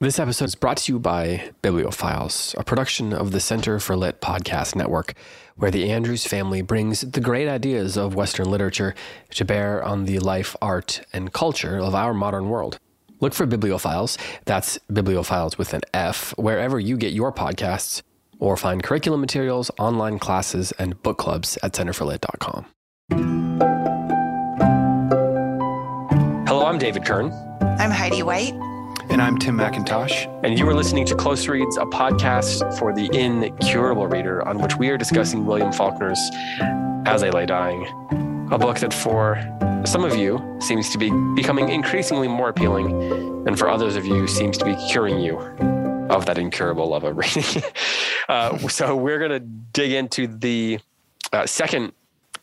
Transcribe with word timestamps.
This 0.00 0.18
episode 0.18 0.46
is 0.46 0.54
brought 0.56 0.78
to 0.78 0.92
you 0.92 0.98
by 0.98 1.52
BiblioFiles, 1.62 2.58
a 2.58 2.64
production 2.64 3.12
of 3.12 3.30
the 3.30 3.38
Center 3.38 3.78
for 3.78 3.96
Lit 3.96 4.20
Podcast 4.20 4.74
Network, 4.74 5.14
where 5.54 5.70
the 5.70 5.88
Andrews 5.88 6.26
family 6.26 6.62
brings 6.62 7.02
the 7.02 7.20
great 7.20 7.46
ideas 7.46 7.96
of 7.96 8.16
Western 8.16 8.50
literature 8.50 8.96
to 9.30 9.44
bear 9.44 9.84
on 9.84 10.04
the 10.04 10.18
life, 10.18 10.56
art, 10.60 11.02
and 11.12 11.32
culture 11.32 11.78
of 11.78 11.94
our 11.94 12.12
modern 12.12 12.48
world. 12.48 12.76
Look 13.20 13.34
for 13.34 13.46
BiblioFiles, 13.46 14.18
that's 14.46 14.80
BiblioFiles 14.90 15.58
with 15.58 15.72
an 15.72 15.82
F, 15.94 16.36
wherever 16.36 16.80
you 16.80 16.96
get 16.96 17.12
your 17.12 17.32
podcasts, 17.32 18.02
or 18.40 18.56
find 18.56 18.82
curriculum 18.82 19.20
materials, 19.20 19.70
online 19.78 20.18
classes, 20.18 20.72
and 20.72 21.00
book 21.04 21.18
clubs 21.18 21.56
at 21.62 21.72
centerforlit.com. 21.72 22.66
Hello, 26.48 26.66
I'm 26.66 26.78
David 26.78 27.04
Kern. 27.04 27.32
I'm 27.78 27.92
Heidi 27.92 28.24
White. 28.24 28.54
And 29.10 29.20
I'm 29.20 29.38
Tim 29.38 29.56
McIntosh. 29.56 30.42
And 30.44 30.58
you 30.58 30.68
are 30.68 30.74
listening 30.74 31.04
to 31.06 31.14
Close 31.14 31.46
Reads, 31.46 31.76
a 31.76 31.84
podcast 31.84 32.78
for 32.78 32.92
the 32.92 33.08
incurable 33.12 34.06
reader, 34.06 34.46
on 34.48 34.58
which 34.58 34.76
we 34.76 34.88
are 34.88 34.96
discussing 34.96 35.44
William 35.44 35.72
Faulkner's 35.72 36.18
As 37.06 37.22
I 37.22 37.30
Lay 37.30 37.46
Dying, 37.46 37.86
a 38.50 38.58
book 38.58 38.78
that 38.78 38.94
for 38.94 39.36
some 39.84 40.04
of 40.04 40.16
you 40.16 40.58
seems 40.60 40.90
to 40.90 40.98
be 40.98 41.10
becoming 41.34 41.68
increasingly 41.68 42.28
more 42.28 42.48
appealing, 42.48 43.46
and 43.46 43.58
for 43.58 43.68
others 43.68 43.94
of 43.96 44.06
you 44.06 44.26
seems 44.26 44.56
to 44.58 44.64
be 44.64 44.74
curing 44.90 45.20
you 45.20 45.38
of 46.10 46.26
that 46.26 46.38
incurable 46.38 46.88
love 46.88 47.04
of 47.04 47.16
reading. 47.16 47.62
uh, 48.28 48.56
so 48.68 48.96
we're 48.96 49.18
going 49.18 49.30
to 49.30 49.40
dig 49.40 49.92
into 49.92 50.26
the 50.26 50.80
uh, 51.32 51.46
second 51.46 51.92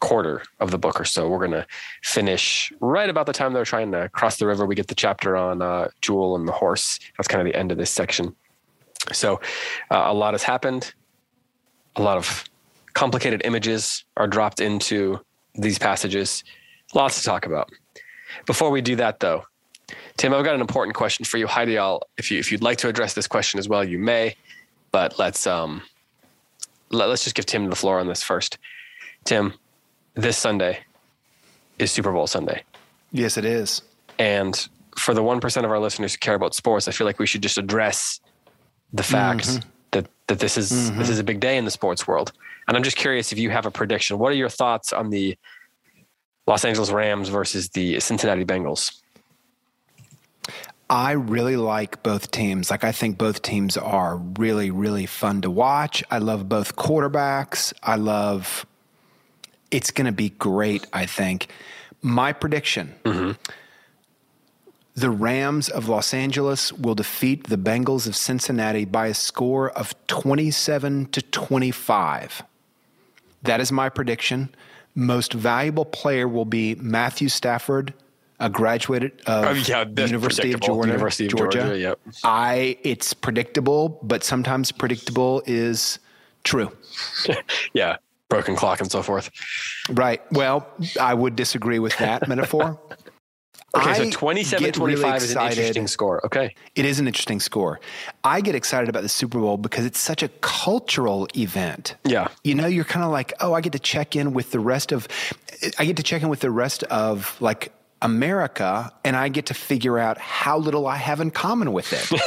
quarter 0.02 0.44
of 0.59 0.71
the 0.71 0.77
book 0.77 0.99
or 0.99 1.05
so. 1.05 1.30
We're 1.30 1.39
going 1.39 1.52
to 1.52 1.66
finish 2.03 2.73
right 2.81 3.09
about 3.09 3.27
the 3.27 3.33
time 3.33 3.53
they're 3.53 3.63
trying 3.63 3.94
to 3.94 4.09
cross 4.09 4.38
the 4.38 4.47
river. 4.47 4.66
We 4.66 4.75
get 4.75 4.88
the 4.88 4.95
chapter 4.95 5.38
on 5.38 5.61
uh, 5.61 5.88
Jewel 6.02 6.35
and 6.35 6.45
the 6.45 6.52
horse. 6.52 6.99
That's 7.17 7.30
kind 7.30 7.39
of 7.39 7.52
the 7.52 7.57
end 7.57 7.71
of 7.71 7.77
this 7.77 7.89
section. 7.89 8.35
So 9.13 9.39
uh, 9.89 10.03
a 10.07 10.13
lot 10.13 10.33
has 10.33 10.44
happened. 10.44 10.94
A 11.95 12.02
lot 12.02 12.17
of 12.17 12.44
complicated 12.94 13.41
images 13.45 14.03
are 14.17 14.27
dropped 14.27 14.59
into 14.59 15.19
these 15.55 15.79
passages. 15.79 16.44
Lots 16.94 17.19
to 17.19 17.23
talk 17.23 17.45
about. 17.45 17.69
Before 18.45 18.69
we 18.69 18.81
do 18.81 18.95
that, 18.97 19.19
though, 19.19 19.45
Tim, 20.17 20.33
I've 20.33 20.44
got 20.44 20.55
an 20.55 20.61
important 20.61 20.95
question 20.95 21.25
for 21.25 21.38
you. 21.38 21.47
Heidi, 21.47 21.77
I'll, 21.77 22.02
if 22.17 22.31
you 22.31 22.39
if 22.39 22.52
you'd 22.52 22.63
like 22.63 22.77
to 22.79 22.88
address 22.88 23.13
this 23.13 23.27
question 23.27 23.59
as 23.59 23.67
well, 23.67 23.83
you 23.83 23.99
may. 23.99 24.35
But 24.91 25.19
let's 25.19 25.47
um, 25.47 25.81
let, 26.91 27.09
let's 27.09 27.23
just 27.23 27.35
give 27.35 27.45
Tim 27.45 27.69
the 27.69 27.75
floor 27.75 27.99
on 27.99 28.07
this 28.07 28.23
first. 28.23 28.57
Tim, 29.23 29.53
this 30.14 30.38
Sunday 30.38 30.80
is 31.80 31.92
Super 31.92 32.12
Bowl 32.12 32.28
Sunday. 32.28 32.64
Yes, 33.12 33.38
it 33.38 33.45
is. 33.45 33.81
And 34.20 34.68
for 34.98 35.14
the 35.14 35.22
1% 35.22 35.64
of 35.64 35.72
our 35.72 35.80
listeners 35.80 36.14
who 36.14 36.20
care 36.20 36.36
about 36.36 36.53
sports, 36.53 36.88
I 36.88 36.92
feel 36.92 37.08
like 37.08 37.20
we 37.20 37.28
should 37.28 37.42
just 37.42 37.58
address 37.58 38.20
the 38.94 39.03
fact 39.03 39.48
mm-hmm. 39.48 39.70
that, 39.92 40.08
that 40.28 40.40
this 40.40 40.58
is 40.58 40.72
mm-hmm. 40.72 41.00
this 41.00 41.09
is 41.09 41.20
a 41.20 41.23
big 41.23 41.40
day 41.40 41.58
in 41.58 41.66
the 41.66 41.72
sports 41.72 42.08
world. 42.08 42.34
And 42.68 42.78
I'm 42.78 42.84
just 42.84 42.98
curious 42.98 43.31
if 43.31 43.40
you 43.40 43.50
have 43.50 43.66
a 43.66 43.72
prediction. 43.72 44.20
What 44.20 44.31
are 44.31 44.36
your 44.36 44.50
thoughts 44.50 44.94
on 44.94 45.09
the 45.09 45.38
Los 46.46 46.66
Angeles 46.66 46.92
Rams 46.92 47.30
versus 47.30 47.70
the 47.70 48.00
Cincinnati 48.00 48.46
Bengals? 48.46 49.02
I 50.90 51.14
really 51.14 51.56
like 51.56 52.03
both 52.03 52.31
teams. 52.31 52.70
Like, 52.70 52.84
I 52.84 52.92
think 52.92 53.18
both 53.18 53.42
teams 53.42 53.78
are 53.78 54.18
really, 54.18 54.72
really 54.72 55.06
fun 55.06 55.42
to 55.42 55.50
watch. 55.50 56.03
I 56.12 56.18
love 56.18 56.50
both 56.50 56.75
quarterbacks. 56.75 57.72
I 57.81 57.96
love 57.96 58.66
it's 59.72 59.90
going 59.90 60.06
to 60.06 60.12
be 60.12 60.30
great, 60.30 60.86
I 60.94 61.06
think. 61.06 61.48
My 62.02 62.34
prediction 62.34 62.96
mm-hmm. 63.06 63.32
the 64.96 65.09
Rams 65.09 65.70
of 65.70 65.88
Los 65.88 66.14
Angeles 66.14 66.74
will 66.74 66.96
defeat 66.96 67.48
the 67.48 67.58
Bengals 67.58 68.08
of 68.08 68.16
Cincinnati 68.16 68.86
by 68.86 69.08
a 69.08 69.14
score 69.14 69.70
of 69.72 69.96
27 70.08 71.08
to 71.08 71.22
25. 71.22 72.44
That 73.44 73.59
is 73.59 73.72
my 73.72 73.90
prediction. 73.90 74.54
Most 74.94 75.34
valuable 75.34 75.86
player 75.86 76.28
will 76.28 76.46
be 76.46 76.76
Matthew 76.76 77.30
Stafford, 77.30 77.94
a 78.40 78.50
graduate 78.50 79.22
of 79.26 79.46
oh, 79.46 79.52
yeah, 79.52 79.86
University 79.88 80.52
of 80.52 80.59
Georgia. 80.59 80.90
University 80.90 81.26
of 81.28 81.32
Georgia. 81.32 81.59
Georgia 81.59 81.78
yep. 81.78 82.00
I 82.24 82.78
it's 82.84 83.14
predictable, 83.14 84.00
but 84.02 84.24
sometimes 84.24 84.72
predictable 84.72 85.44
is 85.46 86.00
true. 86.44 86.72
yeah 87.74 87.98
broken 88.31 88.56
clock 88.56 88.80
and 88.80 88.90
so 88.90 89.03
forth. 89.03 89.30
Right. 89.90 90.22
Well, 90.31 90.68
I 91.00 91.14
would 91.14 91.36
disagree 91.36 91.80
with 91.80 91.96
that 91.97 92.28
metaphor. 92.34 92.80
Okay, 93.74 93.94
so 93.94 94.09
27 94.09 94.74
25 94.74 95.03
really 95.03 95.16
is 95.18 95.36
an 95.36 95.47
interesting 95.47 95.88
score. 95.88 96.25
Okay. 96.25 96.53
It 96.75 96.84
is 96.84 97.00
an 97.00 97.08
interesting 97.08 97.40
score. 97.40 97.80
I 98.24 98.41
get 98.41 98.53
excited 98.53 98.90
about 98.90 99.03
the 99.03 99.09
Super 99.09 99.40
Bowl 99.40 99.58
because 99.58 99.86
it's 99.86 100.00
such 100.00 100.24
a 100.24 100.28
cultural 100.41 101.28
event. 101.38 101.96
Yeah. 102.03 102.28
You 102.44 102.56
know, 102.56 102.68
you're 102.68 102.84
kind 102.84 103.06
of 103.06 103.12
like, 103.12 103.31
oh, 103.40 103.53
I 103.53 103.62
get 103.62 103.72
to 103.74 103.80
check 103.80 104.16
in 104.16 104.34
with 104.34 104.52
the 104.52 104.59
rest 104.59 104.91
of, 104.91 105.08
I 105.80 105.86
get 105.86 105.96
to 105.97 106.03
check 106.03 106.22
in 106.22 106.28
with 106.28 106.41
the 106.41 106.52
rest 106.52 106.84
of 106.84 107.38
like 107.40 107.72
America 108.02 108.91
and 109.06 109.16
I 109.16 109.30
get 109.30 109.46
to 109.47 109.53
figure 109.53 109.97
out 109.97 110.18
how 110.18 110.58
little 110.58 110.86
I 110.88 110.97
have 110.97 111.22
in 111.22 111.31
common 111.31 111.72
with 111.72 111.94
it. 111.94 112.22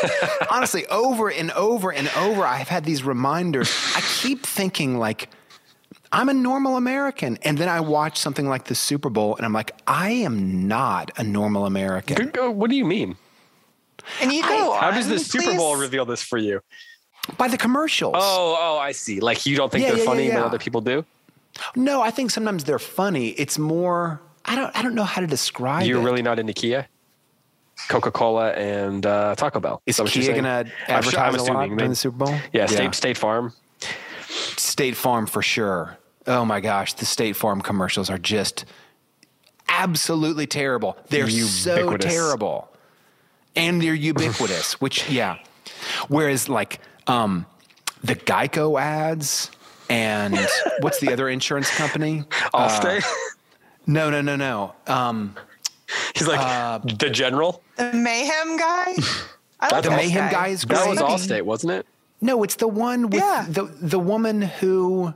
Honestly, 0.50 0.86
over 0.86 1.30
and 1.30 1.50
over 1.50 1.92
and 1.92 2.10
over, 2.16 2.44
I've 2.44 2.68
had 2.68 2.84
these 2.84 3.04
reminders. 3.04 3.70
I 3.94 4.00
keep 4.00 4.46
thinking, 4.46 4.98
like, 4.98 5.28
I'm 6.12 6.28
a 6.28 6.34
normal 6.34 6.76
American. 6.76 7.38
And 7.42 7.58
then 7.58 7.68
I 7.68 7.80
watch 7.80 8.18
something 8.18 8.48
like 8.48 8.64
the 8.64 8.74
Super 8.74 9.10
Bowl 9.10 9.36
and 9.36 9.44
I'm 9.44 9.52
like, 9.52 9.72
I 9.86 10.10
am 10.10 10.68
not 10.68 11.10
a 11.16 11.24
normal 11.24 11.66
American. 11.66 12.30
What 12.56 12.70
do 12.70 12.76
you 12.76 12.84
mean? 12.84 13.16
And 14.20 14.32
you 14.32 14.42
go, 14.42 14.72
I, 14.72 14.80
how 14.80 14.90
does 14.90 15.08
the 15.08 15.18
Super 15.18 15.56
Bowl 15.56 15.76
reveal 15.76 16.04
this 16.04 16.22
for 16.22 16.38
you? 16.38 16.60
By 17.38 17.48
the 17.48 17.56
commercials. 17.56 18.14
Oh, 18.16 18.56
oh, 18.60 18.78
I 18.78 18.92
see. 18.92 19.20
Like 19.20 19.46
you 19.46 19.56
don't 19.56 19.72
think 19.72 19.84
yeah, 19.84 19.90
they're 19.90 19.98
yeah, 20.00 20.04
funny, 20.04 20.28
yeah, 20.28 20.34
but 20.34 20.44
other 20.44 20.58
people 20.58 20.80
do? 20.80 21.04
No, 21.74 22.02
I 22.02 22.10
think 22.10 22.30
sometimes 22.30 22.64
they're 22.64 22.78
funny. 22.78 23.28
It's 23.30 23.58
more 23.58 24.20
I 24.44 24.54
don't 24.56 24.76
I 24.76 24.82
don't 24.82 24.94
know 24.94 25.04
how 25.04 25.20
to 25.20 25.26
describe 25.26 25.86
You're 25.86 26.00
it. 26.00 26.04
really 26.04 26.22
not 26.22 26.38
into 26.38 26.52
Kia? 26.52 26.86
Coca 27.88 28.10
Cola 28.10 28.52
and 28.52 29.04
uh, 29.04 29.34
Taco 29.36 29.60
Bell. 29.60 29.82
Is 29.86 30.00
Kia 30.06 30.32
going 30.32 30.44
to 30.44 30.70
advertise 30.88 30.88
I'm, 30.88 31.02
sure, 31.02 31.20
I'm 31.20 31.34
a 31.34 31.42
lot 31.42 31.68
during 31.68 31.90
the 31.90 31.96
Super 31.96 32.16
Bowl? 32.16 32.34
Yeah, 32.52 32.66
State, 32.66 32.94
State 32.94 33.18
Farm. 33.18 33.52
State 34.74 34.96
Farm 34.96 35.26
for 35.26 35.40
sure. 35.40 35.96
Oh 36.26 36.44
my 36.44 36.58
gosh, 36.58 36.94
the 36.94 37.06
State 37.06 37.36
Farm 37.36 37.60
commercials 37.60 38.10
are 38.10 38.18
just 38.18 38.64
absolutely 39.68 40.48
terrible. 40.48 40.96
They're 41.10 41.28
ubiquitous. 41.28 41.62
so 41.62 41.96
terrible. 41.96 42.68
And 43.54 43.80
they're 43.80 43.94
ubiquitous, 43.94 44.72
which 44.80 45.08
yeah. 45.08 45.38
Whereas 46.08 46.48
like 46.48 46.80
um, 47.06 47.46
the 48.02 48.16
Geico 48.16 48.80
ads 48.80 49.48
and 49.88 50.36
what's 50.80 50.98
the 50.98 51.12
other 51.12 51.28
insurance 51.28 51.70
company? 51.70 52.24
Allstate. 52.52 53.04
Uh, 53.04 53.14
no, 53.86 54.10
no, 54.10 54.22
no, 54.22 54.34
no. 54.34 54.74
Um, 54.88 55.36
He's 56.16 56.26
like 56.26 56.40
uh, 56.40 56.78
the 56.78 57.10
general. 57.10 57.62
The 57.76 57.92
mayhem 57.92 58.56
guy. 58.56 58.94
I 59.60 59.68
like 59.70 59.84
the 59.84 59.90
mayhem 59.90 60.24
guy. 60.24 60.32
guy 60.32 60.48
is 60.48 60.64
great. 60.64 60.78
That 60.78 60.88
was 60.88 60.98
Allstate, 60.98 61.42
wasn't 61.42 61.74
it? 61.74 61.86
No, 62.24 62.42
it's 62.42 62.56
the 62.56 62.68
one 62.68 63.10
with 63.10 63.20
yeah. 63.20 63.44
the 63.46 63.64
the 63.64 63.98
woman 63.98 64.40
who 64.40 65.12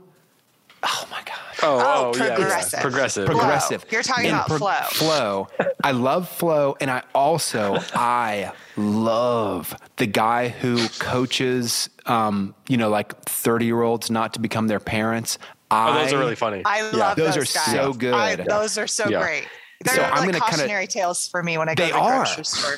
Oh 0.83 1.07
my 1.09 1.21
god. 1.25 1.35
Oh, 1.61 1.79
oh, 1.79 2.07
oh 2.07 2.11
progressive. 2.13 2.77
Yeah, 2.77 2.81
progressive. 2.81 3.25
Progressive. 3.25 3.81
Flo. 3.81 3.89
You're 3.91 4.03
talking 4.03 4.27
and 4.27 4.35
about 4.35 4.47
pro- 4.47 4.57
Flo. 4.59 5.47
Flo. 5.47 5.47
I 5.83 5.91
love 5.91 6.29
Flo 6.29 6.77
and 6.79 6.91
I 6.91 7.01
also 7.15 7.77
I 7.95 8.51
love 8.77 9.75
the 9.97 10.05
guy 10.05 10.49
who 10.49 10.87
coaches 10.99 11.89
um, 12.05 12.53
you 12.67 12.77
know, 12.77 12.89
like 12.89 13.25
30-year-olds 13.25 14.09
not 14.09 14.35
to 14.35 14.39
become 14.39 14.67
their 14.67 14.79
parents. 14.79 15.37
I, 15.69 15.89
oh, 15.89 16.03
those 16.03 16.13
are 16.13 16.19
really 16.19 16.35
funny. 16.35 16.61
I 16.63 16.81
love 16.81 16.93
yeah. 16.93 17.13
those. 17.15 17.35
those 17.35 17.37
are 17.37 17.59
guys. 17.59 17.71
so 17.71 17.93
good. 17.93 18.13
I, 18.13 18.35
those 18.35 18.77
are 18.77 18.87
so 18.87 19.09
yeah. 19.09 19.21
great. 19.21 19.47
They're 19.81 19.95
so 19.95 20.01
like 20.01 20.13
I'm 20.13 20.25
gonna 20.25 20.39
cautionary 20.39 20.87
kinda, 20.87 20.93
tales 20.93 21.27
for 21.27 21.41
me 21.41 21.57
when 21.57 21.69
I 21.69 21.75
go 21.75 21.87
to 21.87 21.93
the 21.93 21.99
grocery 21.99 22.45
store. 22.45 22.75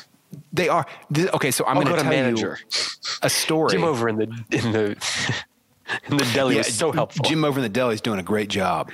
They 0.53 0.69
are. 0.69 0.85
Okay, 1.17 1.51
so 1.51 1.65
I'm 1.65 1.75
going 1.75 1.87
to 1.87 1.95
tell 1.95 2.03
manager. 2.03 2.59
you 2.59 2.77
a 3.21 3.29
story. 3.29 3.71
Jim 3.71 3.83
over 3.83 4.09
in 4.09 4.17
the 4.17 4.23
in 4.51 4.71
the 4.71 4.85
in 6.09 6.17
the 6.17 6.29
deli 6.33 6.55
yeah, 6.55 6.61
is 6.61 6.77
so 6.77 6.91
helpful. 6.91 7.23
Jim 7.23 7.43
over 7.43 7.59
in 7.59 7.63
the 7.63 7.69
deli 7.69 7.93
is 7.93 8.01
doing 8.01 8.19
a 8.19 8.23
great 8.23 8.49
job. 8.49 8.91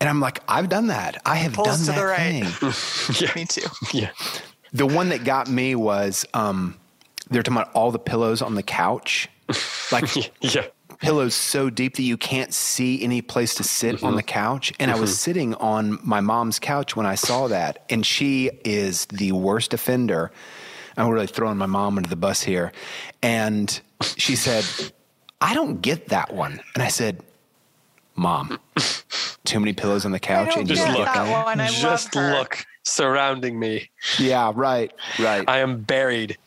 And 0.00 0.08
I'm 0.08 0.20
like, 0.20 0.42
I've 0.48 0.68
done 0.68 0.88
that. 0.88 1.22
I 1.24 1.36
have 1.36 1.54
Pulls 1.54 1.68
done 1.68 1.78
to 1.78 1.84
that 1.86 1.96
the 1.96 2.06
right. 2.06 2.44
thing. 2.44 3.26
yeah. 3.26 3.32
Me 3.36 3.44
too. 3.46 3.66
Yeah. 3.92 4.10
The 4.72 4.86
one 4.86 5.10
that 5.10 5.24
got 5.24 5.48
me 5.48 5.74
was 5.74 6.26
um, 6.34 6.78
they're 7.30 7.42
talking 7.42 7.58
about 7.58 7.72
all 7.74 7.90
the 7.90 7.98
pillows 7.98 8.42
on 8.42 8.54
the 8.54 8.62
couch. 8.62 9.28
Like, 9.92 10.14
yeah. 10.40 10.66
pillows 10.98 11.34
so 11.34 11.70
deep 11.70 11.96
that 11.96 12.02
you 12.02 12.16
can't 12.16 12.52
see 12.52 13.02
any 13.02 13.22
place 13.22 13.54
to 13.56 13.62
sit 13.62 13.96
mm-hmm. 13.96 14.06
on 14.06 14.16
the 14.16 14.22
couch. 14.22 14.72
And 14.78 14.90
mm-hmm. 14.90 14.98
I 14.98 15.00
was 15.00 15.10
mm-hmm. 15.10 15.16
sitting 15.16 15.54
on 15.54 15.98
my 16.02 16.20
mom's 16.20 16.58
couch 16.58 16.96
when 16.96 17.06
I 17.06 17.14
saw 17.14 17.48
that, 17.48 17.84
and 17.88 18.04
she 18.04 18.50
is 18.64 19.06
the 19.06 19.32
worst 19.32 19.72
offender. 19.72 20.32
I'm 20.96 21.08
really 21.08 21.26
throwing 21.26 21.56
my 21.58 21.66
mom 21.66 21.96
under 21.96 22.08
the 22.08 22.16
bus 22.16 22.42
here. 22.42 22.72
And 23.22 23.80
she 24.16 24.36
said, 24.36 24.64
I 25.40 25.54
don't 25.54 25.82
get 25.82 26.08
that 26.08 26.34
one. 26.34 26.60
And 26.74 26.82
I 26.82 26.88
said, 26.88 27.22
Mom, 28.16 28.60
too 29.44 29.58
many 29.58 29.72
pillows 29.72 30.06
on 30.06 30.12
the 30.12 30.20
couch 30.20 30.56
and 30.56 30.68
just 30.68 30.86
look. 30.96 31.08
Just 31.08 32.14
look 32.14 32.64
surrounding 32.84 33.58
me. 33.58 33.90
Yeah, 34.18 34.52
right, 34.54 34.92
right. 35.18 35.44
I 35.48 35.58
am 35.58 35.80
buried. 35.80 36.38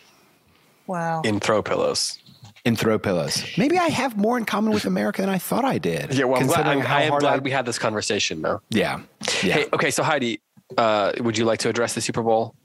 Wow. 0.85 1.21
In 1.23 1.41
throw 1.41 1.61
pillows. 1.61 2.19
In 2.63 2.75
throw 2.75 2.97
pillows. 2.97 3.43
Maybe 3.57 3.77
I 3.77 3.88
have 3.88 4.17
more 4.17 4.38
in 4.38 4.45
common 4.45 4.73
with 4.73 4.85
America 4.85 5.21
than 5.21 5.29
I 5.29 5.38
thought 5.38 5.65
I 5.65 5.77
did. 5.77 6.13
Yeah, 6.13 6.25
well, 6.25 6.39
I'm 6.39 6.47
glad, 6.47 6.67
I'm, 6.67 6.81
I 6.81 7.03
am 7.03 7.19
glad 7.19 7.39
I... 7.39 7.43
we 7.43 7.51
had 7.51 7.65
this 7.65 7.79
conversation 7.79 8.41
though. 8.41 8.61
Yeah. 8.69 9.01
yeah. 9.43 9.53
Hey, 9.53 9.65
okay, 9.73 9.91
so 9.91 10.03
Heidi, 10.03 10.39
uh, 10.77 11.11
would 11.19 11.38
you 11.38 11.43
like 11.43 11.59
to 11.59 11.69
address 11.69 11.95
the 11.95 12.01
Super 12.01 12.23
Bowl? 12.23 12.55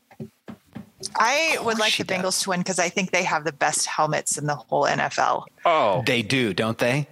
I 1.16 1.58
would 1.62 1.78
like 1.78 1.96
the 1.96 2.04
Bengals 2.04 2.22
does. 2.22 2.42
to 2.42 2.50
win 2.50 2.60
because 2.60 2.78
I 2.78 2.88
think 2.88 3.10
they 3.10 3.22
have 3.24 3.44
the 3.44 3.52
best 3.52 3.86
helmets 3.86 4.38
in 4.38 4.46
the 4.46 4.54
whole 4.54 4.84
NFL. 4.84 5.44
Oh, 5.64 6.02
they 6.06 6.22
do, 6.22 6.54
don't 6.54 6.78
they? 6.78 7.08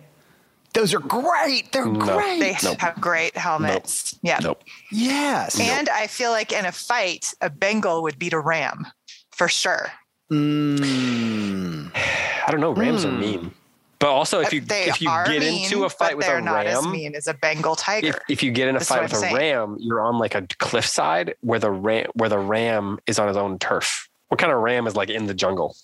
Those 0.72 0.94
are 0.94 1.00
great. 1.00 1.72
They're 1.72 1.86
no. 1.86 1.98
great. 1.98 2.38
They 2.38 2.56
nope. 2.62 2.80
have 2.80 3.00
great 3.00 3.36
helmets. 3.36 4.14
Nope. 4.14 4.20
Yeah. 4.22 4.38
Nope. 4.40 4.64
Yes. 4.92 5.58
And 5.58 5.86
nope. 5.86 5.96
I 5.96 6.06
feel 6.06 6.30
like 6.30 6.52
in 6.52 6.64
a 6.64 6.72
fight, 6.72 7.34
a 7.40 7.50
Bengal 7.50 8.02
would 8.02 8.18
beat 8.18 8.32
a 8.32 8.38
Ram 8.38 8.86
for 9.32 9.48
sure. 9.48 9.90
Mm. 10.30 11.90
I 12.46 12.50
don't 12.50 12.60
know. 12.60 12.72
Rams 12.72 13.04
mm. 13.04 13.08
are 13.08 13.18
mean. 13.18 13.54
But 14.00 14.08
also, 14.08 14.40
if 14.40 14.50
you 14.52 14.62
they 14.62 14.84
if 14.84 15.02
you 15.02 15.08
get 15.26 15.40
mean, 15.40 15.62
into 15.62 15.84
a 15.84 15.90
fight 15.90 16.16
with 16.16 16.26
a 16.26 16.32
ram, 16.32 16.44
they 16.44 16.50
are 16.50 16.54
not 16.54 16.64
ram, 16.64 16.78
as 16.78 16.86
mean 16.86 17.14
as 17.14 17.28
a 17.28 17.34
Bengal 17.34 17.76
tiger. 17.76 18.08
If, 18.08 18.18
if 18.30 18.42
you 18.42 18.50
get 18.50 18.66
in 18.66 18.76
a 18.76 18.80
fight 18.80 19.02
with 19.02 19.12
a 19.12 19.16
saying. 19.16 19.36
ram, 19.36 19.76
you're 19.78 20.00
on 20.00 20.18
like 20.18 20.34
a 20.34 20.46
cliffside 20.58 21.34
where 21.42 21.58
the 21.58 21.70
ram 21.70 22.06
where 22.14 22.30
the 22.30 22.38
ram 22.38 22.98
is 23.06 23.18
on 23.18 23.28
his 23.28 23.36
own 23.36 23.58
turf. 23.58 24.08
What 24.28 24.40
kind 24.40 24.52
of 24.52 24.58
ram 24.60 24.86
is 24.86 24.96
like 24.96 25.10
in 25.10 25.26
the 25.26 25.34
jungle? 25.34 25.76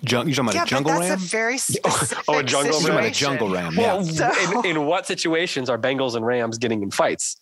Jung, 0.00 0.26
you're 0.26 0.34
talking 0.34 0.50
about 0.50 0.54
yeah, 0.54 0.62
oh, 0.62 0.64
a 0.64 0.66
jungle 0.66 0.92
but 0.94 0.98
that's 0.98 1.10
ram? 1.10 1.18
a 1.18 1.22
very 1.22 1.58
specific 1.58 2.24
oh, 2.26 2.38
a 2.38 2.42
jungle 2.42 2.72
situation. 2.72 2.96
ram. 2.96 3.04
a 3.04 3.10
jungle 3.10 3.50
ram. 3.50 3.74
Yeah. 3.74 3.94
Well, 3.94 4.04
so. 4.04 4.60
in, 4.64 4.76
in, 4.76 4.86
what 4.86 5.06
situations 5.06 5.70
are 5.70 5.78
Bengals 5.78 6.16
and 6.16 6.26
Rams 6.26 6.58
getting 6.58 6.82
in 6.82 6.90
fights? 6.90 7.36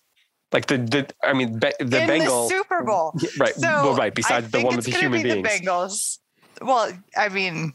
Like 0.53 0.67
the, 0.67 0.77
the 0.77 1.11
I 1.23 1.33
mean, 1.33 1.59
the 1.59 1.73
in 1.81 1.89
Bengal 1.89 2.49
the 2.49 2.55
Super 2.55 2.83
Bowl, 2.83 3.15
right? 3.39 3.55
So 3.55 3.67
well, 3.67 3.95
right. 3.95 4.15
Besides 4.15 4.51
the 4.51 4.61
one 4.61 4.77
with 4.77 4.85
the 4.85 4.91
human 4.91 5.23
be 5.23 5.33
beings, 5.33 5.49
the 5.49 5.67
Bengals. 5.67 6.19
Well, 6.61 6.93
I 7.17 7.31
mean, 7.31 7.73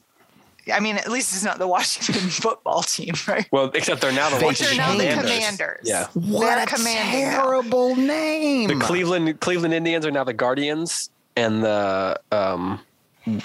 I 0.73 0.79
mean, 0.79 0.97
at 0.97 1.09
least 1.09 1.33
it's 1.33 1.43
not 1.43 1.59
the 1.59 1.67
Washington 1.67 2.29
football 2.29 2.81
team, 2.81 3.13
right? 3.27 3.47
Well, 3.51 3.71
except 3.73 4.01
they're 4.01 4.11
now 4.11 4.29
the 4.29 4.37
they 4.37 4.45
Washington 4.45 4.77
now 4.77 4.91
Commanders. 4.91 5.15
the 5.15 5.21
Commanders. 5.21 5.81
Yeah. 5.83 6.07
What 6.13 6.45
they're 6.45 6.63
a 6.63 6.67
terrible 6.67 7.95
name. 7.95 8.67
The 8.69 8.75
Cleveland 8.85 9.39
Cleveland 9.39 9.73
Indians 9.73 10.05
are 10.05 10.11
now 10.11 10.23
the 10.23 10.33
Guardians, 10.33 11.09
and 11.35 11.63
the 11.63 12.19
um, 12.31 12.79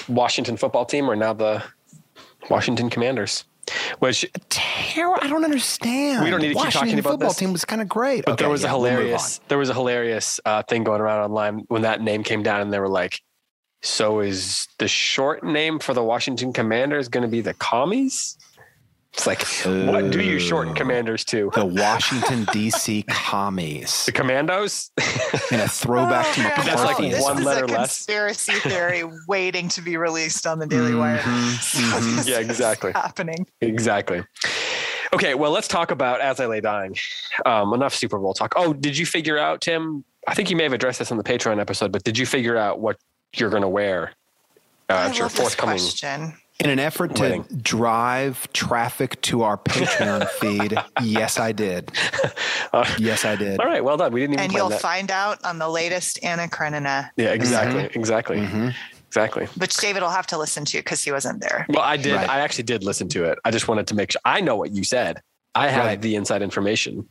Washington 0.08 0.56
football 0.56 0.84
team 0.84 1.10
are 1.10 1.16
now 1.16 1.32
the 1.32 1.62
Washington 2.48 2.90
Commanders. 2.90 3.44
Which 4.00 4.26
Terror, 4.48 5.22
I 5.22 5.28
don't 5.28 5.44
understand. 5.44 6.24
We 6.24 6.30
don't 6.30 6.40
need 6.40 6.48
to 6.48 6.54
Washington 6.54 6.72
keep 6.72 6.80
talking 6.80 6.98
about 6.98 7.10
football 7.10 7.28
this. 7.28 7.36
team 7.36 7.52
was 7.52 7.64
kind 7.64 7.80
of 7.80 7.88
great, 7.88 8.24
but 8.24 8.32
okay, 8.32 8.44
there 8.44 8.50
was 8.50 8.62
yeah, 8.62 8.68
a 8.68 8.70
hilarious 8.70 9.38
we'll 9.38 9.48
there 9.48 9.58
was 9.58 9.68
a 9.68 9.74
hilarious 9.74 10.40
uh, 10.44 10.62
thing 10.62 10.82
going 10.82 11.00
around 11.00 11.22
online 11.24 11.64
when 11.68 11.82
that 11.82 12.00
name 12.00 12.24
came 12.24 12.42
down, 12.42 12.62
and 12.62 12.72
they 12.72 12.80
were 12.80 12.88
like, 12.88 13.22
"So 13.82 14.20
is 14.20 14.68
the 14.78 14.88
short 14.88 15.44
name 15.44 15.78
for 15.78 15.94
the 15.94 16.04
Washington 16.04 16.52
Commanders 16.52 17.08
going 17.08 17.22
to 17.22 17.28
be 17.28 17.40
the 17.40 17.54
Commies?" 17.54 18.36
It's 19.12 19.26
like, 19.26 19.42
what 19.92 20.10
do 20.10 20.22
you 20.22 20.38
shorten 20.38 20.74
commanders 20.74 21.24
to? 21.26 21.50
The 21.54 21.64
Washington 21.64 22.46
D.C. 22.52 23.02
commies. 23.08 24.06
The 24.06 24.12
commandos? 24.12 24.92
and 25.50 25.60
a 25.60 25.68
throwback 25.68 26.26
oh, 26.28 26.32
to 26.34 26.42
McCarthy. 26.42 26.70
That's 26.70 26.84
like 26.84 26.98
this 26.98 27.22
one 27.22 27.42
letter 27.42 27.64
a 27.64 27.68
less. 27.68 27.96
Conspiracy 27.96 28.52
theory 28.68 29.02
waiting 29.28 29.68
to 29.70 29.82
be 29.82 29.96
released 29.96 30.46
on 30.46 30.58
the 30.58 30.66
Daily 30.66 30.94
Wire. 30.94 31.18
Mm-hmm. 31.18 31.94
mm-hmm. 31.94 32.28
yeah, 32.28 32.38
exactly. 32.38 32.92
Happening. 32.92 33.46
Exactly. 33.60 34.22
Okay, 35.12 35.34
well, 35.34 35.50
let's 35.50 35.68
talk 35.68 35.90
about 35.90 36.20
As 36.20 36.38
I 36.38 36.46
Lay 36.46 36.60
Dying. 36.60 36.96
Um, 37.44 37.74
enough 37.74 37.94
Super 37.94 38.18
Bowl 38.18 38.32
talk. 38.32 38.52
Oh, 38.56 38.72
did 38.72 38.96
you 38.96 39.04
figure 39.04 39.38
out, 39.38 39.60
Tim? 39.60 40.04
I 40.28 40.34
think 40.34 40.50
you 40.50 40.56
may 40.56 40.62
have 40.62 40.72
addressed 40.72 41.00
this 41.00 41.10
on 41.10 41.18
the 41.18 41.24
Patreon 41.24 41.58
episode, 41.58 41.90
but 41.90 42.04
did 42.04 42.16
you 42.16 42.26
figure 42.26 42.56
out 42.56 42.78
what 42.78 42.96
you're 43.34 43.50
going 43.50 43.62
to 43.62 43.68
wear 43.68 44.12
uh, 44.88 45.08
at 45.08 45.18
your 45.18 45.28
forthcoming? 45.28 45.76
Question. 45.76 46.34
In 46.60 46.68
an 46.68 46.78
effort 46.78 47.16
to 47.16 47.22
Winning. 47.22 47.44
drive 47.62 48.52
traffic 48.52 49.18
to 49.22 49.42
our 49.42 49.56
Patreon 49.56 50.28
feed, 50.40 50.76
yes, 51.02 51.38
I 51.38 51.52
did. 51.52 51.90
Uh, 52.72 52.88
yes, 53.00 53.24
I 53.24 53.34
did. 53.34 53.58
All 53.58 53.66
right, 53.66 53.82
well 53.82 53.96
done. 53.96 54.12
We 54.12 54.20
didn't 54.20 54.34
even. 54.34 54.44
And 54.44 54.52
you'll 54.52 54.68
that. 54.68 54.80
find 54.80 55.10
out 55.10 55.44
on 55.44 55.58
the 55.58 55.68
latest 55.68 56.22
Anna 56.22 56.46
Karenina. 56.46 57.10
Yeah, 57.16 57.32
exactly, 57.32 57.82
mm-hmm. 57.82 57.98
exactly, 57.98 58.36
mm-hmm. 58.36 58.68
exactly. 59.08 59.46
Which 59.56 59.76
David 59.78 60.02
will 60.02 60.10
have 60.10 60.28
to 60.28 60.38
listen 60.38 60.64
to 60.66 60.78
because 60.78 61.02
he 61.02 61.10
wasn't 61.10 61.40
there. 61.40 61.66
Well, 61.68 61.80
I 61.80 61.96
did. 61.96 62.14
Right. 62.14 62.28
I 62.28 62.38
actually 62.38 62.62
did 62.62 62.84
listen 62.84 63.08
to 63.08 63.24
it. 63.24 63.40
I 63.44 63.50
just 63.50 63.66
wanted 63.66 63.88
to 63.88 63.96
make 63.96 64.12
sure 64.12 64.20
I 64.24 64.40
know 64.40 64.54
what 64.54 64.70
you 64.70 64.84
said. 64.84 65.20
I 65.56 65.66
have 65.66 65.84
right. 65.84 66.00
the 66.00 66.14
inside 66.14 66.42
information. 66.42 67.08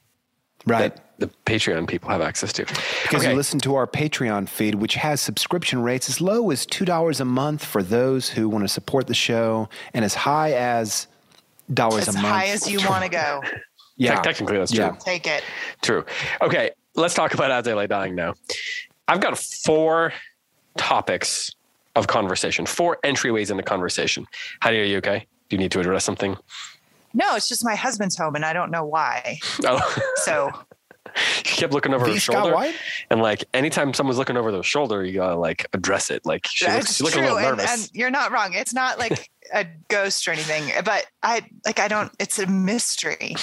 Right 0.66 0.94
the 1.20 1.28
Patreon 1.46 1.88
people 1.88 2.10
have 2.10 2.22
access 2.22 2.52
to. 2.54 2.66
Because 2.66 3.22
okay. 3.22 3.30
you 3.30 3.36
listen 3.36 3.60
to 3.62 3.76
our 3.76 3.86
Patreon 3.86 4.50
feed, 4.50 4.76
which 4.76 4.96
has 4.96 5.22
subscription 5.22 5.82
rates 5.82 6.10
as 6.10 6.20
low 6.20 6.50
as 6.50 6.66
$2 6.66 7.20
a 7.20 7.26
month 7.26 7.64
for 7.64 7.84
those 7.84 8.30
who 8.30 8.50
want 8.50 8.64
to 8.64 8.68
support 8.68 9.08
the 9.08 9.14
show 9.14 9.70
and 9.94 10.04
as 10.04 10.16
high 10.16 10.54
as 10.54 11.08
dollars 11.74 12.08
as 12.08 12.16
a 12.16 12.22
month. 12.22 12.26
As 12.26 12.32
high 12.32 12.48
as 12.48 12.72
you 12.72 12.80
want 12.88 13.04
to 13.04 13.10
go. 13.10 13.42
Yeah. 13.98 14.22
technically, 14.22 14.58
that's 14.58 14.72
true. 14.72 14.86
Yeah. 14.86 14.96
Take 15.00 15.28
it. 15.28 15.44
True. 15.82 16.06
Okay. 16.42 16.72
Let's 16.96 17.14
talk 17.14 17.34
about 17.34 17.52
As 17.52 17.68
I 17.68 17.74
Lay 17.74 17.88
Dying 17.88 18.16
now. 18.16 18.34
I've 19.08 19.20
got 19.20 19.38
four 19.38 20.14
topics 20.78 21.54
of 21.96 22.08
conversation, 22.08 22.66
four 22.66 22.98
entryways 23.04 23.52
into 23.52 23.64
conversation. 23.64 24.26
Heidi, 24.62 24.80
are 24.80 24.86
you 24.86 24.98
okay? 24.98 25.28
Do 25.50 25.56
you 25.56 25.58
need 25.58 25.72
to 25.72 25.80
address 25.80 26.06
something? 26.06 26.38
No, 27.14 27.36
it's 27.36 27.48
just 27.48 27.64
my 27.64 27.76
husband's 27.76 28.18
home 28.18 28.36
and 28.36 28.46
I 28.46 28.54
don't 28.54 28.72
know 28.72 28.86
why. 28.86 29.40
Oh. 29.66 29.96
so 30.18 30.52
she 31.44 31.58
kept 31.58 31.74
looking 31.74 31.94
over 31.94 32.08
her 32.08 32.20
shoulder. 32.20 32.72
And 33.10 33.22
like 33.22 33.46
anytime 33.54 33.94
someone's 33.94 34.18
looking 34.18 34.38
over 34.38 34.52
their 34.52 34.64
shoulder, 34.64 35.04
you 35.04 35.14
gotta 35.14 35.36
like 35.36 35.66
address 35.74 36.10
it. 36.10 36.26
Like 36.26 36.48
she 36.48 36.68
looks, 36.68 36.96
she 36.96 37.04
looks 37.04 37.16
a 37.16 37.22
little 37.22 37.40
nervous. 37.40 37.72
And, 37.72 37.82
and 37.82 37.90
you're 37.94 38.12
not 38.12 38.32
wrong. 38.32 38.54
It's 38.54 38.74
not 38.74 39.00
like 39.00 39.30
a 39.54 39.66
ghost 39.88 40.28
or 40.28 40.32
anything, 40.32 40.72
but 40.84 41.06
I 41.24 41.42
like 41.66 41.80
I 41.80 41.88
don't. 41.88 42.12
It's 42.20 42.40
a 42.40 42.48
mystery. 42.48 43.36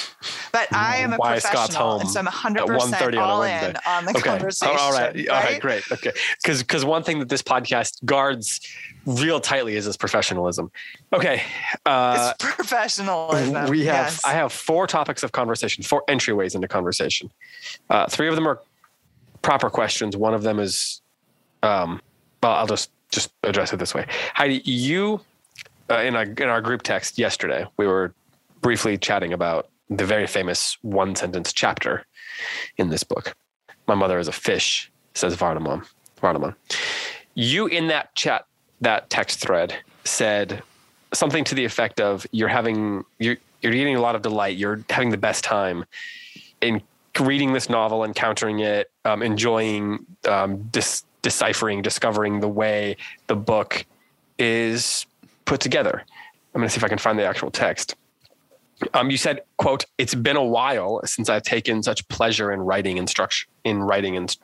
But 0.53 0.73
I 0.73 0.99
am 0.99 1.13
a 1.13 1.17
Why 1.17 1.35
professional, 1.35 1.65
Scott's 1.65 1.75
home 1.75 2.01
and 2.01 2.11
so 2.11 2.21
I'm 2.21 2.27
100 2.27 2.67
percent 2.67 3.17
all 3.17 3.43
in 3.43 3.77
on 3.87 4.05
the 4.05 4.13
okay. 4.13 4.21
conversation. 4.21 4.77
all 4.79 4.93
right, 4.93 5.29
all 5.29 5.43
right, 5.43 5.61
great, 5.61 5.83
okay. 5.93 6.13
Because 6.43 6.63
because 6.63 6.85
one 6.85 7.03
thing 7.03 7.19
that 7.19 7.29
this 7.29 7.43
podcast 7.43 8.05
guards 8.05 8.61
real 9.07 9.41
tightly 9.41 9.77
is 9.77 9.85
this 9.85 9.97
professionalism. 9.97 10.71
Okay, 11.13 11.43
uh, 11.85 12.33
it's 12.35 12.55
professionalism. 12.55 13.71
We 13.71 13.85
have 13.87 14.07
yes. 14.07 14.25
I 14.25 14.33
have 14.33 14.53
four 14.53 14.87
topics 14.87 15.23
of 15.23 15.33
conversation, 15.33 15.83
four 15.85 16.03
entryways 16.09 16.55
into 16.55 16.69
conversation. 16.69 17.31
Uh, 17.91 18.07
three 18.07 18.29
of 18.29 18.35
them 18.35 18.47
are 18.47 18.61
proper 19.43 19.71
questions. 19.71 20.17
One 20.17 20.35
of 20.35 20.43
them 20.43 20.59
is, 20.59 21.01
um, 21.63 22.01
well, 22.43 22.53
I'll 22.53 22.67
just 22.67 22.91
just 23.11 23.33
address 23.43 23.73
it 23.73 23.79
this 23.79 23.95
way. 23.95 24.07
Heidi, 24.35 24.61
you 24.65 25.21
uh, 25.91 25.99
in 25.99 26.17
our 26.17 26.23
in 26.23 26.49
our 26.49 26.61
group 26.61 26.83
text 26.83 27.19
yesterday, 27.19 27.67
we 27.77 27.87
were 27.87 28.15
briefly 28.61 28.99
chatting 28.99 29.33
about 29.33 29.69
the 29.89 30.05
very 30.05 30.27
famous 30.27 30.77
one 30.83 31.15
sentence 31.15 31.53
chapter 31.53 32.05
in 32.77 32.89
this 32.91 33.05
book. 33.05 33.35
My 33.87 33.95
mother 33.95 34.19
is 34.19 34.29
a 34.29 34.33
fish, 34.33 34.91
says 35.15 35.37
Vardaman. 35.37 35.87
Vardaman. 36.21 36.55
You 37.35 37.67
in 37.67 37.89
that 37.89 38.15
chat, 38.15 38.47
that 38.81 39.11
text 39.11 39.41
thread 39.41 39.75
said 40.05 40.63
something 41.13 41.45
to 41.45 41.55
the 41.55 41.65
effect 41.65 42.01
of 42.01 42.27
you're 42.33 42.49
having 42.49 43.05
you're 43.19 43.37
you're 43.63 43.73
getting 43.73 43.97
a 43.97 44.01
lot 44.01 44.15
of 44.15 44.23
delight. 44.23 44.57
You're 44.57 44.85
having 44.91 45.11
the 45.11 45.17
best 45.17 45.45
time 45.45 45.85
in 46.61 46.83
reading 47.21 47.53
this 47.53 47.71
novel, 47.71 48.05
encountering 48.05 48.61
it, 48.61 48.91
um, 49.05 49.23
enjoying 49.23 50.05
um, 50.29 50.63
dis- 50.71 51.05
deciphering, 51.23 51.83
discovering 51.83 52.41
the 52.41 52.49
way 52.49 52.97
the 53.27 53.37
book 53.37 53.85
is 54.39 55.07
put 55.47 55.61
together. 55.61 56.05
I'm 56.55 56.61
going 56.61 56.69
to 56.69 56.73
see 56.73 56.79
if 56.79 56.85
I 56.85 56.89
can 56.89 56.99
find 56.99 57.19
the 57.19 57.25
actual 57.25 57.51
text. 57.51 57.97
Um, 58.93 59.11
you 59.11 59.17
said, 59.17 59.41
"quote 59.57 59.87
It's 59.97 60.15
been 60.15 60.37
a 60.37 60.45
while 60.45 61.01
since 61.05 61.31
I've 61.31 61.43
taken 61.43 61.83
such 61.83 62.07
pleasure 62.09 62.53
in 62.53 62.61
writing 62.61 62.99
and 62.99 63.09
structure 63.09 63.47
in 63.65 63.83
writing 63.83 64.17
and 64.17 64.37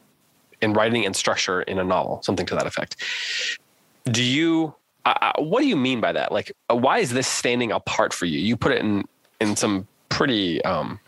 in 0.62 0.72
writing 0.72 1.04
and 1.04 1.14
structure 1.14 1.62
in 1.62 1.78
a 1.78 1.84
novel, 1.84 2.22
something 2.22 2.46
to 2.46 2.54
that 2.54 2.66
effect." 2.66 2.96
Do 4.04 4.22
you? 4.22 4.74
Uh, 5.04 5.32
what 5.38 5.60
do 5.60 5.66
you 5.66 5.76
mean 5.76 6.00
by 6.00 6.12
that? 6.12 6.32
Like, 6.32 6.52
uh, 6.70 6.76
why 6.76 6.98
is 6.98 7.12
this 7.12 7.26
standing 7.26 7.72
apart 7.72 8.14
for 8.14 8.24
you? 8.24 8.38
You 8.38 8.56
put 8.56 8.72
it 8.72 8.78
in 8.78 9.04
in 9.40 9.56
some 9.56 9.86
pretty. 10.08 10.64
Um, 10.64 10.98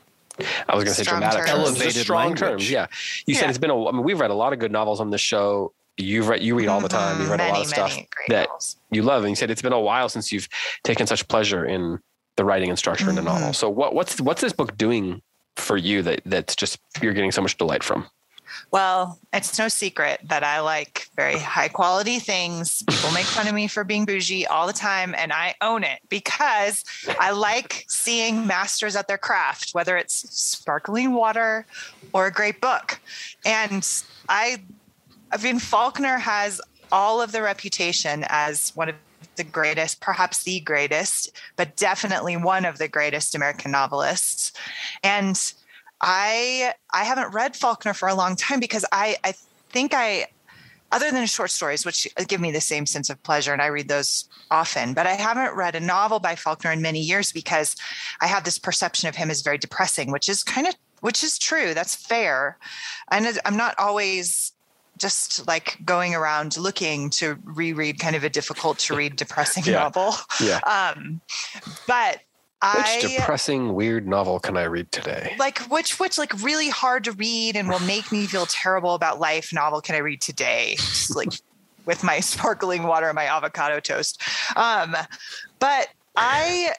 I 0.69 0.75
was 0.75 0.85
going 0.85 0.95
to 0.97 1.05
say 1.05 1.05
dramatic, 1.05 1.47
terms. 1.47 1.51
elevated 1.51 2.03
strong 2.03 2.19
language. 2.19 2.41
terms. 2.41 2.71
Yeah, 2.71 2.89
you 3.27 3.35
yeah. 3.35 3.41
said 3.41 3.49
it's 3.49 3.59
been 3.59 3.71
a. 3.71 3.87
I 3.87 3.93
mean, 3.93 4.03
we've 4.03 4.21
read 4.21 4.31
a 4.31 4.35
lot 4.35 4.53
of 4.53 4.59
good 4.59 4.73
novels 4.73 5.01
on 5.01 5.11
this 5.11 5.21
show 5.21 5.73
you've 5.97 6.29
read 6.29 6.43
you 6.43 6.55
read 6.57 6.69
all 6.69 6.81
the 6.81 6.89
time 6.89 7.21
you've 7.21 7.31
read 7.31 7.39
many, 7.39 7.51
a 7.51 7.53
lot 7.55 7.63
of 7.63 7.69
stuff 7.69 7.97
that 8.29 8.49
novels. 8.49 8.77
you 8.91 9.03
love 9.03 9.23
and 9.23 9.31
you 9.31 9.37
said 9.37 9.51
it's 9.51 9.63
been 9.63 9.73
a 9.73 9.81
while 9.81 10.09
since 10.09 10.33
you've 10.33 10.49
taken 10.83 11.07
such 11.07 11.27
pleasure 11.29 11.65
in 11.65 12.01
the 12.37 12.45
writing 12.45 12.69
and 12.69 12.79
structure 12.79 13.07
mm-hmm. 13.07 13.19
in 13.19 13.27
a 13.27 13.31
novel. 13.31 13.53
So 13.53 13.69
what, 13.69 13.95
what's 13.95 14.21
what's 14.21 14.41
this 14.41 14.53
book 14.53 14.77
doing 14.77 15.23
for 15.57 15.77
you 15.77 16.03
that 16.03 16.21
that's 16.27 16.57
just 16.57 16.81
you're 17.01 17.13
getting 17.13 17.33
so 17.33 17.43
much 17.43 17.57
delight 17.57 17.83
from? 17.83 18.07
Well, 18.71 19.19
it's 19.33 19.59
no 19.59 19.69
secret 19.69 20.21
that 20.25 20.45
I 20.45 20.61
like 20.61 21.09
very 21.17 21.39
high 21.39 21.69
quality 21.69 22.19
things. 22.19 22.85
People 22.89 23.11
make 23.13 23.25
fun 23.25 23.49
of 23.49 23.55
me 23.55 23.67
for 23.67 23.83
being 23.83 24.05
bougie 24.05 24.47
all 24.47 24.67
the 24.67 24.73
time, 24.73 25.15
and 25.17 25.33
I 25.33 25.55
own 25.61 25.83
it 25.83 26.01
because 26.09 26.85
I 27.19 27.33
like 27.33 27.85
seeing 27.89 28.47
masters 28.47 28.95
at 28.95 29.09
their 29.09 29.19
craft, 29.19 29.71
whether 29.73 29.97
it's 29.97 30.31
sparkling 30.37 31.15
water 31.15 31.67
or 32.13 32.27
a 32.27 32.31
great 32.33 32.61
book. 32.61 33.01
And 33.45 33.87
I, 34.29 34.63
I 35.35 35.43
mean, 35.43 35.59
Faulkner 35.59 36.17
has 36.19 36.61
all 36.93 37.21
of 37.21 37.33
the 37.33 37.43
reputation 37.43 38.25
as 38.29 38.71
one 38.77 38.89
of 38.89 38.95
the 39.35 39.43
greatest, 39.43 40.01
perhaps 40.01 40.45
the 40.45 40.61
greatest, 40.61 41.33
but 41.57 41.75
definitely 41.75 42.37
one 42.37 42.65
of 42.65 42.79
the 42.79 42.87
greatest 42.87 43.35
American 43.35 43.73
novelists. 43.73 44.53
And 45.03 45.53
I 46.01 46.75
I 46.93 47.03
haven't 47.03 47.35
read 47.35 47.57
Faulkner 47.57 47.95
for 47.95 48.09
a 48.09 48.15
long 48.15 48.37
time 48.37 48.61
because 48.61 48.85
I 48.93 49.17
I 49.25 49.35
think 49.71 49.93
I 49.93 50.29
other 50.93 51.11
than 51.11 51.27
short 51.27 51.51
stories 51.51 51.85
which 51.85 52.07
give 52.29 52.41
me 52.41 52.53
the 52.53 52.61
same 52.61 52.87
sense 52.87 53.11
of 53.11 53.21
pleasure 53.25 53.53
and 53.53 53.61
I 53.61 53.67
read 53.67 53.89
those 53.89 54.29
often 54.53 54.95
but 54.95 55.07
I 55.07 55.15
haven't 55.15 55.57
read 55.57 55.75
a 55.75 55.81
novel 55.81 56.21
by 56.21 56.37
Faulkner 56.37 56.71
in 56.71 56.83
many 56.83 57.01
years 57.01 57.33
because 57.33 57.75
I 58.21 58.29
have 58.29 58.45
this 58.45 58.59
perception 58.59 59.09
of 59.09 59.17
him 59.17 59.31
as 59.31 59.43
very 59.43 59.59
depressing 59.59 60.13
which 60.13 60.29
is 60.29 60.45
kind 60.45 60.69
of 60.69 60.77
which 61.01 61.25
is 61.25 61.39
true 61.39 61.75
that's 61.75 61.97
fair 61.97 62.59
and 63.11 63.41
I'm 63.45 63.57
not 63.57 63.75
always 63.79 64.54
just 64.99 65.47
like 65.47 65.79
going 65.85 66.15
around 66.15 66.57
looking 66.57 67.11
to 67.11 67.37
reread 67.45 67.99
kind 67.99 68.17
of 68.17 68.25
a 68.25 68.31
difficult 68.31 68.79
to 68.79 68.97
read 68.97 69.17
depressing 69.17 69.65
yeah. 69.67 69.73
novel 69.73 70.15
yeah 70.41 70.61
um 70.61 71.21
but 71.87 72.21
which 72.77 73.17
depressing, 73.17 73.75
weird 73.75 74.09
novel 74.09 74.41
can 74.41 74.57
I 74.57 74.65
read 74.65 74.91
today? 74.91 75.37
Like 75.39 75.59
which 75.71 76.01
which 76.01 76.17
like 76.17 76.33
really 76.43 76.71
hard 76.71 77.05
to 77.05 77.13
read 77.13 77.57
and 77.57 77.69
will 77.69 77.81
make 77.81 78.11
me 78.11 78.27
feel 78.27 78.47
terrible 78.47 78.95
about 78.95 79.21
life 79.21 79.53
novel 79.53 79.81
can 79.81 79.95
I 79.95 79.99
read 79.99 80.23
today? 80.23 80.77
Just 80.77 81.15
like 81.15 81.29
with 81.85 82.03
my 82.03 82.21
sparkling 82.21 82.85
water 82.85 83.07
and 83.09 83.15
my 83.15 83.27
avocado 83.27 83.81
toast. 83.81 84.23
Um, 84.57 84.97
but 85.59 85.89
I 86.17 86.75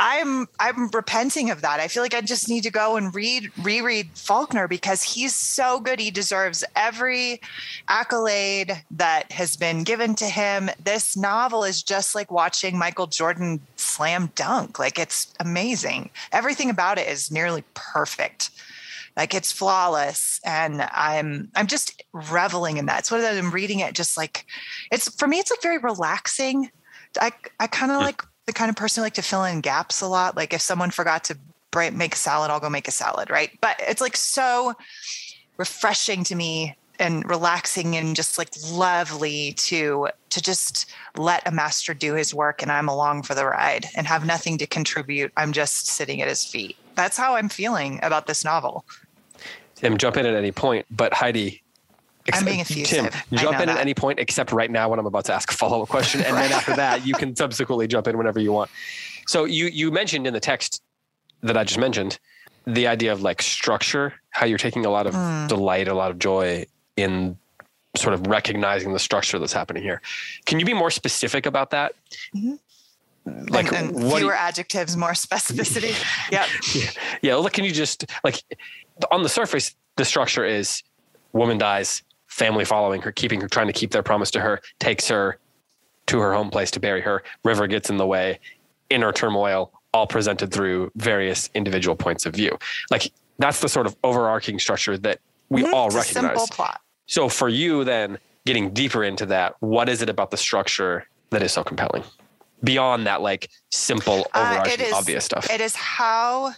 I'm 0.00 0.46
I'm 0.60 0.88
repenting 0.90 1.50
of 1.50 1.62
that. 1.62 1.80
I 1.80 1.88
feel 1.88 2.02
like 2.02 2.14
I 2.14 2.20
just 2.20 2.48
need 2.48 2.62
to 2.62 2.70
go 2.70 2.96
and 2.96 3.14
read 3.14 3.50
reread 3.62 4.10
Faulkner 4.14 4.68
because 4.68 5.02
he's 5.02 5.34
so 5.34 5.80
good. 5.80 5.98
He 5.98 6.10
deserves 6.10 6.64
every 6.76 7.40
accolade 7.88 8.84
that 8.92 9.32
has 9.32 9.56
been 9.56 9.84
given 9.84 10.14
to 10.16 10.26
him. 10.26 10.70
This 10.82 11.16
novel 11.16 11.64
is 11.64 11.82
just 11.82 12.14
like 12.14 12.30
watching 12.30 12.78
Michael 12.78 13.06
Jordan 13.08 13.60
slam 13.76 14.30
dunk. 14.34 14.78
Like 14.78 14.98
it's 14.98 15.32
amazing. 15.40 16.10
Everything 16.32 16.70
about 16.70 16.98
it 16.98 17.08
is 17.08 17.30
nearly 17.30 17.64
perfect. 17.74 18.50
Like 19.16 19.34
it's 19.34 19.50
flawless, 19.50 20.40
and 20.44 20.88
I'm 20.92 21.50
I'm 21.56 21.66
just 21.66 22.04
reveling 22.12 22.76
in 22.76 22.86
that. 22.86 23.00
It's 23.00 23.10
one 23.10 23.20
of 23.20 23.26
I'm 23.26 23.50
reading 23.50 23.80
it 23.80 23.94
just 23.94 24.16
like 24.16 24.46
it's 24.92 25.12
for 25.16 25.26
me. 25.26 25.40
It's 25.40 25.50
like 25.50 25.60
very 25.60 25.78
relaxing. 25.78 26.70
I 27.20 27.32
I 27.58 27.66
kind 27.66 27.90
of 27.90 27.98
hmm. 27.98 28.04
like 28.04 28.22
the 28.48 28.52
kind 28.54 28.70
of 28.70 28.76
person 28.76 29.02
who 29.02 29.04
like 29.04 29.14
to 29.14 29.22
fill 29.22 29.44
in 29.44 29.60
gaps 29.60 30.00
a 30.00 30.08
lot. 30.08 30.34
Like 30.34 30.54
if 30.54 30.62
someone 30.62 30.90
forgot 30.90 31.22
to 31.24 31.36
make 31.92 32.14
a 32.14 32.16
salad, 32.16 32.50
I'll 32.50 32.58
go 32.58 32.70
make 32.70 32.88
a 32.88 32.90
salad, 32.90 33.28
right? 33.28 33.50
But 33.60 33.76
it's 33.78 34.00
like 34.00 34.16
so 34.16 34.72
refreshing 35.58 36.24
to 36.24 36.34
me 36.34 36.74
and 36.98 37.28
relaxing 37.28 37.94
and 37.94 38.16
just 38.16 38.38
like 38.38 38.48
lovely 38.72 39.52
to 39.52 40.08
to 40.30 40.42
just 40.42 40.90
let 41.16 41.46
a 41.46 41.52
master 41.52 41.92
do 41.92 42.14
his 42.14 42.34
work 42.34 42.62
and 42.62 42.72
I'm 42.72 42.88
along 42.88 43.24
for 43.24 43.34
the 43.34 43.44
ride 43.44 43.84
and 43.94 44.06
have 44.06 44.24
nothing 44.24 44.56
to 44.58 44.66
contribute. 44.66 45.30
I'm 45.36 45.52
just 45.52 45.86
sitting 45.86 46.22
at 46.22 46.26
his 46.26 46.42
feet. 46.42 46.76
That's 46.94 47.18
how 47.18 47.36
I'm 47.36 47.50
feeling 47.50 48.00
about 48.02 48.26
this 48.26 48.44
novel. 48.44 48.84
Tim, 49.74 49.98
jump 49.98 50.16
in 50.16 50.24
at 50.24 50.34
any 50.34 50.52
point, 50.52 50.86
but 50.90 51.12
Heidi, 51.12 51.62
I'm 52.32 52.44
being 52.44 52.60
effusive. 52.60 53.10
Tim, 53.10 53.38
jump 53.38 53.60
in 53.60 53.66
that. 53.66 53.76
at 53.76 53.78
any 53.78 53.94
point 53.94 54.18
except 54.18 54.52
right 54.52 54.70
now 54.70 54.88
when 54.88 54.98
I'm 54.98 55.06
about 55.06 55.24
to 55.26 55.34
ask 55.34 55.50
a 55.50 55.54
follow 55.54 55.82
up 55.82 55.88
question, 55.88 56.22
and 56.22 56.36
then 56.36 56.52
after 56.52 56.74
that, 56.76 57.06
you 57.06 57.14
can 57.14 57.34
subsequently 57.36 57.86
jump 57.86 58.08
in 58.08 58.16
whenever 58.18 58.40
you 58.40 58.52
want. 58.52 58.70
So 59.26 59.44
you 59.44 59.66
you 59.66 59.90
mentioned 59.90 60.26
in 60.26 60.32
the 60.32 60.40
text 60.40 60.82
that 61.42 61.56
I 61.56 61.64
just 61.64 61.78
mentioned 61.78 62.18
the 62.66 62.86
idea 62.86 63.12
of 63.12 63.22
like 63.22 63.40
structure, 63.40 64.14
how 64.30 64.46
you're 64.46 64.58
taking 64.58 64.84
a 64.84 64.90
lot 64.90 65.06
of 65.06 65.14
mm. 65.14 65.48
delight, 65.48 65.88
a 65.88 65.94
lot 65.94 66.10
of 66.10 66.18
joy 66.18 66.66
in 66.96 67.36
sort 67.96 68.14
of 68.14 68.26
recognizing 68.26 68.92
the 68.92 68.98
structure 68.98 69.38
that's 69.38 69.52
happening 69.52 69.82
here. 69.82 70.02
Can 70.44 70.60
you 70.60 70.66
be 70.66 70.74
more 70.74 70.90
specific 70.90 71.46
about 71.46 71.70
that? 71.70 71.94
Mm-hmm 72.34 72.54
like 73.50 73.72
and, 73.72 73.94
and 73.94 74.12
fewer 74.12 74.20
you, 74.20 74.32
adjectives, 74.32 74.96
more 74.96 75.12
specificity. 75.12 75.94
yeah. 76.32 76.46
yeah. 76.74 76.90
Yeah. 77.22 77.34
Look, 77.36 77.52
can 77.52 77.64
you 77.64 77.72
just 77.72 78.06
like 78.24 78.42
on 79.10 79.22
the 79.22 79.28
surface, 79.28 79.74
the 79.96 80.04
structure 80.04 80.44
is 80.44 80.82
woman 81.32 81.58
dies, 81.58 82.02
family 82.28 82.64
following 82.64 83.02
her, 83.02 83.12
keeping 83.12 83.40
her, 83.40 83.48
trying 83.48 83.66
to 83.66 83.72
keep 83.72 83.90
their 83.90 84.02
promise 84.02 84.30
to 84.30 84.40
her, 84.40 84.60
takes 84.78 85.08
her 85.08 85.38
to 86.06 86.18
her 86.20 86.32
home 86.32 86.50
place 86.50 86.70
to 86.72 86.80
bury 86.80 87.00
her. 87.00 87.22
River 87.44 87.66
gets 87.66 87.90
in 87.90 87.96
the 87.96 88.06
way, 88.06 88.38
inner 88.90 89.12
turmoil, 89.12 89.72
all 89.92 90.06
presented 90.06 90.52
through 90.52 90.90
various 90.96 91.50
individual 91.54 91.96
points 91.96 92.26
of 92.26 92.34
view. 92.34 92.58
Like 92.90 93.12
that's 93.38 93.60
the 93.60 93.68
sort 93.68 93.86
of 93.86 93.96
overarching 94.04 94.58
structure 94.58 94.96
that 94.98 95.20
we 95.48 95.62
mm-hmm. 95.62 95.74
all 95.74 95.88
recognize. 95.90 96.38
simple 96.38 96.46
plot. 96.48 96.80
So 97.06 97.28
for 97.28 97.48
you, 97.48 97.84
then 97.84 98.18
getting 98.44 98.70
deeper 98.72 99.04
into 99.04 99.26
that, 99.26 99.54
what 99.60 99.88
is 99.88 100.02
it 100.02 100.08
about 100.08 100.30
the 100.30 100.36
structure 100.36 101.06
that 101.30 101.42
is 101.42 101.52
so 101.52 101.64
compelling? 101.64 102.02
Beyond 102.64 103.06
that, 103.06 103.22
like 103.22 103.50
simple, 103.70 104.26
overarching, 104.34 104.80
uh, 104.80 104.88
is, 104.88 104.92
obvious 104.92 105.24
stuff. 105.24 105.48
It 105.50 105.60
is 105.60 105.76
how, 105.76 106.52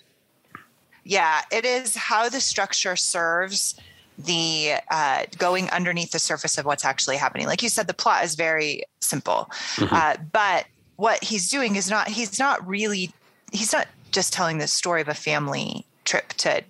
yeah, 1.04 1.42
it 1.52 1.64
is 1.64 1.94
how 1.94 2.28
the 2.28 2.40
structure 2.40 2.96
serves 2.96 3.78
the 4.18 4.74
uh, 4.90 5.24
going 5.38 5.70
underneath 5.70 6.10
the 6.12 6.18
surface 6.18 6.58
of 6.58 6.66
what's 6.66 6.84
actually 6.84 7.16
happening. 7.16 7.46
Like 7.46 7.62
you 7.62 7.68
said, 7.68 7.86
the 7.86 7.94
plot 7.94 8.24
is 8.24 8.34
very 8.34 8.84
simple, 9.00 9.48
mm-hmm. 9.76 9.94
uh, 9.94 10.16
but 10.32 10.66
what 10.96 11.22
he's 11.24 11.48
doing 11.48 11.76
is 11.76 11.88
not. 11.90 12.08
He's 12.08 12.38
not 12.38 12.66
really. 12.66 13.12
He's 13.52 13.72
not 13.72 13.88
just 14.12 14.32
telling 14.32 14.58
the 14.58 14.66
story 14.66 15.00
of 15.00 15.08
a 15.08 15.14
family 15.14 15.86
trip 16.04 16.28
to 16.34 16.62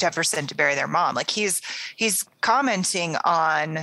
Jefferson 0.00 0.46
to 0.48 0.54
bury 0.56 0.74
their 0.74 0.88
mom. 0.88 1.14
Like 1.14 1.30
he's 1.30 1.62
he's 1.94 2.24
commenting 2.40 3.16
on 3.24 3.78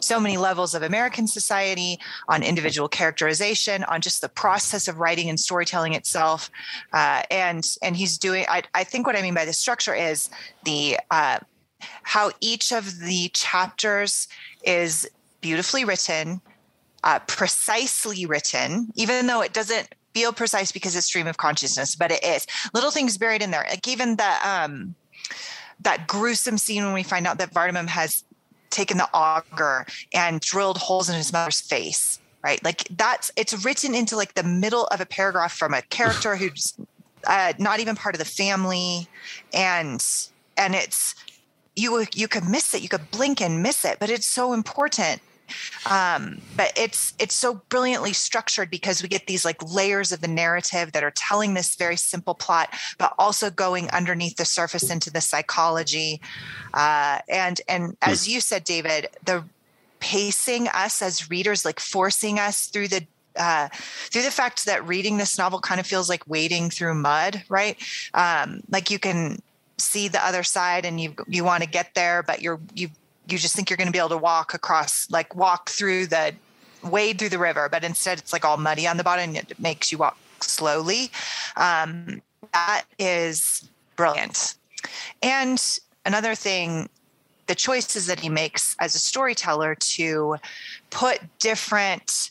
so 0.00 0.20
many 0.20 0.36
levels 0.36 0.74
of 0.74 0.82
American 0.82 1.26
society, 1.26 1.98
on 2.28 2.42
individual 2.42 2.88
characterization, 2.88 3.84
on 3.84 4.02
just 4.02 4.20
the 4.20 4.28
process 4.28 4.88
of 4.88 4.98
writing 4.98 5.30
and 5.30 5.40
storytelling 5.40 5.94
itself, 5.94 6.50
uh, 6.92 7.22
and 7.30 7.64
and 7.82 7.96
he's 7.96 8.18
doing. 8.18 8.44
I, 8.48 8.64
I 8.74 8.84
think 8.84 9.06
what 9.06 9.16
I 9.16 9.22
mean 9.22 9.34
by 9.34 9.46
the 9.46 9.52
structure 9.52 9.94
is 9.94 10.28
the 10.64 10.98
uh, 11.10 11.38
how 12.02 12.30
each 12.40 12.72
of 12.72 13.00
the 13.00 13.30
chapters 13.32 14.28
is 14.64 15.08
beautifully 15.40 15.84
written, 15.84 16.40
uh, 17.04 17.18
precisely 17.26 18.26
written, 18.26 18.92
even 18.94 19.26
though 19.26 19.42
it 19.42 19.52
doesn't 19.52 19.94
feel 20.14 20.32
precise 20.32 20.72
because 20.72 20.94
it's 20.94 21.06
stream 21.06 21.26
of 21.26 21.36
consciousness, 21.36 21.96
but 21.96 22.10
it 22.10 22.22
is. 22.24 22.46
Little 22.74 22.90
things 22.90 23.18
buried 23.18 23.42
in 23.42 23.50
there. 23.50 23.66
Like 23.68 23.86
even 23.88 24.16
the 24.16 24.48
um 24.48 24.94
that 25.80 26.06
gruesome 26.06 26.58
scene 26.58 26.84
when 26.84 26.94
we 26.94 27.02
find 27.02 27.26
out 27.26 27.38
that 27.38 27.52
Vardaman 27.52 27.88
has 27.88 28.24
taken 28.70 28.96
the 28.96 29.08
auger 29.12 29.86
and 30.14 30.40
drilled 30.40 30.78
holes 30.78 31.08
in 31.08 31.16
his 31.16 31.32
mother's 31.32 31.60
face. 31.60 32.18
Right. 32.42 32.62
Like 32.64 32.88
that's 32.96 33.30
it's 33.36 33.64
written 33.64 33.94
into 33.94 34.16
like 34.16 34.34
the 34.34 34.42
middle 34.42 34.86
of 34.86 35.00
a 35.00 35.06
paragraph 35.06 35.52
from 35.52 35.74
a 35.74 35.82
character 35.82 36.36
who's 36.36 36.74
uh, 37.26 37.52
not 37.58 37.80
even 37.80 37.94
part 37.94 38.14
of 38.14 38.18
the 38.18 38.24
family. 38.24 39.08
And 39.52 40.04
and 40.56 40.74
it's 40.74 41.14
you 41.76 42.04
you 42.14 42.28
could 42.28 42.44
miss 42.44 42.74
it 42.74 42.82
you 42.82 42.88
could 42.88 43.10
blink 43.10 43.40
and 43.40 43.62
miss 43.62 43.84
it 43.84 43.98
but 43.98 44.10
it's 44.10 44.26
so 44.26 44.52
important 44.52 45.20
um, 45.90 46.40
but 46.56 46.72
it's 46.76 47.12
it's 47.18 47.34
so 47.34 47.60
brilliantly 47.68 48.12
structured 48.12 48.70
because 48.70 49.02
we 49.02 49.08
get 49.08 49.26
these 49.26 49.44
like 49.44 49.62
layers 49.70 50.12
of 50.12 50.20
the 50.20 50.28
narrative 50.28 50.92
that 50.92 51.04
are 51.04 51.10
telling 51.10 51.54
this 51.54 51.74
very 51.74 51.96
simple 51.96 52.34
plot 52.34 52.70
but 52.98 53.14
also 53.18 53.50
going 53.50 53.90
underneath 53.90 54.36
the 54.36 54.44
surface 54.44 54.90
into 54.90 55.10
the 55.10 55.20
psychology 55.20 56.20
uh, 56.74 57.18
and 57.28 57.60
and 57.68 57.96
hmm. 58.02 58.10
as 58.10 58.28
you 58.28 58.40
said 58.40 58.64
david 58.64 59.08
the 59.24 59.44
pacing 60.00 60.68
us 60.68 61.00
as 61.02 61.30
readers 61.30 61.64
like 61.64 61.78
forcing 61.78 62.38
us 62.38 62.66
through 62.66 62.88
the 62.88 63.06
uh, 63.36 63.68
through 63.72 64.22
the 64.22 64.30
fact 64.30 64.66
that 64.66 64.86
reading 64.86 65.16
this 65.16 65.38
novel 65.38 65.60
kind 65.60 65.80
of 65.80 65.86
feels 65.86 66.08
like 66.08 66.22
wading 66.28 66.68
through 66.68 66.92
mud, 66.92 67.42
right? 67.48 67.78
Um, 68.12 68.62
like 68.68 68.90
you 68.90 68.98
can 68.98 69.40
see 69.82 70.08
the 70.08 70.24
other 70.24 70.42
side 70.42 70.84
and 70.84 71.00
you 71.00 71.14
you 71.26 71.44
want 71.44 71.62
to 71.62 71.68
get 71.68 71.94
there 71.94 72.22
but 72.22 72.40
you're 72.40 72.60
you 72.74 72.88
you 73.28 73.38
just 73.38 73.54
think 73.54 73.70
you're 73.70 73.76
going 73.76 73.86
to 73.86 73.92
be 73.92 73.98
able 73.98 74.08
to 74.08 74.16
walk 74.16 74.54
across 74.54 75.10
like 75.10 75.34
walk 75.34 75.70
through 75.70 76.06
the 76.06 76.34
wade 76.82 77.18
through 77.18 77.28
the 77.28 77.38
river 77.38 77.68
but 77.70 77.84
instead 77.84 78.18
it's 78.18 78.32
like 78.32 78.44
all 78.44 78.56
muddy 78.56 78.86
on 78.86 78.96
the 78.96 79.04
bottom 79.04 79.36
and 79.36 79.50
it 79.50 79.58
makes 79.60 79.92
you 79.92 79.98
walk 79.98 80.16
slowly. 80.44 81.10
Um, 81.56 82.22
that 82.52 82.84
is 82.98 83.68
brilliant. 83.96 84.54
And 85.22 85.62
another 86.04 86.34
thing 86.34 86.88
the 87.48 87.54
choices 87.56 88.06
that 88.06 88.20
he 88.20 88.28
makes 88.28 88.76
as 88.78 88.94
a 88.94 88.98
storyteller 88.98 89.74
to 89.74 90.36
put 90.90 91.20
different 91.40 92.30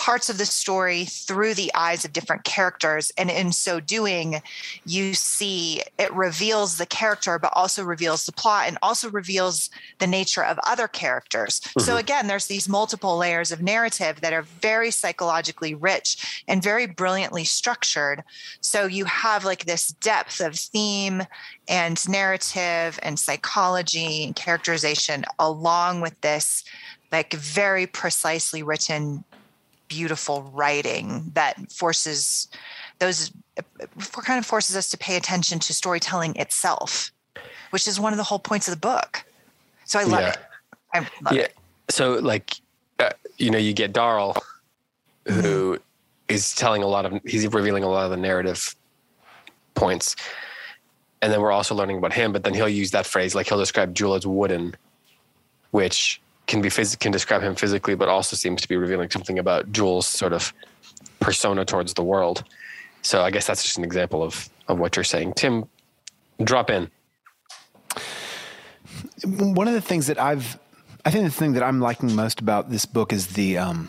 parts 0.00 0.30
of 0.30 0.38
the 0.38 0.46
story 0.46 1.04
through 1.04 1.52
the 1.52 1.70
eyes 1.74 2.06
of 2.06 2.12
different 2.14 2.42
characters. 2.42 3.12
And 3.18 3.30
in 3.30 3.52
so 3.52 3.80
doing, 3.80 4.40
you 4.86 5.12
see 5.12 5.82
it 5.98 6.10
reveals 6.14 6.78
the 6.78 6.86
character, 6.86 7.38
but 7.38 7.52
also 7.54 7.84
reveals 7.84 8.24
the 8.24 8.32
plot 8.32 8.66
and 8.66 8.78
also 8.80 9.10
reveals 9.10 9.68
the 9.98 10.06
nature 10.06 10.42
of 10.42 10.58
other 10.66 10.88
characters. 10.88 11.60
Mm-hmm. 11.60 11.80
So 11.80 11.98
again, 11.98 12.28
there's 12.28 12.46
these 12.46 12.66
multiple 12.66 13.18
layers 13.18 13.52
of 13.52 13.60
narrative 13.60 14.22
that 14.22 14.32
are 14.32 14.40
very 14.40 14.90
psychologically 14.90 15.74
rich 15.74 16.42
and 16.48 16.62
very 16.62 16.86
brilliantly 16.86 17.44
structured. 17.44 18.24
So 18.62 18.86
you 18.86 19.04
have 19.04 19.44
like 19.44 19.66
this 19.66 19.88
depth 19.88 20.40
of 20.40 20.54
theme 20.54 21.24
and 21.68 22.08
narrative 22.08 22.98
and 23.02 23.18
psychology 23.18 24.24
and 24.24 24.34
characterization 24.34 25.26
along 25.38 26.00
with 26.00 26.18
this 26.22 26.64
like 27.12 27.34
very 27.34 27.86
precisely 27.86 28.62
written 28.62 29.24
beautiful 29.90 30.42
writing 30.54 31.30
that 31.34 31.70
forces 31.70 32.48
those 33.00 33.32
kind 34.22 34.38
of 34.38 34.46
forces 34.46 34.76
us 34.76 34.88
to 34.88 34.96
pay 34.96 35.16
attention 35.16 35.58
to 35.58 35.74
storytelling 35.74 36.34
itself 36.36 37.12
which 37.70 37.86
is 37.86 37.98
one 38.00 38.12
of 38.12 38.16
the 38.16 38.22
whole 38.22 38.38
points 38.38 38.68
of 38.68 38.72
the 38.72 38.80
book 38.80 39.24
so 39.84 39.98
i 39.98 40.04
love 40.04 40.20
yeah. 40.20 40.28
it 40.30 40.38
i 40.94 40.98
love 40.98 41.34
yeah. 41.34 41.42
it 41.42 41.56
so 41.88 42.14
like 42.14 42.54
uh, 43.00 43.10
you 43.36 43.50
know 43.50 43.58
you 43.58 43.72
get 43.72 43.92
darl 43.92 44.36
who 45.26 45.74
mm-hmm. 45.74 45.82
is 46.28 46.54
telling 46.54 46.84
a 46.84 46.86
lot 46.86 47.04
of 47.04 47.20
he's 47.26 47.46
revealing 47.48 47.82
a 47.82 47.88
lot 47.88 48.04
of 48.04 48.10
the 48.10 48.16
narrative 48.16 48.76
points 49.74 50.14
and 51.20 51.32
then 51.32 51.40
we're 51.40 51.50
also 51.50 51.74
learning 51.74 51.98
about 51.98 52.12
him 52.12 52.32
but 52.32 52.44
then 52.44 52.54
he'll 52.54 52.68
use 52.68 52.92
that 52.92 53.06
phrase 53.06 53.34
like 53.34 53.48
he'll 53.48 53.58
describe 53.58 53.92
jewel 53.92 54.14
as 54.14 54.24
wooden 54.24 54.72
which 55.72 56.20
can 56.50 56.60
be 56.60 56.68
phys- 56.68 56.98
can 56.98 57.12
describe 57.12 57.42
him 57.42 57.54
physically, 57.54 57.94
but 57.94 58.08
also 58.08 58.34
seems 58.34 58.60
to 58.60 58.68
be 58.68 58.76
revealing 58.76 59.08
something 59.08 59.38
about 59.38 59.70
Jewel's 59.72 60.06
sort 60.06 60.32
of 60.32 60.52
persona 61.20 61.64
towards 61.64 61.94
the 61.94 62.02
world. 62.02 62.42
So 63.02 63.22
I 63.22 63.30
guess 63.30 63.46
that's 63.46 63.62
just 63.62 63.78
an 63.78 63.84
example 63.84 64.22
of 64.22 64.50
of 64.68 64.78
what 64.78 64.96
you're 64.96 65.04
saying. 65.04 65.34
Tim, 65.34 65.64
drop 66.42 66.68
in. 66.68 66.90
One 69.24 69.68
of 69.68 69.74
the 69.74 69.80
things 69.80 70.08
that 70.08 70.20
I've, 70.20 70.58
I 71.04 71.10
think 71.10 71.24
the 71.24 71.30
thing 71.30 71.52
that 71.52 71.62
I'm 71.62 71.80
liking 71.80 72.14
most 72.14 72.40
about 72.40 72.70
this 72.70 72.84
book 72.84 73.12
is 73.12 73.28
the 73.28 73.58
um, 73.58 73.88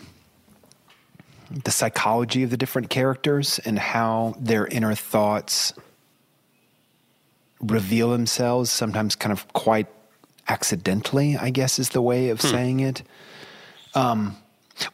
the 1.64 1.72
psychology 1.72 2.44
of 2.44 2.50
the 2.50 2.56
different 2.56 2.90
characters 2.90 3.58
and 3.64 3.78
how 3.78 4.34
their 4.38 4.66
inner 4.66 4.94
thoughts 4.94 5.74
reveal 7.60 8.10
themselves, 8.10 8.70
sometimes 8.70 9.16
kind 9.16 9.32
of 9.32 9.52
quite 9.52 9.88
accidentally, 10.48 11.36
I 11.36 11.50
guess 11.50 11.78
is 11.78 11.90
the 11.90 12.02
way 12.02 12.30
of 12.30 12.40
hmm. 12.40 12.46
saying 12.48 12.80
it. 12.80 13.02
Um, 13.94 14.36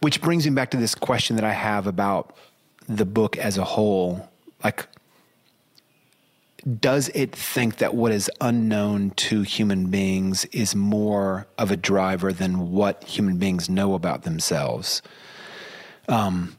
which 0.00 0.20
brings 0.20 0.44
me 0.44 0.52
back 0.52 0.70
to 0.72 0.76
this 0.76 0.94
question 0.94 1.36
that 1.36 1.44
I 1.44 1.52
have 1.52 1.86
about 1.86 2.34
the 2.88 3.04
book 3.04 3.36
as 3.36 3.58
a 3.58 3.64
whole. 3.64 4.28
Like, 4.64 4.86
does 6.80 7.08
it 7.14 7.34
think 7.34 7.76
that 7.76 7.94
what 7.94 8.12
is 8.12 8.30
unknown 8.40 9.10
to 9.10 9.42
human 9.42 9.86
beings 9.86 10.44
is 10.46 10.74
more 10.74 11.46
of 11.56 11.70
a 11.70 11.76
driver 11.76 12.32
than 12.32 12.72
what 12.72 13.04
human 13.04 13.38
beings 13.38 13.70
know 13.70 13.94
about 13.94 14.22
themselves? 14.22 15.00
Um, 16.08 16.56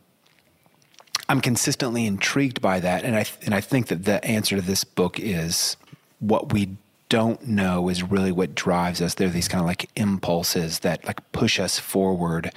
I'm 1.27 1.41
consistently 1.41 2.05
intrigued 2.05 2.61
by 2.61 2.79
that, 2.79 3.03
and 3.03 3.15
I 3.15 3.25
and 3.45 3.53
I 3.53 3.61
think 3.61 3.87
that 3.87 4.05
the 4.05 4.23
answer 4.25 4.55
to 4.55 4.61
this 4.61 4.83
book 4.83 5.19
is 5.19 5.77
what 6.19 6.53
we 6.53 6.77
don't 7.09 7.47
know 7.47 7.89
is 7.89 8.03
really 8.03 8.31
what 8.31 8.55
drives 8.55 9.01
us. 9.01 9.15
They're 9.15 9.29
these 9.29 9.47
kind 9.47 9.61
of 9.61 9.67
like 9.67 9.89
impulses 9.95 10.79
that 10.79 11.05
like 11.05 11.31
push 11.31 11.59
us 11.59 11.79
forward. 11.79 12.51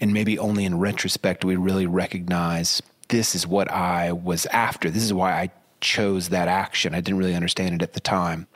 And 0.00 0.12
maybe 0.12 0.38
only 0.38 0.64
in 0.64 0.78
retrospect 0.78 1.44
we 1.44 1.56
really 1.56 1.86
recognize 1.86 2.82
this 3.08 3.34
is 3.34 3.46
what 3.46 3.70
I 3.70 4.12
was 4.12 4.46
after. 4.46 4.90
This 4.90 5.04
is 5.04 5.14
why 5.14 5.32
I 5.32 5.50
chose 5.80 6.30
that 6.30 6.48
action. 6.48 6.94
I 6.94 7.00
didn't 7.00 7.18
really 7.18 7.34
understand 7.34 7.74
it 7.76 7.82
at 7.82 7.92
the 7.92 8.00
time. 8.00 8.46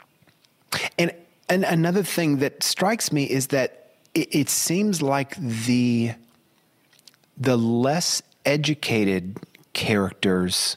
And 0.98 1.12
and 1.48 1.64
another 1.64 2.02
thing 2.02 2.38
that 2.38 2.62
strikes 2.62 3.10
me 3.10 3.24
is 3.24 3.48
that 3.48 3.94
it, 4.14 4.34
it 4.34 4.48
seems 4.48 5.00
like 5.00 5.36
the 5.36 6.12
the 7.36 7.56
less 7.56 8.22
educated 8.44 9.38
characters 9.72 10.76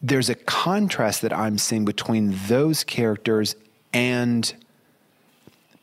there's 0.00 0.28
a 0.28 0.34
contrast 0.34 1.22
that 1.22 1.32
I'm 1.32 1.58
seeing 1.58 1.84
between 1.84 2.36
those 2.46 2.84
characters 2.84 3.56
and 3.92 4.52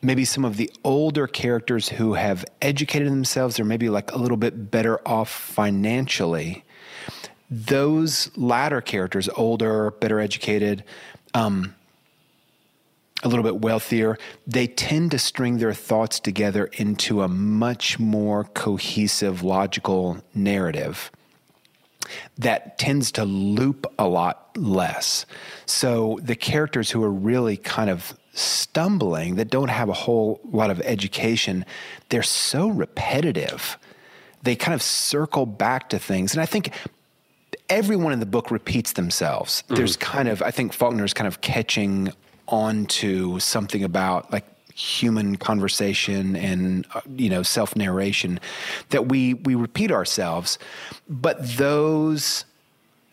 maybe 0.01 0.23
some 0.23 0.45
of 0.45 0.57
the 0.57 0.71
older 0.83 1.27
characters 1.27 1.89
who 1.89 2.13
have 2.13 2.45
educated 2.61 3.11
themselves 3.11 3.59
or 3.59 3.65
maybe 3.65 3.89
like 3.89 4.11
a 4.11 4.17
little 4.17 4.37
bit 4.37 4.71
better 4.71 5.05
off 5.07 5.29
financially. 5.29 6.63
Those 7.49 8.35
latter 8.37 8.81
characters, 8.81 9.27
older, 9.35 9.91
better 9.91 10.19
educated, 10.19 10.83
um, 11.33 11.75
a 13.23 13.27
little 13.27 13.43
bit 13.43 13.57
wealthier, 13.57 14.17
they 14.45 14.67
tend 14.67 15.11
to 15.11 15.19
string 15.19 15.57
their 15.57 15.73
thoughts 15.73 16.19
together 16.19 16.65
into 16.73 17.21
a 17.21 17.27
much 17.27 17.99
more 17.99 18.43
cohesive, 18.43 19.41
logical 19.41 20.23
narrative 20.33 21.11
that 22.37 22.77
tends 22.77 23.11
to 23.13 23.25
loop 23.25 23.85
a 23.97 24.07
lot 24.07 24.57
less. 24.57 25.25
So 25.65 26.19
the 26.21 26.35
characters 26.35 26.91
who 26.91 27.03
are 27.03 27.11
really 27.11 27.57
kind 27.57 27.89
of 27.89 28.17
stumbling, 28.33 29.35
that 29.35 29.49
don't 29.49 29.69
have 29.69 29.89
a 29.89 29.93
whole 29.93 30.41
lot 30.51 30.69
of 30.69 30.81
education, 30.81 31.65
they're 32.09 32.23
so 32.23 32.67
repetitive. 32.67 33.77
They 34.43 34.55
kind 34.55 34.73
of 34.73 34.81
circle 34.81 35.45
back 35.45 35.89
to 35.89 35.99
things. 35.99 36.33
And 36.33 36.41
I 36.41 36.45
think 36.45 36.71
everyone 37.69 38.13
in 38.13 38.19
the 38.19 38.25
book 38.25 38.51
repeats 38.51 38.93
themselves. 38.93 39.63
Mm-hmm. 39.63 39.75
There's 39.75 39.97
kind 39.97 40.27
of, 40.27 40.41
I 40.41 40.51
think 40.51 40.73
Faulkner's 40.73 41.13
kind 41.13 41.27
of 41.27 41.41
catching 41.41 42.11
on 42.47 42.85
to 42.85 43.39
something 43.39 43.83
about 43.83 44.31
like 44.31 44.45
human 44.75 45.37
conversation 45.37 46.35
and 46.35 46.85
uh, 46.93 47.01
you 47.15 47.29
know 47.29 47.41
self 47.41 47.77
narration 47.77 48.37
that 48.89 49.07
we 49.07 49.33
we 49.33 49.55
repeat 49.55 49.89
ourselves 49.89 50.59
but 51.07 51.37
those 51.55 52.43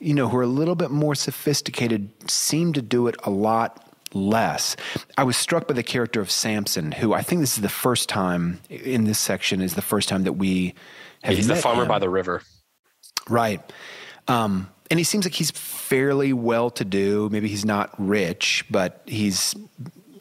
you 0.01 0.13
know 0.13 0.29
who 0.29 0.37
are 0.37 0.43
a 0.43 0.49
little 0.49 0.75
bit 0.75 0.91
more 0.91 1.15
sophisticated 1.15 2.11
seem 2.29 2.73
to 2.73 2.83
do 2.83 3.07
it 3.07 3.15
a 3.23 3.31
lot 3.31 3.89
less 4.13 4.75
i 5.17 5.23
was 5.23 5.37
struck 5.37 5.69
by 5.69 5.75
the 5.75 5.85
character 5.85 6.21
of 6.21 6.33
samson 6.33 6.91
who 6.91 7.13
i 7.13 7.23
think 7.23 7.41
this 7.41 7.55
is 7.55 7.63
the 7.63 7.69
first 7.69 8.09
time 8.09 8.59
in 8.69 9.05
this 9.05 9.21
section 9.21 9.61
is 9.61 9.75
the 9.75 9.83
first 9.83 10.09
time 10.09 10.25
that 10.25 10.33
we 10.33 10.75
have 11.23 11.37
he's 11.37 11.47
the 11.47 11.55
farmer 11.55 11.83
him. 11.83 11.89
by 11.89 12.01
the 12.01 12.11
river 12.11 12.43
right 13.29 13.73
um, 14.29 14.69
and 14.91 14.99
he 14.99 15.05
seems 15.05 15.25
like 15.25 15.35
he's 15.35 15.51
fairly 15.51 16.33
well 16.35 16.69
to 16.71 16.85
do. 16.85 17.29
Maybe 17.31 17.49
he's 17.49 17.65
not 17.65 17.95
rich, 17.99 18.65
but 18.71 19.03
he's 19.07 19.55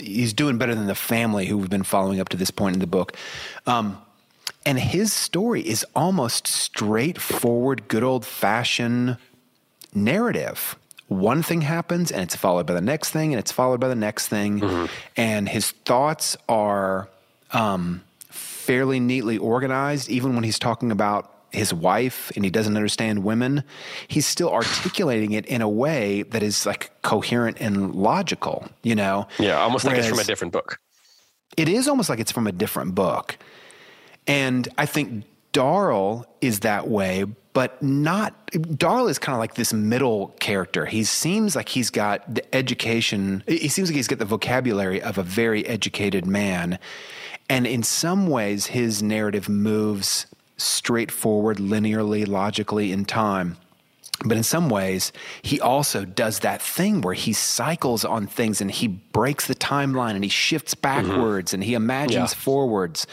he's 0.01 0.33
doing 0.33 0.57
better 0.57 0.75
than 0.75 0.87
the 0.87 0.95
family 0.95 1.45
who 1.45 1.57
we've 1.57 1.69
been 1.69 1.83
following 1.83 2.19
up 2.19 2.29
to 2.29 2.37
this 2.37 2.51
point 2.51 2.75
in 2.75 2.79
the 2.79 2.87
book. 2.87 3.15
Um, 3.65 4.01
and 4.65 4.79
his 4.79 5.11
story 5.11 5.61
is 5.61 5.85
almost 5.95 6.47
straightforward, 6.47 7.87
good 7.87 8.03
old 8.03 8.25
fashioned 8.25 9.17
narrative. 9.93 10.75
One 11.07 11.43
thing 11.43 11.61
happens 11.61 12.11
and 12.11 12.21
it's 12.21 12.35
followed 12.35 12.65
by 12.65 12.73
the 12.73 12.81
next 12.81 13.09
thing 13.09 13.33
and 13.33 13.39
it's 13.39 13.51
followed 13.51 13.79
by 13.79 13.87
the 13.87 13.95
next 13.95 14.27
thing. 14.27 14.59
Mm-hmm. 14.59 14.85
And 15.17 15.49
his 15.49 15.71
thoughts 15.71 16.37
are 16.47 17.09
um, 17.51 18.03
fairly 18.29 18.99
neatly 18.99 19.37
organized, 19.37 20.09
even 20.09 20.35
when 20.35 20.43
he's 20.43 20.59
talking 20.59 20.91
about 20.91 21.30
his 21.51 21.73
wife 21.73 22.31
and 22.35 22.43
he 22.45 22.51
doesn't 22.51 22.75
understand 22.75 23.23
women, 23.23 23.63
he's 24.07 24.25
still 24.25 24.49
articulating 24.53 25.31
it 25.33 25.45
in 25.45 25.61
a 25.61 25.69
way 25.69 26.23
that 26.23 26.43
is 26.43 26.65
like 26.65 26.91
coherent 27.01 27.57
and 27.59 27.93
logical, 27.95 28.67
you 28.83 28.95
know? 28.95 29.27
Yeah, 29.39 29.59
almost 29.59 29.85
Whereas 29.85 29.97
like 29.97 30.05
it's 30.05 30.09
from 30.09 30.19
a 30.19 30.23
different 30.23 30.53
book. 30.53 30.79
It 31.57 31.67
is 31.67 31.87
almost 31.87 32.09
like 32.09 32.19
it's 32.19 32.31
from 32.31 32.47
a 32.47 32.51
different 32.51 32.95
book. 32.95 33.37
And 34.27 34.67
I 34.77 34.85
think 34.85 35.25
Darl 35.51 36.25
is 36.39 36.61
that 36.61 36.87
way, 36.87 37.25
but 37.53 37.81
not 37.83 38.33
Darl 38.77 39.07
is 39.07 39.19
kind 39.19 39.35
of 39.35 39.39
like 39.39 39.55
this 39.55 39.73
middle 39.73 40.29
character. 40.39 40.85
He 40.85 41.03
seems 41.03 41.55
like 41.55 41.69
he's 41.69 41.89
got 41.89 42.33
the 42.33 42.55
education, 42.55 43.43
he 43.47 43.67
seems 43.67 43.89
like 43.89 43.95
he's 43.95 44.07
got 44.07 44.19
the 44.19 44.25
vocabulary 44.25 45.01
of 45.01 45.17
a 45.17 45.23
very 45.23 45.65
educated 45.65 46.25
man. 46.25 46.79
And 47.49 47.67
in 47.67 47.83
some 47.83 48.27
ways, 48.27 48.67
his 48.67 49.03
narrative 49.03 49.49
moves 49.49 50.25
straightforward, 50.61 51.57
linearly, 51.57 52.27
logically 52.27 52.91
in 52.91 53.05
time. 53.05 53.57
But 54.23 54.37
in 54.37 54.43
some 54.43 54.69
ways, 54.69 55.11
he 55.41 55.59
also 55.59 56.05
does 56.05 56.39
that 56.39 56.61
thing 56.61 57.01
where 57.01 57.13
he 57.13 57.33
cycles 57.33 58.05
on 58.05 58.27
things 58.27 58.61
and 58.61 58.69
he 58.69 58.87
breaks 58.87 59.47
the 59.47 59.55
timeline 59.55 60.13
and 60.13 60.23
he 60.23 60.29
shifts 60.29 60.75
mm-hmm. 60.75 60.81
backwards 60.81 61.49
mm-hmm. 61.49 61.55
and 61.55 61.63
he 61.63 61.73
imagines 61.73 62.31
yeah. 62.31 62.39
forwards. 62.39 63.07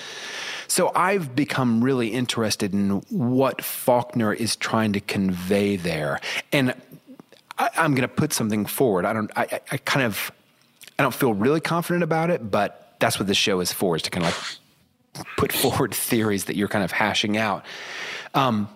So 0.67 0.93
I've 0.95 1.35
become 1.35 1.83
really 1.83 2.09
interested 2.09 2.75
in 2.75 3.01
what 3.09 3.65
Faulkner 3.65 4.35
is 4.35 4.55
trying 4.57 4.93
to 4.93 5.01
convey 5.01 5.77
there. 5.77 6.21
And 6.53 6.75
I, 7.59 7.71
am 7.77 7.95
going 7.95 8.03
to 8.03 8.15
put 8.15 8.35
something 8.35 8.67
forward. 8.67 9.07
I 9.07 9.15
don't, 9.15 9.31
I, 9.35 9.61
I 9.73 9.79
kind 9.79 10.05
of, 10.05 10.31
I 10.99 11.03
don't 11.03 11.15
feel 11.15 11.33
really 11.33 11.61
confident 11.61 12.03
about 12.03 12.29
it, 12.29 12.51
but 12.51 12.97
that's 12.99 13.19
what 13.19 13.29
this 13.29 13.39
show 13.39 13.61
is 13.61 13.73
for, 13.73 13.97
is 13.97 14.03
to 14.03 14.11
kind 14.11 14.27
of 14.27 14.33
like 14.33 14.59
put 15.37 15.53
forward 15.53 15.95
theories 15.95 16.45
that 16.45 16.57
you're 16.57 16.69
kind 16.69 16.85
of 16.85 16.93
hashing 16.93 17.37
out. 17.37 17.65
Um, 18.35 18.69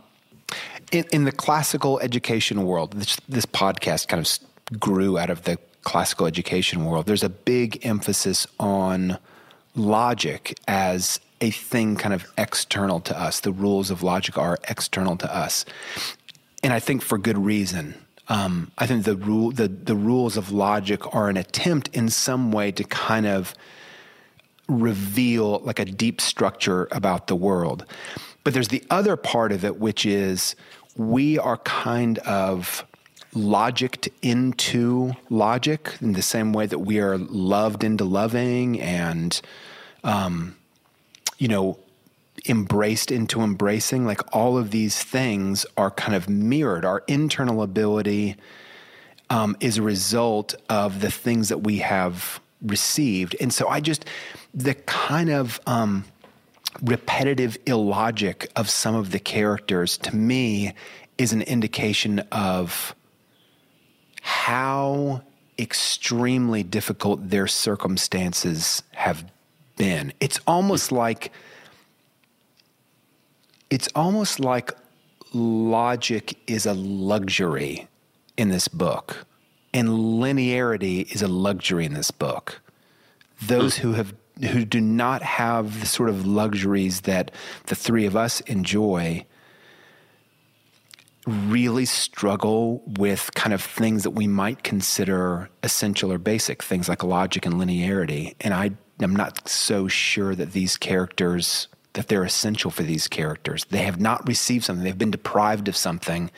in, 0.91 1.05
in 1.13 1.25
the 1.25 1.33
classical 1.33 1.99
education 2.01 2.65
world, 2.65 2.93
this, 2.93 3.17
this 3.29 3.47
podcast 3.47 4.09
kind 4.09 4.25
of 4.25 4.81
grew 4.81 5.19
out 5.19 5.31
of 5.31 5.45
the 5.45 5.59
classical 5.83 6.27
education 6.27 6.85
world. 6.85 7.07
There's 7.07 7.23
a 7.23 7.29
big 7.29 7.85
emphasis 7.85 8.47
on 8.61 9.19
logic 9.75 10.59
as 10.69 11.19
a 11.41 11.51
thing 11.51 11.97
kind 11.97 12.15
of 12.15 12.31
external 12.39 13.01
to 13.01 13.21
us. 13.21 13.41
The 13.41 13.53
rules 13.53 13.91
of 13.91 14.03
logic 14.03 14.39
are 14.39 14.59
external 14.69 15.17
to 15.17 15.35
us. 15.35 15.65
And 16.63 16.73
I 16.73 16.79
think 16.79 17.03
for 17.03 17.19
good 17.19 17.39
reason. 17.39 17.95
Um, 18.29 18.71
I 18.79 18.87
think 18.87 19.05
the 19.05 19.17
rule, 19.17 19.51
the, 19.51 19.67
the 19.67 19.97
rules 19.97 20.37
of 20.37 20.53
logic 20.53 21.15
are 21.15 21.29
an 21.29 21.37
attempt 21.37 21.89
in 21.89 22.09
some 22.09 22.53
way 22.53 22.71
to 22.73 22.85
kind 22.85 23.27
of 23.27 23.55
reveal 24.73 25.61
like 25.61 25.79
a 25.79 25.85
deep 25.85 26.21
structure 26.21 26.89
about 26.91 27.27
the 27.27 27.37
world. 27.37 27.85
But 28.45 28.55
there's 28.55 28.69
the 28.69 28.83
other 28.91 29.17
part 29.17 29.53
of 29.53 29.65
it, 29.65 29.79
which 29.79 30.05
is 30.05 30.57
we 30.97 31.39
are 31.39 31.59
kind 31.59 32.19
of 32.19 32.85
logicked 33.35 34.09
into 34.21 35.13
logic 35.31 35.97
in 36.01 36.13
the 36.13 36.23
same 36.23 36.53
way 36.53 36.67
that 36.67 36.81
we 36.81 37.01
are 37.01 37.17
loved 37.17 37.83
into 37.83 38.05
loving 38.05 38.81
and 38.81 39.41
um, 40.05 40.57
you 41.39 41.49
know, 41.49 41.79
embraced 42.49 43.11
into 43.11 43.41
embracing. 43.41 44.07
Like 44.07 44.21
all 44.35 44.59
of 44.59 44.71
these 44.71 45.03
things 45.03 45.67
are 45.77 45.91
kind 45.91 46.15
of 46.15 46.29
mirrored. 46.29 46.85
Our 46.85 47.03
internal 47.07 47.63
ability 47.63 48.37
um, 49.31 49.57
is 49.61 49.79
a 49.79 49.83
result 49.83 50.55
of 50.69 51.01
the 51.01 51.11
things 51.11 51.49
that 51.49 51.59
we 51.59 51.79
have 51.79 52.41
received. 52.63 53.37
And 53.41 53.53
so 53.53 53.69
I 53.69 53.81
just, 53.81 54.05
the 54.55 54.75
kind 54.75 55.31
of 55.31 55.61
um, 55.67 56.05
repetitive 56.83 57.57
illogic 57.67 58.51
of 58.57 58.69
some 58.69 58.95
of 58.95 59.11
the 59.11 59.19
characters 59.19 59.99
to 59.99 60.15
me 60.15 60.75
is 61.19 61.33
an 61.33 61.43
indication 61.43 62.21
of 62.33 62.95
how 64.21 65.23
extremely 65.59 66.63
difficult 66.63 67.31
their 67.31 67.47
circumstances 67.47 68.83
have 68.93 69.25
been. 69.77 70.13
It's 70.21 70.41
almost 70.47 70.93
like 70.93 71.33
it's 73.71 73.89
almost 73.95 74.39
like 74.39 74.73
logic 75.33 76.37
is 76.47 76.67
a 76.67 76.75
luxury 76.75 77.89
in 78.37 78.51
this 78.51 78.69
book 78.69 79.27
and 79.73 79.89
linearity 79.89 81.11
is 81.11 81.23
a 81.23 81.29
luxury 81.29 81.87
in 81.87 81.95
this 81.95 82.11
book. 82.11 82.61
Those 83.41 83.79
who 83.79 83.95
have 83.95 84.15
who 84.41 84.65
do 84.65 84.81
not 84.81 85.23
have 85.23 85.81
the 85.81 85.87
sort 85.87 86.09
of 86.09 86.27
luxuries 86.27 87.03
that 87.03 87.31
the 87.67 87.75
three 87.75 88.07
of 88.07 88.17
us 88.17 88.41
enjoy 88.43 89.25
really 91.27 91.85
struggle 91.85 92.83
with 92.99 93.31
kind 93.35 93.53
of 93.53 93.63
things 93.63 94.03
that 94.03 94.11
we 94.11 94.27
might 94.27 94.65
consider 94.65 95.49
essential 95.63 96.11
or 96.11 96.19
basic, 96.19 96.63
things 96.63 96.89
like 96.89 97.05
logic 97.05 97.47
and 97.47 97.55
linearity. 97.55 98.35
And 98.41 98.53
I 98.53 98.73
I'm 99.01 99.17
not 99.17 99.49
so 99.49 99.89
sure 99.89 100.35
that 100.35 100.53
these 100.53 100.77
characters 100.77 101.69
that 101.95 102.09
they're 102.09 102.25
essential 102.25 102.71
for 102.71 102.83
these 102.83 103.07
characters. 103.07 103.67
They 103.69 103.83
have 103.83 104.01
not 104.01 104.27
received 104.27 104.65
something. 104.65 104.83
They've 104.83 104.97
been 104.97 105.11
deprived 105.11 105.69
of 105.69 105.77
something 105.77 106.31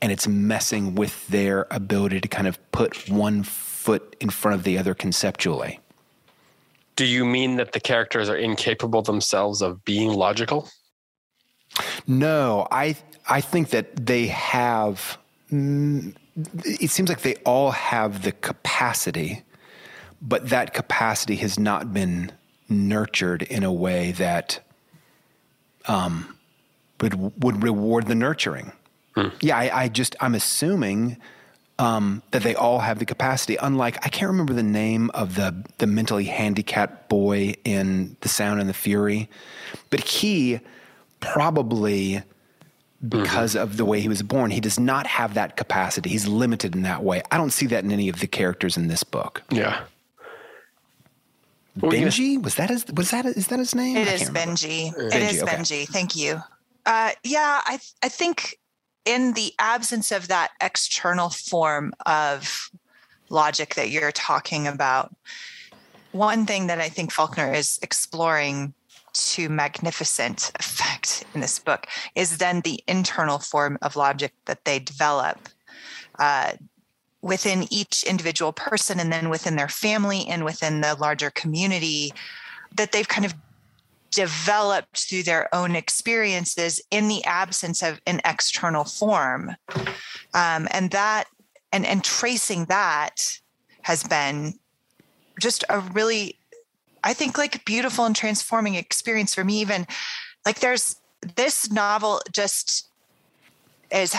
and 0.00 0.12
it's 0.12 0.26
messing 0.26 0.94
with 0.94 1.26
their 1.28 1.66
ability 1.70 2.20
to 2.20 2.28
kind 2.28 2.46
of 2.46 2.58
put 2.72 3.08
one 3.10 3.42
foot 3.42 4.16
in 4.20 4.30
front 4.30 4.54
of 4.54 4.64
the 4.64 4.78
other 4.78 4.94
conceptually. 4.94 5.80
Do 6.98 7.06
you 7.06 7.24
mean 7.24 7.56
that 7.56 7.70
the 7.70 7.78
characters 7.78 8.28
are 8.28 8.36
incapable 8.36 9.02
themselves 9.02 9.62
of 9.62 9.84
being 9.84 10.12
logical? 10.12 10.68
No, 12.08 12.66
I 12.72 12.96
I 13.28 13.40
think 13.40 13.70
that 13.70 14.04
they 14.04 14.26
have 14.26 15.16
mm, 15.52 16.12
it 16.64 16.90
seems 16.90 17.08
like 17.08 17.20
they 17.20 17.36
all 17.46 17.70
have 17.70 18.22
the 18.22 18.32
capacity 18.32 19.44
but 20.20 20.48
that 20.48 20.74
capacity 20.74 21.36
has 21.36 21.56
not 21.56 21.92
been 21.94 22.32
nurtured 22.68 23.42
in 23.42 23.62
a 23.62 23.72
way 23.72 24.10
that 24.12 24.58
um, 25.86 26.36
would 27.00 27.42
would 27.42 27.62
reward 27.62 28.08
the 28.08 28.16
nurturing. 28.16 28.72
Hmm. 29.14 29.28
Yeah, 29.40 29.56
I, 29.56 29.82
I, 29.84 29.88
just 29.88 30.16
I'm 30.20 30.34
assuming 30.34 31.18
um, 31.78 32.22
that 32.32 32.42
they 32.42 32.54
all 32.54 32.80
have 32.80 32.98
the 32.98 33.04
capacity. 33.04 33.56
Unlike 33.56 34.04
I 34.04 34.08
can't 34.08 34.30
remember 34.30 34.52
the 34.52 34.62
name 34.62 35.10
of 35.14 35.34
the 35.36 35.54
the 35.78 35.86
mentally 35.86 36.24
handicapped 36.24 37.08
boy 37.08 37.54
in 37.64 38.16
The 38.20 38.28
Sound 38.28 38.60
and 38.60 38.68
the 38.68 38.74
Fury, 38.74 39.28
but 39.90 40.00
he 40.00 40.60
probably 41.20 42.22
because 43.08 43.54
mm-hmm. 43.54 43.62
of 43.62 43.76
the 43.76 43.84
way 43.84 44.00
he 44.00 44.08
was 44.08 44.22
born, 44.22 44.50
he 44.50 44.60
does 44.60 44.78
not 44.78 45.06
have 45.06 45.34
that 45.34 45.56
capacity. 45.56 46.10
He's 46.10 46.26
limited 46.26 46.74
in 46.74 46.82
that 46.82 47.04
way. 47.04 47.22
I 47.30 47.36
don't 47.36 47.52
see 47.52 47.66
that 47.66 47.84
in 47.84 47.92
any 47.92 48.08
of 48.08 48.20
the 48.20 48.26
characters 48.26 48.76
in 48.76 48.88
this 48.88 49.04
book. 49.04 49.42
Yeah. 49.50 49.82
Benji 51.78 52.42
was 52.42 52.56
that 52.56 52.70
his 52.70 52.84
was 52.92 53.12
that 53.12 53.24
is 53.24 53.48
that 53.48 53.60
his 53.60 53.74
name? 53.74 53.96
It 53.96 54.08
is 54.08 54.30
Benji. 54.30 54.92
Benji. 54.92 55.14
It 55.14 55.22
is 55.34 55.42
okay. 55.42 55.56
Benji. 55.56 55.88
Thank 55.88 56.16
you. 56.16 56.40
Uh, 56.86 57.10
yeah, 57.22 57.60
I 57.64 57.78
I 58.02 58.08
think 58.08 58.57
in 59.08 59.32
the 59.32 59.54
absence 59.58 60.12
of 60.12 60.28
that 60.28 60.50
external 60.60 61.30
form 61.30 61.94
of 62.04 62.70
logic 63.30 63.74
that 63.74 63.88
you're 63.88 64.12
talking 64.12 64.66
about, 64.66 65.16
one 66.12 66.44
thing 66.44 66.66
that 66.66 66.78
I 66.78 66.90
think 66.90 67.10
Faulkner 67.10 67.50
is 67.50 67.78
exploring 67.80 68.74
to 69.14 69.48
magnificent 69.48 70.52
effect 70.60 71.24
in 71.34 71.40
this 71.40 71.58
book 71.58 71.86
is 72.14 72.36
then 72.36 72.60
the 72.60 72.84
internal 72.86 73.38
form 73.38 73.78
of 73.80 73.96
logic 73.96 74.32
that 74.44 74.66
they 74.66 74.78
develop. 74.78 75.48
Uh, 76.18 76.52
within 77.20 77.66
each 77.72 78.04
individual 78.04 78.52
person 78.52 79.00
and 79.00 79.12
then 79.12 79.28
within 79.28 79.56
their 79.56 79.68
family 79.68 80.24
and 80.28 80.44
within 80.44 80.80
the 80.80 80.94
larger 81.00 81.30
community 81.30 82.12
that 82.76 82.92
they've 82.92 83.08
kind 83.08 83.24
of 83.24 83.34
developed 84.10 85.08
through 85.08 85.22
their 85.22 85.52
own 85.54 85.76
experiences 85.76 86.80
in 86.90 87.08
the 87.08 87.24
absence 87.24 87.82
of 87.82 88.00
an 88.06 88.20
external 88.24 88.84
form 88.84 89.54
um, 90.34 90.68
and 90.70 90.90
that 90.90 91.24
and 91.72 91.84
and 91.84 92.02
tracing 92.02 92.64
that 92.66 93.38
has 93.82 94.02
been 94.04 94.54
just 95.40 95.64
a 95.68 95.80
really 95.80 96.38
i 97.04 97.12
think 97.12 97.36
like 97.36 97.64
beautiful 97.64 98.04
and 98.04 98.16
transforming 98.16 98.74
experience 98.74 99.34
for 99.34 99.44
me 99.44 99.60
even 99.60 99.86
like 100.46 100.60
there's 100.60 100.96
this 101.36 101.70
novel 101.70 102.20
just 102.32 102.88
is 103.90 104.14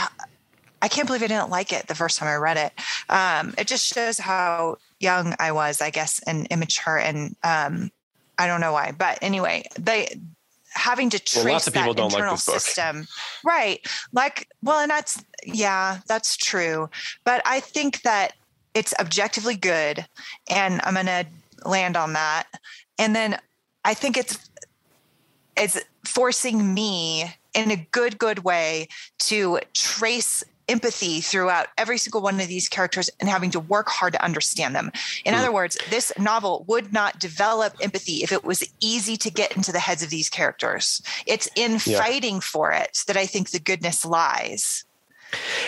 I 0.81 0.87
can't 0.87 1.07
believe 1.07 1.23
I 1.23 1.27
didn't 1.27 1.49
like 1.49 1.73
it 1.73 1.87
the 1.87 1.95
first 1.95 2.17
time 2.17 2.29
I 2.29 2.35
read 2.35 2.57
it. 2.57 2.73
Um, 3.09 3.53
it 3.57 3.67
just 3.67 3.85
shows 3.85 4.17
how 4.17 4.77
young 4.99 5.35
I 5.39 5.51
was, 5.51 5.81
I 5.81 5.89
guess, 5.89 6.21
and 6.25 6.47
immature, 6.47 6.97
and 6.97 7.35
um, 7.43 7.91
I 8.39 8.47
don't 8.47 8.61
know 8.61 8.73
why. 8.73 8.93
But 8.97 9.19
anyway, 9.21 9.65
they 9.77 10.19
having 10.73 11.09
to 11.09 11.19
trace 11.19 11.43
well, 11.43 11.53
lots 11.53 11.67
of 11.67 11.73
people 11.73 11.93
that 11.93 11.97
don't 11.97 12.05
internal 12.05 12.33
like 12.33 12.43
this 12.43 12.63
system, 12.63 13.05
right? 13.45 13.85
Like, 14.13 14.47
well, 14.63 14.79
and 14.79 14.89
that's 14.89 15.23
yeah, 15.45 15.99
that's 16.07 16.37
true. 16.37 16.89
But 17.25 17.41
I 17.45 17.59
think 17.59 18.01
that 18.03 18.33
it's 18.73 18.93
objectively 18.99 19.55
good, 19.55 20.05
and 20.49 20.81
I'm 20.83 20.93
going 20.93 21.05
to 21.07 21.25
land 21.65 21.97
on 21.97 22.13
that. 22.13 22.47
And 22.97 23.15
then 23.15 23.37
I 23.83 23.93
think 23.93 24.17
it's 24.17 24.49
it's 25.57 25.79
forcing 26.05 26.73
me 26.73 27.25
in 27.53 27.71
a 27.71 27.87
good 27.91 28.17
good 28.17 28.39
way 28.39 28.87
to 29.19 29.59
trace 29.73 30.43
empathy 30.69 31.19
throughout 31.19 31.67
every 31.77 31.97
single 31.97 32.21
one 32.21 32.39
of 32.39 32.47
these 32.47 32.69
characters 32.69 33.09
and 33.19 33.27
having 33.27 33.51
to 33.51 33.59
work 33.59 33.89
hard 33.89 34.13
to 34.13 34.23
understand 34.23 34.75
them. 34.75 34.91
In 35.25 35.33
mm. 35.33 35.37
other 35.37 35.51
words, 35.51 35.77
this 35.89 36.11
novel 36.17 36.63
would 36.67 36.93
not 36.93 37.19
develop 37.19 37.75
empathy 37.81 38.23
if 38.23 38.31
it 38.31 38.43
was 38.45 38.63
easy 38.79 39.17
to 39.17 39.31
get 39.31 39.55
into 39.55 39.71
the 39.71 39.79
heads 39.79 40.03
of 40.03 40.09
these 40.09 40.29
characters. 40.29 41.01
It's 41.25 41.49
in 41.55 41.79
yeah. 41.85 41.99
fighting 41.99 42.39
for 42.39 42.71
it 42.71 43.03
that 43.07 43.17
I 43.17 43.25
think 43.25 43.49
the 43.49 43.59
goodness 43.59 44.05
lies. 44.05 44.85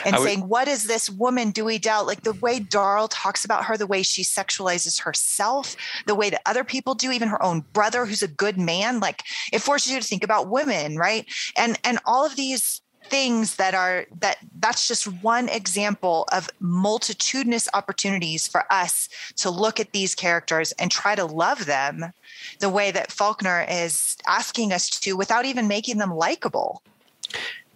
And 0.05 0.15
would, 0.15 0.23
saying, 0.23 0.47
what 0.47 0.67
is 0.67 0.85
this 0.85 1.09
woman 1.09 1.51
Dewey 1.51 1.77
Dell? 1.77 2.05
Like 2.05 2.23
the 2.23 2.33
way 2.33 2.59
Darl 2.59 3.07
talks 3.07 3.45
about 3.45 3.65
her, 3.65 3.77
the 3.77 3.87
way 3.87 4.01
she 4.01 4.23
sexualizes 4.23 5.01
herself, 5.01 5.75
the 6.07 6.15
way 6.15 6.29
that 6.29 6.41
other 6.45 6.63
people 6.63 6.95
do, 6.95 7.11
even 7.11 7.27
her 7.27 7.41
own 7.43 7.63
brother, 7.73 8.05
who's 8.05 8.23
a 8.23 8.27
good 8.27 8.57
man, 8.57 8.99
like 8.99 9.23
it 9.53 9.59
forces 9.59 9.91
you 9.91 9.99
to 9.99 10.07
think 10.07 10.23
about 10.23 10.49
women, 10.49 10.97
right? 10.97 11.27
And 11.55 11.79
and 11.83 11.99
all 12.05 12.25
of 12.25 12.35
these 12.35 12.80
things 13.11 13.57
that 13.57 13.75
are 13.75 14.05
that 14.21 14.37
that's 14.59 14.87
just 14.87 15.05
one 15.21 15.49
example 15.49 16.25
of 16.31 16.49
multitudinous 16.61 17.67
opportunities 17.73 18.47
for 18.47 18.63
us 18.71 19.09
to 19.35 19.49
look 19.49 19.81
at 19.81 19.91
these 19.91 20.15
characters 20.15 20.71
and 20.79 20.89
try 20.89 21.13
to 21.13 21.25
love 21.25 21.65
them 21.65 22.13
the 22.59 22.69
way 22.69 22.89
that 22.89 23.11
Faulkner 23.11 23.65
is 23.69 24.15
asking 24.27 24.71
us 24.71 24.89
to 24.89 25.17
without 25.17 25.45
even 25.45 25.67
making 25.67 25.97
them 25.97 26.15
likable. 26.15 26.81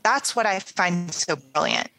That's 0.04 0.38
what 0.38 0.46
I 0.46 0.60
find 0.60 1.14
so 1.14 1.36
brilliant. 1.54 1.90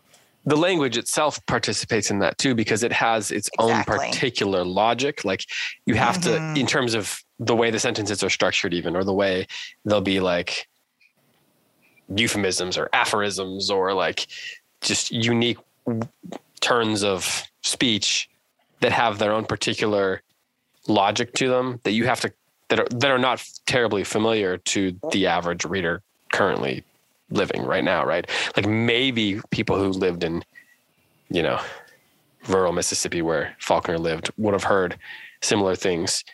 The 0.46 0.57
language 0.57 0.96
itself 0.96 1.44
participates 1.46 2.11
in 2.11 2.20
that 2.20 2.38
too 2.38 2.55
because 2.55 2.83
it 2.83 2.92
has 2.92 3.31
its 3.31 3.51
exactly. 3.61 3.99
own 3.99 4.12
particular 4.12 4.64
logic. 4.64 5.25
Like 5.25 5.44
you 5.85 5.94
have 5.94 6.18
mm-hmm. 6.18 6.55
to, 6.55 6.61
in 6.61 6.66
terms 6.66 6.94
of 6.94 7.22
the 7.38 7.55
way 7.55 7.70
the 7.70 7.81
sentences 7.81 8.22
are 8.22 8.31
structured, 8.31 8.72
even, 8.72 8.96
or 8.96 9.05
the 9.05 9.12
way 9.12 9.46
they'll 9.85 10.01
be 10.01 10.20
like, 10.20 10.68
euphemisms 12.14 12.79
or 12.79 12.88
aphorisms 12.92 13.71
or 13.71 13.92
like 13.92 14.27
just 14.81 15.11
unique 15.11 15.59
turns 16.61 17.03
of 17.03 17.45
speech 17.62 18.29
that 18.81 18.92
have 18.92 19.19
their 19.19 19.33
own 19.33 19.45
particular 19.45 20.23
logic 20.88 21.33
to 21.35 21.49
them 21.49 21.81
that 21.83 21.92
you 21.92 22.07
have 22.07 22.21
to 22.21 22.33
that 22.69 22.81
are 22.81 22.87
that 22.90 23.11
are 23.11 23.19
not 23.19 23.45
terribly 23.66 24.05
familiar 24.05 24.57
to 24.59 24.97
the 25.12 25.27
average 25.27 25.64
reader 25.64 26.03
currently 26.33 26.85
living 27.31 27.62
right 27.62 27.85
now, 27.85 28.05
right? 28.05 28.29
Like 28.57 28.66
maybe 28.66 29.40
people 29.51 29.77
who 29.77 29.88
lived 29.88 30.25
in, 30.25 30.45
you 31.29 31.42
know, 31.42 31.61
rural 32.49 32.73
Mississippi 32.73 33.23
where 33.23 33.57
Faulkner 33.59 33.99
lived 33.99 34.31
would 34.37 34.53
have 34.53 34.64
heard 34.64 34.97
similar 35.42 35.75
things. 35.75 36.25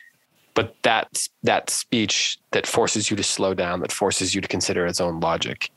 But 0.55 0.75
that 0.83 1.29
that 1.43 1.71
speech 1.71 2.39
that 2.51 2.67
forces 2.67 3.11
you 3.11 3.17
to 3.17 3.23
slow 3.23 3.55
down, 3.55 3.81
that 3.81 3.93
forces 3.93 4.35
you 4.35 4.41
to 4.41 4.49
consider 4.49 4.87
its 4.87 5.01
own 5.01 5.21
logic, 5.21 5.71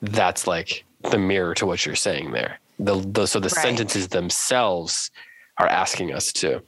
that's 0.00 0.46
like 0.46 0.84
the 1.10 1.18
mirror 1.18 1.54
to 1.54 1.66
what 1.66 1.84
you're 1.84 1.96
saying 1.96 2.32
there. 2.32 2.58
The, 2.78 3.00
the 3.00 3.26
so 3.26 3.40
the 3.40 3.48
right. 3.48 3.62
sentences 3.62 4.08
themselves 4.08 5.10
are 5.58 5.66
asking 5.66 6.12
us 6.12 6.32
to 6.34 6.62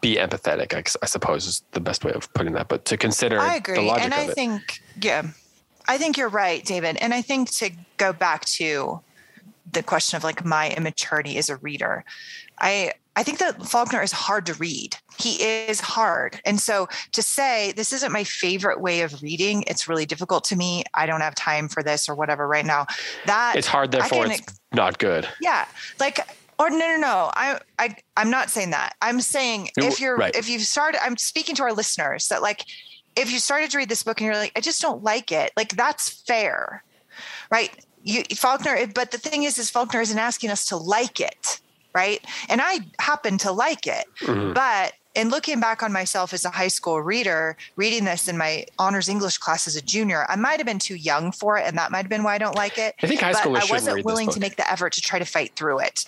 be 0.00 0.16
empathetic. 0.16 0.74
I, 0.74 0.82
I, 1.02 1.06
suppose 1.06 1.46
is 1.46 1.62
the 1.72 1.80
best 1.80 2.04
way 2.04 2.12
of 2.12 2.32
putting 2.34 2.52
that. 2.54 2.68
But 2.68 2.84
to 2.86 2.96
consider, 2.96 3.38
I 3.38 3.56
agree, 3.56 3.88
and 3.88 4.12
I 4.12 4.26
think 4.26 4.80
yeah, 5.00 5.28
I 5.86 5.98
think 5.98 6.16
you're 6.18 6.28
right, 6.28 6.64
David. 6.64 6.96
And 6.96 7.14
I 7.14 7.22
think 7.22 7.50
to 7.52 7.70
go 7.96 8.12
back 8.12 8.44
to 8.46 9.00
the 9.72 9.82
question 9.82 10.16
of 10.16 10.24
like 10.24 10.44
my 10.44 10.70
immaturity 10.70 11.38
as 11.38 11.48
a 11.48 11.56
reader, 11.56 12.04
I 12.58 12.92
I 13.16 13.22
think 13.22 13.38
that 13.38 13.66
Faulkner 13.66 14.02
is 14.02 14.12
hard 14.12 14.44
to 14.46 14.54
read. 14.54 14.96
He 15.18 15.42
is 15.42 15.80
hard. 15.80 16.38
And 16.44 16.60
so 16.60 16.86
to 17.12 17.22
say 17.22 17.72
this 17.72 17.92
isn't 17.94 18.12
my 18.12 18.24
favorite 18.24 18.80
way 18.80 19.00
of 19.00 19.22
reading, 19.22 19.64
it's 19.66 19.88
really 19.88 20.04
difficult 20.04 20.44
to 20.44 20.56
me. 20.56 20.84
I 20.92 21.06
don't 21.06 21.22
have 21.22 21.34
time 21.34 21.68
for 21.68 21.82
this 21.82 22.08
or 22.10 22.14
whatever 22.14 22.46
right 22.46 22.66
now. 22.66 22.86
That 23.24 23.56
it's 23.56 23.66
hard, 23.66 23.90
therefore 23.90 24.24
can, 24.24 24.32
it's 24.32 24.60
not 24.72 24.98
good. 24.98 25.26
Yeah. 25.40 25.66
Like 25.98 26.20
or 26.58 26.68
no 26.68 26.76
no 26.76 26.96
no. 26.98 27.30
I 27.34 27.58
I 27.78 27.96
I'm 28.18 28.30
not 28.30 28.50
saying 28.50 28.70
that. 28.70 28.94
I'm 29.00 29.22
saying 29.22 29.70
if 29.78 29.98
you're 29.98 30.16
right. 30.16 30.36
if 30.36 30.48
you've 30.50 30.62
started 30.62 31.02
I'm 31.02 31.16
speaking 31.16 31.54
to 31.56 31.62
our 31.62 31.72
listeners 31.72 32.28
that 32.28 32.42
like 32.42 32.64
if 33.16 33.32
you 33.32 33.38
started 33.38 33.70
to 33.70 33.78
read 33.78 33.88
this 33.88 34.02
book 34.02 34.20
and 34.20 34.26
you're 34.26 34.36
like, 34.36 34.52
I 34.54 34.60
just 34.60 34.82
don't 34.82 35.02
like 35.02 35.32
it, 35.32 35.52
like 35.56 35.70
that's 35.70 36.10
fair. 36.10 36.84
Right. 37.50 37.70
You 38.02 38.24
Faulkner, 38.36 38.86
but 38.94 39.10
the 39.10 39.18
thing 39.18 39.44
is, 39.44 39.58
is 39.58 39.70
Faulkner 39.70 40.02
isn't 40.02 40.18
asking 40.18 40.50
us 40.50 40.66
to 40.66 40.76
like 40.76 41.18
it 41.18 41.60
right? 41.96 42.22
And 42.50 42.60
I 42.62 42.80
happen 42.98 43.38
to 43.38 43.50
like 43.50 43.86
it. 43.86 44.04
Mm-hmm. 44.20 44.52
But 44.52 44.92
in 45.14 45.30
looking 45.30 45.60
back 45.60 45.82
on 45.82 45.92
myself 45.94 46.34
as 46.34 46.44
a 46.44 46.50
high 46.50 46.68
school 46.68 47.00
reader, 47.00 47.56
reading 47.76 48.04
this 48.04 48.28
in 48.28 48.36
my 48.36 48.66
honors 48.78 49.08
English 49.08 49.38
class 49.38 49.66
as 49.66 49.76
a 49.76 49.80
junior, 49.80 50.26
I 50.28 50.36
might 50.36 50.58
have 50.58 50.66
been 50.66 50.78
too 50.78 50.96
young 50.96 51.32
for 51.32 51.56
it, 51.56 51.64
and 51.66 51.78
that 51.78 51.90
might 51.90 52.02
have 52.02 52.10
been 52.10 52.22
why 52.22 52.34
I 52.34 52.38
don't 52.38 52.54
like 52.54 52.76
it. 52.76 52.94
I 53.02 53.06
think 53.06 53.22
high 53.22 53.32
school. 53.32 53.56
I 53.56 53.64
wasn't 53.70 54.04
willing 54.04 54.28
to 54.28 54.38
make 54.38 54.56
the 54.56 54.70
effort 54.70 54.92
to 54.92 55.00
try 55.00 55.18
to 55.18 55.24
fight 55.24 55.56
through 55.56 55.80
it. 55.80 56.04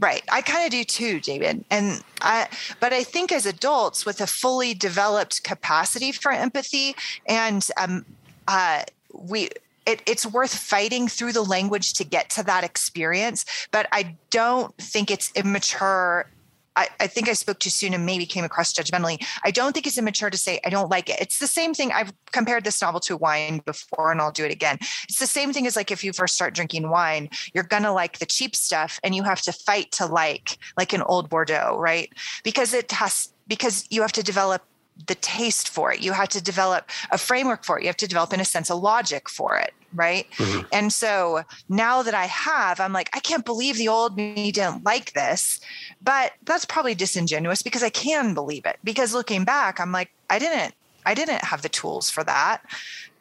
Right. 0.00 0.22
I 0.30 0.40
kind 0.40 0.64
of 0.64 0.70
do 0.70 0.84
too, 0.84 1.20
David. 1.20 1.64
And 1.70 2.02
I, 2.22 2.48
but 2.80 2.92
I 2.94 3.02
think 3.04 3.30
as 3.30 3.44
adults 3.44 4.06
with 4.06 4.20
a 4.20 4.26
fully 4.26 4.72
developed 4.72 5.42
capacity 5.42 6.12
for 6.12 6.32
empathy 6.32 6.94
and, 7.26 7.66
um, 7.76 8.06
uh, 8.46 8.84
we, 9.12 9.50
it, 9.88 10.02
it's 10.06 10.26
worth 10.26 10.54
fighting 10.54 11.08
through 11.08 11.32
the 11.32 11.42
language 11.42 11.94
to 11.94 12.04
get 12.04 12.28
to 12.30 12.42
that 12.44 12.62
experience. 12.62 13.44
But 13.70 13.88
I 13.90 14.16
don't 14.30 14.76
think 14.76 15.10
it's 15.10 15.32
immature 15.34 16.30
I, 16.76 16.88
I, 17.00 17.06
think 17.08 17.28
I 17.28 17.32
spoke 17.32 17.58
too 17.58 17.70
soon 17.70 17.92
and 17.92 18.06
maybe 18.06 18.24
came 18.24 18.44
across 18.44 18.72
judgmentally. 18.72 19.26
I 19.42 19.50
don't 19.50 19.72
think 19.72 19.88
it's 19.88 19.98
immature 19.98 20.30
to 20.30 20.38
say 20.38 20.60
I 20.64 20.70
don't 20.70 20.88
like 20.88 21.10
it. 21.10 21.16
It's 21.20 21.40
the 21.40 21.48
same 21.48 21.74
thing. 21.74 21.90
I've 21.90 22.12
compared 22.30 22.62
this 22.62 22.80
novel 22.80 23.00
to 23.00 23.16
wine 23.16 23.62
before, 23.64 24.12
and 24.12 24.20
I'll 24.20 24.30
do 24.30 24.44
it 24.44 24.52
again. 24.52 24.78
It's 25.08 25.18
the 25.18 25.26
same 25.26 25.52
thing 25.52 25.66
as 25.66 25.74
like 25.74 25.90
if 25.90 26.04
you 26.04 26.12
first 26.12 26.36
start 26.36 26.54
drinking 26.54 26.88
wine, 26.88 27.30
you're 27.52 27.64
gonna 27.64 27.92
like 27.92 28.18
the 28.18 28.26
cheap 28.26 28.54
stuff, 28.54 29.00
and 29.02 29.12
you 29.12 29.24
have 29.24 29.42
to 29.42 29.52
fight 29.52 29.90
to 29.92 30.06
like 30.06 30.56
like 30.76 30.92
an 30.92 31.02
old 31.02 31.28
Bordeaux, 31.28 31.76
right? 31.80 32.12
Because 32.44 32.72
it 32.72 32.92
has 32.92 33.32
because 33.48 33.84
you 33.90 34.02
have 34.02 34.12
to 34.12 34.22
develop 34.22 34.62
the 35.06 35.14
taste 35.16 35.68
for 35.68 35.92
it. 35.92 36.00
You 36.00 36.12
have 36.12 36.28
to 36.30 36.42
develop 36.42 36.88
a 37.10 37.18
framework 37.18 37.64
for 37.64 37.78
it. 37.78 37.82
You 37.82 37.88
have 37.88 37.96
to 37.98 38.08
develop, 38.08 38.32
in 38.32 38.40
a 38.40 38.44
sense, 38.44 38.68
a 38.68 38.74
logic 38.74 39.28
for 39.28 39.56
it. 39.56 39.72
Right. 39.94 40.26
Mm-hmm. 40.32 40.66
And 40.70 40.92
so 40.92 41.44
now 41.68 42.02
that 42.02 42.12
I 42.12 42.26
have, 42.26 42.78
I'm 42.78 42.92
like, 42.92 43.08
I 43.14 43.20
can't 43.20 43.44
believe 43.44 43.78
the 43.78 43.88
old 43.88 44.16
me 44.16 44.52
didn't 44.52 44.84
like 44.84 45.14
this. 45.14 45.60
But 46.02 46.32
that's 46.44 46.66
probably 46.66 46.94
disingenuous 46.94 47.62
because 47.62 47.82
I 47.82 47.88
can 47.88 48.34
believe 48.34 48.66
it. 48.66 48.78
Because 48.84 49.14
looking 49.14 49.44
back, 49.44 49.80
I'm 49.80 49.92
like, 49.92 50.10
I 50.28 50.38
didn't. 50.38 50.74
I 51.06 51.14
didn't 51.14 51.42
have 51.42 51.62
the 51.62 51.70
tools 51.70 52.10
for 52.10 52.22
that. 52.24 52.60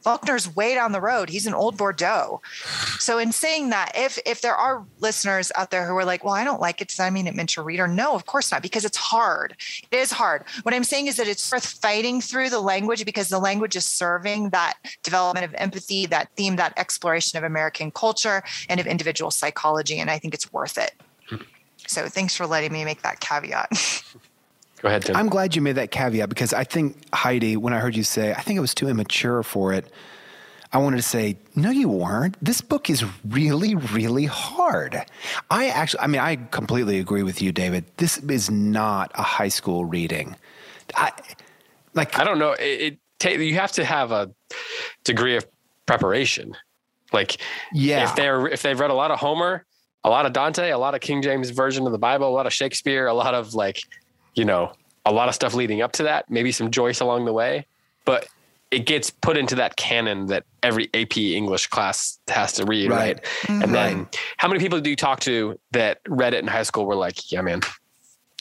Faulkner's 0.07 0.55
way 0.55 0.73
down 0.73 0.93
the 0.93 1.01
road. 1.01 1.27
He's 1.27 1.47
an 1.47 1.53
old 1.53 1.75
Bordeaux. 1.75 2.41
So 2.97 3.17
in 3.17 3.33
saying 3.33 3.71
that, 3.71 3.91
if 3.93 4.17
if 4.25 4.39
there 4.39 4.55
are 4.55 4.85
listeners 5.01 5.51
out 5.53 5.69
there 5.69 5.85
who 5.85 5.97
are 5.97 6.05
like, 6.05 6.23
well, 6.23 6.33
I 6.33 6.45
don't 6.45 6.61
like 6.61 6.79
it, 6.79 6.87
does 6.87 6.95
that 6.95 7.11
mean 7.11 7.27
it 7.27 7.35
meant 7.35 7.49
to 7.49 7.61
reader? 7.61 7.89
No, 7.89 8.15
of 8.15 8.25
course 8.25 8.49
not, 8.49 8.61
because 8.61 8.85
it's 8.85 8.95
hard. 8.95 9.57
It 9.91 9.97
is 9.97 10.11
hard. 10.11 10.45
What 10.63 10.73
I'm 10.73 10.85
saying 10.85 11.07
is 11.07 11.17
that 11.17 11.27
it's 11.27 11.51
worth 11.51 11.65
fighting 11.65 12.21
through 12.21 12.51
the 12.51 12.61
language 12.61 13.03
because 13.03 13.27
the 13.27 13.37
language 13.37 13.75
is 13.75 13.85
serving 13.85 14.51
that 14.51 14.75
development 15.03 15.43
of 15.45 15.53
empathy, 15.55 16.05
that 16.05 16.29
theme, 16.37 16.55
that 16.55 16.71
exploration 16.77 17.37
of 17.37 17.43
American 17.43 17.91
culture 17.91 18.43
and 18.69 18.79
of 18.79 18.87
individual 18.87 19.29
psychology. 19.29 19.99
And 19.99 20.09
I 20.09 20.19
think 20.19 20.33
it's 20.33 20.53
worth 20.53 20.77
it. 20.77 20.93
Hmm. 21.27 21.43
So 21.85 22.07
thanks 22.07 22.33
for 22.33 22.47
letting 22.47 22.71
me 22.71 22.85
make 22.85 23.01
that 23.01 23.19
caveat. 23.19 23.71
Go 24.81 24.89
ahead, 24.89 25.03
Tim. 25.03 25.15
I'm 25.15 25.29
glad 25.29 25.55
you 25.55 25.61
made 25.61 25.73
that 25.73 25.91
caveat 25.91 26.29
because 26.29 26.53
I 26.53 26.63
think, 26.63 26.97
Heidi, 27.13 27.57
when 27.57 27.73
I 27.73 27.79
heard 27.79 27.95
you 27.95 28.03
say, 28.03 28.33
I 28.33 28.41
think 28.41 28.57
it 28.57 28.61
was 28.61 28.75
too 28.75 28.87
immature 28.87 29.43
for 29.43 29.73
it, 29.73 29.91
I 30.71 30.79
wanted 30.79 30.97
to 30.97 31.03
say, 31.03 31.37
no, 31.55 31.69
you 31.69 31.89
weren't. 31.89 32.35
This 32.43 32.61
book 32.61 32.89
is 32.89 33.03
really, 33.25 33.73
really 33.75 34.25
hard. 34.25 35.01
I 35.49 35.69
actually, 35.69 36.01
I 36.01 36.07
mean, 36.07 36.21
I 36.21 36.35
completely 36.35 36.99
agree 36.99 37.23
with 37.23 37.41
you, 37.41 37.51
David. 37.51 37.85
This 37.97 38.17
is 38.17 38.51
not 38.51 39.11
a 39.15 39.23
high 39.23 39.47
school 39.47 39.85
reading. 39.85 40.35
I, 40.95 41.11
like, 41.93 42.19
I 42.19 42.23
don't 42.23 42.37
know. 42.37 42.51
It, 42.51 42.99
it 43.23 43.39
you 43.39 43.55
have 43.55 43.71
to 43.73 43.85
have 43.85 44.11
a 44.11 44.29
degree 45.03 45.37
of 45.37 45.45
preparation. 45.85 46.55
Like, 47.13 47.37
yeah, 47.73 48.03
if 48.03 48.15
they're 48.15 48.47
if 48.47 48.61
they've 48.61 48.79
read 48.79 48.91
a 48.91 48.93
lot 48.93 49.11
of 49.11 49.19
Homer, 49.19 49.65
a 50.03 50.09
lot 50.09 50.25
of 50.25 50.33
Dante, 50.33 50.69
a 50.69 50.77
lot 50.77 50.93
of 50.93 51.01
King 51.01 51.21
James 51.21 51.49
version 51.49 51.85
of 51.85 51.93
the 51.93 51.97
Bible, 51.97 52.27
a 52.27 52.35
lot 52.35 52.45
of 52.45 52.53
Shakespeare, 52.53 53.07
a 53.07 53.13
lot 53.13 53.33
of 53.33 53.53
like 53.53 53.81
you 54.37 54.45
know, 54.45 54.71
a 55.05 55.11
lot 55.11 55.27
of 55.27 55.35
stuff 55.35 55.53
leading 55.53 55.81
up 55.81 55.91
to 55.93 56.03
that, 56.03 56.29
maybe 56.29 56.51
some 56.51 56.69
Joyce 56.69 56.99
along 56.99 57.25
the 57.25 57.33
way, 57.33 57.65
but 58.05 58.27
it 58.69 58.85
gets 58.85 59.09
put 59.09 59.37
into 59.37 59.55
that 59.55 59.77
canon 59.77 60.27
that 60.27 60.43
every 60.61 60.89
AP 60.93 61.17
English 61.17 61.67
class 61.67 62.19
has 62.27 62.53
to 62.53 62.65
read, 62.65 62.89
right? 62.89 63.15
right? 63.15 63.23
Mm-hmm. 63.23 63.61
And 63.63 63.73
then 63.73 64.07
how 64.37 64.47
many 64.47 64.59
people 64.59 64.79
do 64.79 64.89
you 64.89 64.95
talk 64.95 65.21
to 65.21 65.57
that 65.71 66.01
read 66.07 66.33
it 66.33 66.39
in 66.39 66.47
high 66.47 66.63
school 66.63 66.85
were 66.85 66.95
like, 66.95 67.31
yeah, 67.31 67.41
man, 67.41 67.61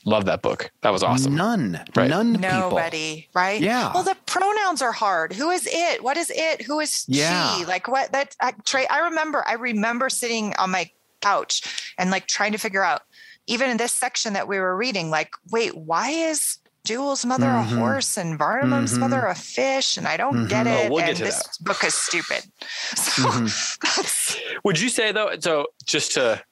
love 0.04 0.24
that 0.24 0.42
book. 0.42 0.70
That 0.82 0.90
was 0.90 1.04
awesome. 1.04 1.36
None. 1.36 1.82
Right. 1.94 2.10
None 2.10 2.32
Nobody, 2.32 3.16
people. 3.16 3.40
right? 3.40 3.60
Yeah. 3.60 3.92
Well, 3.94 4.02
the 4.02 4.16
pronouns 4.26 4.82
are 4.82 4.92
hard. 4.92 5.32
Who 5.32 5.50
is 5.50 5.68
it? 5.70 6.02
What 6.02 6.16
is 6.16 6.30
it? 6.34 6.62
Who 6.62 6.80
is 6.80 7.04
yeah. 7.06 7.56
she? 7.56 7.64
Like 7.64 7.86
what 7.86 8.10
that 8.12 8.34
uh, 8.40 8.52
Trey, 8.64 8.86
I 8.88 9.00
remember 9.08 9.44
I 9.46 9.54
remember 9.54 10.10
sitting 10.10 10.54
on 10.58 10.70
my 10.72 10.90
couch 11.20 11.94
and 11.96 12.10
like 12.10 12.26
trying 12.26 12.52
to 12.52 12.58
figure 12.58 12.82
out 12.82 13.02
even 13.46 13.70
in 13.70 13.76
this 13.76 13.92
section 13.92 14.32
that 14.32 14.48
we 14.48 14.58
were 14.58 14.76
reading, 14.76 15.10
like, 15.10 15.34
wait, 15.50 15.76
why 15.76 16.10
is 16.10 16.58
Jewel's 16.84 17.24
mother 17.24 17.46
mm-hmm. 17.46 17.76
a 17.76 17.80
horse 17.80 18.16
and 18.16 18.38
Vardaman's 18.38 18.92
mm-hmm. 18.92 19.00
mother 19.00 19.26
a 19.26 19.34
fish? 19.34 19.96
And 19.96 20.06
I 20.06 20.16
don't 20.16 20.34
mm-hmm. 20.34 20.48
get 20.48 20.66
it. 20.66 20.90
Oh, 20.90 20.94
we'll 20.94 21.04
and 21.04 21.16
this 21.16 21.42
that. 21.42 21.64
book 21.64 21.84
is 21.84 21.94
stupid. 21.94 22.44
So 22.96 23.22
mm-hmm. 23.22 24.58
would 24.64 24.80
you 24.80 24.88
say 24.88 25.12
though, 25.12 25.32
so 25.38 25.66
just 25.84 26.12
to 26.12 26.42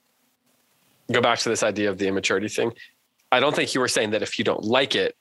go 1.13 1.21
back 1.21 1.39
to 1.41 1.49
this 1.49 1.63
idea 1.63 1.91
of 1.91 1.99
the 1.99 2.09
immaturity 2.09 2.49
thing, 2.49 2.73
I 3.31 3.41
don't 3.41 3.55
think 3.55 3.75
you 3.75 3.81
were 3.81 3.89
saying 3.89 4.11
that 4.11 4.23
if 4.23 4.39
you 4.39 4.45
don't 4.45 4.65
like 4.65 4.95
it, 4.95 5.17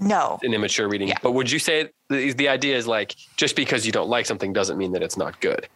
no, 0.00 0.38
an 0.42 0.54
immature 0.54 0.88
reading. 0.88 1.08
Yeah. 1.08 1.18
But 1.22 1.32
would 1.32 1.50
you 1.50 1.58
say 1.58 1.90
the, 2.08 2.32
the 2.32 2.48
idea 2.48 2.76
is 2.76 2.86
like 2.86 3.16
just 3.36 3.56
because 3.56 3.84
you 3.84 3.92
don't 3.92 4.08
like 4.08 4.26
something 4.26 4.52
doesn't 4.52 4.78
mean 4.78 4.92
that 4.92 5.02
it's 5.02 5.16
not 5.16 5.40
good? 5.40 5.68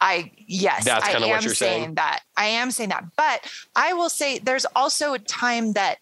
I 0.00 0.30
yes, 0.46 0.84
that's 0.84 1.08
kind 1.08 1.24
of 1.24 1.30
what 1.30 1.44
you're 1.44 1.54
saying, 1.54 1.82
saying. 1.82 1.94
That 1.94 2.20
I 2.36 2.46
am 2.46 2.70
saying 2.70 2.90
that, 2.90 3.04
but 3.16 3.50
I 3.76 3.92
will 3.92 4.10
say 4.10 4.38
there's 4.38 4.66
also 4.76 5.14
a 5.14 5.18
time 5.18 5.72
that 5.72 5.98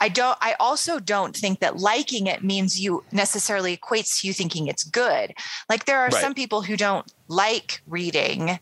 I 0.00 0.08
don't. 0.08 0.38
I 0.40 0.54
also 0.60 0.98
don't 0.98 1.36
think 1.36 1.60
that 1.60 1.78
liking 1.78 2.26
it 2.26 2.44
means 2.44 2.80
you 2.80 3.04
necessarily 3.12 3.76
equates 3.76 4.20
to 4.20 4.26
you 4.26 4.32
thinking 4.32 4.68
it's 4.68 4.84
good. 4.84 5.34
Like 5.68 5.84
there 5.84 6.00
are 6.00 6.08
right. 6.08 6.14
some 6.14 6.34
people 6.34 6.62
who 6.62 6.76
don't 6.76 7.10
like 7.28 7.82
reading 7.86 8.58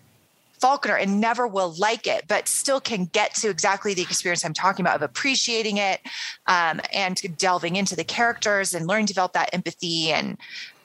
Faulkner 0.61 0.97
and 0.97 1.21
never 1.21 1.47
will 1.47 1.75
like 1.79 2.07
it, 2.07 2.25
but 2.29 2.49
still 2.49 2.81
can 2.81 3.07
get 3.07 3.35
to 3.37 3.51
exactly 3.51 3.95
the 3.95 4.03
experience 4.03 4.45
I'm 4.45 4.55
talking 4.55 4.85
about 4.85 4.97
of 4.97 5.03
appreciating 5.03 5.77
it 5.77 6.01
um, 6.47 6.81
and 6.93 7.21
delving 7.37 7.77
into 7.77 7.95
the 7.95 8.05
characters 8.05 8.75
and 8.75 8.87
learning 8.87 9.07
to 9.07 9.13
develop 9.13 9.33
that 9.35 9.51
empathy 9.53 10.11
and 10.11 10.39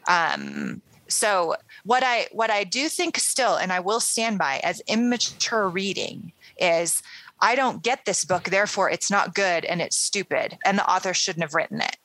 um, 0.08 0.82
so 1.08 1.56
what 1.84 2.04
I 2.04 2.28
what 2.32 2.50
I 2.50 2.64
do 2.64 2.90
think 2.90 3.18
still, 3.18 3.56
and 3.56 3.72
I 3.72 3.80
will 3.80 4.00
stand 4.00 4.38
by 4.38 4.60
as 4.64 4.82
immature 4.88 5.68
reading 5.68 6.32
is 6.58 7.02
I 7.40 7.56
don't 7.56 7.82
get 7.82 8.06
this 8.06 8.24
book, 8.24 8.46
therefore 8.46 8.90
it's 8.90 9.10
not 9.10 9.34
good 9.34 9.66
and 9.66 9.82
it's 9.82 9.98
stupid, 9.98 10.58
and 10.66 10.78
the 10.78 10.90
author 10.90 11.14
shouldn't 11.14 11.44
have 11.44 11.56
written 11.56 11.82
it. 11.82 11.98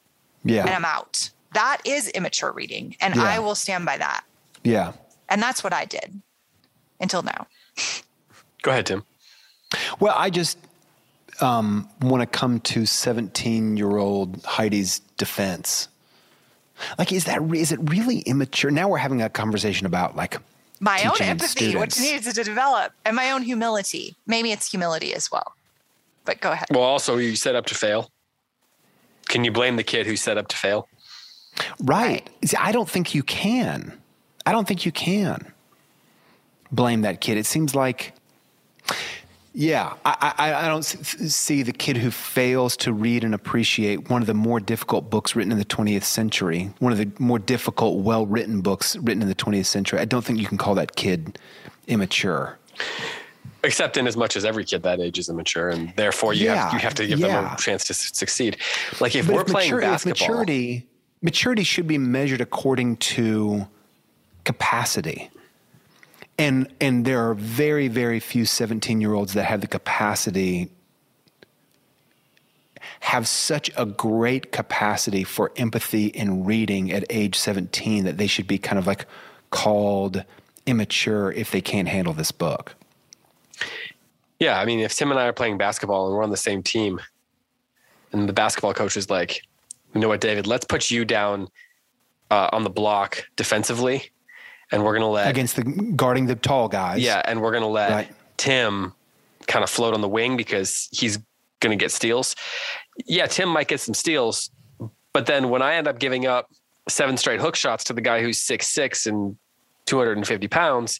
Yeah. 0.44 0.62
And 0.62 0.70
I'm 0.70 0.84
out. 0.84 1.30
That 1.52 1.80
is 1.84 2.08
immature 2.10 2.52
reading. 2.52 2.96
And 3.00 3.16
yeah. 3.16 3.24
I 3.24 3.38
will 3.38 3.54
stand 3.54 3.84
by 3.84 3.98
that. 3.98 4.24
Yeah. 4.62 4.92
And 5.28 5.42
that's 5.42 5.64
what 5.64 5.72
I 5.72 5.84
did 5.84 6.20
until 7.00 7.22
now. 7.22 7.46
Go 8.62 8.70
ahead, 8.70 8.86
Tim. 8.86 9.04
Well, 9.98 10.14
I 10.16 10.30
just 10.30 10.58
um, 11.40 11.88
want 12.00 12.20
to 12.20 12.26
come 12.26 12.60
to 12.60 12.86
17 12.86 13.76
year 13.76 13.96
old 13.96 14.42
Heidi's 14.44 15.00
defense. 15.16 15.88
Like, 16.98 17.12
is 17.12 17.24
that 17.24 17.42
is 17.54 17.72
it 17.72 17.78
really 17.90 18.20
immature? 18.20 18.70
Now 18.70 18.88
we're 18.88 18.98
having 18.98 19.22
a 19.22 19.28
conversation 19.28 19.86
about 19.86 20.16
like 20.16 20.38
my 20.80 21.02
own 21.04 21.12
teaching 21.12 21.28
empathy, 21.28 21.76
which 21.76 21.92
students. 21.92 22.26
needs 22.26 22.34
to 22.34 22.44
develop, 22.44 22.92
and 23.04 23.16
my 23.16 23.30
own 23.30 23.42
humility. 23.42 24.14
Maybe 24.26 24.52
it's 24.52 24.70
humility 24.70 25.14
as 25.14 25.30
well. 25.30 25.54
But 26.24 26.40
go 26.40 26.52
ahead. 26.52 26.68
Well, 26.70 26.82
also, 26.82 27.16
you 27.16 27.36
set 27.36 27.54
up 27.54 27.66
to 27.66 27.74
fail. 27.74 28.10
Can 29.28 29.44
you 29.44 29.52
blame 29.52 29.76
the 29.76 29.84
kid 29.84 30.06
who 30.06 30.16
set 30.16 30.36
up 30.38 30.48
to 30.48 30.56
fail? 30.56 30.88
Right. 31.82 32.28
See, 32.44 32.56
I 32.58 32.72
don't 32.72 32.88
think 32.88 33.14
you 33.14 33.22
can. 33.22 33.98
I 34.44 34.52
don't 34.52 34.68
think 34.68 34.84
you 34.84 34.92
can 34.92 35.52
blame 36.70 37.02
that 37.02 37.20
kid. 37.20 37.38
It 37.38 37.46
seems 37.46 37.74
like, 37.74 38.12
yeah, 39.58 39.94
I, 40.04 40.34
I, 40.36 40.54
I 40.54 40.68
don't 40.68 40.82
see 40.82 41.62
the 41.62 41.72
kid 41.72 41.96
who 41.96 42.10
fails 42.10 42.76
to 42.76 42.92
read 42.92 43.24
and 43.24 43.34
appreciate 43.34 44.10
one 44.10 44.20
of 44.20 44.26
the 44.26 44.34
more 44.34 44.60
difficult 44.60 45.08
books 45.08 45.34
written 45.34 45.50
in 45.50 45.56
the 45.56 45.64
20th 45.64 46.02
century, 46.02 46.70
one 46.78 46.92
of 46.92 46.98
the 46.98 47.10
more 47.18 47.38
difficult, 47.38 48.04
well 48.04 48.26
written 48.26 48.60
books 48.60 48.96
written 48.96 49.22
in 49.22 49.28
the 49.28 49.34
20th 49.34 49.64
century. 49.64 49.98
I 49.98 50.04
don't 50.04 50.22
think 50.22 50.38
you 50.38 50.46
can 50.46 50.58
call 50.58 50.74
that 50.74 50.94
kid 50.94 51.38
immature. 51.86 52.58
Except 53.64 53.96
in 53.96 54.06
as 54.06 54.14
much 54.14 54.36
as 54.36 54.44
every 54.44 54.62
kid 54.62 54.82
that 54.82 55.00
age 55.00 55.18
is 55.18 55.30
immature, 55.30 55.70
and 55.70 55.90
therefore 55.96 56.34
you 56.34 56.50
have 56.50 56.74
you 56.74 56.78
have 56.78 56.94
to 56.94 57.06
give 57.06 57.20
them 57.20 57.46
a 57.46 57.56
chance 57.56 57.84
to 57.84 57.94
succeed. 57.94 58.58
Like 59.00 59.16
if 59.16 59.26
But 59.26 59.36
we're 59.36 59.40
if 59.40 59.46
playing 59.46 59.70
mature- 59.70 59.80
basketball, 59.80 60.28
maturity, 60.28 60.86
maturity 61.22 61.64
should 61.64 61.86
be 61.86 61.96
measured 61.96 62.42
according 62.42 62.98
to 62.98 63.66
capacity. 64.44 65.30
And 66.38 66.68
and 66.80 67.04
there 67.04 67.28
are 67.28 67.34
very 67.34 67.88
very 67.88 68.20
few 68.20 68.44
17 68.44 69.00
year 69.00 69.14
olds 69.14 69.32
that 69.34 69.44
have 69.44 69.60
the 69.60 69.66
capacity 69.66 70.70
have 73.00 73.26
such 73.28 73.70
a 73.76 73.86
great 73.86 74.52
capacity 74.52 75.24
for 75.24 75.52
empathy 75.56 76.14
and 76.14 76.46
reading 76.46 76.92
at 76.92 77.04
age 77.10 77.36
17 77.36 78.04
that 78.04 78.16
they 78.16 78.26
should 78.26 78.46
be 78.46 78.58
kind 78.58 78.78
of 78.78 78.86
like 78.86 79.06
called 79.50 80.24
immature 80.66 81.32
if 81.32 81.50
they 81.50 81.60
can't 81.60 81.88
handle 81.88 82.12
this 82.12 82.32
book. 82.32 82.74
yeah, 84.38 84.58
I 84.58 84.64
mean, 84.64 84.80
if 84.80 84.94
Tim 84.94 85.10
and 85.10 85.20
I 85.20 85.26
are 85.26 85.32
playing 85.32 85.58
basketball 85.58 86.06
and 86.06 86.16
we're 86.16 86.22
on 86.22 86.30
the 86.30 86.36
same 86.36 86.62
team, 86.62 87.00
and 88.12 88.28
the 88.28 88.32
basketball 88.32 88.74
coach 88.74 88.96
is 88.96 89.08
like, 89.10 89.42
"You 89.94 90.00
know 90.00 90.08
what, 90.08 90.20
David? 90.20 90.46
Let's 90.46 90.64
put 90.64 90.90
you 90.90 91.04
down 91.04 91.48
uh, 92.30 92.50
on 92.52 92.64
the 92.64 92.70
block 92.70 93.26
defensively, 93.36 94.10
and 94.72 94.84
we're 94.84 94.94
gonna 94.94 95.08
let 95.10 95.28
Against 95.30 95.56
the 95.56 95.62
guarding 95.64 96.26
the 96.26 96.34
tall 96.36 96.68
guys. 96.68 97.00
Yeah, 97.00 97.22
and 97.24 97.40
we're 97.40 97.52
gonna 97.52 97.68
let 97.68 97.90
Right. 97.90 98.12
Tim 98.36 98.92
kind 99.46 99.62
of 99.62 99.70
float 99.70 99.94
on 99.94 100.00
the 100.00 100.08
wing 100.08 100.36
because 100.36 100.88
he's 100.92 101.18
gonna 101.60 101.76
get 101.76 101.90
steals. 101.92 102.34
Yeah, 103.06 103.26
Tim 103.26 103.48
might 103.48 103.68
get 103.68 103.80
some 103.80 103.94
steals, 103.94 104.50
but 105.12 105.26
then 105.26 105.50
when 105.50 105.62
I 105.62 105.74
end 105.74 105.86
up 105.88 105.98
giving 105.98 106.26
up 106.26 106.50
seven 106.88 107.16
straight 107.16 107.40
hook 107.40 107.56
shots 107.56 107.84
to 107.84 107.92
the 107.92 108.00
guy 108.00 108.20
who's 108.22 108.38
six 108.38 108.68
six 108.68 109.06
and 109.06 109.36
two 109.86 109.98
hundred 109.98 110.16
and 110.16 110.26
fifty 110.26 110.48
pounds, 110.48 110.98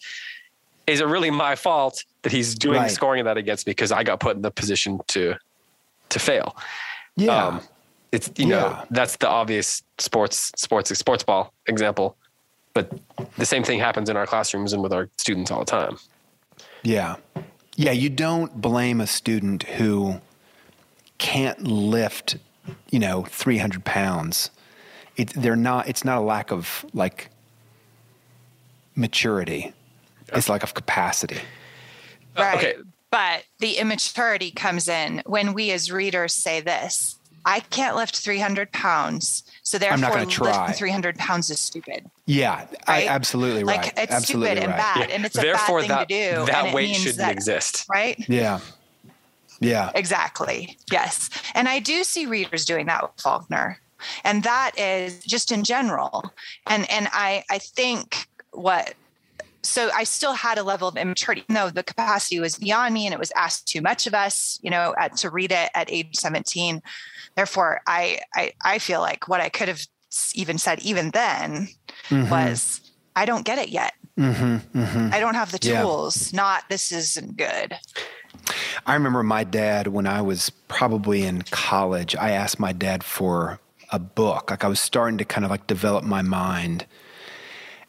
is 0.87 1.01
it 1.01 1.07
really 1.07 1.31
my 1.31 1.57
fault 1.57 2.05
that 2.23 2.33
he's 2.33 2.55
doing 2.55 2.79
Right. 2.81 2.91
scoring 2.91 3.25
that 3.25 3.37
against 3.37 3.67
me 3.67 3.73
because 3.73 3.91
I 3.93 4.03
got 4.05 4.21
put 4.21 4.37
in 4.37 4.43
the 4.43 4.51
position 4.51 5.01
to 5.09 5.35
to 6.11 6.19
fail? 6.19 6.57
Yeah. 7.17 7.47
Um, 7.47 7.61
it's 8.13 8.31
you 8.37 8.47
know 8.47 8.59
Yeah. 8.71 8.85
that's 8.91 9.17
the 9.17 9.29
obvious 9.29 9.83
sports 9.99 10.53
sports 10.57 10.97
sports 10.97 11.25
ball 11.25 11.53
example, 11.67 12.17
but 12.77 12.93
the 13.39 13.47
same 13.47 13.65
thing 13.65 13.79
happens 13.79 14.11
in 14.11 14.19
our 14.19 14.27
classrooms 14.27 14.75
and 14.75 14.83
with 14.83 14.93
our 14.93 15.09
students 15.17 15.51
all 15.51 15.61
the 15.61 15.65
time. 15.65 15.97
Yeah. 16.83 17.17
Yeah, 17.75 17.93
you 17.93 18.11
don't 18.11 18.61
blame 18.61 19.01
a 19.01 19.07
student 19.07 19.63
who 19.63 20.21
can't 21.17 21.63
lift, 21.63 22.37
you 22.91 22.99
know, 22.99 23.23
300 23.31 23.83
pounds. 23.87 24.51
It, 25.17 25.31
they're 25.31 25.57
not, 25.57 25.89
it's 25.89 26.05
not 26.05 26.19
a 26.19 26.21
lack 26.21 26.53
of 26.53 26.85
like 26.93 27.31
maturity. 28.95 29.73
It's 30.35 30.51
lack 30.51 30.63
of 30.63 30.75
capacity. 30.75 31.39
Right. 32.37 32.59
okay. 32.59 32.75
But 33.11 33.45
the 33.59 33.79
immaturity 33.79 34.51
comes 34.51 34.87
in 34.87 35.23
when 35.25 35.55
we 35.55 35.71
as 35.71 35.91
readers 35.91 36.35
say 36.35 36.61
this 36.61 37.16
I 37.47 37.61
can't 37.61 37.97
lift 37.97 38.19
300 38.19 38.73
pounds. 38.73 39.45
So 39.63 39.79
I'm 39.79 40.01
not 40.01 40.13
therefore, 40.13 40.17
gonna 40.17 40.27
try. 40.31 40.67
lifting 40.67 40.79
300 40.79 41.17
pounds 41.19 41.49
is 41.51 41.61
stupid. 41.61 42.11
Yeah, 42.27 42.67
I, 42.87 43.07
absolutely 43.07 43.65
right. 43.65 43.79
Like 43.83 43.95
it's 43.97 44.13
absolutely 44.13 44.49
stupid 44.49 44.65
and 44.65 44.73
right. 44.73 44.79
bad, 44.79 45.11
and 45.11 45.25
it's 45.25 45.39
a 45.39 45.41
Therefore, 45.41 45.81
bad 45.81 45.87
thing 45.87 45.97
that, 45.97 46.09
to 46.09 46.41
do. 46.45 46.53
that 46.53 46.67
it 46.67 46.75
weight 46.75 46.97
shouldn't 46.97 47.19
that- 47.19 47.33
exist. 47.33 47.87
Right? 47.89 48.23
Yeah. 48.29 48.61
Yeah. 49.61 49.91
Exactly. 49.95 50.77
Yes. 50.93 51.31
And 51.55 51.69
I 51.69 51.79
do 51.79 52.05
see 52.05 52.27
readers 52.27 52.65
doing 52.67 52.87
that 52.87 53.03
with 53.03 53.13
Faulkner. 53.21 53.81
And 54.25 54.43
that 54.43 54.73
is 54.79 55.25
just 55.25 55.51
in 55.51 55.65
general. 55.65 56.31
And 56.67 56.89
and 56.91 57.09
I 57.13 57.45
I 57.51 57.59
think 57.59 58.29
what 58.51 58.93
so 59.67 59.91
I 59.95 60.05
still 60.05 60.33
had 60.35 60.59
a 60.59 60.63
level 60.63 60.89
of 60.89 60.97
immaturity. 60.97 61.45
though 61.49 61.71
the 61.71 61.83
capacity 61.83 62.41
was 62.41 62.57
beyond 62.59 62.95
me 62.95 63.07
and 63.07 63.13
it 63.13 63.19
was 63.19 63.33
asked 63.37 63.69
too 63.69 63.81
much 63.83 64.07
of 64.07 64.15
us, 64.15 64.59
you 64.63 64.71
know, 64.71 64.95
at, 64.99 65.17
to 65.19 65.31
read 65.31 65.53
it 65.53 65.71
at 65.75 65.91
age 65.93 66.15
17. 66.17 66.81
Therefore, 67.35 67.81
I, 67.87 68.21
I 68.35 68.53
I 68.65 68.79
feel 68.79 69.01
like 69.01 69.29
what 69.29 69.41
I 69.41 69.49
could 69.49 69.69
have 69.69 69.81
even 70.35 70.59
said 70.59 70.79
even 70.81 71.11
then 71.11 71.69
Mm-hmm. 72.09 72.31
was 72.31 72.81
I 73.17 73.25
don't 73.25 73.45
get 73.45 73.59
it 73.59 73.69
yet. 73.71 73.93
I 74.19 75.19
don't 75.21 75.35
have 75.35 75.51
the 75.53 75.59
Yeah. 75.61 75.83
tools. 75.83 76.33
Not 76.33 76.65
this 76.69 76.93
isn't 76.93 77.37
good. 77.37 77.75
I 78.87 78.95
remember 78.95 79.23
my 79.23 79.43
dad 79.45 79.89
when 79.89 80.07
I 80.07 80.23
was 80.23 80.51
probably 80.69 81.23
in 81.25 81.43
college. 81.51 82.15
I 82.15 82.31
asked 82.31 82.61
my 82.61 82.73
dad 82.73 83.03
for 83.03 83.59
a 83.91 83.99
book. 83.99 84.51
Like 84.51 84.65
I 84.65 84.69
was 84.69 84.79
starting 84.81 85.19
to 85.19 85.25
kind 85.25 85.45
of 85.45 85.51
like 85.51 85.67
develop 85.67 86.05
my 86.05 86.23
mind. 86.23 86.87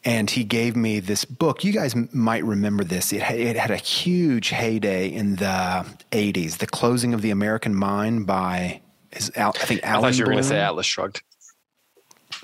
And 0.07 0.29
he 0.29 0.45
gave 0.45 0.77
me 0.77 1.01
this 1.01 1.25
book. 1.25 1.65
You 1.65 1.73
guys 1.73 1.93
might 2.13 2.45
remember 2.45 2.85
this. 2.85 3.11
It, 3.11 3.17
it 3.17 3.57
had 3.57 3.71
a 3.71 3.75
huge 3.75 4.49
heyday 4.49 5.09
in 5.09 5.35
the 5.35 5.85
80s. 6.13 6.59
The 6.59 6.65
Closing 6.65 7.13
of 7.13 7.21
the 7.21 7.29
American 7.29 7.75
Mind 7.75 8.25
by, 8.25 8.79
is 9.11 9.29
Al, 9.35 9.49
I 9.61 9.65
think 9.65 9.83
I 9.83 9.89
Alan 9.89 10.03
thought 10.03 10.17
you 10.17 10.23
were 10.23 10.31
going 10.31 10.43
to 10.43 10.47
say 10.47 10.61
Atlas 10.61 10.85
Shrugged. 10.85 11.23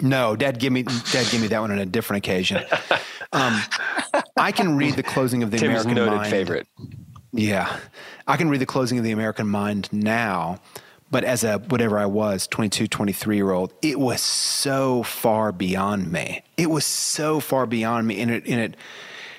No, 0.02 0.36
Dad, 0.36 0.60
give 0.60 0.74
me 0.74 0.84
Dad, 0.84 1.26
give 1.32 1.40
me 1.40 1.48
that 1.48 1.62
one 1.62 1.72
on 1.72 1.80
a 1.80 1.86
different 1.86 2.26
occasion. 2.26 2.64
Um, 3.36 3.60
I 4.38 4.52
can 4.52 4.78
read 4.78 4.94
the 4.94 5.02
Closing 5.02 5.42
of 5.42 5.50
the 5.50 5.58
Tim's 5.58 5.86
American 5.86 5.96
noted 5.96 6.18
Mind. 6.18 6.30
favorite. 6.30 6.68
Yeah. 7.32 7.80
I 8.28 8.38
can 8.38 8.48
read 8.48 8.62
the 8.62 8.68
closing 8.68 9.00
of 9.00 9.04
the 9.04 9.12
American 9.12 9.48
Mind 9.48 9.92
now, 9.92 10.60
but 11.14 11.24
as 11.24 11.46
a 11.46 11.60
whatever 11.60 11.98
I 11.98 12.06
was, 12.06 12.48
22, 12.48 12.88
23 12.88 13.36
year 13.38 13.52
old, 13.52 13.74
it 13.82 14.00
was 14.00 14.20
so 14.22 15.04
far 15.04 15.54
beyond 15.54 16.12
me. 16.12 16.42
It 16.58 16.70
was 16.70 16.86
so 16.86 17.40
far 17.40 17.66
beyond 17.66 18.06
me. 18.06 18.20
And 18.20 18.30
it, 18.30 18.46
and 18.46 18.60
it 18.60 18.76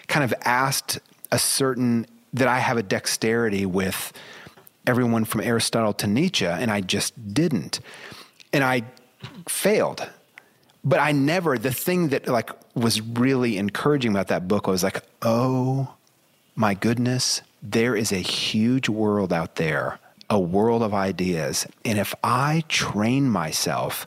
kind 0.08 0.24
of 0.24 0.32
asked 0.42 0.98
a 1.30 1.38
certain, 1.38 2.06
that 2.32 2.48
I 2.48 2.58
have 2.60 2.78
a 2.78 2.82
dexterity 2.82 3.66
with 3.66 4.12
everyone 4.86 5.26
from 5.26 5.42
Aristotle 5.42 5.92
to 5.94 6.06
Nietzsche, 6.06 6.46
and 6.46 6.70
I 6.70 6.80
just 6.80 7.34
didn't. 7.34 7.80
And 8.52 8.64
I 8.64 8.84
failed 9.48 10.08
but 10.84 11.00
I 11.00 11.12
never 11.12 11.56
the 11.56 11.72
thing 11.72 12.08
that 12.08 12.28
like 12.28 12.50
was 12.74 13.00
really 13.00 13.56
encouraging 13.56 14.10
about 14.10 14.28
that 14.28 14.46
book 14.46 14.66
was 14.66 14.82
like, 14.82 15.02
oh 15.22 15.94
my 16.54 16.74
goodness, 16.74 17.40
there 17.62 17.96
is 17.96 18.12
a 18.12 18.18
huge 18.18 18.88
world 18.88 19.32
out 19.32 19.56
there, 19.56 19.98
a 20.30 20.38
world 20.38 20.82
of 20.82 20.94
ideas, 20.94 21.66
and 21.84 21.98
if 21.98 22.14
I 22.22 22.64
train 22.68 23.28
myself, 23.28 24.06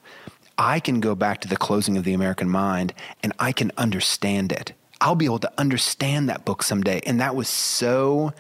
I 0.58 0.80
can 0.80 1.00
go 1.00 1.16
back 1.16 1.42
to 1.42 1.48
the 1.48 1.58
closing 1.58 1.98
of 1.98 2.04
the 2.04 2.14
American 2.14 2.50
Mind 2.50 2.94
and 3.22 3.32
I 3.38 3.52
can 3.52 3.72
understand 3.78 4.52
it. 4.52 4.74
I'll 5.00 5.16
be 5.16 5.26
able 5.26 5.40
to 5.40 5.52
understand 5.60 6.30
that 6.30 6.44
book 6.46 6.64
someday, 6.64 7.02
and 7.06 7.20
that 7.22 7.36
was 7.36 7.48
so 7.48 8.34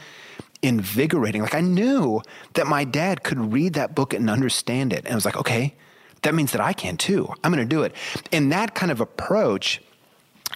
invigorating. 0.63 1.43
Like 1.43 1.53
I 1.53 1.61
knew 1.61 2.21
that 2.53 2.65
my 2.65 2.83
dad 2.83 3.23
could 3.23 3.53
read 3.53 3.73
that 3.73 3.93
book 3.93 4.13
and 4.13 4.29
understand 4.29 4.91
it, 4.93 5.05
and 5.05 5.09
I 5.09 5.15
was 5.15 5.25
like, 5.25 5.37
okay 5.37 5.75
that 6.23 6.35
means 6.35 6.51
that 6.51 6.61
I 6.61 6.73
can 6.73 6.97
too. 6.97 7.29
I'm 7.43 7.51
going 7.53 7.67
to 7.67 7.75
do 7.75 7.83
it. 7.83 7.93
And 8.31 8.51
that 8.51 8.75
kind 8.75 8.91
of 8.91 9.01
approach, 9.01 9.81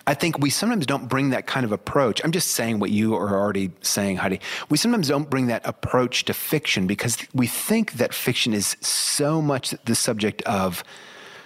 I 0.08 0.14
think 0.14 0.40
we 0.40 0.50
sometimes 0.50 0.86
don't 0.86 1.08
bring 1.08 1.30
that 1.30 1.48
kind 1.48 1.66
of 1.66 1.72
approach. 1.72 2.22
I'm 2.24 2.32
just 2.32 2.50
saying 2.52 2.80
what 2.80 2.90
you 2.90 3.16
are 3.16 3.40
already 3.40 3.72
saying, 3.82 4.18
Heidi. 4.18 4.40
We 4.70 4.78
sometimes 4.78 5.08
don't 5.08 5.30
bring 5.30 5.48
that 5.48 5.62
approach 5.66 6.26
to 6.26 6.34
fiction 6.34 6.88
because 6.88 7.18
we 7.34 7.48
think 7.48 7.94
that 7.94 8.14
fiction 8.14 8.54
is 8.54 8.78
so 8.82 9.42
much 9.42 9.72
the 9.86 9.96
subject 9.96 10.42
of 10.44 10.84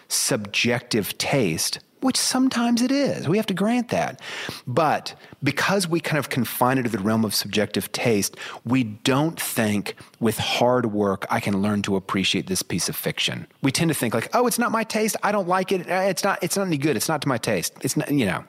subjective 0.07 1.17
taste, 1.17 1.79
which 2.06 2.18
sometimes 2.18 2.84
it 2.84 2.91
is. 2.91 3.28
We 3.28 3.38
have 3.38 3.47
to 3.47 3.53
grant 3.56 3.89
that. 3.89 4.22
But 4.68 5.16
because 5.43 5.88
we 5.88 5.99
kind 5.99 6.20
of 6.20 6.30
confine 6.30 6.78
it 6.78 6.84
to 6.84 6.89
the 6.89 6.99
realm 6.99 7.26
of 7.26 7.34
subjective 7.34 7.91
taste, 7.91 8.38
we 8.64 8.84
don't 8.84 9.41
think 9.41 9.95
with 10.20 10.38
hard 10.38 10.93
work, 10.93 11.26
I 11.32 11.39
can 11.39 11.64
learn 11.64 11.82
to 11.82 11.95
appreciate 11.95 12.45
this 12.45 12.62
piece 12.62 12.88
of 12.89 12.95
fiction. 12.95 13.47
We 13.64 13.72
tend 13.72 13.89
to 13.89 13.95
think 13.95 14.14
like, 14.14 14.30
oh, 14.36 14.45
it's 14.45 14.60
not 14.60 14.72
my 14.72 14.84
taste. 14.84 15.16
I 15.24 15.32
don't 15.32 15.47
like 15.47 15.72
it. 15.72 15.89
Uh, 15.89 15.95
It's 15.95 16.24
not, 16.24 16.38
it's 16.43 16.56
not 16.56 16.68
any 16.68 16.78
good. 16.78 16.95
It's 16.95 17.10
not 17.10 17.24
to 17.24 17.28
my 17.28 17.39
taste. 17.39 17.74
It's 17.82 17.97
not, 17.97 18.12
you 18.12 18.28
know. 18.28 18.43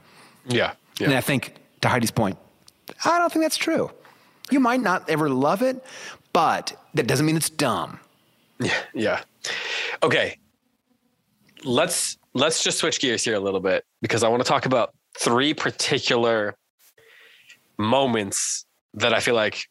Yeah. 0.46 0.74
Yeah. 1.00 1.06
And 1.06 1.14
I 1.14 1.22
think 1.22 1.54
to 1.80 1.88
Heidi's 1.88 2.10
point, 2.10 2.36
I 3.06 3.18
don't 3.18 3.32
think 3.32 3.42
that's 3.42 3.56
true. 3.56 3.90
You 4.50 4.60
might 4.60 4.82
not 4.82 5.08
ever 5.08 5.30
love 5.30 5.62
it, 5.62 5.82
but 6.34 6.78
that 6.92 7.06
doesn't 7.06 7.24
mean 7.24 7.36
it's 7.36 7.50
dumb. 7.50 8.00
Yeah. 8.60 8.76
Yeah. 8.92 9.22
Okay. 10.02 10.36
Let's 11.64 12.18
let's 12.36 12.62
just 12.62 12.78
switch 12.78 13.00
gears 13.00 13.24
here 13.24 13.34
a 13.34 13.40
little 13.40 13.60
bit 13.60 13.84
because 14.02 14.22
I 14.22 14.28
want 14.28 14.42
to 14.42 14.48
talk 14.48 14.66
about 14.66 14.94
three 15.18 15.54
particular 15.54 16.54
moments 17.78 18.66
that 18.94 19.14
I 19.14 19.20
feel 19.20 19.34
like 19.34 19.64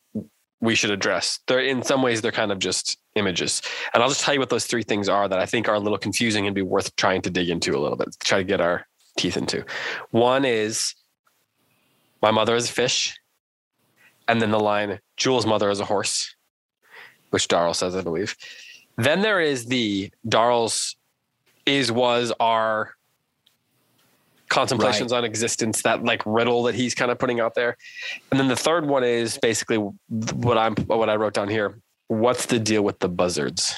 we 0.61 0.73
should 0.73 0.89
address. 0.89 1.39
They're 1.47 1.59
in 1.59 1.83
some 1.83 2.01
ways 2.01 2.21
they're 2.21 2.31
kind 2.31 2.51
of 2.51 2.57
just 2.57 2.97
images. 3.13 3.61
And 3.93 4.01
I'll 4.01 4.09
just 4.09 4.21
tell 4.21 4.33
you 4.33 4.39
what 4.39 4.49
those 4.49 4.65
three 4.65 4.81
things 4.81 5.07
are 5.07 5.27
that 5.27 5.37
I 5.37 5.45
think 5.45 5.69
are 5.69 5.75
a 5.75 5.79
little 5.79 5.99
confusing 5.99 6.47
and 6.47 6.55
be 6.55 6.63
worth 6.63 6.95
trying 6.95 7.21
to 7.23 7.29
dig 7.29 7.49
into 7.49 7.77
a 7.77 7.79
little 7.79 7.97
bit, 7.97 8.07
try 8.23 8.39
to 8.39 8.43
get 8.43 8.61
our 8.61 8.87
teeth 9.17 9.37
into. 9.37 9.63
One 10.09 10.43
is 10.43 10.95
my 12.23 12.31
mother 12.31 12.55
is 12.55 12.67
a 12.67 12.73
fish. 12.73 13.15
And 14.27 14.41
then 14.41 14.49
the 14.49 14.59
line, 14.59 14.99
Jewel's 15.17 15.45
mother 15.45 15.69
is 15.69 15.79
a 15.79 15.85
horse, 15.85 16.35
which 17.29 17.47
Darl 17.47 17.75
says, 17.75 17.95
I 17.95 18.01
believe. 18.01 18.35
Then 18.97 19.21
there 19.21 19.39
is 19.39 19.67
the 19.67 20.09
Darl's 20.27 20.95
is, 21.65 21.91
was, 21.91 22.31
our 22.39 22.95
contemplations 24.49 25.11
right. 25.11 25.19
on 25.19 25.25
existence, 25.25 25.81
that 25.81 26.03
like 26.03 26.21
riddle 26.25 26.63
that 26.63 26.75
he's 26.75 26.95
kind 26.95 27.11
of 27.11 27.19
putting 27.19 27.39
out 27.39 27.55
there. 27.55 27.77
And 28.31 28.39
then 28.39 28.47
the 28.47 28.55
third 28.55 28.85
one 28.85 29.03
is 29.03 29.37
basically 29.37 29.77
what 29.77 30.57
I'm 30.57 30.75
what 30.75 31.09
I 31.09 31.15
wrote 31.15 31.33
down 31.33 31.49
here. 31.49 31.79
What's 32.07 32.45
the 32.45 32.59
deal 32.59 32.83
with 32.83 32.99
the 32.99 33.09
buzzards? 33.09 33.75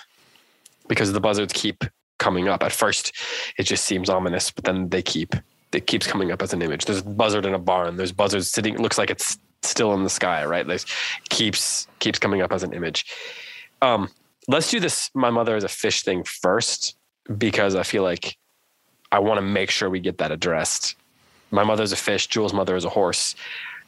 Because 0.87 1.11
the 1.13 1.19
buzzards 1.19 1.53
keep 1.53 1.83
coming 2.19 2.47
up. 2.47 2.63
At 2.63 2.71
first, 2.71 3.13
it 3.57 3.63
just 3.63 3.85
seems 3.85 4.09
ominous, 4.09 4.51
but 4.51 4.65
then 4.65 4.89
they 4.89 5.01
keep 5.01 5.35
it 5.73 5.87
keeps 5.87 6.07
coming 6.07 6.31
up 6.31 6.41
as 6.41 6.53
an 6.53 6.61
image. 6.61 6.85
There's 6.85 6.99
a 6.99 7.03
buzzard 7.03 7.45
in 7.45 7.53
a 7.53 7.59
barn. 7.59 7.97
There's 7.97 8.11
buzzards 8.11 8.49
sitting. 8.49 8.75
It 8.75 8.79
looks 8.79 8.97
like 8.97 9.09
it's 9.09 9.37
still 9.63 9.93
in 9.93 10.03
the 10.03 10.09
sky, 10.09 10.45
right? 10.45 10.65
There's 10.65 10.85
keeps 11.29 11.87
keeps 11.99 12.19
coming 12.19 12.41
up 12.41 12.51
as 12.51 12.63
an 12.63 12.73
image. 12.73 13.05
Um, 13.81 14.09
let's 14.47 14.71
do 14.71 14.79
this. 14.79 15.09
My 15.13 15.29
mother 15.29 15.55
is 15.55 15.63
a 15.63 15.69
fish 15.69 16.03
thing 16.03 16.23
first 16.23 16.95
because 17.37 17.75
I 17.75 17.83
feel 17.83 18.03
like 18.03 18.37
I 19.11 19.19
want 19.19 19.37
to 19.37 19.41
make 19.41 19.69
sure 19.69 19.89
we 19.89 19.99
get 19.99 20.17
that 20.19 20.31
addressed. 20.31 20.95
My 21.51 21.63
mother's 21.63 21.91
a 21.91 21.95
fish. 21.95 22.27
Jewel's 22.27 22.53
mother 22.53 22.75
is 22.75 22.85
a 22.85 22.89
horse. 22.89 23.35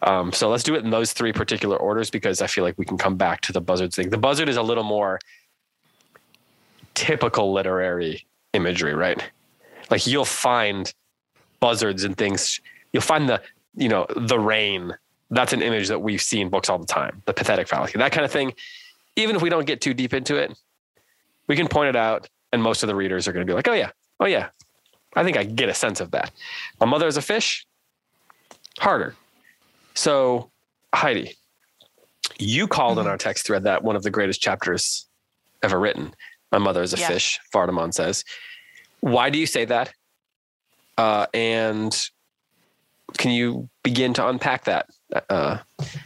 Um, 0.01 0.31
so 0.31 0.49
let's 0.49 0.63
do 0.63 0.75
it 0.75 0.83
in 0.83 0.91
those 0.91 1.11
three 1.11 1.33
particular 1.33 1.75
orders 1.75 2.09
because 2.09 2.41
I 2.41 2.47
feel 2.47 2.63
like 2.63 2.77
we 2.77 2.85
can 2.85 2.97
come 2.97 3.17
back 3.17 3.41
to 3.41 3.51
the 3.51 3.59
buzzard 3.59 3.93
thing. 3.93 4.09
The 4.09 4.17
buzzard 4.17 4.47
is 4.47 4.55
a 4.55 4.61
little 4.61 4.83
more 4.83 5.19
typical 6.93 7.51
literary 7.51 8.25
imagery, 8.53 8.93
right? 8.93 9.21
Like 9.89 10.07
you'll 10.07 10.25
find 10.25 10.93
buzzards 11.59 12.03
and 12.03 12.17
things. 12.17 12.61
You'll 12.93 13.01
find 13.01 13.27
the, 13.27 13.41
you 13.75 13.89
know, 13.89 14.05
the 14.15 14.39
rain. 14.39 14.95
That's 15.29 15.53
an 15.53 15.61
image 15.61 15.89
that 15.89 16.01
we 16.01 16.17
see 16.17 16.39
in 16.39 16.49
books 16.49 16.69
all 16.69 16.79
the 16.79 16.85
time. 16.85 17.21
The 17.25 17.33
pathetic 17.33 17.67
fallacy, 17.67 17.97
that 17.97 18.11
kind 18.11 18.25
of 18.25 18.31
thing. 18.31 18.53
Even 19.15 19.35
if 19.35 19.41
we 19.41 19.49
don't 19.49 19.65
get 19.65 19.81
too 19.81 19.93
deep 19.93 20.13
into 20.13 20.35
it, 20.35 20.57
we 21.47 21.55
can 21.55 21.67
point 21.67 21.89
it 21.89 21.95
out, 21.95 22.29
and 22.51 22.61
most 22.61 22.83
of 22.83 22.87
the 22.87 22.95
readers 22.95 23.27
are 23.27 23.33
going 23.33 23.45
to 23.45 23.49
be 23.49 23.55
like, 23.55 23.67
"Oh 23.67 23.73
yeah, 23.73 23.91
oh 24.19 24.25
yeah, 24.25 24.49
I 25.15 25.23
think 25.23 25.37
I 25.37 25.43
get 25.43 25.69
a 25.69 25.73
sense 25.73 25.99
of 25.99 26.11
that. 26.11 26.31
My 26.79 26.85
mother 26.85 27.07
is 27.07 27.17
a 27.17 27.21
fish, 27.21 27.65
harder. 28.79 29.15
So, 29.95 30.51
Heidi, 30.93 31.35
you 32.37 32.67
called 32.67 32.97
mm-hmm. 32.97 33.07
in 33.07 33.07
our 33.07 33.17
text 33.17 33.45
thread 33.45 33.63
that 33.63 33.83
one 33.83 33.95
of 33.95 34.03
the 34.03 34.11
greatest 34.11 34.41
chapters 34.41 35.07
ever 35.63 35.79
written. 35.79 36.13
My 36.51 36.57
mother 36.57 36.81
is 36.81 36.93
a 36.93 36.97
yeah. 36.97 37.07
fish, 37.07 37.39
Vardaman 37.53 37.93
says. 37.93 38.23
Why 39.01 39.29
do 39.29 39.37
you 39.37 39.45
say 39.45 39.65
that? 39.65 39.93
Uh, 40.97 41.27
and 41.33 41.95
can 43.17 43.31
you 43.31 43.69
begin 43.83 44.13
to 44.13 44.27
unpack 44.27 44.65
that? 44.65 44.87
Uh, 45.29 45.59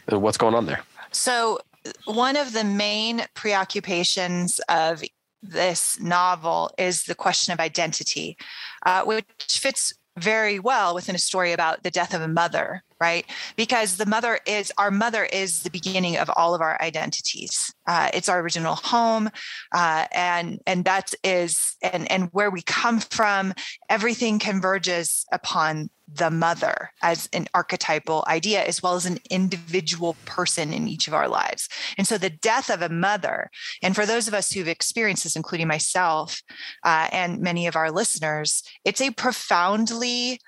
what's 0.09 0.37
going 0.37 0.55
on 0.55 0.65
there? 0.65 0.81
So, 1.11 1.59
one 2.05 2.35
of 2.35 2.53
the 2.53 2.63
main 2.63 3.23
preoccupations 3.33 4.59
of 4.69 5.03
this 5.43 5.99
novel 5.99 6.71
is 6.77 7.03
the 7.03 7.15
question 7.15 7.53
of 7.53 7.59
identity, 7.59 8.37
uh, 8.85 9.03
which 9.03 9.25
fits 9.49 9.93
very 10.17 10.59
well 10.59 10.95
within 10.95 11.15
a 11.15 11.19
story 11.19 11.51
about 11.51 11.83
the 11.83 11.91
death 11.91 12.13
of 12.13 12.21
a 12.21 12.27
mother 12.27 12.83
right? 13.03 13.25
Because 13.57 13.97
the 13.97 14.05
mother 14.05 14.39
is 14.47 14.71
our 14.77 14.89
mother 14.89 15.25
is 15.25 15.63
the 15.63 15.69
beginning 15.69 16.15
of 16.17 16.31
all 16.37 16.55
of 16.55 16.61
our 16.61 16.81
identities. 16.81 17.73
Uh, 17.85 18.07
it's 18.13 18.29
our 18.29 18.39
original 18.39 18.75
home 18.75 19.29
uh, 19.73 20.05
and 20.13 20.59
and 20.65 20.85
that 20.85 21.13
is 21.21 21.75
and 21.81 22.09
and 22.09 22.29
where 22.31 22.49
we 22.49 22.61
come 22.61 23.01
from 23.01 23.53
everything 23.89 24.39
converges 24.39 25.25
upon 25.33 25.89
the 26.15 26.29
mother 26.29 26.91
as 27.01 27.27
an 27.33 27.47
archetypal 27.53 28.23
idea 28.27 28.63
as 28.63 28.83
well 28.83 28.95
as 28.95 29.05
an 29.05 29.17
individual 29.29 30.15
person 30.25 30.71
in 30.71 30.87
each 30.87 31.07
of 31.07 31.13
our 31.13 31.27
lives. 31.27 31.67
And 31.97 32.07
so 32.07 32.17
the 32.17 32.29
death 32.29 32.69
of 32.69 32.81
a 32.81 32.89
mother 32.89 33.49
and 33.81 33.95
for 33.95 34.05
those 34.05 34.27
of 34.27 34.33
us 34.33 34.51
who've 34.51 34.67
experienced 34.67 35.23
this 35.23 35.35
including 35.35 35.67
myself 35.67 36.41
uh, 36.83 37.07
and 37.11 37.41
many 37.41 37.67
of 37.67 37.75
our 37.75 37.91
listeners 37.91 38.63
it's 38.85 39.01
a 39.01 39.11
profoundly 39.11 40.39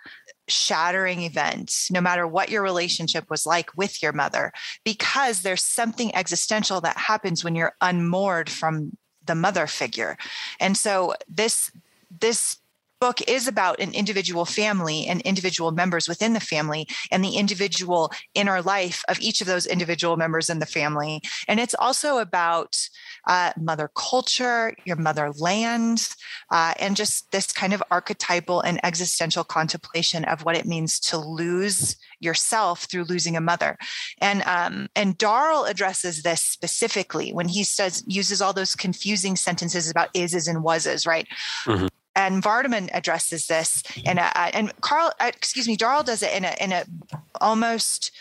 shattering 0.47 1.23
event, 1.23 1.87
no 1.89 2.01
matter 2.01 2.27
what 2.27 2.49
your 2.49 2.61
relationship 2.61 3.29
was 3.29 3.45
like 3.45 3.75
with 3.77 4.01
your 4.01 4.13
mother, 4.13 4.51
because 4.83 5.41
there's 5.41 5.63
something 5.63 6.13
existential 6.15 6.81
that 6.81 6.97
happens 6.97 7.43
when 7.43 7.55
you're 7.55 7.75
unmoored 7.81 8.49
from 8.49 8.97
the 9.25 9.35
mother 9.35 9.67
figure. 9.67 10.17
And 10.59 10.77
so 10.77 11.15
this 11.27 11.71
this 12.19 12.57
book 13.05 13.21
is 13.27 13.47
about 13.47 13.79
an 13.79 13.93
individual 13.93 14.45
family 14.45 15.05
and 15.05 15.21
individual 15.21 15.71
members 15.71 16.07
within 16.07 16.33
the 16.33 16.39
family 16.39 16.87
and 17.11 17.23
the 17.23 17.37
individual 17.37 18.11
inner 18.33 18.63
life 18.63 19.03
of 19.07 19.19
each 19.19 19.41
of 19.41 19.47
those 19.47 19.67
individual 19.67 20.17
members 20.17 20.49
in 20.49 20.57
the 20.57 20.65
family. 20.65 21.21
And 21.47 21.59
it's 21.59 21.75
also 21.75 22.17
about 22.17 22.75
uh, 23.27 23.51
mother 23.61 23.91
culture, 23.95 24.73
your 24.85 24.95
motherland, 24.95 26.15
uh, 26.49 26.73
and 26.79 26.95
just 26.95 27.31
this 27.31 27.53
kind 27.53 27.73
of 27.73 27.83
archetypal 27.91 28.61
and 28.61 28.83
existential 28.83 29.43
contemplation 29.43 30.25
of 30.25 30.43
what 30.43 30.57
it 30.57 30.65
means 30.65 30.99
to 31.01 31.17
lose 31.19 31.97
yourself 32.19 32.85
through 32.85 33.03
losing 33.03 33.37
a 33.37 33.41
mother. 33.41 33.77
And 34.19 34.41
um, 34.47 34.87
and 34.95 35.15
Darl 35.15 35.65
addresses 35.65 36.23
this 36.23 36.41
specifically 36.41 37.33
when 37.33 37.49
he 37.49 37.63
says 37.63 38.03
uses 38.07 38.41
all 38.41 38.53
those 38.53 38.73
confusing 38.75 39.35
sentences 39.35 39.91
about 39.91 40.11
ises 40.15 40.49
and 40.49 40.63
wases, 40.63 41.05
right? 41.05 41.27
Mm-hmm 41.65 41.87
and 42.15 42.41
Vardaman 42.41 42.89
addresses 42.93 43.47
this 43.47 43.83
in 44.05 44.17
a, 44.17 44.31
and 44.35 44.71
Carl, 44.81 45.11
uh, 45.19 45.31
excuse 45.35 45.67
me, 45.67 45.75
Darl 45.75 46.03
does 46.03 46.23
it 46.23 46.33
in 46.33 46.45
a 46.45 46.55
in 46.59 46.71
a 46.71 46.85
almost. 47.41 48.11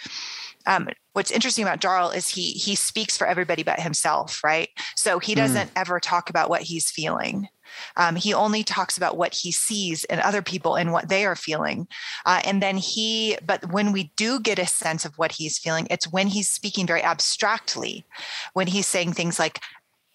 Um, 0.67 0.89
what's 1.13 1.31
interesting 1.31 1.63
about 1.63 1.81
Darl 1.81 2.09
is 2.09 2.31
he 2.31 2.53
he 2.53 2.75
speaks 2.75 3.19
for 3.19 3.27
everybody 3.27 3.63
but 3.63 3.81
himself, 3.81 4.43
right? 4.43 4.71
So 4.97 5.19
he 5.19 5.35
hmm. 5.35 5.39
doesn't 5.39 5.69
mm. 5.69 5.77
ever 5.77 6.01
talk 6.01 6.31
about 6.31 6.49
what 6.49 6.63
he's 6.63 6.91
feeling. 6.91 7.49
Um, 7.97 8.17
he 8.17 8.33
only 8.33 8.65
talks 8.65 8.97
about 8.97 9.17
what 9.17 9.35
he 9.35 9.51
sees 9.51 10.05
in 10.05 10.21
other 10.21 10.43
people 10.43 10.77
and 10.77 10.93
what 10.93 11.09
they 11.09 11.25
are 11.27 11.37
feeling. 11.37 11.89
Uh, 12.25 12.41
and 12.45 12.63
then 12.63 12.77
he, 12.77 13.37
but 13.45 13.73
when 13.73 13.93
we 13.93 14.13
do 14.17 14.41
get 14.41 14.59
a 14.59 14.67
sense 14.67 15.05
of 15.05 15.19
what 15.19 15.33
he's 15.33 15.59
feeling, 15.59 15.87
it's 15.91 16.11
when 16.11 16.29
he's 16.29 16.49
speaking 16.49 16.87
very 16.87 17.03
abstractly, 17.03 18.05
when 18.53 18.67
he's 18.67 18.87
saying 18.87 19.13
things 19.13 19.39
like, 19.39 19.61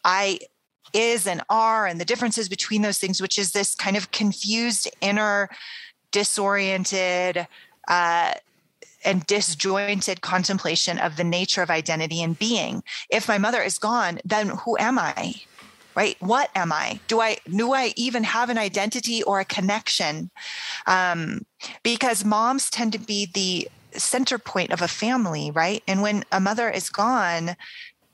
I 0.04 0.40
is 0.94 1.28
and 1.28 1.42
are 1.50 1.86
and 1.88 2.00
the 2.00 2.06
differences 2.06 2.50
between 2.50 2.82
those 2.82 2.98
things, 2.98 3.22
which 3.22 3.38
is 3.38 3.52
this 3.52 3.76
kind 3.76 3.98
of 3.98 4.12
confused, 4.12 4.90
inner, 5.02 5.50
disoriented, 6.12 7.48
uh, 7.88 8.34
and 9.06 9.26
disjointed 9.28 10.22
contemplation 10.22 10.98
of 10.98 11.16
the 11.16 11.24
nature 11.24 11.62
of 11.62 11.70
identity 11.70 12.22
and 12.22 12.38
being. 12.38 12.84
If 13.10 13.28
my 13.28 13.38
mother 13.38 13.62
is 13.62 13.78
gone, 13.78 14.20
then 14.26 14.50
who 14.50 14.78
am 14.78 15.00
I? 15.00 15.36
Right? 15.96 16.18
What 16.20 16.50
am 16.56 16.72
I? 16.72 17.00
Do 17.08 17.20
I 17.20 17.38
do 17.50 17.74
I 17.74 17.94
even 17.96 18.24
have 18.24 18.50
an 18.50 18.58
identity 18.58 19.24
or 19.24 19.40
a 19.40 19.46
connection? 19.46 20.30
Um, 20.86 21.46
because 21.84 22.24
moms 22.24 22.70
tend 22.70 22.94
to 22.94 23.00
be 23.00 23.26
the 23.34 23.70
center 23.94 24.38
point 24.38 24.72
of 24.72 24.82
a 24.82 24.88
family, 24.88 25.52
right? 25.52 25.84
And 25.88 26.02
when 26.02 26.24
a 26.32 26.40
mother 26.40 26.70
is 26.70 26.90
gone, 26.90 27.56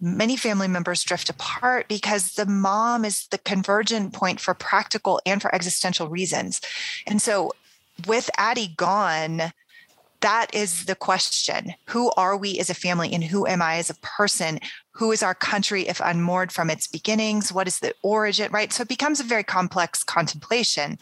many 0.06 0.38
family 0.38 0.68
members 0.68 1.04
drift 1.04 1.30
apart 1.30 1.88
because 1.88 2.34
the 2.34 2.46
mom 2.46 3.04
is 3.04 3.28
the 3.28 3.40
convergent 3.40 4.14
point 4.14 4.40
for 4.40 4.54
practical 4.54 5.20
and 5.26 5.42
for 5.42 5.54
existential 5.54 6.08
reasons. 6.08 6.62
And 7.08 7.22
so, 7.22 7.52
with 8.08 8.30
Addie 8.38 8.74
gone, 8.78 9.54
that 10.22 10.54
is 10.54 10.86
the 10.86 10.96
question. 10.96 11.74
Who 11.88 12.12
are 12.18 12.38
we 12.38 12.60
as 12.60 12.70
a 12.70 12.76
family 12.76 13.14
and 13.14 13.24
who 13.24 13.48
am 13.48 13.62
I 13.62 13.78
as 13.78 13.90
a 13.90 13.96
person? 13.96 14.60
Who 14.92 15.12
is 15.12 15.24
our 15.24 15.36
country 15.36 15.88
if 15.88 16.00
unmoored 16.00 16.52
from 16.52 16.70
its 16.70 16.88
beginnings? 16.88 17.52
What 17.52 17.68
is 17.68 17.80
the 17.80 17.94
origin, 18.02 18.52
right? 18.52 18.72
So 18.72 18.82
it 18.82 18.90
becomes 18.90 19.20
a 19.20 19.24
very 19.24 19.44
complex 19.44 20.04
contemplation. 20.04 20.98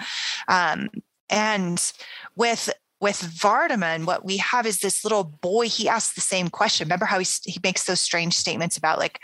Um, 0.48 0.90
and 1.30 1.94
with 2.36 2.70
with 3.04 3.22
Vardaman, 3.22 4.06
what 4.06 4.24
we 4.24 4.38
have 4.38 4.66
is 4.66 4.80
this 4.80 5.04
little 5.04 5.26
boy. 5.26 5.68
He 5.68 5.90
asks 5.90 6.16
the 6.16 6.22
same 6.22 6.50
question. 6.50 6.86
Remember 6.86 7.06
how 7.06 7.20
he, 7.20 7.28
he 7.44 7.60
makes 7.62 7.84
those 7.84 8.00
strange 8.00 8.36
statements 8.36 8.78
about, 8.78 8.98
like, 8.98 9.20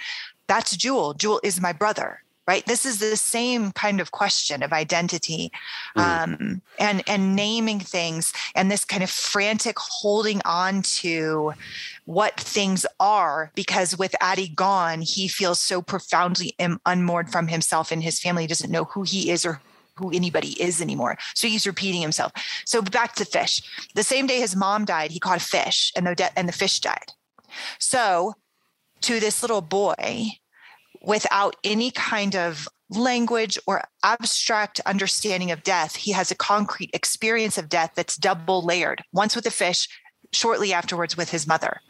that's 0.48 0.76
Jewel. 0.76 1.14
Jewel 1.14 1.40
is 1.44 1.62
my 1.62 1.72
brother, 1.72 2.22
right 2.50 2.66
this 2.66 2.84
is 2.84 2.98
the 2.98 3.16
same 3.16 3.72
kind 3.72 4.02
of 4.02 4.12
question 4.12 4.64
of 4.64 4.74
identity 4.74 5.52
mm. 5.96 6.02
um, 6.02 6.62
and 6.80 7.04
and 7.08 7.36
naming 7.36 7.80
things 7.80 8.34
and 8.56 8.72
this 8.72 8.84
kind 8.84 9.04
of 9.04 9.10
frantic 9.10 9.78
holding 9.78 10.42
on 10.46 10.82
to 10.82 11.54
what 12.06 12.40
things 12.40 12.88
are 13.00 13.52
because 13.54 13.98
with 14.00 14.16
addie 14.20 14.48
gone 14.48 15.02
he 15.02 15.28
feels 15.28 15.60
so 15.60 15.80
profoundly 15.80 16.56
unmoored 16.88 17.30
from 17.30 17.48
himself 17.48 17.92
and 17.92 18.02
his 18.02 18.20
family 18.20 18.44
he 18.44 18.48
doesn't 18.48 18.72
know 18.72 18.86
who 18.86 19.04
he 19.04 19.30
is 19.30 19.46
or 19.46 19.62
who 20.00 20.12
anybody 20.12 20.62
is 20.62 20.82
anymore. 20.82 21.18
So 21.36 21.48
he's 21.48 21.68
repeating 21.68 22.02
himself. 22.02 22.32
So 22.66 22.82
back 22.82 23.16
to 23.16 23.26
fish. 23.26 23.62
The 23.96 24.04
same 24.04 24.28
day 24.28 24.40
his 24.40 24.56
mom 24.56 24.86
died, 24.86 25.12
he 25.12 25.20
caught 25.20 25.38
a 25.38 25.44
fish 25.44 25.92
and 25.96 26.08
the 26.08 26.16
de- 26.16 26.38
and 26.38 26.48
the 26.48 26.54
fish 26.54 26.80
died. 26.80 27.12
So 27.80 28.34
to 29.02 29.20
this 29.20 29.42
little 29.42 29.62
boy, 29.62 30.30
without 31.02 31.56
any 31.64 31.92
kind 31.92 32.36
of 32.36 32.68
language 32.90 33.58
or 33.68 33.84
abstract 34.04 34.80
understanding 34.86 35.52
of 35.52 35.64
death, 35.64 35.96
he 35.96 36.12
has 36.12 36.32
a 36.32 36.36
concrete 36.36 36.90
experience 36.94 37.58
of 37.58 37.70
death 37.70 37.92
that's 37.96 38.18
double 38.18 38.64
layered. 38.64 39.04
Once 39.14 39.36
with 39.36 39.46
the 39.46 39.52
fish, 39.52 39.88
shortly 40.32 40.74
afterwards 40.74 41.16
with 41.16 41.30
his 41.30 41.48
mother. 41.48 41.82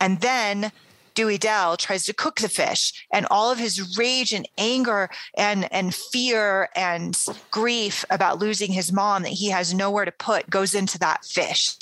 And 0.00 0.20
then 0.20 0.72
Dewey 1.14 1.38
Dell 1.38 1.76
tries 1.76 2.04
to 2.04 2.12
cook 2.12 2.40
the 2.40 2.48
fish, 2.48 3.06
and 3.12 3.26
all 3.30 3.50
of 3.50 3.58
his 3.58 3.96
rage 3.96 4.32
and 4.32 4.48
anger 4.58 5.10
and, 5.36 5.72
and 5.72 5.94
fear 5.94 6.68
and 6.74 7.16
grief 7.50 8.04
about 8.10 8.38
losing 8.38 8.72
his 8.72 8.92
mom 8.92 9.22
that 9.22 9.30
he 9.30 9.50
has 9.50 9.74
nowhere 9.74 10.04
to 10.04 10.12
put 10.12 10.50
goes 10.50 10.74
into 10.74 10.98
that 10.98 11.24
fish 11.24 11.76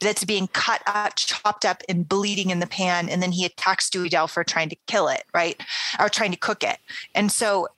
that's 0.00 0.24
being 0.24 0.48
cut 0.48 0.82
up, 0.86 1.14
chopped 1.16 1.64
up, 1.64 1.82
and 1.88 2.08
bleeding 2.08 2.50
in 2.50 2.60
the 2.60 2.66
pan. 2.66 3.08
And 3.08 3.22
then 3.22 3.32
he 3.32 3.44
attacks 3.44 3.90
Dewey 3.90 4.08
Dell 4.08 4.28
for 4.28 4.44
trying 4.44 4.68
to 4.68 4.76
kill 4.86 5.08
it, 5.08 5.24
right? 5.34 5.60
Or 5.98 6.08
trying 6.08 6.30
to 6.30 6.36
cook 6.36 6.62
it. 6.62 6.78
And 7.14 7.32
so 7.32 7.68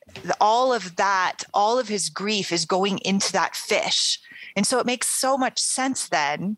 all 0.40 0.72
of 0.72 0.96
that, 0.96 1.38
all 1.54 1.78
of 1.78 1.88
his 1.88 2.08
grief 2.08 2.52
is 2.52 2.64
going 2.64 2.98
into 2.98 3.32
that 3.32 3.56
fish. 3.56 4.18
And 4.56 4.66
so 4.66 4.78
it 4.78 4.86
makes 4.86 5.08
so 5.08 5.38
much 5.38 5.58
sense 5.58 6.08
then 6.08 6.56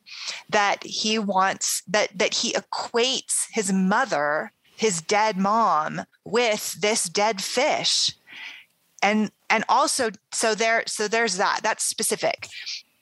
that 0.49 0.83
he 0.83 1.19
wants 1.19 1.83
that 1.87 2.17
that 2.19 2.35
he 2.35 2.53
equates 2.55 3.47
his 3.51 3.73
mother, 3.73 4.53
his 4.77 5.03
dead 5.03 5.37
mom, 5.37 6.03
with 6.25 6.81
this 6.81 7.05
dead 7.05 7.43
fish. 7.43 8.13
And 9.03 9.31
and 9.51 9.65
also 9.69 10.11
so 10.33 10.55
there 10.55 10.85
so 10.87 11.07
there's 11.07 11.37
that. 11.37 11.61
That's 11.63 11.85
specific. 11.85 12.49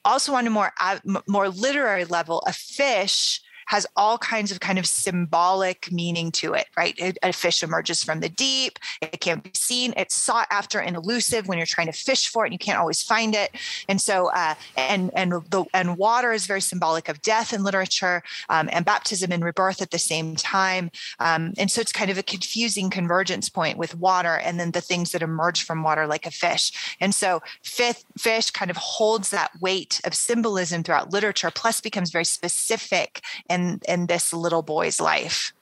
Also 0.04 0.34
on 0.34 0.46
a 0.46 0.50
more 0.50 0.72
uh, 0.80 0.98
more 1.28 1.48
literary 1.48 2.04
level, 2.04 2.42
a 2.46 2.52
fish 2.52 3.40
has 3.70 3.86
all 3.96 4.18
kinds 4.18 4.50
of 4.50 4.58
kind 4.58 4.80
of 4.80 4.86
symbolic 4.86 5.92
meaning 5.92 6.32
to 6.32 6.54
it, 6.54 6.66
right? 6.76 7.16
A 7.22 7.32
fish 7.32 7.62
emerges 7.62 8.02
from 8.02 8.18
the 8.18 8.28
deep. 8.28 8.80
It 9.00 9.20
can't 9.20 9.44
be 9.44 9.52
seen. 9.54 9.94
It's 9.96 10.12
sought 10.12 10.48
after 10.50 10.80
and 10.80 10.96
elusive 10.96 11.46
when 11.46 11.56
you're 11.56 11.68
trying 11.68 11.86
to 11.86 11.92
fish 11.92 12.26
for 12.26 12.44
it 12.44 12.48
and 12.48 12.52
you 12.52 12.58
can't 12.58 12.80
always 12.80 13.00
find 13.00 13.32
it. 13.32 13.52
And 13.88 14.00
so, 14.00 14.32
uh, 14.32 14.56
and 14.76 15.12
and 15.14 15.30
the 15.50 15.64
and 15.72 15.96
water 15.96 16.32
is 16.32 16.46
very 16.46 16.60
symbolic 16.60 17.08
of 17.08 17.22
death 17.22 17.52
in 17.52 17.62
literature 17.62 18.24
um, 18.48 18.68
and 18.72 18.84
baptism 18.84 19.30
and 19.30 19.44
rebirth 19.44 19.80
at 19.80 19.92
the 19.92 20.00
same 20.00 20.34
time. 20.34 20.90
Um, 21.20 21.52
and 21.56 21.70
so 21.70 21.80
it's 21.80 21.92
kind 21.92 22.10
of 22.10 22.18
a 22.18 22.24
confusing 22.24 22.90
convergence 22.90 23.48
point 23.48 23.78
with 23.78 23.94
water 23.94 24.34
and 24.34 24.58
then 24.58 24.72
the 24.72 24.80
things 24.80 25.12
that 25.12 25.22
emerge 25.22 25.62
from 25.62 25.84
water 25.84 26.08
like 26.08 26.26
a 26.26 26.32
fish. 26.32 26.96
And 27.00 27.14
so, 27.14 27.40
fifth 27.62 28.04
fish 28.18 28.50
kind 28.50 28.68
of 28.68 28.76
holds 28.76 29.30
that 29.30 29.52
weight 29.60 30.00
of 30.04 30.12
symbolism 30.12 30.82
throughout 30.82 31.12
literature, 31.12 31.52
plus 31.54 31.80
becomes 31.80 32.10
very 32.10 32.24
specific 32.24 33.22
and 33.48 33.59
in 33.60 33.80
in 33.88 34.06
this 34.06 34.32
little 34.32 34.62
boy's 34.62 35.00
life 35.00 35.52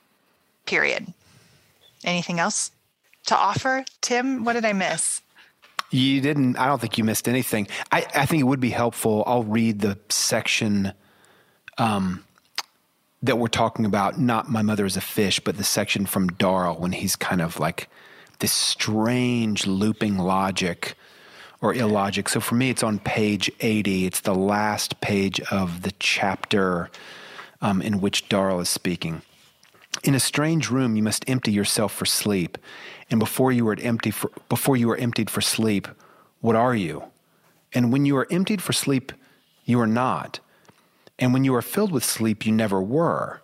period. 0.67 1.13
Anything 2.05 2.39
else 2.39 2.71
to 3.27 3.37
offer? 3.37 3.85
Tim 4.01 4.45
what 4.45 4.55
did 4.55 4.65
i 4.65 4.73
miss? 4.73 5.21
You 5.91 6.21
didn't 6.21 6.57
i 6.57 6.67
don't 6.67 6.81
think 6.81 6.99
you 6.99 7.05
missed 7.05 7.29
anything. 7.29 7.69
I, 7.93 8.07
I 8.15 8.27
think 8.27 8.41
it 8.41 8.45
would 8.45 8.61
be 8.61 8.71
helpful 8.71 9.25
i'll 9.27 9.45
read 9.45 9.81
the 9.81 9.99
section 10.09 10.93
um, 11.79 12.25
that 13.23 13.39
we're 13.39 13.49
talking 13.49 13.85
about 13.85 14.19
not 14.19 14.49
my 14.49 14.63
mother 14.63 14.87
is 14.87 14.97
a 14.97 15.01
fish 15.01 15.41
but 15.41 15.57
the 15.57 15.65
section 15.65 16.07
from 16.07 16.29
darl 16.29 16.77
when 16.77 16.93
he's 16.93 17.17
kind 17.17 17.41
of 17.41 17.59
like 17.59 17.89
this 18.39 18.53
strange 18.53 19.67
looping 19.67 20.19
logic 20.19 20.95
or 21.61 21.75
illogic. 21.75 22.29
So 22.29 22.41
for 22.41 22.55
me 22.55 22.71
it's 22.71 22.83
on 22.83 22.99
page 22.99 23.51
80 23.61 24.07
it's 24.07 24.21
the 24.21 24.35
last 24.35 25.01
page 25.01 25.41
of 25.51 25.83
the 25.83 25.93
chapter 25.99 26.91
um, 27.61 27.83
in 27.83 28.01
which 28.01 28.29
Darl 28.29 28.61
is 28.61 28.69
speaking. 28.69 29.23
In 30.05 30.15
a 30.15 30.21
strange 30.21 30.71
room, 30.71 30.97
you 30.97 31.03
must 31.03 31.29
empty 31.29 31.51
yourself 31.51 31.93
for 31.93 32.07
sleep. 32.07 32.59
And 33.11 33.19
before 33.19 33.53
you 33.53 33.67
are 33.69 33.77
empty 33.81 34.11
for, 34.11 34.31
before 34.49 34.77
you 34.77 34.91
are 34.91 34.97
emptied 34.97 35.31
for 35.31 35.41
sleep, 35.41 35.89
what 36.41 36.57
are 36.57 36.75
you? 36.75 37.05
And 37.73 37.93
when 37.93 38.05
you 38.05 38.17
are 38.17 38.29
emptied 38.31 38.63
for 38.63 38.73
sleep, 38.73 39.13
you 39.65 39.81
are 39.81 39.87
not. 39.87 40.41
And 41.19 41.33
when 41.33 41.45
you 41.45 41.55
are 41.55 41.63
filled 41.63 41.91
with 41.91 42.05
sleep, 42.05 42.47
you 42.47 42.53
never 42.53 42.81
were. 42.81 43.43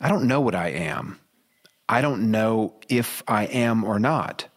I 0.00 0.08
don't 0.08 0.26
know 0.26 0.40
what 0.40 0.54
I 0.54 0.68
am. 0.68 1.18
I 1.88 2.00
don't 2.00 2.30
know 2.30 2.74
if 2.88 3.22
I 3.26 3.44
am 3.46 3.84
or 3.84 3.98
not. 3.98 4.48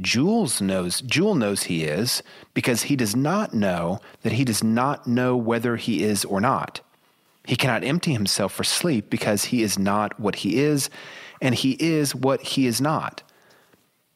Jewel 0.00 0.50
knows 0.60 1.00
Jewel 1.02 1.34
knows 1.34 1.64
he 1.64 1.84
is 1.84 2.22
because 2.52 2.84
he 2.84 2.96
does 2.96 3.14
not 3.14 3.54
know 3.54 4.00
that 4.22 4.32
he 4.32 4.44
does 4.44 4.64
not 4.64 5.06
know 5.06 5.36
whether 5.36 5.76
he 5.76 6.02
is 6.02 6.24
or 6.24 6.40
not. 6.40 6.80
He 7.46 7.56
cannot 7.56 7.84
empty 7.84 8.12
himself 8.12 8.52
for 8.52 8.64
sleep 8.64 9.10
because 9.10 9.44
he 9.44 9.62
is 9.62 9.78
not 9.78 10.18
what 10.18 10.36
he 10.36 10.56
is, 10.58 10.88
and 11.40 11.54
he 11.54 11.72
is 11.72 12.14
what 12.14 12.40
he 12.40 12.66
is 12.66 12.80
not. 12.80 13.22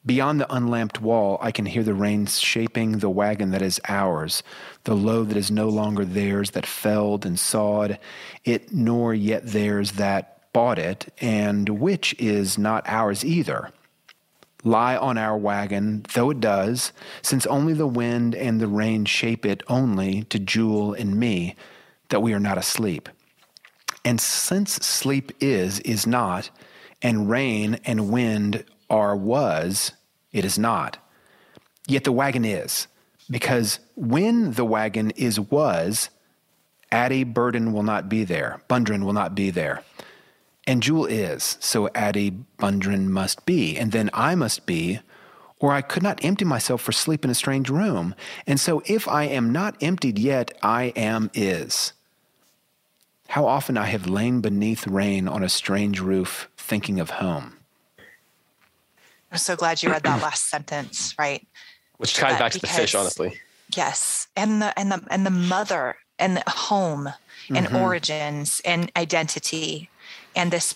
Beyond 0.05 0.39
the 0.39 0.51
unlamped 0.53 1.01
wall, 1.01 1.37
I 1.41 1.51
can 1.51 1.67
hear 1.67 1.83
the 1.83 1.93
rain 1.93 2.25
shaping 2.25 2.93
the 2.93 3.09
wagon 3.09 3.51
that 3.51 3.61
is 3.61 3.81
ours, 3.87 4.41
the 4.85 4.95
load 4.95 5.29
that 5.29 5.37
is 5.37 5.51
no 5.51 5.69
longer 5.69 6.05
theirs 6.05 6.51
that 6.51 6.65
felled 6.65 7.25
and 7.25 7.37
sawed 7.37 7.99
it, 8.45 8.73
nor 8.73 9.13
yet 9.13 9.45
theirs 9.45 9.93
that 9.93 10.51
bought 10.53 10.79
it, 10.79 11.13
and 11.19 11.69
which 11.69 12.15
is 12.17 12.57
not 12.57 12.83
ours 12.87 13.23
either. 13.23 13.71
Lie 14.63 14.97
on 14.97 15.17
our 15.17 15.37
wagon, 15.37 16.03
though 16.13 16.31
it 16.31 16.39
does, 16.39 16.91
since 17.21 17.45
only 17.45 17.73
the 17.73 17.87
wind 17.87 18.33
and 18.33 18.59
the 18.59 18.67
rain 18.67 19.05
shape 19.05 19.45
it 19.45 19.61
only 19.67 20.23
to 20.23 20.39
Jewel 20.39 20.93
and 20.93 21.19
me, 21.19 21.55
that 22.09 22.21
we 22.21 22.33
are 22.33 22.39
not 22.39 22.57
asleep. 22.57 23.09
And 24.05 24.19
since 24.19 24.73
sleep 24.75 25.31
is, 25.39 25.79
is 25.81 26.07
not, 26.07 26.49
and 27.01 27.29
rain 27.29 27.79
and 27.85 28.11
wind 28.11 28.65
are 28.89 29.15
was, 29.15 29.91
it 30.31 30.45
is 30.45 30.57
not. 30.57 30.97
Yet 31.87 32.03
the 32.03 32.11
wagon 32.11 32.45
is, 32.45 32.87
because 33.29 33.79
when 33.95 34.53
the 34.53 34.65
wagon 34.65 35.11
is 35.11 35.39
was, 35.39 36.09
Addie 36.91 37.23
Burden 37.23 37.73
will 37.73 37.83
not 37.83 38.09
be 38.09 38.23
there, 38.23 38.61
Bundren 38.69 39.03
will 39.03 39.13
not 39.13 39.35
be 39.35 39.49
there. 39.49 39.83
And 40.65 40.83
Jewel 40.83 41.05
is, 41.05 41.57
so 41.59 41.89
Addie 41.95 42.43
Bundren 42.59 43.07
must 43.07 43.45
be, 43.45 43.77
and 43.77 43.91
then 43.91 44.09
I 44.13 44.35
must 44.35 44.65
be, 44.65 44.99
or 45.59 45.73
I 45.73 45.81
could 45.81 46.03
not 46.03 46.23
empty 46.23 46.45
myself 46.45 46.81
for 46.81 46.91
sleep 46.91 47.25
in 47.25 47.31
a 47.31 47.35
strange 47.35 47.69
room. 47.69 48.15
And 48.47 48.59
so 48.59 48.81
if 48.85 49.07
I 49.07 49.23
am 49.23 49.51
not 49.51 49.75
emptied 49.81 50.17
yet, 50.17 50.57
I 50.61 50.93
am 50.95 51.29
is. 51.33 51.93
How 53.29 53.45
often 53.45 53.77
I 53.77 53.85
have 53.85 54.07
lain 54.07 54.41
beneath 54.41 54.87
rain 54.87 55.27
on 55.27 55.43
a 55.43 55.49
strange 55.49 55.99
roof 55.99 56.49
thinking 56.57 56.99
of 56.99 57.11
home. 57.11 57.57
I'm 59.31 59.37
so 59.37 59.55
glad 59.55 59.83
you 59.83 59.91
read 59.91 60.01
that 60.01 60.23
last 60.23 60.49
sentence, 60.49 61.13
right? 61.19 61.45
Which 61.97 62.15
ties 62.15 62.31
that, 62.31 62.39
back 62.39 62.51
to 62.53 62.59
because, 62.59 62.75
the 62.75 62.81
fish, 62.81 62.95
honestly. 62.95 63.39
Yes. 63.75 64.29
And 64.35 64.63
the 64.63 64.77
and 64.79 64.91
the 64.91 65.05
and 65.11 65.27
the 65.27 65.31
mother 65.31 65.97
and 66.17 66.37
the 66.37 66.43
home 66.47 67.09
and 67.49 67.67
mm-hmm. 67.67 67.75
origins 67.75 68.63
and 68.65 68.91
identity 68.97 69.91
and 70.35 70.49
this 70.49 70.73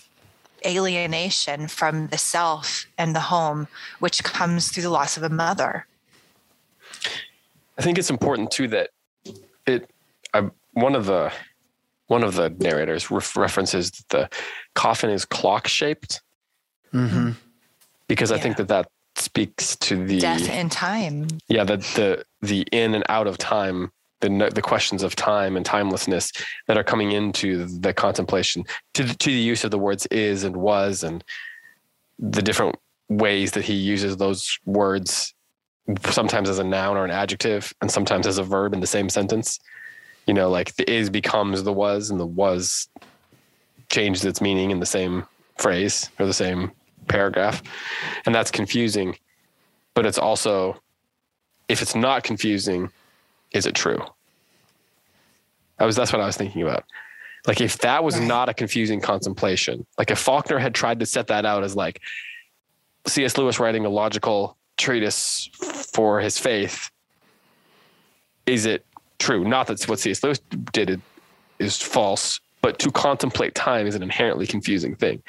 alienation 0.64 1.66
from 1.66 2.06
the 2.06 2.18
self 2.18 2.86
and 2.96 3.16
the 3.16 3.20
home, 3.34 3.66
which 3.98 4.22
comes 4.22 4.68
through 4.68 4.84
the 4.84 4.90
loss 4.90 5.16
of 5.16 5.24
a 5.24 5.28
mother. 5.28 5.86
I 7.76 7.82
think 7.82 7.98
it's 7.98 8.10
important 8.10 8.52
too 8.52 8.68
that 8.68 8.90
it 9.66 9.90
I, 10.32 10.48
one 10.74 10.94
of 10.94 11.06
the 11.06 11.32
one 12.06 12.22
of 12.22 12.34
the 12.34 12.50
narrators 12.50 13.10
references 13.10 13.90
that 13.90 14.08
the 14.08 14.28
coffin 14.74 15.10
is 15.10 15.24
clock 15.24 15.66
shaped 15.66 16.22
mm-hmm. 16.92 17.30
because 18.08 18.30
yeah. 18.30 18.36
I 18.36 18.40
think 18.40 18.56
that 18.58 18.68
that 18.68 18.88
speaks 19.16 19.76
to 19.76 20.04
the 20.04 20.18
death 20.18 20.48
in 20.48 20.68
time. 20.68 21.28
Yeah, 21.48 21.64
the 21.64 21.76
the 21.76 22.24
the 22.42 22.66
in 22.72 22.94
and 22.94 23.04
out 23.08 23.26
of 23.26 23.38
time, 23.38 23.90
the 24.20 24.50
the 24.54 24.62
questions 24.62 25.02
of 25.02 25.16
time 25.16 25.56
and 25.56 25.64
timelessness 25.64 26.32
that 26.66 26.76
are 26.76 26.84
coming 26.84 27.12
into 27.12 27.66
the 27.66 27.92
contemplation 27.92 28.64
to 28.94 29.04
to 29.04 29.30
the 29.30 29.32
use 29.32 29.64
of 29.64 29.70
the 29.70 29.78
words 29.78 30.06
is 30.06 30.44
and 30.44 30.56
was 30.56 31.02
and 31.02 31.24
the 32.18 32.42
different 32.42 32.76
ways 33.08 33.52
that 33.52 33.64
he 33.64 33.74
uses 33.74 34.16
those 34.16 34.58
words 34.64 35.34
sometimes 36.08 36.48
as 36.48 36.58
a 36.58 36.64
noun 36.64 36.96
or 36.96 37.04
an 37.04 37.10
adjective 37.10 37.74
and 37.82 37.90
sometimes 37.90 38.26
as 38.26 38.38
a 38.38 38.42
verb 38.42 38.72
in 38.72 38.80
the 38.80 38.86
same 38.86 39.10
sentence 39.10 39.60
you 40.26 40.34
know, 40.34 40.50
like 40.50 40.74
the 40.76 40.90
is 40.90 41.10
becomes 41.10 41.62
the 41.62 41.72
was 41.72 42.10
and 42.10 42.18
the 42.18 42.26
was 42.26 42.88
changes 43.90 44.24
its 44.24 44.40
meaning 44.40 44.70
in 44.70 44.80
the 44.80 44.86
same 44.86 45.26
phrase 45.56 46.10
or 46.18 46.26
the 46.26 46.32
same 46.32 46.72
paragraph. 47.08 47.62
And 48.26 48.34
that's 48.34 48.50
confusing. 48.50 49.16
but 49.94 50.06
it's 50.06 50.18
also 50.18 50.80
if 51.68 51.80
it's 51.80 51.94
not 51.94 52.24
confusing, 52.24 52.90
is 53.52 53.66
it 53.66 53.74
true? 53.74 54.02
That 55.78 55.86
was 55.86 55.96
that's 55.96 56.12
what 56.12 56.20
I 56.20 56.26
was 56.26 56.36
thinking 56.36 56.62
about. 56.62 56.84
Like 57.46 57.60
if 57.60 57.78
that 57.78 58.02
was 58.02 58.18
not 58.18 58.48
a 58.48 58.54
confusing 58.54 59.00
contemplation, 59.00 59.86
like 59.98 60.10
if 60.10 60.18
Faulkner 60.18 60.58
had 60.58 60.74
tried 60.74 61.00
to 61.00 61.06
set 61.06 61.26
that 61.28 61.44
out 61.44 61.62
as 61.62 61.76
like 61.76 62.00
C.S. 63.06 63.36
Lewis 63.36 63.60
writing 63.60 63.84
a 63.84 63.90
logical 63.90 64.56
treatise 64.78 65.48
for 65.92 66.20
his 66.20 66.38
faith, 66.38 66.90
is 68.46 68.66
it 68.66 68.84
true? 69.18 69.44
Not 69.44 69.68
that 69.68 69.82
what 69.88 70.00
C.S. 70.00 70.22
Lewis 70.22 70.40
did 70.72 71.00
is 71.58 71.80
false, 71.80 72.40
but 72.62 72.78
to 72.80 72.90
contemplate 72.90 73.54
time 73.54 73.86
is 73.86 73.94
an 73.94 74.02
inherently 74.02 74.46
confusing 74.46 74.94
thing. 74.96 75.22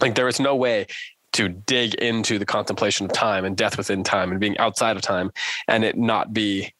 Like 0.00 0.14
there 0.14 0.28
is 0.28 0.40
no 0.40 0.56
way 0.56 0.86
to 1.34 1.48
dig 1.48 1.94
into 1.94 2.38
the 2.38 2.46
contemplation 2.46 3.06
of 3.06 3.12
time 3.12 3.44
and 3.44 3.56
death 3.56 3.76
within 3.76 4.04
time 4.04 4.30
and 4.30 4.40
being 4.40 4.56
outside 4.58 4.96
of 4.96 5.02
time 5.02 5.32
and 5.66 5.84
it 5.84 5.96
not 5.96 6.32
be 6.32 6.72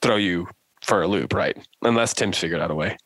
throw 0.00 0.16
you 0.16 0.48
for 0.80 1.02
a 1.02 1.08
loop, 1.08 1.32
right? 1.34 1.56
Unless 1.82 2.14
Tim's 2.14 2.38
figured 2.38 2.60
out 2.60 2.70
a 2.70 2.74
way. 2.74 2.96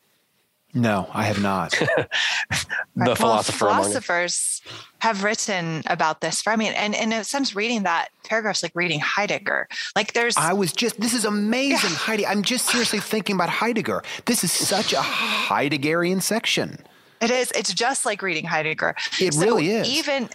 No, 0.73 1.09
I 1.13 1.23
have 1.23 1.41
not. 1.41 1.73
the 2.97 3.05
well, 3.05 3.15
philosopher 3.15 3.57
philosophers 3.65 4.61
have 4.99 5.23
written 5.23 5.83
about 5.85 6.19
this 6.21 6.41
for 6.41 6.51
I 6.51 6.55
mean, 6.55 6.73
and, 6.73 6.95
and 6.95 7.13
in 7.13 7.19
a 7.19 7.23
sense, 7.23 7.55
reading 7.55 7.83
that 7.83 8.09
paragraph's 8.23 8.63
like 8.63 8.71
reading 8.73 8.99
Heidegger. 8.99 9.67
Like 9.95 10.13
there's 10.13 10.35
I 10.35 10.53
was 10.53 10.73
just 10.73 10.99
this 10.99 11.13
is 11.13 11.23
amazing, 11.23 11.91
yeah. 11.91 11.97
Heidi. 11.97 12.25
I'm 12.25 12.41
just 12.41 12.65
seriously 12.65 12.99
thinking 12.99 13.35
about 13.35 13.49
Heidegger. 13.49 14.03
This 14.25 14.43
is 14.43 14.51
such 14.51 14.93
a 14.93 14.97
Heideggerian 14.97 16.23
section. 16.23 16.79
It 17.21 17.29
is. 17.29 17.51
It's 17.51 17.73
just 17.73 18.03
like 18.05 18.23
reading 18.23 18.45
Heidegger. 18.45 18.95
It 19.21 19.35
so 19.35 19.41
really 19.41 19.69
is. 19.69 19.87
Even 19.87 20.29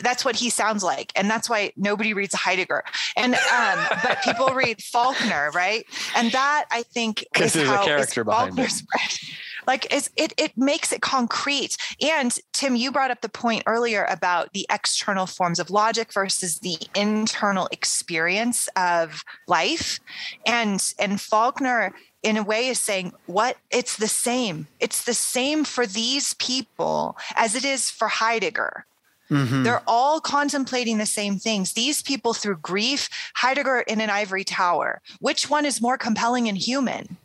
that's 0.00 0.24
what 0.24 0.34
he 0.34 0.50
sounds 0.50 0.82
like 0.82 1.12
and 1.14 1.30
that's 1.30 1.48
why 1.48 1.72
nobody 1.76 2.12
reads 2.12 2.34
heidegger 2.34 2.82
and 3.16 3.34
um, 3.34 3.78
but 4.02 4.18
people 4.24 4.46
read 4.48 4.82
faulkner 4.82 5.50
right 5.54 5.86
and 6.16 6.32
that 6.32 6.64
i 6.72 6.82
think 6.82 7.24
is 7.40 7.52
there's 7.52 7.68
how 7.68 7.82
a 7.82 7.84
character 7.84 8.24
behind 8.24 8.58
it 8.58 8.82
like 9.66 9.86
it's, 9.90 10.10
it 10.16 10.32
it 10.36 10.56
makes 10.56 10.92
it 10.92 11.00
concrete 11.00 11.76
and 12.00 12.38
tim 12.52 12.76
you 12.76 12.90
brought 12.90 13.10
up 13.10 13.20
the 13.20 13.28
point 13.28 13.62
earlier 13.66 14.04
about 14.04 14.52
the 14.52 14.66
external 14.70 15.26
forms 15.26 15.58
of 15.58 15.70
logic 15.70 16.12
versus 16.12 16.58
the 16.60 16.76
internal 16.94 17.68
experience 17.72 18.68
of 18.76 19.22
life 19.46 20.00
and 20.46 20.94
and 20.98 21.20
faulkner 21.20 21.92
in 22.22 22.36
a 22.36 22.42
way 22.42 22.68
is 22.68 22.80
saying 22.80 23.12
what 23.26 23.56
it's 23.70 23.96
the 23.96 24.08
same 24.08 24.66
it's 24.80 25.04
the 25.04 25.14
same 25.14 25.64
for 25.64 25.86
these 25.86 26.34
people 26.34 27.16
as 27.36 27.54
it 27.54 27.64
is 27.64 27.90
for 27.90 28.08
heidegger 28.08 28.86
Mm-hmm. 29.30 29.62
They're 29.62 29.82
all 29.86 30.20
contemplating 30.20 30.98
the 30.98 31.06
same 31.06 31.38
things. 31.38 31.72
These 31.72 32.02
people 32.02 32.34
through 32.34 32.58
grief, 32.58 33.08
Heidegger 33.34 33.80
in 33.80 34.02
an 34.02 34.10
ivory 34.10 34.44
tower. 34.44 35.00
Which 35.20 35.48
one 35.48 35.64
is 35.64 35.80
more 35.80 35.96
compelling 35.96 36.46
and 36.46 36.58
human? 36.58 37.16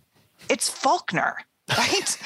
It's 0.47 0.69
Faulkner 0.69 1.45
right? 1.77 2.17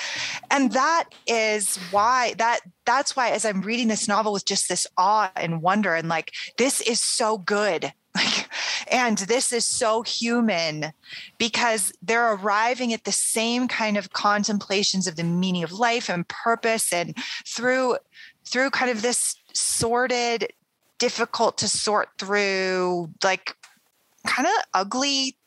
And 0.51 0.71
that 0.71 1.09
is 1.27 1.77
why 1.91 2.33
that 2.37 2.61
that's 2.85 3.15
why 3.15 3.29
as 3.29 3.45
i'm 3.45 3.61
reading 3.61 3.87
this 3.87 4.07
novel 4.07 4.33
with 4.33 4.45
just 4.45 4.67
this 4.67 4.85
awe 4.97 5.31
and 5.35 5.61
wonder 5.61 5.95
and 5.95 6.09
like 6.09 6.31
this 6.57 6.81
is 6.81 6.99
so 6.99 7.37
good. 7.37 7.91
Like 8.15 8.47
and 8.91 9.17
this 9.17 9.51
is 9.51 9.65
so 9.65 10.03
human 10.03 10.93
because 11.39 11.91
they're 12.03 12.33
arriving 12.33 12.93
at 12.93 13.05
the 13.05 13.11
same 13.11 13.67
kind 13.67 13.97
of 13.97 14.13
contemplations 14.13 15.07
of 15.07 15.15
the 15.15 15.23
meaning 15.23 15.63
of 15.63 15.71
life 15.71 16.09
and 16.09 16.27
purpose 16.27 16.93
and 16.93 17.17
through 17.47 17.97
through 18.45 18.69
kind 18.69 18.91
of 18.91 19.01
this 19.01 19.35
sorted, 19.53 20.51
difficult 20.99 21.57
to 21.59 21.67
sort 21.67 22.09
through, 22.17 23.09
like 23.23 23.55
kind 24.25 24.47
of 24.47 24.53
ugly 24.73 25.37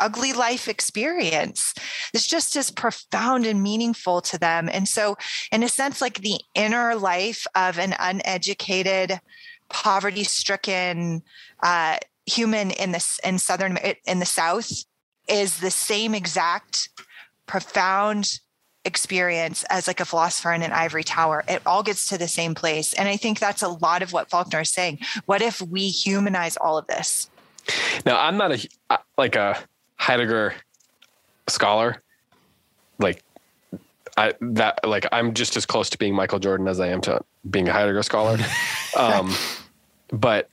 ugly 0.00 0.32
life 0.32 0.68
experience. 0.68 1.74
It's 2.14 2.26
just 2.26 2.56
as 2.56 2.70
profound 2.70 3.46
and 3.46 3.62
meaningful 3.62 4.20
to 4.22 4.38
them. 4.38 4.68
And 4.72 4.88
so 4.88 5.16
in 5.52 5.62
a 5.62 5.68
sense 5.68 6.00
like 6.00 6.20
the 6.20 6.40
inner 6.54 6.94
life 6.94 7.46
of 7.54 7.78
an 7.78 7.94
uneducated 7.98 9.20
poverty 9.68 10.24
stricken 10.24 11.22
uh, 11.62 11.98
human 12.26 12.70
in 12.70 12.92
this 12.92 13.18
in 13.24 13.38
southern 13.38 13.78
in 14.06 14.18
the 14.18 14.26
south 14.26 14.70
is 15.28 15.60
the 15.60 15.70
same 15.70 16.14
exact 16.14 16.90
profound 17.46 18.40
experience 18.84 19.64
as 19.70 19.86
like 19.86 20.00
a 20.00 20.04
philosopher 20.04 20.52
in 20.52 20.62
an 20.62 20.72
ivory 20.72 21.04
tower. 21.04 21.44
It 21.48 21.62
all 21.66 21.82
gets 21.82 22.08
to 22.08 22.18
the 22.18 22.28
same 22.28 22.54
place. 22.54 22.92
And 22.94 23.08
i 23.08 23.16
think 23.16 23.38
that's 23.38 23.62
a 23.62 23.68
lot 23.68 24.02
of 24.02 24.12
what 24.12 24.30
faulkner 24.30 24.60
is 24.60 24.70
saying. 24.70 24.98
What 25.26 25.42
if 25.42 25.60
we 25.60 25.88
humanize 25.88 26.56
all 26.56 26.78
of 26.78 26.86
this? 26.86 27.30
Now 28.06 28.18
i'm 28.20 28.36
not 28.36 28.52
a 28.52 28.98
like 29.16 29.36
a 29.36 29.58
heidegger 29.98 30.54
scholar 31.48 32.02
like 32.98 33.22
I 34.18 34.32
that 34.40 34.80
like 34.86 35.06
I'm 35.12 35.32
just 35.32 35.56
as 35.56 35.64
close 35.64 35.88
to 35.90 35.98
being 35.98 36.14
Michael 36.14 36.40
Jordan 36.40 36.66
as 36.66 36.80
I 36.80 36.88
am 36.88 37.00
to 37.02 37.20
being 37.48 37.68
a 37.68 37.72
Heidegger 37.72 38.02
scholar. 38.02 38.38
Um, 38.96 39.32
but 40.10 40.48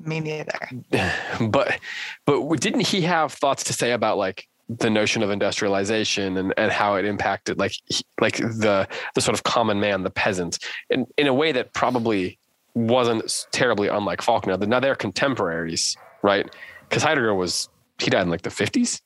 me 0.00 0.20
neither. 0.20 0.58
But 1.48 1.78
but 2.24 2.60
didn't 2.60 2.86
he 2.86 3.02
have 3.02 3.32
thoughts 3.32 3.62
to 3.64 3.72
say 3.74 3.92
about 3.92 4.16
like 4.16 4.48
the 4.68 4.88
notion 4.90 5.22
of 5.22 5.30
industrialization 5.30 6.38
and, 6.38 6.54
and 6.56 6.72
how 6.72 6.94
it 6.94 7.04
impacted 7.04 7.58
like 7.58 7.74
like 8.20 8.38
the 8.38 8.88
the 9.14 9.20
sort 9.20 9.34
of 9.34 9.44
common 9.44 9.78
man, 9.80 10.02
the 10.02 10.10
peasant, 10.10 10.58
in, 10.88 11.06
in 11.18 11.26
a 11.26 11.34
way 11.34 11.52
that 11.52 11.74
probably 11.74 12.38
wasn't 12.74 13.46
terribly 13.52 13.88
unlike 13.88 14.22
Faulkner. 14.22 14.56
Now 14.56 14.80
they're 14.80 14.96
contemporaries, 14.96 15.94
right? 16.22 16.48
Because 16.88 17.02
Heidegger 17.02 17.34
was 17.34 17.68
he 17.98 18.10
died 18.10 18.22
in 18.22 18.30
like 18.30 18.42
the 18.42 18.50
fifties. 18.50 19.02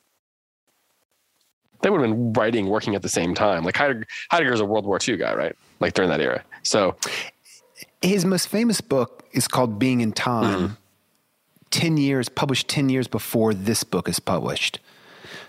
They 1.83 1.91
would 1.91 2.01
have 2.01 2.11
been 2.11 2.33
writing, 2.33 2.69
working 2.69 2.95
at 2.95 3.03
the 3.03 3.09
same 3.09 3.35
time. 3.35 3.65
Like 3.65 3.77
Heidegger, 3.77 4.07
Heidegger's 4.31 4.61
a 4.61 4.65
World 4.65 4.87
War 4.87 4.99
II 5.07 5.17
guy, 5.17 5.35
right? 5.35 5.57
Like 5.81 5.95
during 5.95 6.11
that 6.11 6.21
era. 6.21 6.45
So 6.63 6.97
his 8.01 8.25
most 8.25 8.49
famous 8.49 8.81
book 8.81 9.25
is 9.33 9.49
called 9.49 9.79
Being 9.79 10.01
in 10.01 10.13
Time. 10.13 10.61
Mm-hmm. 10.61 10.75
10 11.71 11.97
years, 11.97 12.29
published 12.29 12.69
10 12.69 12.89
years 12.91 13.09
before 13.09 13.55
this 13.55 13.83
book 13.83 14.09
is 14.09 14.21
published. 14.21 14.79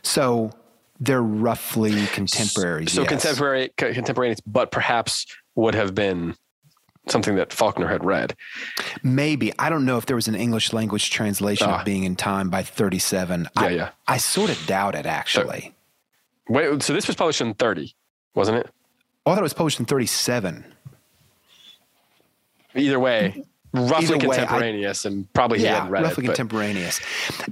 So 0.03 0.51
they're 0.99 1.21
roughly 1.21 2.07
contemporaries. 2.07 2.93
So 2.93 3.01
yes. 3.01 3.09
contemporary, 3.09 3.71
contemporaneous, 3.77 4.39
but 4.41 4.71
perhaps 4.71 5.27
would 5.55 5.75
have 5.75 5.93
been 5.93 6.35
something 7.07 7.35
that 7.35 7.51
Faulkner 7.51 7.87
had 7.87 8.03
read. 8.03 8.35
Maybe 9.01 9.53
I 9.59 9.69
don't 9.69 9.85
know 9.85 9.97
if 9.97 10.05
there 10.05 10.15
was 10.15 10.27
an 10.27 10.35
English 10.35 10.73
language 10.73 11.09
translation 11.09 11.67
of 11.67 11.81
ah. 11.81 11.83
Being 11.83 12.03
in 12.03 12.15
Time 12.15 12.49
by 12.49 12.63
37. 12.63 13.41
Yeah, 13.55 13.63
I, 13.63 13.69
yeah. 13.69 13.89
I 14.07 14.17
sort 14.17 14.49
of 14.49 14.65
doubt 14.65 14.95
it 14.95 15.05
actually. 15.05 15.73
So, 16.47 16.53
wait, 16.53 16.83
so 16.83 16.93
this 16.93 17.07
was 17.07 17.15
published 17.15 17.41
in 17.41 17.53
30, 17.53 17.93
wasn't 18.35 18.59
it? 18.59 18.69
Oh, 19.25 19.31
I 19.31 19.35
thought 19.35 19.41
it 19.41 19.43
was 19.43 19.53
published 19.53 19.79
in 19.79 19.85
37. 19.85 20.65
Either 22.75 22.99
way, 22.99 23.43
roughly 23.73 24.19
contemporaneous, 24.19 25.05
I, 25.05 25.09
and 25.09 25.33
probably 25.33 25.59
he 25.59 25.65
yeah, 25.65 25.83
had 25.83 25.91
read 25.91 26.01
it. 26.01 26.07
roughly 26.07 26.23
it, 26.23 26.27
contemporaneous. 26.27 26.99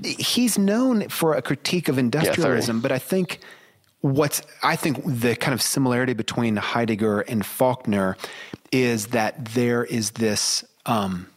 He's 0.04 0.58
known 0.58 1.10
for 1.10 1.36
a 1.36 1.42
critique 1.42 1.88
of 1.88 1.98
industrialism, 1.98 2.78
yeah, 2.78 2.82
but 2.82 2.92
I 2.92 3.00
think 3.00 3.40
what's 4.02 4.42
I 4.62 4.76
think 4.76 5.02
the 5.06 5.36
kind 5.36 5.54
of 5.54 5.62
similarity 5.62 6.14
between 6.14 6.58
Heidegger 6.58 7.22
and 7.22 7.46
Faulkner 7.46 8.18
is 8.72 9.08
that 9.08 9.46
there 9.46 9.84
is 9.84 10.12
this 10.12 10.66
um, 10.86 11.28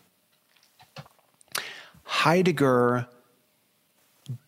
Heidegger 2.05 3.07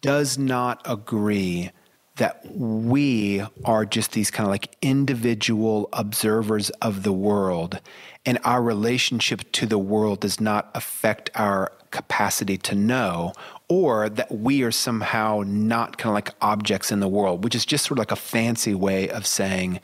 does 0.01 0.39
not 0.39 0.81
agree 0.85 1.71
that 2.17 2.41
we 2.51 3.43
are 3.65 3.85
just 3.85 4.13
these 4.13 4.31
kind 4.31 4.47
of 4.47 4.51
like 4.51 4.75
individual 4.81 5.89
observers 5.93 6.71
of 6.81 7.03
the 7.03 7.13
world 7.13 7.79
and 8.25 8.39
our 8.43 8.63
relationship 8.63 9.53
to 9.53 9.67
the 9.67 9.79
world 9.79 10.21
does 10.21 10.41
not 10.41 10.71
affect 10.75 11.31
our 11.35 11.73
capacity 11.91 12.57
to 12.59 12.75
know 12.75 13.33
or 13.69 14.09
that 14.09 14.31
we 14.31 14.63
are 14.63 14.71
somehow 14.71 15.43
not 15.45 15.99
kind 15.99 16.11
of 16.11 16.15
like 16.15 16.31
objects 16.41 16.93
in 16.93 17.01
the 17.01 17.09
world 17.09 17.45
which 17.45 17.55
is 17.55 17.67
just 17.67 17.85
sort 17.85 17.99
of 17.99 18.03
like 18.03 18.13
a 18.13 18.17
fancy 18.17 18.75
way 18.75 19.09
of 19.09 19.27
saying 19.27 19.81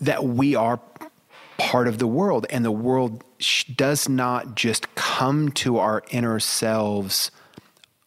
that 0.00 0.24
we 0.24 0.54
are 0.54 0.80
part 1.58 1.86
of 1.86 1.98
the 1.98 2.06
world 2.06 2.46
and 2.50 2.64
the 2.64 2.72
world 2.72 3.24
does 3.74 4.08
not 4.08 4.54
just 4.54 4.92
come 4.94 5.50
to 5.50 5.78
our 5.78 6.02
inner 6.10 6.38
selves 6.40 7.30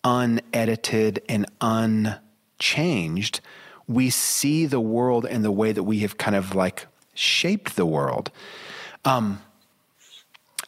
unedited 0.03 1.21
and 1.27 1.45
unchanged 1.61 3.41
we 3.87 4.09
see 4.09 4.65
the 4.65 4.79
world 4.79 5.25
in 5.25 5.41
the 5.41 5.51
way 5.51 5.71
that 5.71 5.83
we 5.83 5.99
have 5.99 6.17
kind 6.17 6.35
of 6.35 6.55
like 6.55 6.87
shaped 7.13 7.75
the 7.75 7.85
world. 7.85 8.31
Um, 9.03 9.41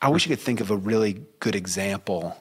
I 0.01 0.09
wish 0.09 0.25
you 0.25 0.35
could 0.35 0.43
think 0.43 0.61
of 0.61 0.69
a 0.69 0.77
really 0.77 1.23
good 1.39 1.55
example. 1.55 2.37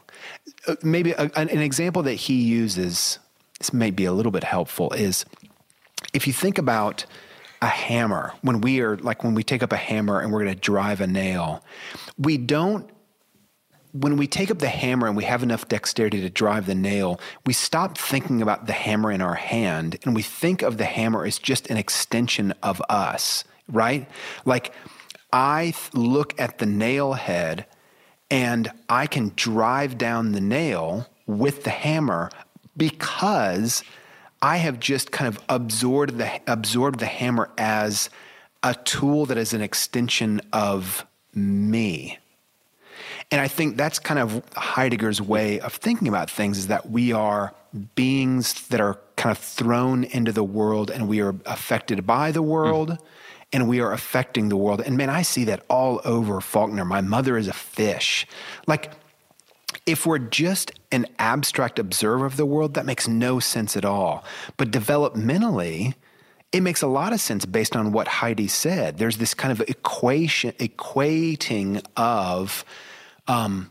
Uh, 0.67 0.75
maybe 0.83 1.13
a, 1.13 1.31
an, 1.37 1.49
example 1.49 2.03
that 2.03 2.15
he 2.15 2.43
uses, 2.43 3.19
this 3.59 3.73
may 3.73 3.91
be 3.91 4.05
a 4.05 4.13
little 4.13 4.33
bit 4.33 4.45
helpful, 4.45 4.93
is 4.93 5.25
if 6.13 6.27
you 6.27 6.33
think 6.33 6.59
about 6.59 7.05
a 7.63 7.67
hammer, 7.67 8.33
when 8.43 8.61
we 8.61 8.81
are 8.81 8.97
like 8.99 9.25
when 9.25 9.35
we 9.35 9.43
take 9.43 9.63
up 9.63 9.73
a 9.73 9.77
hammer 9.77 10.21
and 10.21 10.33
we're 10.33 10.43
going 10.43 10.55
to 10.55 10.61
drive 10.61 11.01
a 11.01 11.07
nail, 11.07 11.65
we 12.19 12.37
don't 12.37 12.91
when 14.01 14.17
we 14.17 14.27
take 14.27 14.51
up 14.51 14.59
the 14.59 14.69
hammer 14.69 15.07
and 15.07 15.17
we 15.17 15.25
have 15.25 15.43
enough 15.43 15.69
dexterity 15.69 16.21
to 16.21 16.29
drive 16.29 16.67
the 16.67 16.75
nail, 16.75 17.19
we 17.47 17.53
stop 17.53 17.97
thinking 17.97 18.43
about 18.43 18.67
the 18.67 18.73
hammer 18.73 19.11
in 19.11 19.23
our 19.23 19.35
hand 19.35 19.99
and 20.05 20.15
we 20.15 20.23
think 20.23 20.63
of 20.63 20.77
the 20.77 20.85
hammer 20.85 21.25
as 21.25 21.39
just 21.39 21.71
an 21.71 21.77
extension 21.77 22.53
of 22.63 22.83
us, 22.91 23.45
right? 23.69 24.09
Like 24.45 24.73
I 25.33 25.73
look 25.95 26.39
at 26.39 26.59
the 26.59 26.67
nail 26.67 27.15
head 27.15 27.67
and 28.31 28.71
I 28.89 29.07
can 29.07 29.33
drive 29.37 29.99
down 29.99 30.33
the 30.33 30.41
nail 30.41 31.07
with 31.27 31.65
the 31.65 31.71
hammer 31.71 32.31
because 32.77 33.83
I 34.43 34.59
have 34.59 34.81
just 34.81 35.13
kind 35.13 35.29
of 35.29 35.43
absorbed 35.49 36.19
the 36.19 36.41
absorbed 36.51 37.01
the 37.01 37.07
hammer 37.07 37.51
as 37.57 38.11
a 38.63 38.75
tool 38.75 39.27
that 39.27 39.39
is 39.39 39.53
an 39.53 39.63
extension 39.63 40.41
of 40.53 41.07
me. 41.35 42.19
And 43.31 43.41
I 43.41 43.49
think 43.49 43.77
that's 43.77 43.99
kind 43.99 44.21
of 44.21 44.43
Heidegger's 44.55 45.21
way 45.21 45.61
of 45.61 45.75
thinking 45.75 46.09
about 46.09 46.31
things 46.31 46.59
is 46.59 46.67
that 46.69 46.91
we 46.91 47.13
are 47.13 47.55
beings 47.95 48.69
that 48.69 48.81
are 48.81 48.99
kind 49.17 49.37
of 49.37 49.43
thrown 49.43 50.05
into 50.05 50.33
the 50.33 50.45
world 50.45 50.91
and 50.91 51.09
we 51.09 51.21
are 51.21 51.35
affected 51.45 52.07
by 52.07 52.31
the 52.31 52.43
world 52.43 52.91
mm. 52.91 52.99
And 53.53 53.69
we 53.69 53.81
are 53.81 53.93
affecting 53.93 54.49
the 54.49 54.57
world. 54.57 54.81
And 54.81 54.97
man, 54.97 55.11
I 55.11 55.23
see 55.23 55.45
that 55.45 55.65
all 55.69 56.01
over 56.05 56.41
Faulkner. 56.41 56.85
My 56.85 57.01
mother 57.01 57.37
is 57.37 57.49
a 57.49 57.53
fish. 57.53 58.27
Like, 58.67 58.93
if 59.85 60.05
we're 60.07 60.19
just 60.19 60.73
an 60.91 61.07
abstract 61.19 61.79
observer 61.79 62.27
of 62.27 62.37
the 62.37 62.47
world, 62.47 62.75
that 62.75 62.87
makes 62.87 63.07
no 63.07 63.39
sense 63.39 63.77
at 63.77 63.85
all. 63.85 64.25
But 64.57 64.71
developmentally, 64.71 65.95
it 66.53 66.61
makes 66.63 66.83
a 66.83 66.87
lot 66.87 67.13
of 67.13 67.21
sense 67.21 67.45
based 67.45 67.77
on 67.77 67.93
what 67.93 68.09
Heidi 68.09 68.49
said. 68.49 68.99
There's 68.99 69.19
this 69.19 69.35
kind 69.35 69.53
of 69.53 69.61
equation, 69.69 70.53
equating 70.53 71.85
of 71.97 72.65
um, 73.29 73.71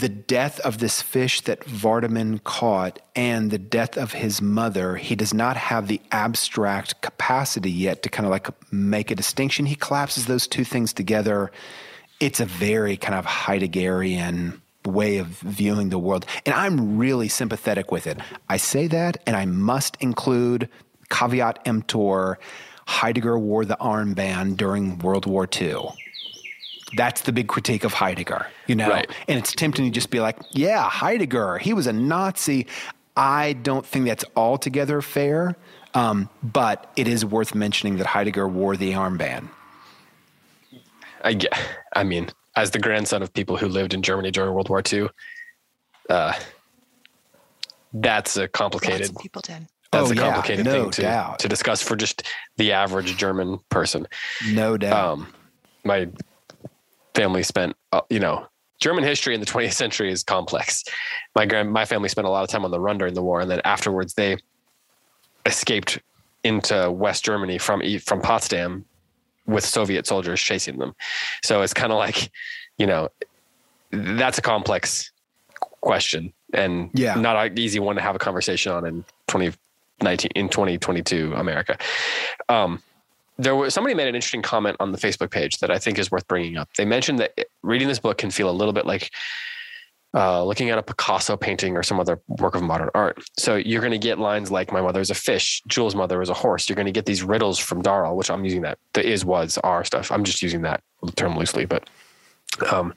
the 0.00 0.08
death 0.08 0.60
of 0.60 0.78
this 0.78 1.02
fish 1.02 1.40
that 1.42 1.60
Vardaman 1.60 2.42
caught 2.44 3.00
and 3.14 3.50
the 3.50 3.58
death 3.58 3.96
of 3.96 4.12
his 4.12 4.40
mother, 4.40 4.96
he 4.96 5.14
does 5.14 5.34
not 5.34 5.56
have 5.56 5.88
the 5.88 6.00
abstract 6.10 7.00
capacity 7.00 7.70
yet 7.70 8.02
to 8.02 8.08
kind 8.08 8.26
of 8.26 8.30
like 8.30 8.48
make 8.72 9.10
a 9.10 9.14
distinction. 9.14 9.66
He 9.66 9.74
collapses 9.74 10.26
those 10.26 10.46
two 10.46 10.64
things 10.64 10.92
together. 10.92 11.50
It's 12.20 12.40
a 12.40 12.46
very 12.46 12.96
kind 12.96 13.14
of 13.14 13.26
Heideggerian 13.26 14.60
way 14.84 15.18
of 15.18 15.26
viewing 15.26 15.88
the 15.88 15.98
world. 15.98 16.26
And 16.44 16.54
I'm 16.54 16.98
really 16.98 17.28
sympathetic 17.28 17.90
with 17.90 18.06
it. 18.06 18.18
I 18.48 18.58
say 18.58 18.86
that, 18.88 19.16
and 19.26 19.36
I 19.36 19.46
must 19.46 19.96
include 20.00 20.68
caveat 21.10 21.60
emptor 21.66 22.38
Heidegger 22.86 23.38
wore 23.38 23.64
the 23.64 23.76
armband 23.80 24.56
during 24.56 24.98
World 24.98 25.26
War 25.26 25.48
II. 25.50 25.88
That's 26.96 27.22
the 27.22 27.32
big 27.32 27.48
critique 27.48 27.84
of 27.84 27.92
Heidegger, 27.92 28.46
you 28.66 28.74
know? 28.74 28.88
Right. 28.88 29.10
And 29.28 29.38
it's 29.38 29.52
tempting 29.52 29.84
to 29.84 29.90
just 29.90 30.10
be 30.10 30.20
like, 30.20 30.38
yeah, 30.50 30.88
Heidegger, 30.88 31.58
he 31.58 31.72
was 31.72 31.86
a 31.86 31.92
Nazi. 31.92 32.66
I 33.16 33.54
don't 33.54 33.86
think 33.86 34.06
that's 34.06 34.24
altogether 34.36 35.00
fair, 35.00 35.56
um, 35.94 36.28
but 36.42 36.92
it 36.96 37.06
is 37.08 37.24
worth 37.24 37.54
mentioning 37.54 37.96
that 37.98 38.06
Heidegger 38.06 38.48
wore 38.48 38.76
the 38.76 38.92
armband. 38.92 39.48
I 41.22 41.34
get, 41.34 41.52
I 41.94 42.04
mean, 42.04 42.28
as 42.56 42.72
the 42.72 42.78
grandson 42.78 43.22
of 43.22 43.32
people 43.32 43.56
who 43.56 43.68
lived 43.68 43.94
in 43.94 44.02
Germany 44.02 44.30
during 44.30 44.52
World 44.52 44.68
War 44.68 44.82
II, 44.92 45.08
uh, 46.10 46.34
that's 47.94 48.36
a 48.36 48.48
complicated. 48.48 49.16
people 49.20 49.40
did. 49.42 49.66
That's 49.92 50.10
oh, 50.10 50.12
a 50.12 50.16
complicated 50.16 50.66
yeah, 50.66 50.72
no 50.72 50.82
thing 50.82 50.90
to, 50.92 51.02
doubt. 51.02 51.38
to 51.38 51.48
discuss 51.48 51.80
for 51.80 51.94
just 51.94 52.24
the 52.56 52.72
average 52.72 53.16
German 53.16 53.60
person. 53.68 54.08
No 54.50 54.76
doubt. 54.76 55.12
Um, 55.12 55.32
my 55.84 56.08
family 57.14 57.42
spent, 57.42 57.76
uh, 57.92 58.00
you 58.10 58.18
know, 58.18 58.46
German 58.80 59.04
history 59.04 59.34
in 59.34 59.40
the 59.40 59.46
20th 59.54 59.72
century 59.72 60.10
is 60.10 60.22
complex. 60.22 60.84
My 61.34 61.46
grand, 61.46 61.72
my 61.72 61.84
family 61.84 62.08
spent 62.08 62.26
a 62.26 62.30
lot 62.30 62.44
of 62.44 62.50
time 62.50 62.64
on 62.64 62.70
the 62.70 62.80
run 62.80 62.98
during 62.98 63.14
the 63.14 63.22
war, 63.22 63.40
and 63.40 63.50
then 63.50 63.60
afterwards 63.64 64.14
they 64.14 64.36
escaped 65.46 66.00
into 66.42 66.90
West 66.90 67.24
Germany 67.24 67.58
from 67.58 67.82
from 67.98 68.20
Potsdam 68.20 68.84
with 69.46 69.64
Soviet 69.64 70.06
soldiers 70.06 70.40
chasing 70.40 70.78
them. 70.78 70.94
So 71.42 71.62
it's 71.62 71.74
kind 71.74 71.92
of 71.92 71.98
like, 71.98 72.30
you 72.78 72.86
know, 72.86 73.08
that's 73.90 74.38
a 74.38 74.42
complex 74.42 75.12
question 75.80 76.32
and 76.54 76.90
yeah. 76.94 77.14
not 77.14 77.36
an 77.36 77.58
easy 77.58 77.78
one 77.78 77.96
to 77.96 78.02
have 78.02 78.16
a 78.16 78.18
conversation 78.18 78.72
on 78.72 78.86
in 78.86 79.04
2019 79.28 80.30
in 80.34 80.48
2022 80.48 81.34
America. 81.34 81.76
Um, 82.48 82.82
there 83.36 83.56
was 83.56 83.74
somebody 83.74 83.94
made 83.94 84.08
an 84.08 84.14
interesting 84.14 84.42
comment 84.42 84.76
on 84.80 84.92
the 84.92 84.98
Facebook 84.98 85.30
page 85.30 85.58
that 85.58 85.70
I 85.70 85.78
think 85.78 85.98
is 85.98 86.10
worth 86.10 86.26
bringing 86.28 86.56
up. 86.56 86.68
They 86.76 86.84
mentioned 86.84 87.18
that 87.18 87.32
reading 87.62 87.88
this 87.88 87.98
book 87.98 88.18
can 88.18 88.30
feel 88.30 88.48
a 88.48 88.52
little 88.52 88.72
bit 88.72 88.86
like 88.86 89.10
uh, 90.14 90.44
looking 90.44 90.70
at 90.70 90.78
a 90.78 90.82
Picasso 90.82 91.36
painting 91.36 91.76
or 91.76 91.82
some 91.82 91.98
other 91.98 92.20
work 92.28 92.54
of 92.54 92.62
modern 92.62 92.88
art. 92.94 93.18
So 93.36 93.56
you're 93.56 93.80
going 93.80 93.90
to 93.90 93.98
get 93.98 94.18
lines 94.18 94.50
like 94.50 94.72
"My 94.72 94.80
mother 94.80 95.00
is 95.00 95.10
a 95.10 95.14
fish," 95.14 95.60
"Jewel's 95.66 95.96
mother 95.96 96.22
is 96.22 96.28
a 96.28 96.34
horse." 96.34 96.68
You're 96.68 96.76
going 96.76 96.86
to 96.86 96.92
get 96.92 97.06
these 97.06 97.24
riddles 97.24 97.58
from 97.58 97.82
Darl, 97.82 98.16
which 98.16 98.30
I'm 98.30 98.44
using 98.44 98.62
that 98.62 98.78
the 98.92 99.04
is, 99.04 99.24
was, 99.24 99.58
are 99.64 99.84
stuff. 99.84 100.12
I'm 100.12 100.22
just 100.22 100.40
using 100.40 100.62
that 100.62 100.82
term 101.16 101.36
loosely, 101.36 101.64
but 101.64 101.90
um, 102.70 102.94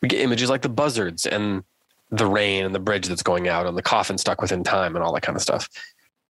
we 0.00 0.08
get 0.08 0.20
images 0.20 0.48
like 0.48 0.62
the 0.62 0.70
buzzards 0.70 1.26
and 1.26 1.62
the 2.10 2.26
rain 2.26 2.64
and 2.64 2.74
the 2.74 2.78
bridge 2.80 3.08
that's 3.08 3.22
going 3.22 3.48
out 3.48 3.66
and 3.66 3.76
the 3.76 3.82
coffin 3.82 4.16
stuck 4.16 4.40
within 4.40 4.64
time 4.64 4.96
and 4.96 5.04
all 5.04 5.12
that 5.12 5.22
kind 5.22 5.36
of 5.36 5.42
stuff, 5.42 5.68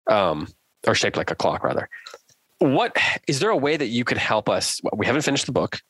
um, 0.08 0.48
or 0.88 0.94
shaped 0.96 1.16
like 1.16 1.30
a 1.30 1.36
clock 1.36 1.62
rather. 1.62 1.88
What 2.58 2.96
is 3.26 3.40
there 3.40 3.50
a 3.50 3.56
way 3.56 3.76
that 3.76 3.88
you 3.88 4.04
could 4.04 4.18
help 4.18 4.48
us? 4.48 4.80
We 4.94 5.06
haven't 5.06 5.22
finished 5.22 5.46
the 5.46 5.52
book 5.52 5.80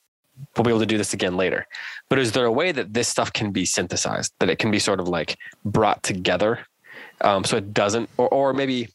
we'll 0.57 0.65
be 0.65 0.71
able 0.71 0.81
to 0.81 0.87
do 0.87 0.99
this 0.99 1.15
again 1.15 1.37
later. 1.37 1.67
But 2.09 2.19
is 2.19 2.33
there 2.33 2.45
a 2.45 2.53
way 2.53 2.73
that 2.73 2.95
this 2.95 3.09
stuff 3.09 3.33
can 3.33 3.51
be 3.51 3.65
synthesized, 3.65 4.33
that 4.39 4.51
it 4.51 4.59
can 4.59 4.71
be 4.71 4.79
sort 4.79 5.01
of 5.01 5.09
like 5.09 5.39
brought 5.65 6.03
together, 6.03 6.67
um, 7.23 7.45
so 7.45 7.57
it 7.57 7.73
doesn't, 7.73 8.09
or, 8.17 8.29
or 8.29 8.53
maybe 8.53 8.89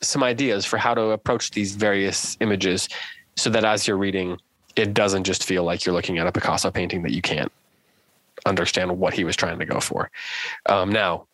some 0.00 0.22
ideas 0.22 0.64
for 0.64 0.78
how 0.78 0.94
to 0.94 1.10
approach 1.10 1.52
these 1.52 1.74
various 1.74 2.36
images, 2.40 2.88
so 3.36 3.50
that 3.50 3.64
as 3.64 3.86
you're 3.86 3.96
reading, 3.96 4.38
it 4.76 4.94
doesn't 4.94 5.24
just 5.24 5.44
feel 5.44 5.64
like 5.64 5.84
you're 5.84 5.94
looking 5.94 6.18
at 6.18 6.26
a 6.26 6.32
Picasso 6.32 6.70
painting 6.70 7.02
that 7.02 7.12
you 7.12 7.22
can't 7.22 7.52
understand 8.46 8.98
what 8.98 9.14
he 9.14 9.24
was 9.24 9.36
trying 9.36 9.58
to 9.58 9.64
go 9.64 9.78
for. 9.78 10.10
Um, 10.66 10.90
now, 10.90 11.26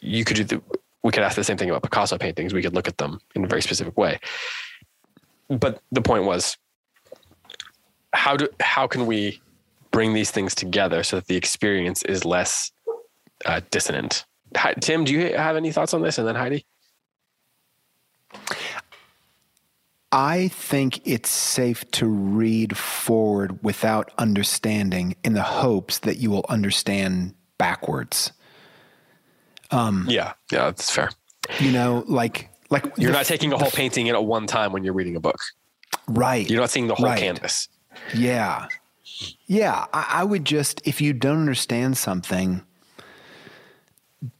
you 0.00 0.24
could 0.24 0.36
do 0.36 0.44
the, 0.44 0.62
we 1.02 1.12
could 1.12 1.22
ask 1.22 1.36
the 1.36 1.44
same 1.44 1.56
thing 1.56 1.70
about 1.70 1.82
Picasso 1.82 2.18
paintings. 2.18 2.52
We 2.52 2.62
could 2.62 2.74
look 2.74 2.88
at 2.88 2.98
them 2.98 3.20
in 3.34 3.44
a 3.44 3.46
very 3.46 3.62
specific 3.62 3.96
way. 3.96 4.18
But 5.50 5.82
the 5.90 6.00
point 6.00 6.24
was, 6.24 6.56
how 8.12 8.36
do 8.36 8.48
how 8.60 8.86
can 8.86 9.06
we 9.06 9.42
bring 9.90 10.14
these 10.14 10.30
things 10.30 10.54
together 10.54 11.02
so 11.02 11.16
that 11.16 11.26
the 11.26 11.36
experience 11.36 12.02
is 12.04 12.24
less 12.24 12.70
uh, 13.44 13.60
dissonant? 13.70 14.24
Hi, 14.56 14.74
Tim, 14.74 15.04
do 15.04 15.12
you 15.12 15.36
have 15.36 15.56
any 15.56 15.72
thoughts 15.72 15.92
on 15.92 16.02
this? 16.02 16.18
And 16.18 16.26
then 16.26 16.36
Heidi. 16.36 16.64
I 20.12 20.48
think 20.48 21.06
it's 21.06 21.30
safe 21.30 21.88
to 21.92 22.06
read 22.06 22.76
forward 22.76 23.62
without 23.62 24.10
understanding 24.18 25.14
in 25.22 25.34
the 25.34 25.42
hopes 25.42 26.00
that 26.00 26.18
you 26.18 26.30
will 26.30 26.46
understand 26.48 27.34
backwards. 27.58 28.32
Um, 29.70 30.06
yeah, 30.08 30.32
yeah, 30.50 30.64
that's 30.64 30.90
fair. 30.90 31.10
You 31.60 31.70
know, 31.70 32.04
like 32.08 32.49
like 32.70 32.84
you're 32.96 33.10
the, 33.10 33.18
not 33.18 33.26
taking 33.26 33.52
a 33.52 33.58
whole 33.58 33.70
painting 33.70 34.06
in 34.06 34.14
at 34.14 34.24
one 34.24 34.46
time 34.46 34.72
when 34.72 34.84
you're 34.84 34.94
reading 34.94 35.16
a 35.16 35.20
book, 35.20 35.40
right? 36.08 36.48
You're 36.48 36.60
not 36.60 36.70
seeing 36.70 36.86
the 36.86 36.94
whole 36.94 37.06
right. 37.06 37.18
canvas. 37.18 37.68
Yeah. 38.14 38.68
Yeah. 39.46 39.86
I, 39.92 40.06
I 40.20 40.24
would 40.24 40.44
just, 40.44 40.86
if 40.86 41.00
you 41.00 41.12
don't 41.12 41.38
understand 41.38 41.98
something, 41.98 42.62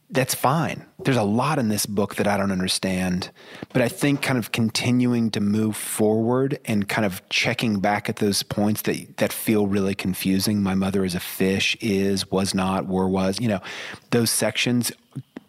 that's 0.09 0.35
fine. 0.35 0.85
There's 0.99 1.17
a 1.17 1.23
lot 1.23 1.57
in 1.57 1.69
this 1.69 1.85
book 1.85 2.15
that 2.15 2.27
I 2.27 2.35
don't 2.35 2.51
understand, 2.51 3.31
but 3.71 3.81
I 3.81 3.87
think 3.87 4.21
kind 4.21 4.37
of 4.37 4.51
continuing 4.51 5.31
to 5.31 5.39
move 5.39 5.77
forward 5.77 6.59
and 6.65 6.89
kind 6.89 7.05
of 7.05 7.27
checking 7.29 7.79
back 7.79 8.09
at 8.09 8.17
those 8.17 8.43
points 8.43 8.81
that 8.83 9.17
that 9.17 9.31
feel 9.31 9.67
really 9.67 9.95
confusing. 9.95 10.61
My 10.61 10.75
mother 10.75 11.05
is 11.05 11.15
a 11.15 11.21
fish, 11.21 11.77
is, 11.79 12.29
was 12.29 12.53
not, 12.53 12.87
were, 12.87 13.07
was, 13.07 13.39
you 13.39 13.47
know, 13.47 13.61
those 14.09 14.29
sections 14.29 14.91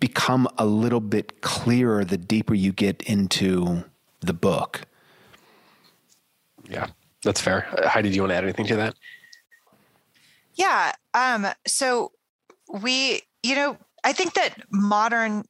become 0.02 0.48
a 0.58 0.66
little 0.66 0.98
bit 0.98 1.42
clearer 1.42 2.04
the 2.04 2.18
deeper 2.18 2.54
you 2.54 2.72
get 2.72 3.00
into 3.02 3.84
the 4.18 4.32
book. 4.32 4.80
Yeah. 6.68 6.88
That's 7.22 7.40
fair. 7.40 7.68
Uh, 7.78 7.88
Heidi, 7.88 8.08
do 8.08 8.16
you 8.16 8.22
want 8.22 8.32
to 8.32 8.34
add 8.34 8.42
anything 8.42 8.66
to 8.66 8.74
that? 8.74 8.96
Yeah. 10.56 10.90
Um, 11.14 11.46
so 11.68 12.10
we, 12.68 13.22
you 13.44 13.54
know, 13.54 13.76
I 14.02 14.12
think 14.12 14.34
that 14.34 14.62
modern 14.72 15.44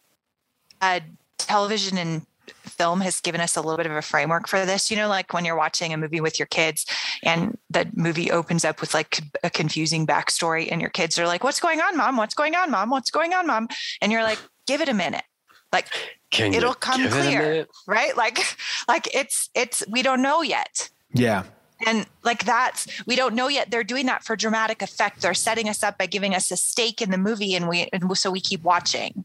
uh, 0.82 1.00
television 1.38 1.96
and 1.96 2.26
film 2.50 3.00
has 3.00 3.20
given 3.20 3.40
us 3.40 3.56
a 3.56 3.60
little 3.60 3.76
bit 3.76 3.86
of 3.86 3.92
a 3.92 4.02
framework 4.02 4.48
for 4.48 4.64
this. 4.64 4.90
You 4.90 4.96
know, 4.96 5.08
like 5.08 5.32
when 5.32 5.44
you're 5.44 5.56
watching 5.56 5.92
a 5.92 5.96
movie 5.96 6.20
with 6.20 6.38
your 6.38 6.46
kids 6.46 6.86
and 7.22 7.56
the 7.70 7.88
movie 7.94 8.30
opens 8.30 8.64
up 8.64 8.80
with 8.80 8.94
like 8.94 9.20
a 9.42 9.50
confusing 9.50 10.06
backstory, 10.06 10.70
and 10.70 10.80
your 10.80 10.90
kids 10.90 11.18
are 11.18 11.26
like, 11.26 11.44
What's 11.44 11.60
going 11.60 11.80
on, 11.80 11.96
mom? 11.96 12.16
What's 12.16 12.34
going 12.34 12.54
on, 12.54 12.70
mom? 12.70 12.90
What's 12.90 13.10
going 13.10 13.34
on, 13.34 13.46
mom? 13.46 13.68
And 14.00 14.12
you're 14.12 14.22
like, 14.22 14.38
Give 14.66 14.80
it 14.80 14.88
a 14.88 14.94
minute. 14.94 15.24
Like, 15.72 15.88
Can 16.30 16.52
it'll 16.54 16.74
come 16.74 17.08
clear, 17.08 17.66
right? 17.86 18.16
Like, 18.16 18.38
like 18.88 19.14
it's, 19.14 19.48
it's, 19.54 19.82
we 19.88 20.02
don't 20.02 20.22
know 20.22 20.42
yet. 20.42 20.90
Yeah. 21.14 21.44
And 21.86 22.06
like 22.22 22.44
that's 22.44 22.86
we 23.06 23.16
don't 23.16 23.34
know 23.34 23.48
yet. 23.48 23.70
They're 23.70 23.84
doing 23.84 24.06
that 24.06 24.22
for 24.22 24.36
dramatic 24.36 24.82
effect. 24.82 25.20
They're 25.20 25.34
setting 25.34 25.68
us 25.68 25.82
up 25.82 25.98
by 25.98 26.06
giving 26.06 26.34
us 26.34 26.50
a 26.50 26.56
stake 26.56 27.02
in 27.02 27.10
the 27.10 27.18
movie, 27.18 27.54
and 27.54 27.68
we 27.68 27.88
and 27.92 28.16
so 28.16 28.30
we 28.30 28.40
keep 28.40 28.62
watching. 28.62 29.24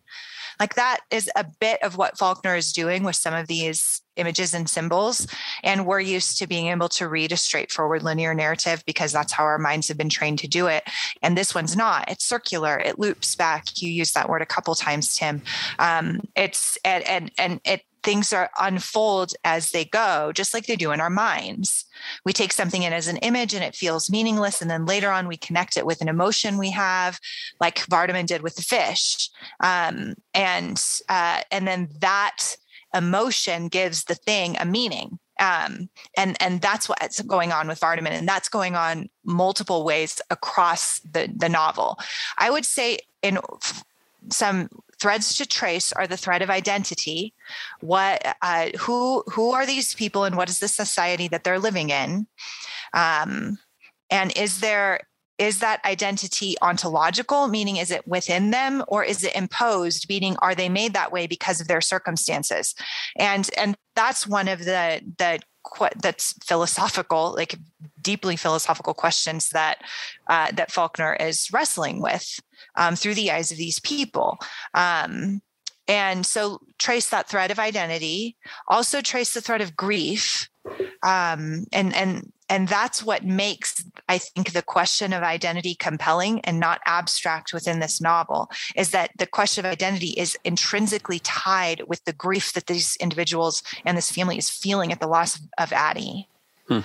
Like 0.59 0.75
that 0.75 0.99
is 1.11 1.29
a 1.35 1.45
bit 1.59 1.81
of 1.83 1.97
what 1.97 2.17
Faulkner 2.17 2.55
is 2.55 2.73
doing 2.73 3.03
with 3.03 3.15
some 3.15 3.33
of 3.33 3.47
these 3.47 4.01
images 4.17 4.53
and 4.53 4.69
symbols. 4.69 5.27
And 5.63 5.85
we're 5.85 5.99
used 5.99 6.37
to 6.39 6.47
being 6.47 6.67
able 6.67 6.89
to 6.89 7.07
read 7.07 7.31
a 7.31 7.37
straightforward 7.37 8.03
linear 8.03 8.33
narrative 8.33 8.83
because 8.85 9.11
that's 9.11 9.31
how 9.31 9.43
our 9.43 9.59
minds 9.59 9.87
have 9.87 9.97
been 9.97 10.09
trained 10.09 10.39
to 10.39 10.47
do 10.47 10.67
it. 10.67 10.83
And 11.21 11.37
this 11.37 11.55
one's 11.55 11.75
not. 11.75 12.09
It's 12.09 12.25
circular. 12.25 12.79
It 12.79 12.99
loops 12.99 13.35
back. 13.35 13.81
You 13.81 13.89
used 13.89 14.15
that 14.15 14.29
word 14.29 14.41
a 14.41 14.47
couple 14.47 14.75
times, 14.75 15.15
Tim. 15.15 15.41
Um, 15.79 16.21
it's 16.35 16.77
and 16.83 17.03
and 17.05 17.31
and 17.37 17.61
it 17.63 17.81
things 18.03 18.31
are 18.33 18.49
unfold 18.59 19.33
as 19.43 19.71
they 19.71 19.85
go, 19.85 20.31
just 20.33 20.53
like 20.53 20.65
they 20.65 20.75
do 20.75 20.91
in 20.91 21.01
our 21.01 21.09
minds. 21.09 21.85
We 22.25 22.33
take 22.33 22.53
something 22.53 22.83
in 22.83 22.93
as 22.93 23.07
an 23.07 23.17
image 23.17 23.53
and 23.53 23.63
it 23.63 23.75
feels 23.75 24.09
meaningless. 24.09 24.61
And 24.61 24.69
then 24.69 24.85
later 24.85 25.11
on, 25.11 25.27
we 25.27 25.37
connect 25.37 25.77
it 25.77 25.85
with 25.85 26.01
an 26.01 26.07
emotion 26.07 26.57
we 26.57 26.71
have, 26.71 27.19
like 27.59 27.85
Vardaman 27.87 28.25
did 28.25 28.41
with 28.41 28.55
the 28.55 28.61
fish. 28.61 29.29
Um, 29.59 30.15
and, 30.33 30.81
uh, 31.09 31.41
and 31.51 31.67
then 31.67 31.89
that 31.99 32.55
emotion 32.93 33.67
gives 33.67 34.05
the 34.05 34.15
thing 34.15 34.57
a 34.59 34.65
meaning. 34.65 35.19
Um, 35.39 35.89
and 36.15 36.35
and 36.39 36.61
that's 36.61 36.89
what's 36.89 37.21
going 37.21 37.51
on 37.51 37.67
with 37.67 37.79
Vardaman, 37.79 38.09
and 38.09 38.27
that's 38.27 38.49
going 38.49 38.75
on 38.75 39.07
multiple 39.23 39.85
ways 39.85 40.19
across 40.31 40.99
the 41.01 41.31
the 41.35 41.47
novel. 41.47 41.99
I 42.39 42.49
would 42.49 42.65
say 42.65 42.97
in 43.21 43.37
some 44.31 44.69
threads 44.99 45.35
to 45.35 45.45
trace 45.45 45.93
are 45.93 46.07
the 46.07 46.17
thread 46.17 46.41
of 46.41 46.49
identity. 46.49 47.33
What 47.81 48.25
uh, 48.41 48.69
who 48.79 49.23
who 49.27 49.51
are 49.51 49.65
these 49.65 49.93
people 49.93 50.23
and 50.23 50.35
what 50.35 50.49
is 50.49 50.59
the 50.59 50.67
society 50.67 51.27
that 51.29 51.43
they're 51.43 51.59
living 51.59 51.89
in? 51.89 52.27
Um, 52.93 53.57
and 54.09 54.35
is 54.37 54.59
there 54.59 55.01
is 55.37 55.59
that 55.59 55.85
identity 55.85 56.55
ontological 56.61 57.47
meaning 57.47 57.77
is 57.77 57.91
it 57.91 58.07
within 58.07 58.49
them 58.49 58.83
or 58.87 59.03
is 59.03 59.23
it 59.23 59.35
imposed 59.35 60.09
meaning 60.09 60.35
are 60.41 60.55
they 60.55 60.67
made 60.67 60.93
that 60.93 61.11
way 61.11 61.27
because 61.27 61.61
of 61.61 61.67
their 61.67 61.81
circumstances? 61.81 62.73
And 63.17 63.49
and 63.57 63.77
that's 63.95 64.25
one 64.27 64.47
of 64.47 64.59
the 64.59 65.01
the 65.17 65.39
that's 66.01 66.33
philosophical 66.43 67.33
like 67.35 67.55
deeply 68.01 68.35
philosophical 68.35 68.93
questions 68.93 69.49
that 69.49 69.79
uh, 70.27 70.51
that 70.51 70.71
faulkner 70.71 71.15
is 71.19 71.49
wrestling 71.51 72.01
with 72.01 72.39
um, 72.75 72.95
through 72.95 73.15
the 73.15 73.31
eyes 73.31 73.51
of 73.51 73.57
these 73.57 73.79
people. 73.79 74.37
Um, 74.73 75.41
and 75.87 76.25
so 76.25 76.59
trace 76.77 77.09
that 77.09 77.29
thread 77.29 77.49
of 77.49 77.59
identity, 77.59 78.35
also 78.67 79.01
trace 79.01 79.33
the 79.33 79.41
thread 79.41 79.61
of 79.61 79.75
grief. 79.75 80.49
Um, 81.01 81.65
and, 81.71 81.95
and, 81.95 82.31
and 82.49 82.67
that's 82.67 83.03
what 83.03 83.25
makes, 83.25 83.83
I 84.07 84.17
think, 84.17 84.53
the 84.53 84.61
question 84.61 85.11
of 85.11 85.23
identity 85.23 85.75
compelling 85.75 86.39
and 86.41 86.59
not 86.59 86.81
abstract 86.85 87.53
within 87.53 87.79
this 87.79 87.99
novel 87.99 88.49
is 88.75 88.91
that 88.91 89.11
the 89.17 89.27
question 89.27 89.65
of 89.65 89.71
identity 89.71 90.11
is 90.11 90.37
intrinsically 90.43 91.19
tied 91.19 91.83
with 91.87 92.03
the 92.05 92.13
grief 92.13 92.53
that 92.53 92.67
these 92.67 92.95
individuals 92.97 93.63
and 93.85 93.97
this 93.97 94.11
family 94.11 94.37
is 94.37 94.49
feeling 94.49 94.91
at 94.91 94.99
the 94.99 95.07
loss 95.07 95.39
of 95.57 95.73
Addie. 95.73 96.27
Hmm. 96.67 96.79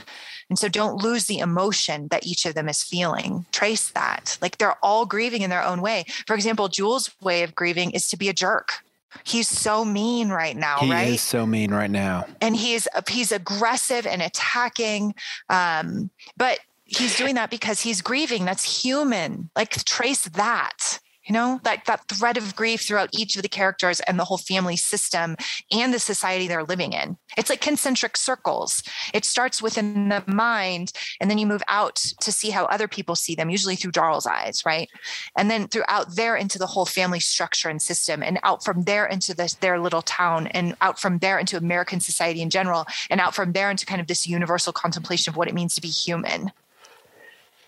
And 0.49 0.59
so 0.59 0.69
don't 0.69 1.03
lose 1.03 1.27
the 1.27 1.39
emotion 1.39 2.09
that 2.09 2.27
each 2.27 2.45
of 2.45 2.55
them 2.55 2.69
is 2.69 2.83
feeling. 2.83 3.47
Trace 3.53 3.91
that. 3.91 4.39
Like 4.43 4.59
they're 4.59 4.77
all 4.85 5.07
grieving 5.07 5.43
in 5.43 5.51
their 5.51 5.63
own 5.63 5.81
way. 5.81 6.05
For 6.27 6.35
example, 6.35 6.69
Jewel's 6.69 7.11
way 7.21 7.43
of 7.43 7.55
grieving 7.55 7.93
is 7.93 8.09
to 8.09 8.17
be 8.17 8.29
a 8.29 8.35
jerk. 8.35 8.83
He's 9.25 9.49
so 9.49 9.85
mean 9.85 10.31
right 10.31 10.57
now, 10.57 10.79
he 10.79 10.91
right? 10.91 11.09
He 11.09 11.15
is 11.15 11.21
so 11.21 11.47
mean 11.47 11.73
right 11.73 11.91
now. 11.91 12.27
And 12.41 12.57
he's 12.57 12.89
he's 13.09 13.33
aggressive 13.33 14.07
and 14.07 14.23
attacking. 14.23 15.15
Um, 15.49 16.11
but 16.37 16.59
he's 16.85 17.17
doing 17.17 17.35
that 17.37 17.51
because 17.51 17.81
he's 17.81 18.01
grieving. 18.03 18.45
That's 18.45 18.83
human. 18.83 19.51
Like 19.57 19.71
trace 19.85 20.25
that 20.25 20.99
you 21.25 21.33
know 21.33 21.61
that 21.65 21.85
that 21.87 22.09
thread 22.09 22.37
of 22.37 22.57
grief 22.57 22.83
throughout 22.83 23.11
each 23.13 23.37
of 23.37 23.43
the 23.43 23.49
characters 23.49 24.01
and 24.01 24.19
the 24.19 24.25
whole 24.25 24.39
family 24.39 24.77
system 24.77 25.37
and 25.71 25.95
the 25.95 25.99
society 25.99 26.49
they're 26.49 26.65
living 26.65 26.93
in. 26.93 27.17
It's 27.37 27.51
like 27.51 27.61
concentric 27.61 28.17
circles. 28.17 28.83
It 29.15 29.25
starts 29.25 29.63
within 29.63 30.09
the 30.09 30.25
mind 30.27 30.93
and 31.21 31.31
then 31.31 31.39
you 31.39 31.47
move 31.47 31.63
out 31.69 31.97
to 31.97 32.33
see 32.33 32.51
how 32.51 32.65
other 32.67 32.89
people 32.89 33.15
see 33.15 33.35
them 33.35 33.51
usually 33.51 33.77
through 33.77 33.93
darl's 33.93 34.27
eyes 34.27 34.63
right? 34.65 34.89
And 35.37 35.51
then 35.51 35.69
throughout 35.69 36.17
there 36.17 36.37
into 36.37 36.59
the 36.59 36.67
whole 36.67 36.87
family 36.87 37.21
structure 37.21 37.69
and 37.69 37.81
system 37.81 38.23
and 38.23 38.39
out 38.43 38.65
from 38.65 38.83
there 38.85 39.07
into 39.07 39.35
this 39.35 39.55
their 39.55 39.79
little 39.79 40.03
town 40.03 40.49
and 40.49 40.77
out 40.81 40.99
from 40.99 41.19
there 41.19 41.39
into 41.39 41.57
american 41.57 42.01
society 42.01 42.43
in 42.43 42.51
general 42.51 42.87
and 43.11 43.21
out 43.21 43.35
from 43.35 43.53
there 43.53 43.71
into 43.71 43.87
kind 43.87 44.01
of 44.01 44.07
this 44.07 44.27
universal 44.27 44.73
contemplation 44.73 45.31
of 45.31 45.37
what 45.37 45.49
it 45.49 45.55
means 45.55 45.75
to 45.75 45.81
be 45.81 45.89
human. 45.89 46.53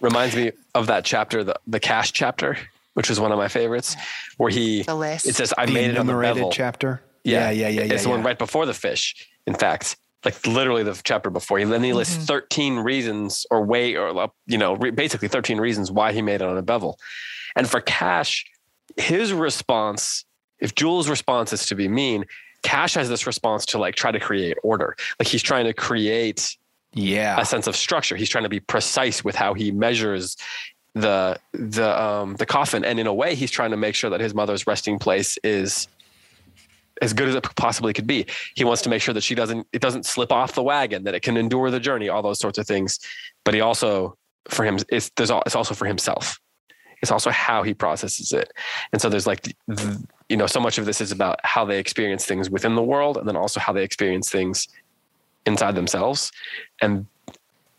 Reminds 0.00 0.36
me 0.36 0.52
of 0.74 0.86
that 0.88 1.05
chapter 1.05 1.44
the, 1.44 1.59
the 1.66 1.80
cash 1.80 2.12
chapter 2.12 2.59
which 2.95 3.09
was 3.09 3.20
one 3.20 3.32
of 3.32 3.38
my 3.38 3.49
favorites, 3.49 3.97
where 4.36 4.51
he 4.51 4.82
the 4.82 4.95
list. 4.95 5.26
it 5.26 5.36
says 5.36 5.53
I 5.57 5.66
the 5.66 5.72
made 5.72 5.90
it 5.90 5.99
on 5.99 6.07
the 6.07 6.14
bevel 6.14 6.51
chapter. 6.51 7.03
Yeah, 7.22 7.51
yeah, 7.51 7.68
yeah, 7.68 7.82
yeah. 7.82 7.82
It's 7.82 7.92
yeah, 7.92 8.03
the 8.03 8.09
one 8.11 8.22
right 8.22 8.38
before 8.38 8.66
the 8.66 8.74
fish. 8.74 9.28
In 9.47 9.55
fact, 9.55 9.97
like 10.24 10.47
literally 10.47 10.82
the 10.82 11.01
chapter 11.05 11.30
before. 11.30 11.59
He 11.59 11.64
then 11.64 11.82
he 11.82 11.92
lists 11.92 12.16
mm-hmm. 12.16 12.24
13 12.24 12.76
reasons 12.78 13.47
or 13.51 13.64
way 13.64 13.97
or 13.97 14.30
you 14.47 14.59
know 14.59 14.76
basically 14.76 15.28
13 15.28 15.59
reasons 15.59 15.90
why 15.90 16.12
he 16.12 16.22
made 16.22 16.36
it 16.36 16.42
on 16.42 16.57
a 16.57 16.62
bevel. 16.62 16.99
And 17.57 17.68
for 17.68 17.80
Cash, 17.80 18.47
his 18.97 19.32
response, 19.32 20.24
if 20.59 20.74
Jewel's 20.74 21.09
response 21.09 21.53
is 21.53 21.66
to 21.66 21.74
be 21.74 21.88
mean, 21.88 22.24
Cash 22.62 22.95
has 22.95 23.09
this 23.09 23.26
response 23.26 23.66
to 23.66 23.78
like 23.78 23.95
try 23.95 24.11
to 24.11 24.20
create 24.20 24.57
order. 24.62 24.97
Like 25.18 25.28
he's 25.28 25.42
trying 25.42 25.66
to 25.66 25.74
create 25.74 26.57
yeah 26.97 27.40
a 27.40 27.45
sense 27.45 27.66
of 27.66 27.74
structure 27.74 28.14
he's 28.14 28.28
trying 28.28 28.45
to 28.45 28.49
be 28.49 28.61
precise 28.61 29.24
with 29.24 29.34
how 29.34 29.53
he 29.53 29.72
measures 29.72 30.36
the 30.95 31.38
the 31.53 32.03
um 32.03 32.36
the 32.36 32.47
coffin. 32.47 32.84
And 32.84 32.99
in 32.99 33.07
a 33.07 33.14
way 33.14 33.34
he's 33.34 33.51
trying 33.51 33.70
to 33.70 33.76
make 33.76 33.95
sure 33.95 34.11
that 34.11 34.20
his 34.20 34.34
mother's 34.34 34.66
resting 34.66 34.99
place 34.99 35.38
is 35.42 35.88
as 37.03 37.12
good 37.12 37.28
as 37.28 37.34
it 37.34 37.42
possibly 37.57 37.92
could 37.92 38.07
be. 38.07 38.26
He 38.55 38.64
wants 38.64 38.82
to 38.82 38.88
make 38.88 39.03
sure 39.03 39.14
that 39.14 39.22
she 39.22 39.34
doesn't 39.34 39.66
it 39.72 39.82
doesn't 39.82 40.07
slip 40.07 40.30
off 40.30 40.55
the 40.55 40.62
wagon 40.62 41.05
that 41.05 41.14
it 41.14 41.20
can 41.20 41.36
endure 41.36 41.70
the 41.70 41.80
journey 41.80 42.09
all 42.09 42.22
those 42.22 42.38
sorts 42.38 42.59
of 42.59 42.66
things. 42.66 43.01
But 43.45 43.55
he 43.55 43.61
also 43.61 44.16
for 44.49 44.64
him 44.64 44.78
it's 44.88 45.11
there's 45.16 45.30
it's 45.47 45.57
also 45.57 45.74
for 45.74 45.86
himself. 45.86 46.40
It's 47.03 47.11
also 47.11 47.30
how 47.30 47.64
he 47.64 47.74
processes 47.74 48.32
it. 48.32 48.51
And 48.92 49.03
so 49.03 49.11
there's 49.11 49.26
like 49.26 49.42
the, 49.66 50.03
you 50.28 50.36
know 50.36 50.47
so 50.47 50.61
much 50.61 50.78
of 50.78 50.86
this 50.86 51.01
is 51.01 51.11
about 51.11 51.40
how 51.42 51.64
they 51.64 51.78
experience 51.78 52.24
things 52.24 52.49
within 52.49 52.76
the 52.76 52.82
world 52.82 53.16
and 53.18 53.28
then 53.28 53.36
also 53.36 53.59
how 53.59 53.72
they 53.72 53.82
experience 53.82 54.30
things 54.30 54.68
inside 55.45 55.74
themselves. 55.74 56.30
And 56.80 57.07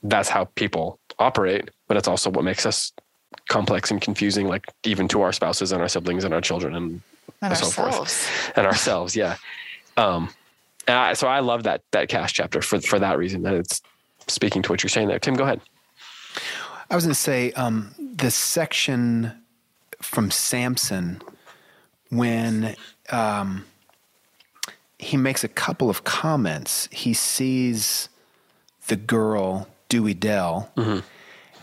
that's 0.04 0.30
how 0.30 0.46
people 0.56 1.00
operate 1.18 1.70
but 1.88 1.98
it's 1.98 2.08
also 2.08 2.30
what 2.30 2.44
makes 2.44 2.66
us 2.66 2.92
complex 3.48 3.92
and 3.92 4.02
confusing, 4.02 4.48
like 4.48 4.66
even 4.84 5.08
to 5.10 5.22
our 5.22 5.32
spouses 5.32 5.72
and 5.72 5.82
our 5.82 5.88
siblings 5.88 6.24
and 6.24 6.34
our 6.34 6.42
children 6.42 6.76
and, 6.76 7.02
and 7.42 7.58
so 7.58 7.66
ourselves. 7.66 7.98
forth, 7.98 8.52
and 8.58 8.66
ourselves. 8.66 9.16
Yeah. 9.16 9.38
Um, 9.98 10.30
and 10.88 10.98
I, 10.98 11.14
so 11.14 11.28
I 11.28 11.40
love 11.40 11.64
that 11.64 11.82
that 11.92 12.10
cash 12.10 12.34
chapter 12.34 12.62
for 12.62 12.80
for 12.80 13.00
that 13.00 13.18
reason. 13.18 13.44
That 13.44 13.56
it's 13.56 13.82
speaking 14.28 14.62
to 14.64 14.72
what 14.72 14.84
you're 14.84 14.90
saying 14.90 15.08
there. 15.08 15.20
Tim, 15.20 15.36
go 15.36 15.44
ahead. 15.44 15.62
I 16.90 16.96
was 16.96 17.06
going 17.06 17.14
to 17.14 17.20
say 17.20 17.52
um, 17.54 17.96
the 17.98 18.30
section 18.30 19.32
from 20.02 20.30
Samson 20.30 21.22
when 22.10 22.76
um, 23.10 23.66
he 25.00 25.18
makes 25.18 25.44
a 25.44 25.48
couple 25.48 25.90
of 25.90 26.04
comments. 26.04 26.88
He 26.92 27.14
sees 27.14 28.10
the 28.88 28.96
girl 28.96 29.68
Dewey 29.90 30.14
Dell, 30.14 30.72
mm-hmm. 30.78 31.00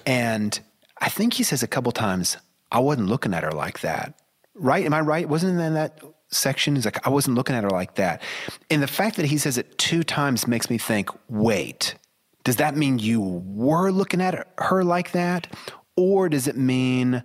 and 0.07 0.61
I 1.03 1.09
think 1.09 1.35
he 1.35 1.43
says 1.43 1.65
a 1.65 1.67
couple 1.67 1.91
times, 1.91 2.37
I 2.71 2.79
wasn't 2.79 3.09
looking 3.09 3.35
at 3.35 3.43
her 3.43 3.51
like 3.51 3.81
that. 3.81 4.15
Right? 4.55 4.87
Am 4.87 4.95
I 4.95 5.01
right? 5.01 5.29
Wasn't 5.29 5.61
in 5.61 5.75
that 5.75 6.01
section? 6.29 6.77
He's 6.77 6.85
like, 6.85 7.05
I 7.05 7.11
wasn't 7.11 7.37
looking 7.37 7.57
at 7.57 7.65
her 7.65 7.71
like 7.71 7.97
that. 7.97 8.23
And 8.71 8.81
the 8.81 8.87
fact 8.87 9.17
that 9.17 9.27
he 9.27 9.37
says 9.37 9.59
it 9.59 9.77
two 9.79 10.05
times 10.05 10.47
makes 10.47 10.71
me 10.71 10.79
think, 10.79 11.11
wait, 11.29 11.97
does 12.45 12.57
that 12.57 12.77
mean 12.77 13.01
you 13.01 13.21
were 13.21 13.91
looking 13.91 14.21
at 14.21 14.47
her 14.59 14.85
like 14.85 15.11
that? 15.11 15.49
Or 15.97 16.29
does 16.29 16.47
it 16.47 16.57
mean 16.57 17.25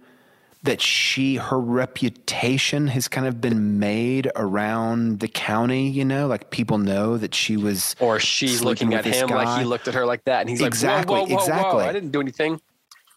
that 0.64 0.82
she, 0.82 1.36
her 1.36 1.60
reputation 1.60 2.88
has 2.88 3.08
kind 3.08 3.28
of 3.28 3.40
been 3.40 3.78
made 3.78 4.32
around 4.36 5.20
the 5.20 5.28
county, 5.28 5.88
you 5.88 6.04
know, 6.04 6.26
like 6.26 6.50
people 6.50 6.80
know 6.80 7.16
that 7.18 7.36
she 7.36 7.58
was. 7.58 7.96
Or 8.00 8.20
she's 8.20 8.64
looking 8.64 8.96
at 8.96 9.06
him 9.06 9.28
guy. 9.28 9.36
like 9.46 9.60
he 9.60 9.66
looked 9.66 9.88
at 9.88 9.94
her 9.94 10.06
like 10.08 10.24
that. 10.26 10.42
And 10.42 10.50
he's 10.50 10.62
exactly, 10.62 11.14
like, 11.14 11.30
whoa, 11.30 11.36
whoa, 11.36 11.38
whoa, 11.38 11.44
exactly. 11.44 11.84
I 11.84 11.94
didn't 11.94 12.12
do 12.12 12.20
anything. 12.20 12.60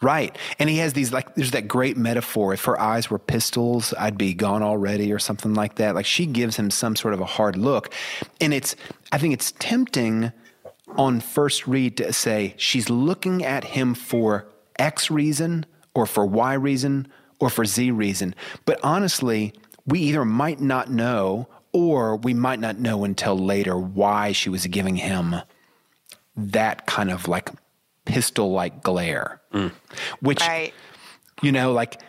Right. 0.02 0.36
And 0.58 0.70
he 0.70 0.78
has 0.78 0.94
these 0.94 1.12
like 1.12 1.34
there's 1.34 1.50
that 1.50 1.68
great 1.68 1.96
metaphor. 1.96 2.54
If 2.54 2.64
her 2.64 2.80
eyes 2.80 3.10
were 3.10 3.18
pistols, 3.18 3.92
I'd 3.98 4.16
be 4.16 4.32
gone 4.32 4.62
already 4.62 5.12
or 5.12 5.18
something 5.18 5.52
like 5.52 5.74
that. 5.74 5.94
Like 5.94 6.06
she 6.06 6.24
gives 6.24 6.56
him 6.56 6.70
some 6.70 6.96
sort 6.96 7.12
of 7.12 7.20
a 7.20 7.26
hard 7.26 7.56
look. 7.56 7.92
And 8.40 8.54
it's 8.54 8.76
I 9.12 9.18
think 9.18 9.34
it's 9.34 9.52
tempting 9.58 10.32
on 10.96 11.20
first 11.20 11.66
read 11.66 11.98
to 11.98 12.12
say 12.12 12.54
she's 12.56 12.88
looking 12.88 13.44
at 13.44 13.64
him 13.64 13.94
for 13.94 14.48
X 14.78 15.10
reason 15.10 15.66
or 15.94 16.06
for 16.06 16.24
Y 16.24 16.54
reason 16.54 17.06
or 17.38 17.50
for 17.50 17.66
Z 17.66 17.90
reason. 17.90 18.34
But 18.64 18.80
honestly, 18.82 19.52
we 19.86 20.00
either 20.00 20.24
might 20.24 20.60
not 20.60 20.90
know 20.90 21.46
or 21.72 22.16
we 22.16 22.32
might 22.32 22.58
not 22.58 22.78
know 22.78 23.04
until 23.04 23.38
later 23.38 23.78
why 23.78 24.32
she 24.32 24.48
was 24.48 24.66
giving 24.66 24.96
him 24.96 25.36
that 26.36 26.86
kind 26.86 27.10
of 27.10 27.28
like 27.28 27.50
pistol 28.04 28.52
like 28.52 28.82
glare, 28.82 29.40
mm. 29.52 29.72
which, 30.20 30.40
Right. 30.40 30.72
you 31.42 31.52
know, 31.52 31.72
like 31.72 32.00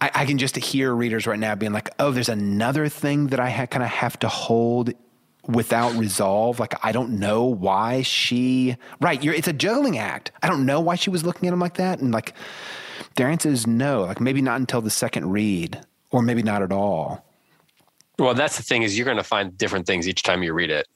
I, 0.00 0.10
I 0.14 0.26
can 0.26 0.38
just 0.38 0.56
hear 0.56 0.94
readers 0.94 1.26
right 1.26 1.38
now 1.38 1.54
being 1.54 1.72
like, 1.72 1.90
oh, 1.98 2.10
there's 2.10 2.28
another 2.28 2.88
thing 2.88 3.28
that 3.28 3.40
I 3.40 3.50
ha- 3.50 3.66
kind 3.66 3.82
of 3.82 3.90
have 3.90 4.18
to 4.20 4.28
hold 4.28 4.92
without 5.46 5.94
resolve. 5.94 6.58
Like, 6.58 6.74
I 6.84 6.92
don't 6.92 7.18
know 7.18 7.44
why 7.44 8.02
she, 8.02 8.76
right. 9.00 9.22
You're, 9.22 9.34
it's 9.34 9.48
a 9.48 9.52
juggling 9.52 9.96
act. 9.98 10.32
I 10.42 10.48
don't 10.48 10.66
know 10.66 10.80
why 10.80 10.96
she 10.96 11.08
was 11.10 11.24
looking 11.24 11.48
at 11.48 11.52
him 11.52 11.60
like 11.60 11.74
that. 11.74 12.00
And 12.00 12.12
like, 12.12 12.34
their 13.14 13.28
answer 13.28 13.48
is 13.48 13.66
no, 13.66 14.02
like 14.04 14.20
maybe 14.20 14.42
not 14.42 14.60
until 14.60 14.80
the 14.80 14.90
second 14.90 15.30
read 15.30 15.80
or 16.10 16.20
maybe 16.20 16.42
not 16.42 16.62
at 16.62 16.72
all. 16.72 17.24
Well, 18.18 18.34
that's 18.34 18.56
the 18.56 18.62
thing 18.62 18.82
is 18.82 18.96
you're 18.96 19.04
going 19.04 19.18
to 19.18 19.22
find 19.22 19.56
different 19.56 19.86
things 19.86 20.08
each 20.08 20.22
time 20.22 20.42
you 20.42 20.52
read 20.52 20.70
it. 20.70 20.86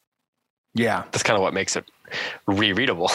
Yeah. 0.75 1.05
That's 1.11 1.23
kind 1.23 1.37
of 1.37 1.43
what 1.43 1.55
makes 1.55 1.77
it 1.77 1.85
rereadable. 2.49 3.11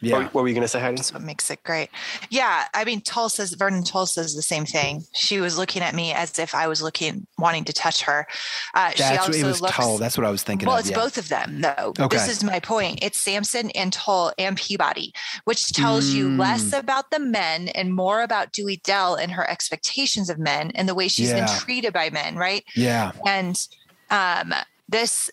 Yeah. 0.00 0.18
What, 0.18 0.34
what 0.34 0.42
were 0.42 0.48
you 0.48 0.54
going 0.54 0.62
to 0.62 0.68
say, 0.68 0.80
Heidi? 0.80 0.96
That's 0.96 1.12
what 1.12 1.22
makes 1.22 1.50
it 1.50 1.62
great. 1.62 1.88
Yeah, 2.30 2.66
I 2.74 2.84
mean, 2.84 3.00
Tull 3.00 3.28
says 3.28 3.52
Vernon 3.54 3.84
Tull 3.84 4.06
says 4.06 4.34
the 4.34 4.42
same 4.42 4.64
thing. 4.66 5.04
She 5.14 5.40
was 5.40 5.56
looking 5.58 5.82
at 5.82 5.94
me 5.94 6.12
as 6.12 6.38
if 6.38 6.54
I 6.54 6.66
was 6.66 6.82
looking, 6.82 7.26
wanting 7.38 7.64
to 7.64 7.72
touch 7.72 8.02
her. 8.02 8.26
Uh, 8.74 8.90
she 8.90 8.98
That's 9.02 9.18
also 9.18 9.30
what 9.32 9.38
it 9.38 9.44
was 9.44 9.60
looks. 9.60 9.76
Tull. 9.76 9.98
That's 9.98 10.18
what 10.18 10.26
I 10.26 10.30
was 10.30 10.42
thinking 10.42 10.66
well, 10.66 10.76
of. 10.76 10.80
it's 10.80 10.90
yeah. 10.90 10.96
both 10.96 11.18
of 11.18 11.28
them, 11.28 11.60
though. 11.60 11.92
Okay. 11.98 12.16
This 12.16 12.28
is 12.28 12.44
my 12.44 12.60
point. 12.60 12.98
It's 13.02 13.20
Samson 13.20 13.70
and 13.70 13.92
Tull 13.92 14.32
and 14.38 14.56
Peabody, 14.56 15.12
which 15.44 15.72
tells 15.72 16.08
you 16.10 16.28
Mm. 16.28 16.38
less 16.38 16.72
about 16.72 17.10
the 17.10 17.18
men 17.18 17.68
and 17.68 17.94
more 17.94 18.22
about 18.22 18.52
Dewey 18.52 18.80
Dell 18.84 19.14
and 19.14 19.32
her 19.32 19.48
expectations 19.48 20.30
of 20.30 20.38
men 20.38 20.70
and 20.74 20.88
the 20.88 20.94
way 20.94 21.08
she's 21.08 21.30
Yeah. 21.30 21.44
been 21.46 21.58
treated 21.58 21.92
by 21.92 22.10
men, 22.10 22.36
right? 22.36 22.64
Yeah. 22.74 23.12
and 23.26 23.56
um 24.10 24.54
this 24.88 25.30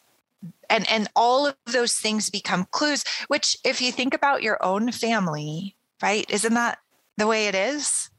and 0.72 0.90
and 0.90 1.08
all 1.16 1.48
of 1.48 1.56
those 1.68 1.94
things 1.94 2.30
become 2.30 2.66
clues 2.72 3.04
which 3.28 3.58
if 3.64 3.82
you 3.82 3.92
think 3.92 4.14
about 4.14 4.44
your 4.44 4.64
own 4.64 4.92
family 4.92 5.76
right 6.02 6.26
isn't 6.30 6.54
that 6.54 6.80
the 7.18 7.28
way 7.28 7.48
it 7.48 7.56
is 7.56 8.11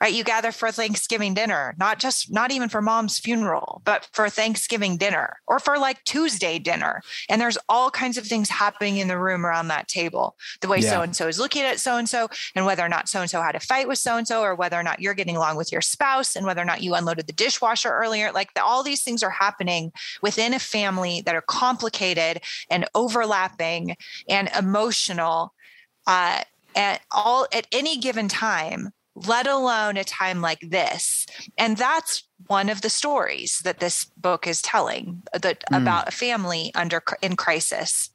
right? 0.00 0.14
You 0.14 0.24
gather 0.24 0.52
for 0.52 0.70
thanksgiving 0.70 1.34
dinner 1.34 1.74
not 1.78 1.98
just 1.98 2.32
not 2.32 2.50
even 2.50 2.68
for 2.68 2.80
mom's 2.80 3.18
funeral 3.18 3.82
but 3.84 4.08
for 4.12 4.28
thanksgiving 4.28 4.96
dinner 4.96 5.38
or 5.46 5.58
for 5.58 5.78
like 5.78 6.02
tuesday 6.04 6.58
dinner. 6.58 7.02
And 7.28 7.40
there's 7.40 7.58
all 7.68 7.90
kinds 7.90 8.16
of 8.16 8.26
things 8.26 8.48
happening 8.48 8.98
in 8.98 9.08
the 9.08 9.18
room 9.18 9.44
around 9.44 9.68
that 9.68 9.88
table. 9.88 10.36
The 10.60 10.68
way 10.68 10.80
so 10.80 11.02
and 11.02 11.14
so 11.14 11.28
is 11.28 11.38
looking 11.38 11.62
at 11.62 11.80
so 11.80 11.96
and 11.96 12.08
so 12.08 12.28
and 12.54 12.64
whether 12.64 12.84
or 12.84 12.88
not 12.88 13.08
so 13.08 13.20
and 13.20 13.30
so 13.30 13.42
had 13.42 13.56
a 13.56 13.60
fight 13.60 13.88
with 13.88 13.98
so 13.98 14.16
and 14.16 14.26
so 14.26 14.42
or 14.42 14.54
whether 14.54 14.78
or 14.78 14.82
not 14.82 15.00
you're 15.00 15.14
getting 15.14 15.36
along 15.36 15.56
with 15.56 15.72
your 15.72 15.80
spouse 15.80 16.36
and 16.36 16.46
whether 16.46 16.62
or 16.62 16.66
not 16.66 16.82
you 16.82 16.94
unloaded 16.94 17.26
the 17.26 17.32
dishwasher 17.32 17.90
earlier. 17.90 18.32
Like 18.32 18.54
the, 18.54 18.62
all 18.62 18.82
these 18.82 19.02
things 19.02 19.22
are 19.22 19.30
happening 19.30 19.92
within 20.22 20.54
a 20.54 20.58
family 20.58 21.22
that 21.22 21.34
are 21.34 21.42
complicated 21.42 22.42
and 22.70 22.86
overlapping 22.94 23.96
and 24.28 24.50
emotional 24.58 25.54
uh, 26.06 26.42
at 26.74 27.00
all 27.10 27.46
at 27.52 27.66
any 27.72 27.98
given 27.98 28.28
time 28.28 28.92
let 29.26 29.46
alone 29.46 29.96
a 29.96 30.04
time 30.04 30.40
like 30.40 30.60
this. 30.60 31.26
And 31.56 31.76
that's 31.76 32.28
one 32.46 32.68
of 32.68 32.80
the 32.82 32.90
stories 32.90 33.60
that 33.64 33.80
this 33.80 34.04
book 34.16 34.46
is 34.46 34.62
telling 34.62 35.22
uh, 35.32 35.38
that 35.38 35.64
Mm. 35.70 35.82
about 35.82 36.08
a 36.08 36.12
family 36.12 36.72
under 36.74 37.02
in 37.22 37.36
crisis. 37.36 38.10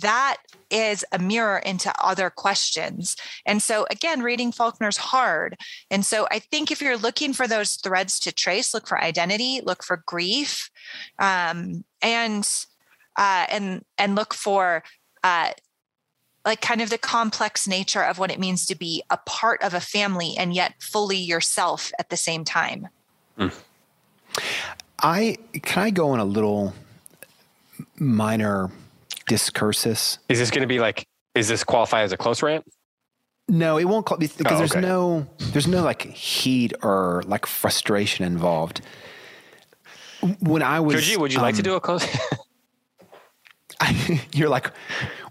That 0.00 0.38
is 0.68 1.04
a 1.12 1.18
mirror 1.18 1.58
into 1.58 1.92
other 2.02 2.28
questions. 2.28 3.14
And 3.44 3.62
so 3.62 3.86
again 3.90 4.20
reading 4.22 4.50
faulkner's 4.52 4.96
hard. 4.96 5.56
And 5.90 6.04
so 6.04 6.26
i 6.30 6.38
think 6.40 6.70
if 6.70 6.80
you're 6.80 6.96
looking 6.96 7.32
for 7.32 7.46
those 7.46 7.74
threads 7.76 8.18
to 8.20 8.32
trace 8.32 8.74
look 8.74 8.88
for 8.88 9.00
identity 9.00 9.60
look 9.64 9.84
for 9.84 10.02
grief 10.06 10.70
um, 11.18 11.84
and 12.02 12.48
uh, 13.16 13.46
and 13.48 13.84
and 13.96 14.14
look 14.16 14.34
for 14.34 14.82
uh, 15.22 15.50
like 16.46 16.60
kind 16.60 16.80
of 16.80 16.88
the 16.88 16.96
complex 16.96 17.66
nature 17.66 18.02
of 18.02 18.18
what 18.18 18.30
it 18.30 18.38
means 18.38 18.64
to 18.66 18.76
be 18.76 19.02
a 19.10 19.18
part 19.26 19.62
of 19.62 19.74
a 19.74 19.80
family 19.80 20.36
and 20.38 20.54
yet 20.54 20.74
fully 20.78 21.18
yourself 21.18 21.90
at 21.98 22.08
the 22.08 22.16
same 22.16 22.44
time. 22.44 22.88
I 25.02 25.36
can 25.62 25.82
I 25.82 25.90
go 25.90 26.10
on 26.10 26.20
a 26.20 26.24
little 26.24 26.72
minor 27.98 28.70
discursus? 29.28 30.18
Is 30.28 30.38
this 30.38 30.50
going 30.50 30.62
to 30.62 30.68
be 30.68 30.78
like, 30.78 31.06
is 31.34 31.48
this 31.48 31.64
qualify 31.64 32.02
as 32.02 32.12
a 32.12 32.16
close 32.16 32.42
rant? 32.42 32.64
No, 33.48 33.76
it 33.78 33.84
won't 33.84 34.06
call 34.06 34.18
because 34.18 34.40
Oh, 34.44 34.58
there's 34.58 34.74
no 34.74 35.26
there's 35.38 35.68
no 35.68 35.82
like 35.82 36.02
heat 36.02 36.72
or 36.82 37.22
like 37.26 37.46
frustration 37.46 38.24
involved. 38.24 38.80
When 40.40 40.62
I 40.62 40.80
was 40.80 40.94
Georgie, 40.94 41.16
would 41.16 41.32
you 41.32 41.40
like 41.40 41.54
to 41.56 41.60
um, 41.60 41.64
do 41.64 41.74
a 41.74 41.80
close? 41.80 42.06
you're 44.32 44.48
like, 44.48 44.70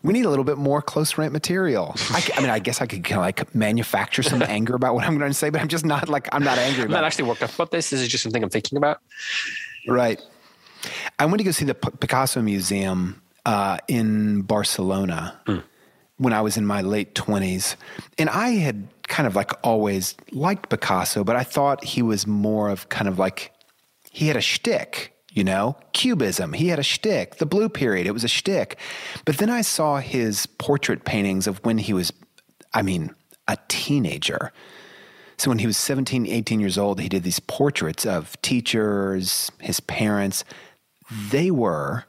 we 0.03 0.13
need 0.13 0.25
a 0.25 0.29
little 0.29 0.43
bit 0.43 0.57
more 0.57 0.81
close 0.81 1.17
rant 1.17 1.33
material. 1.33 1.95
I 2.11 2.41
mean, 2.41 2.49
I 2.49 2.59
guess 2.59 2.81
I 2.81 2.85
could 2.85 3.03
kind 3.03 3.15
of 3.19 3.21
like 3.21 3.55
manufacture 3.55 4.23
some 4.23 4.41
anger 4.47 4.75
about 4.75 4.95
what 4.95 5.05
I'm 5.05 5.17
going 5.17 5.31
to 5.31 5.37
say, 5.37 5.49
but 5.49 5.61
I'm 5.61 5.67
just 5.67 5.85
not 5.85 6.09
like 6.09 6.29
I'm 6.31 6.43
not 6.43 6.57
angry 6.57 6.83
I'm 6.83 6.89
about 6.89 6.97
not 6.97 7.03
it. 7.03 7.07
actually 7.07 7.25
worked 7.29 7.43
up 7.43 7.53
about 7.53 7.71
this. 7.71 7.89
This 7.89 8.01
is 8.01 8.07
just 8.07 8.23
something 8.23 8.43
I'm 8.43 8.49
thinking 8.49 8.77
about. 8.77 8.99
Right. 9.87 10.21
I 11.17 11.25
went 11.25 11.39
to 11.39 11.43
go 11.43 11.51
see 11.51 11.65
the 11.65 11.73
P- 11.75 11.89
Picasso 11.99 12.41
Museum 12.41 13.21
uh, 13.45 13.77
in 13.87 14.41
Barcelona 14.41 15.39
when 16.17 16.33
I 16.33 16.41
was 16.41 16.57
in 16.57 16.65
my 16.65 16.81
late 16.81 17.15
20s. 17.15 17.75
And 18.17 18.29
I 18.29 18.49
had 18.49 18.87
kind 19.07 19.27
of 19.27 19.35
like 19.35 19.51
always 19.63 20.15
liked 20.31 20.69
Picasso, 20.69 21.23
but 21.23 21.35
I 21.35 21.43
thought 21.43 21.83
he 21.83 22.01
was 22.01 22.25
more 22.27 22.69
of 22.69 22.89
kind 22.89 23.07
of 23.07 23.17
like, 23.19 23.51
he 24.11 24.27
had 24.27 24.35
a 24.37 24.41
shtick, 24.41 25.14
you 25.35 25.43
know, 25.43 25.75
Cubism. 25.91 26.53
He 26.53 26.69
had 26.69 26.79
a 26.79 26.83
shtick. 26.83 27.35
The 27.35 27.45
Blue 27.45 27.67
Period, 27.69 28.07
it 28.07 28.13
was 28.13 28.23
a 28.23 28.29
shtick. 28.29 28.79
But 29.25 29.37
then 29.37 29.49
I 29.49 29.61
saw 29.61 29.97
his 29.97 30.45
portrait 30.45 31.03
paintings 31.03 31.45
of 31.45 31.63
when 31.65 31.77
he 31.77 31.93
was, 31.93 32.11
I 32.73 32.81
mean, 32.81 33.13
a 33.47 33.57
teenager. 33.67 34.53
So 35.37 35.49
when 35.51 35.59
he 35.59 35.67
was 35.67 35.75
17, 35.75 36.25
18 36.25 36.59
years 36.61 36.77
old, 36.77 37.01
he 37.01 37.09
did 37.09 37.23
these 37.23 37.41
portraits 37.41 38.05
of 38.05 38.41
teachers, 38.41 39.51
his 39.59 39.81
parents. 39.81 40.45
They 41.29 41.51
were 41.51 42.05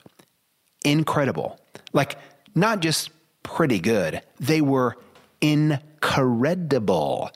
incredible. 0.85 1.59
Like, 1.93 2.17
not 2.55 2.79
just 2.81 3.11
pretty 3.43 3.81
good, 3.81 4.23
they 4.39 4.61
were 4.61 4.97
incredible. 5.41 7.33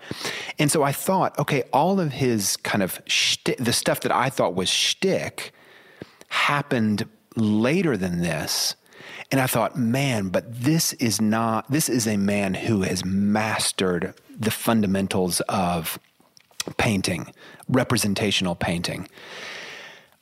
And 0.56 0.70
so 0.70 0.84
I 0.84 0.92
thought, 0.92 1.36
okay, 1.40 1.64
all 1.72 1.98
of 1.98 2.12
his 2.12 2.56
kind 2.58 2.84
of 2.84 3.02
shtick, 3.06 3.58
the 3.58 3.72
stuff 3.72 4.00
that 4.02 4.12
I 4.12 4.30
thought 4.30 4.54
was 4.54 4.68
shtick 4.68 5.52
happened 6.30 7.06
later 7.36 7.96
than 7.96 8.22
this. 8.22 8.74
And 9.30 9.40
I 9.40 9.46
thought, 9.46 9.76
man, 9.76 10.28
but 10.28 10.62
this 10.62 10.92
is 10.94 11.20
not, 11.20 11.70
this 11.70 11.88
is 11.88 12.06
a 12.06 12.16
man 12.16 12.54
who 12.54 12.82
has 12.82 13.04
mastered 13.04 14.14
the 14.38 14.50
fundamentals 14.50 15.40
of 15.42 15.98
painting, 16.78 17.32
representational 17.68 18.54
painting. 18.54 19.08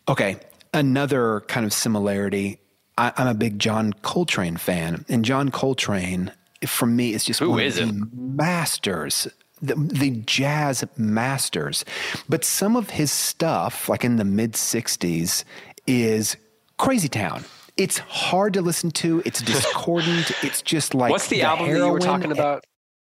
Okay, 0.08 0.36
another 0.74 1.40
kind 1.48 1.64
of 1.64 1.72
similarity. 1.72 2.58
I, 2.98 3.12
I'm 3.16 3.28
a 3.28 3.34
big 3.34 3.58
John 3.58 3.92
Coltrane 4.02 4.56
fan, 4.56 5.04
and 5.08 5.24
John 5.24 5.50
Coltrane, 5.50 6.32
for 6.66 6.86
me, 6.86 7.14
is 7.14 7.24
just 7.24 7.40
Who 7.40 7.50
one 7.50 7.60
of 7.60 7.66
isn't? 7.66 8.00
the 8.00 8.08
masters, 8.14 9.28
the, 9.62 9.74
the 9.74 10.10
jazz 10.10 10.84
masters. 10.96 11.84
But 12.28 12.44
some 12.44 12.76
of 12.76 12.90
his 12.90 13.12
stuff, 13.12 13.88
like 13.88 14.04
in 14.04 14.16
the 14.16 14.24
mid 14.24 14.52
'60s, 14.52 15.44
is 15.88 16.36
crazy 16.76 17.08
town. 17.08 17.44
It's 17.76 17.98
hard 17.98 18.52
to 18.54 18.62
listen 18.62 18.90
to. 18.92 19.22
It's 19.24 19.40
discordant. 19.54 20.30
it's 20.44 20.62
just 20.62 20.94
like 20.94 21.10
What's 21.10 21.28
the, 21.28 21.42
album 21.42 21.70
that 21.70 21.76
you 21.76 21.88
were 21.92 21.98
talking 22.00 22.30
about? 22.32 22.64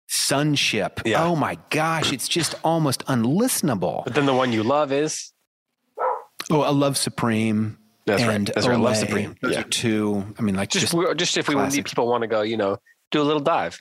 Sunship. 0.08 1.02
Yeah. 1.06 1.24
Oh 1.24 1.36
my 1.36 1.58
gosh, 1.70 2.12
it's 2.12 2.28
just 2.28 2.56
almost 2.64 3.06
unlistenable. 3.06 4.04
But 4.04 4.16
then 4.16 4.26
the 4.26 4.34
one 4.34 4.52
you 4.52 4.64
love 4.64 4.92
is 4.92 5.32
Oh, 6.50 6.70
a 6.70 6.74
Love 6.74 6.98
Supreme. 6.98 7.78
That's 8.06 8.24
right. 8.24 8.46
That's 8.54 8.68
right. 8.68 8.80
Love 8.80 8.98
Supreme. 8.98 9.36
Those 9.42 9.54
Yeah. 9.54 9.60
are 9.62 9.64
two. 9.64 10.26
I 10.38 10.42
mean, 10.42 10.56
like 10.56 10.70
just 10.70 10.92
just, 10.92 11.18
just, 11.18 11.38
if 11.38 11.48
we 11.48 11.54
classic. 11.56 11.86
people 11.86 12.08
want 12.08 12.24
to 12.24 12.28
go, 12.28 12.42
you 12.42 12.58
know, 12.58 12.78
do 13.12 13.22
a 13.22 13.24
little 13.24 13.42
dive. 13.42 13.80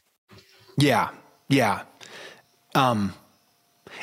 yeah, 0.77 1.09
yeah. 1.49 1.83
Um, 2.75 3.15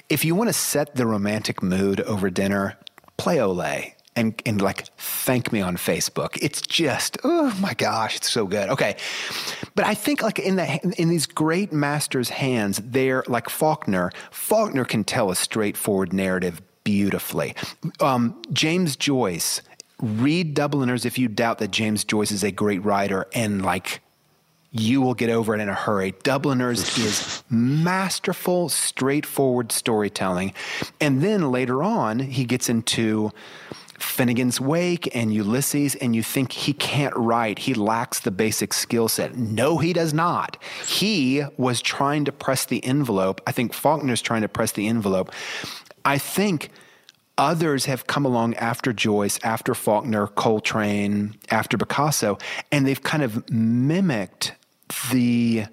if 0.09 0.25
you 0.25 0.35
want 0.35 0.49
to 0.49 0.53
set 0.53 0.95
the 0.95 1.05
romantic 1.05 1.61
mood 1.63 2.01
over 2.01 2.29
dinner, 2.29 2.77
play 3.17 3.37
Olé 3.37 3.93
and 4.17 4.41
and 4.45 4.59
like 4.61 4.87
thank 4.97 5.53
me 5.53 5.61
on 5.61 5.77
Facebook. 5.77 6.37
It's 6.41 6.61
just 6.61 7.17
oh 7.23 7.55
my 7.61 7.73
gosh, 7.73 8.17
it's 8.17 8.29
so 8.29 8.45
good. 8.47 8.67
Okay, 8.69 8.97
but 9.75 9.85
I 9.85 9.93
think 9.93 10.21
like 10.21 10.39
in 10.39 10.57
the 10.57 10.93
in 10.97 11.07
these 11.07 11.25
great 11.25 11.71
masters' 11.71 12.29
hands, 12.29 12.81
they're 12.83 13.23
like 13.27 13.47
Faulkner. 13.47 14.11
Faulkner 14.31 14.83
can 14.83 15.03
tell 15.05 15.31
a 15.31 15.35
straightforward 15.35 16.11
narrative 16.11 16.61
beautifully. 16.83 17.55
Um, 18.01 18.41
James 18.51 18.97
Joyce. 18.97 19.61
Read 19.99 20.53
Dubliners 20.53 21.05
if 21.05 21.17
you 21.17 21.27
doubt 21.27 21.57
that 21.57 21.71
James 21.71 22.03
Joyce 22.03 22.31
is 22.31 22.43
a 22.43 22.51
great 22.51 22.85
writer 22.85 23.25
and 23.33 23.63
like 23.63 23.99
you 24.71 25.01
will 25.01 25.13
get 25.13 25.29
over 25.29 25.55
it 25.55 25.59
in 25.59 25.69
a 25.69 25.73
hurry. 25.73 26.13
Dubliners 26.23 26.97
is 26.99 27.43
masterful, 27.49 28.69
straightforward 28.69 29.71
storytelling. 29.71 30.53
And 31.01 31.21
then 31.21 31.51
later 31.51 31.81
on, 31.83 32.19
he 32.19 32.45
gets 32.45 32.69
into 32.69 33.31
Finnegans 33.99 34.59
Wake 34.59 35.13
and 35.15 35.33
Ulysses, 35.33 35.95
and 35.95 36.15
you 36.15 36.23
think 36.23 36.51
he 36.51 36.73
can't 36.73 37.15
write. 37.15 37.59
He 37.59 37.73
lacks 37.73 38.19
the 38.19 38.31
basic 38.31 38.73
skill 38.73 39.07
set. 39.07 39.35
No, 39.35 39.77
he 39.77 39.93
does 39.93 40.13
not. 40.13 40.57
He 40.85 41.43
was 41.57 41.81
trying 41.81 42.25
to 42.25 42.31
press 42.31 42.65
the 42.65 42.83
envelope. 42.83 43.41
I 43.47 43.51
think 43.51 43.73
Faulkner's 43.73 44.21
trying 44.21 44.41
to 44.41 44.49
press 44.49 44.71
the 44.71 44.87
envelope. 44.87 45.31
I 46.05 46.17
think 46.17 46.69
others 47.37 47.85
have 47.85 48.07
come 48.07 48.25
along 48.25 48.55
after 48.55 48.93
Joyce, 48.93 49.39
after 49.43 49.73
Faulkner, 49.73 50.27
Coltrane, 50.27 51.35
after 51.49 51.77
Picasso, 51.77 52.37
and 52.71 52.85
they've 52.85 53.01
kind 53.01 53.23
of 53.23 53.49
mimicked 53.49 54.53
the 55.11 55.65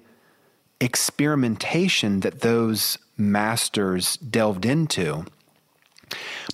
experimentation 0.81 2.19
that 2.19 2.41
those 2.41 2.97
masters 3.17 4.17
delved 4.17 4.65
into. 4.65 5.25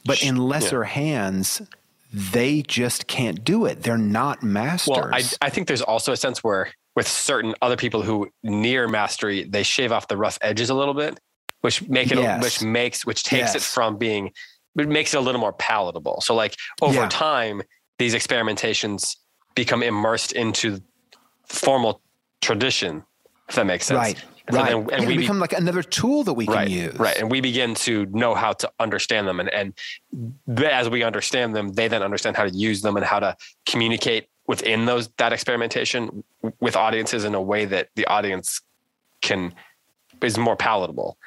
But 0.06 0.24
in 0.24 0.38
lesser 0.38 0.84
yeah. 0.84 0.90
hands, 0.90 1.62
they 2.14 2.62
just 2.62 3.08
can't 3.08 3.44
do 3.44 3.66
it. 3.66 3.84
They're 3.84 3.98
not 3.98 4.44
masters. 4.44 4.90
Well, 4.90 5.10
I, 5.14 5.24
I 5.42 5.50
think 5.50 5.68
there's 5.68 5.82
also 5.82 6.12
a 6.12 6.18
sense 6.18 6.44
where 6.44 6.72
with 6.96 7.08
certain 7.08 7.56
other 7.62 7.78
people 7.78 8.02
who 8.02 8.30
near 8.44 8.88
mastery, 8.88 9.46
they 9.46 9.64
shave 9.64 9.92
off 9.92 10.08
the 10.08 10.18
rough 10.18 10.38
edges 10.42 10.70
a 10.70 10.74
little 10.74 10.94
bit, 10.94 11.20
which 11.62 11.88
make 11.88 12.12
it, 12.12 12.18
yes. 12.18 12.44
which 12.44 12.62
makes, 12.62 13.06
which 13.06 13.24
takes 13.24 13.54
yes. 13.54 13.56
it 13.56 13.62
from 13.62 13.98
being, 13.98 14.32
it 14.78 14.90
makes 14.90 15.14
it 15.14 15.18
a 15.18 15.22
little 15.22 15.40
more 15.40 15.54
palatable. 15.54 16.22
So 16.22 16.36
like 16.36 16.56
over 16.82 16.96
yeah. 16.96 17.10
time, 17.10 17.62
these 17.98 18.14
experimentations 18.14 19.16
become 19.56 19.84
immersed 19.84 20.34
into 20.34 20.82
formal 21.46 22.02
tradition, 22.42 23.04
if 23.48 23.56
that 23.56 23.66
makes 23.66 23.86
sense. 23.86 23.98
Right. 23.98 24.26
Right. 24.54 24.72
Then, 24.72 24.90
and 24.92 25.04
yeah, 25.04 25.08
we 25.08 25.18
become 25.18 25.38
be, 25.38 25.42
like 25.42 25.54
another 25.54 25.84
tool 25.84 26.24
that 26.24 26.34
we 26.34 26.46
right, 26.48 26.68
can 26.68 26.78
use. 26.78 26.96
Right. 26.96 27.18
And 27.18 27.30
we 27.30 27.42
begin 27.42 27.76
to 27.76 28.06
know 28.08 28.36
how 28.36 28.54
to 28.54 28.72
understand 28.80 29.28
them. 29.28 29.40
And, 29.40 29.50
and 29.50 29.74
as 30.58 30.90
we 30.90 31.04
understand 31.04 31.56
them, 31.56 31.74
they 31.74 31.88
then 31.88 32.04
understand 32.04 32.38
how 32.38 32.46
to 32.46 32.52
use 32.52 32.82
them 32.82 32.96
and 32.98 33.06
how 33.06 33.20
to 33.20 33.36
communicate 33.66 34.28
within 34.48 34.86
those 34.86 35.08
that 35.18 35.34
experimentation 35.34 36.24
with 36.60 36.76
audiences 36.76 37.24
in 37.24 37.36
a 37.36 37.42
way 37.42 37.66
that 37.66 37.90
the 37.96 38.06
audience 38.08 38.62
can 39.22 39.54
is 40.22 40.38
more 40.38 40.56
palatable. 40.56 41.18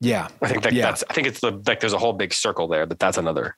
Yeah. 0.00 0.28
I 0.40 0.48
think 0.48 0.62
that, 0.62 0.72
yeah. 0.72 0.86
that's 0.86 1.04
I 1.10 1.12
think 1.12 1.26
it's 1.26 1.40
the 1.40 1.60
like 1.66 1.80
there's 1.80 1.92
a 1.92 1.98
whole 1.98 2.12
big 2.12 2.32
circle 2.32 2.68
there 2.68 2.86
that 2.86 2.98
that's 2.98 3.18
another 3.18 3.56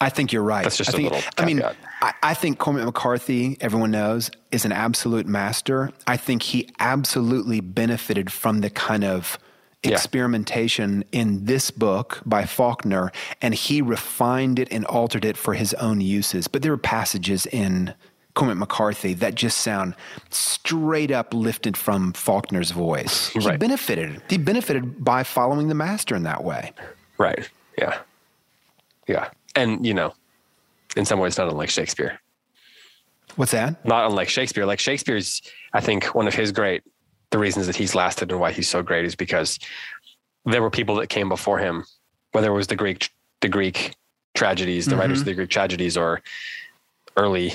I 0.00 0.08
think 0.08 0.32
you're 0.32 0.42
right. 0.42 0.64
That's 0.64 0.76
just 0.76 0.90
I 0.90 0.92
think, 0.92 1.10
a 1.10 1.14
little. 1.14 1.30
I 1.38 1.44
mean, 1.44 1.62
I, 2.02 2.12
I, 2.22 2.34
think 2.34 2.58
Cormac 2.58 2.84
McCarthy, 2.84 3.56
everyone 3.60 3.90
knows, 3.90 4.30
is 4.50 4.64
an 4.64 4.72
absolute 4.72 5.26
master. 5.26 5.90
I 6.06 6.16
think 6.16 6.42
he 6.42 6.68
absolutely 6.78 7.60
benefited 7.60 8.32
from 8.32 8.60
the 8.60 8.70
kind 8.70 9.04
of 9.04 9.38
experimentation 9.82 11.04
yeah. 11.12 11.20
in 11.20 11.44
this 11.44 11.70
book 11.70 12.20
by 12.26 12.44
Faulkner, 12.44 13.12
and 13.40 13.54
he 13.54 13.82
refined 13.82 14.58
it 14.58 14.68
and 14.70 14.84
altered 14.86 15.24
it 15.24 15.36
for 15.36 15.54
his 15.54 15.74
own 15.74 16.00
uses. 16.00 16.48
But 16.48 16.62
there 16.62 16.72
are 16.72 16.78
passages 16.78 17.46
in 17.46 17.94
Cormac 18.34 18.56
McCarthy 18.56 19.14
that 19.14 19.36
just 19.36 19.58
sound 19.58 19.94
straight 20.30 21.12
up 21.12 21.32
lifted 21.32 21.76
from 21.76 22.12
Faulkner's 22.14 22.72
voice. 22.72 23.28
He 23.28 23.38
right. 23.40 23.60
benefited. 23.60 24.20
He 24.28 24.38
benefited 24.38 25.04
by 25.04 25.22
following 25.22 25.68
the 25.68 25.74
master 25.74 26.16
in 26.16 26.24
that 26.24 26.42
way. 26.42 26.72
Right. 27.16 27.48
Yeah. 27.78 27.98
Yeah 29.06 29.28
and 29.54 29.84
you 29.84 29.94
know, 29.94 30.14
in 30.96 31.04
some 31.04 31.18
ways, 31.18 31.38
not 31.38 31.48
unlike 31.48 31.70
Shakespeare. 31.70 32.20
What's 33.36 33.52
that? 33.52 33.84
Not 33.84 34.06
unlike 34.06 34.28
Shakespeare. 34.28 34.64
Like 34.64 34.78
Shakespeare's, 34.78 35.42
I 35.72 35.80
think 35.80 36.14
one 36.14 36.28
of 36.28 36.34
his 36.34 36.52
great, 36.52 36.82
the 37.30 37.38
reasons 37.38 37.66
that 37.66 37.76
he's 37.76 37.94
lasted 37.94 38.30
and 38.30 38.40
why 38.40 38.52
he's 38.52 38.68
so 38.68 38.82
great 38.82 39.04
is 39.04 39.16
because 39.16 39.58
there 40.44 40.62
were 40.62 40.70
people 40.70 40.96
that 40.96 41.08
came 41.08 41.28
before 41.28 41.58
him, 41.58 41.84
whether 42.32 42.50
it 42.50 42.54
was 42.54 42.68
the 42.68 42.76
Greek, 42.76 43.10
the 43.40 43.48
Greek 43.48 43.94
tragedies, 44.34 44.86
the 44.86 44.92
mm-hmm. 44.92 45.00
writers 45.00 45.20
of 45.20 45.24
the 45.24 45.34
Greek 45.34 45.50
tragedies, 45.50 45.96
or 45.96 46.22
early 47.16 47.52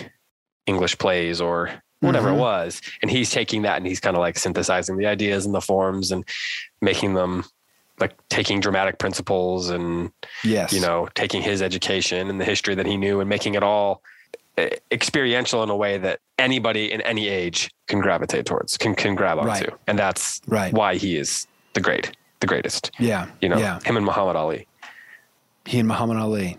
English 0.66 0.97
plays, 0.97 1.39
or 1.39 1.70
whatever 2.02 2.30
mm-hmm. 2.30 2.38
it 2.38 2.41
was. 2.41 2.82
And 3.02 3.10
he's 3.10 3.30
taking 3.30 3.62
that 3.62 3.78
and 3.78 3.88
he's 3.88 4.00
kind 4.00 4.16
of 4.16 4.22
like 4.22 4.38
synthesizing 4.38 4.97
the 4.97 5.06
ideas 5.06 5.45
and 5.45 5.54
the 5.54 5.62
forms 5.62 6.12
and 6.12 6.26
making 6.82 7.14
them 7.14 7.45
like 8.00 8.16
taking 8.30 8.60
dramatic 8.60 8.97
principles 8.97 9.70
and 9.70 10.12
yes. 10.43 10.72
you 10.72 10.82
know 10.82 11.08
taking 11.16 11.41
his 11.41 11.62
education 11.62 12.30
and 12.30 12.39
the 12.39 12.45
history 12.45 12.76
that 12.76 12.86
he 12.86 12.97
knew 12.97 13.20
and 13.20 13.30
making 13.30 13.56
it 13.56 13.64
all 13.64 14.02
eh, 14.58 14.70
experiential 14.91 15.64
in 15.64 15.70
a 15.70 15.76
way 15.76 15.97
that 15.97 16.20
anybody 16.38 16.91
in 16.91 17.02
any 17.02 17.28
age 17.28 17.70
can 17.88 18.00
gravitate 18.00 18.45
towards 18.45 18.78
can 18.78 18.95
can 18.95 19.16
grab 19.16 19.38
onto. 19.38 19.50
Right. 19.50 19.70
and 19.88 19.97
that's 19.97 20.41
right. 20.47 20.74
why 20.74 20.95
he 20.95 21.18
is 21.18 21.47
the 21.74 21.82
great 21.82 22.16
the 22.39 22.47
greatest. 22.47 22.91
Yeah. 23.00 23.30
You 23.41 23.50
know 23.50 23.58
yeah. 23.58 23.80
him 23.84 23.97
and 23.97 24.06
muhammad 24.06 24.36
ali. 24.36 24.68
He 25.66 25.80
and 25.80 25.88
muhammad 25.88 26.18
ali. 26.18 26.58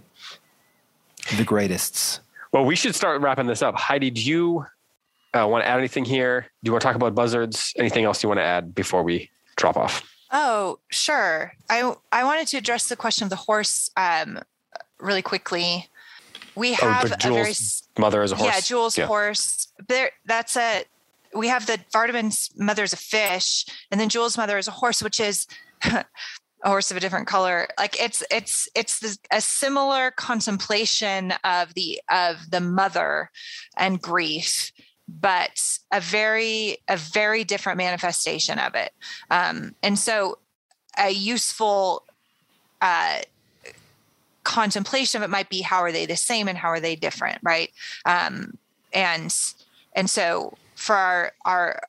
The 1.37 1.45
greatest. 1.45 2.21
Well 2.53 2.65
we 2.65 2.77
should 2.77 2.95
start 2.95 3.21
wrapping 3.21 3.47
this 3.47 3.63
up. 3.63 3.77
Heidi 3.77 4.11
do 4.11 4.21
you 4.21 4.67
uh, 5.33 5.47
want 5.47 5.63
to 5.65 5.69
add 5.69 5.79
anything 5.79 6.05
here? 6.05 6.47
Do 6.63 6.69
you 6.69 6.73
want 6.73 6.83
to 6.83 6.87
talk 6.87 6.97
about 6.97 7.15
buzzards? 7.15 7.73
Anything 7.77 8.05
else 8.05 8.23
you 8.23 8.29
want 8.29 8.39
to 8.39 8.45
add 8.45 8.75
before 8.75 9.05
we 9.05 9.31
drop 9.57 9.77
off 9.77 10.03
Oh, 10.31 10.79
sure. 10.91 11.53
I 11.69 11.95
I 12.13 12.25
wanted 12.25 12.47
to 12.49 12.57
address 12.57 12.89
the 12.89 12.97
question 12.97 13.25
of 13.25 13.31
the 13.31 13.37
horse 13.37 13.91
um, 13.97 14.41
really 15.01 15.23
quickly. 15.23 15.89
We 16.55 16.73
oh, 16.73 16.89
have 16.89 17.11
oh, 17.11 17.15
a 17.15 17.33
very 17.33 17.55
mother 17.99 18.23
as 18.23 18.33
a 18.33 18.37
horse. 18.37 18.55
Yeah, 18.55 18.61
Jewel's 18.61 18.99
yeah. 18.99 19.07
horse. 19.07 19.69
There, 19.89 20.11
that's 20.27 20.57
a. 20.57 20.85
We 21.35 21.49
have 21.49 21.67
the 21.67 21.79
Vardaman's 21.95 22.51
mother 22.57 22.83
as 22.83 22.93
a 22.93 22.97
fish, 22.97 23.65
and 23.91 24.01
then 24.01 24.09
Jewel's 24.09 24.37
mother 24.37 24.59
as 24.59 24.69
a 24.69 24.73
horse, 24.73 25.03
which 25.03 25.21
is 25.21 25.47
a 25.85 26.05
horse 26.65 26.91
of 26.91 26.97
a 26.97 27.01
different 27.01 27.27
color. 27.27 27.69
Like 27.79 28.01
it's 28.01 28.23
it's 28.31 28.69
it's 28.75 29.19
a 29.33 29.41
similar 29.41 30.11
contemplation 30.13 31.33
of 31.45 31.75
the 31.75 32.01
of 32.11 32.51
the 32.51 32.61
mother 32.61 33.31
and 33.77 34.01
grief 34.01 34.73
but 35.21 35.79
a 35.93 36.01
very 36.01 36.79
a 36.89 36.97
very 36.97 37.45
different 37.45 37.79
manifestation 37.79 38.59
of 38.59 38.75
it. 38.75 38.93
Um, 39.31 39.75
and 39.83 39.99
so 39.99 40.39
a 40.99 41.11
useful 41.11 42.05
uh, 42.81 43.21
contemplation 44.45 45.23
of 45.23 45.29
it 45.29 45.31
might 45.31 45.49
be 45.49 45.63
how 45.63 45.81
are 45.81 45.93
they 45.93 46.07
the 46.07 46.17
same 46.17 46.49
and 46.49 46.59
how 46.59 46.69
are 46.69 46.81
they 46.81 46.97
different 46.97 47.39
right? 47.43 47.71
Um, 48.05 48.59
and 48.93 49.35
and 49.95 50.09
so 50.09 50.57
for 50.75 50.95
our 50.95 51.33
our 51.45 51.83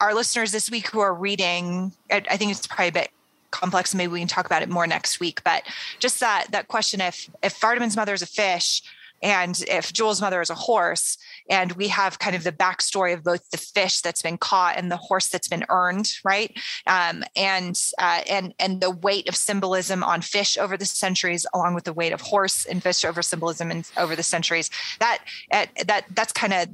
our 0.00 0.14
listeners 0.14 0.52
this 0.52 0.70
week 0.70 0.88
who 0.88 1.00
are 1.00 1.14
reading 1.14 1.92
I, 2.10 2.22
I 2.30 2.36
think 2.36 2.50
it's 2.50 2.66
probably 2.66 2.88
a 2.88 2.92
bit 2.92 3.10
complex 3.50 3.94
maybe 3.94 4.12
we 4.12 4.18
can 4.18 4.28
talk 4.28 4.46
about 4.46 4.62
it 4.62 4.68
more 4.68 4.86
next 4.86 5.20
week 5.20 5.44
but 5.44 5.62
just 5.98 6.20
that 6.20 6.46
that 6.50 6.68
question 6.68 7.00
if 7.00 7.30
if 7.42 7.60
Vardaman's 7.60 7.96
mother 7.96 8.14
is 8.14 8.22
a 8.22 8.26
fish 8.26 8.82
and 9.22 9.62
if 9.68 9.92
Jewel's 9.92 10.20
mother 10.20 10.40
is 10.40 10.50
a 10.50 10.54
horse, 10.54 11.16
and 11.48 11.72
we 11.72 11.88
have 11.88 12.18
kind 12.18 12.36
of 12.36 12.44
the 12.44 12.52
backstory 12.52 13.14
of 13.14 13.24
both 13.24 13.48
the 13.50 13.58
fish 13.58 14.00
that's 14.00 14.22
been 14.22 14.38
caught 14.38 14.76
and 14.76 14.90
the 14.90 14.96
horse 14.96 15.28
that's 15.28 15.48
been 15.48 15.64
earned, 15.68 16.12
right? 16.24 16.56
Um, 16.86 17.24
and 17.36 17.80
uh, 17.98 18.22
and 18.28 18.54
and 18.58 18.80
the 18.80 18.90
weight 18.90 19.28
of 19.28 19.36
symbolism 19.36 20.02
on 20.02 20.20
fish 20.20 20.56
over 20.56 20.76
the 20.76 20.84
centuries, 20.84 21.46
along 21.54 21.74
with 21.74 21.84
the 21.84 21.92
weight 21.92 22.12
of 22.12 22.20
horse 22.20 22.64
and 22.64 22.82
fish 22.82 23.04
over 23.04 23.22
symbolism 23.22 23.70
and 23.70 23.90
over 23.96 24.16
the 24.16 24.22
centuries. 24.22 24.70
That 25.00 25.24
uh, 25.50 25.66
that 25.86 26.04
that's 26.14 26.32
kind 26.32 26.52
of 26.52 26.68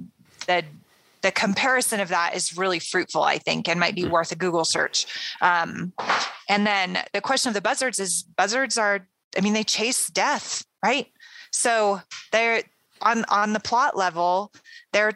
the 0.46 0.64
the 1.22 1.32
comparison 1.32 2.00
of 2.00 2.08
that 2.08 2.34
is 2.34 2.56
really 2.56 2.78
fruitful, 2.78 3.22
I 3.22 3.38
think, 3.38 3.68
and 3.68 3.80
might 3.80 3.94
be 3.94 4.04
hmm. 4.04 4.10
worth 4.10 4.32
a 4.32 4.36
Google 4.36 4.64
search. 4.64 5.06
Um, 5.40 5.92
and 6.48 6.66
then 6.66 6.98
the 7.12 7.20
question 7.20 7.50
of 7.50 7.54
the 7.54 7.60
buzzards 7.60 7.98
is 7.98 8.22
buzzards 8.22 8.78
are, 8.78 9.06
I 9.36 9.40
mean, 9.40 9.52
they 9.52 9.64
chase 9.64 10.08
death, 10.08 10.64
right? 10.82 11.08
So 11.50 12.00
they're 12.32 12.62
on 13.02 13.24
on 13.28 13.52
the 13.52 13.60
plot 13.60 13.96
level, 13.96 14.52
they're 14.92 15.12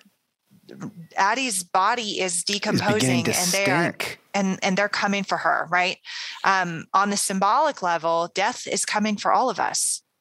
Addie's 1.16 1.62
body 1.62 2.20
is 2.20 2.44
decomposing 2.44 3.26
and 3.26 3.52
they're 3.52 3.94
and 4.34 4.58
and 4.62 4.76
they're 4.76 4.88
coming 4.88 5.24
for 5.24 5.38
her, 5.38 5.66
right? 5.70 5.98
Um, 6.44 6.86
on 6.94 7.10
the 7.10 7.16
symbolic 7.16 7.82
level, 7.82 8.30
death 8.34 8.66
is 8.66 8.84
coming 8.84 9.16
for 9.16 9.32
all 9.32 9.50
of 9.50 9.60
us. 9.60 10.02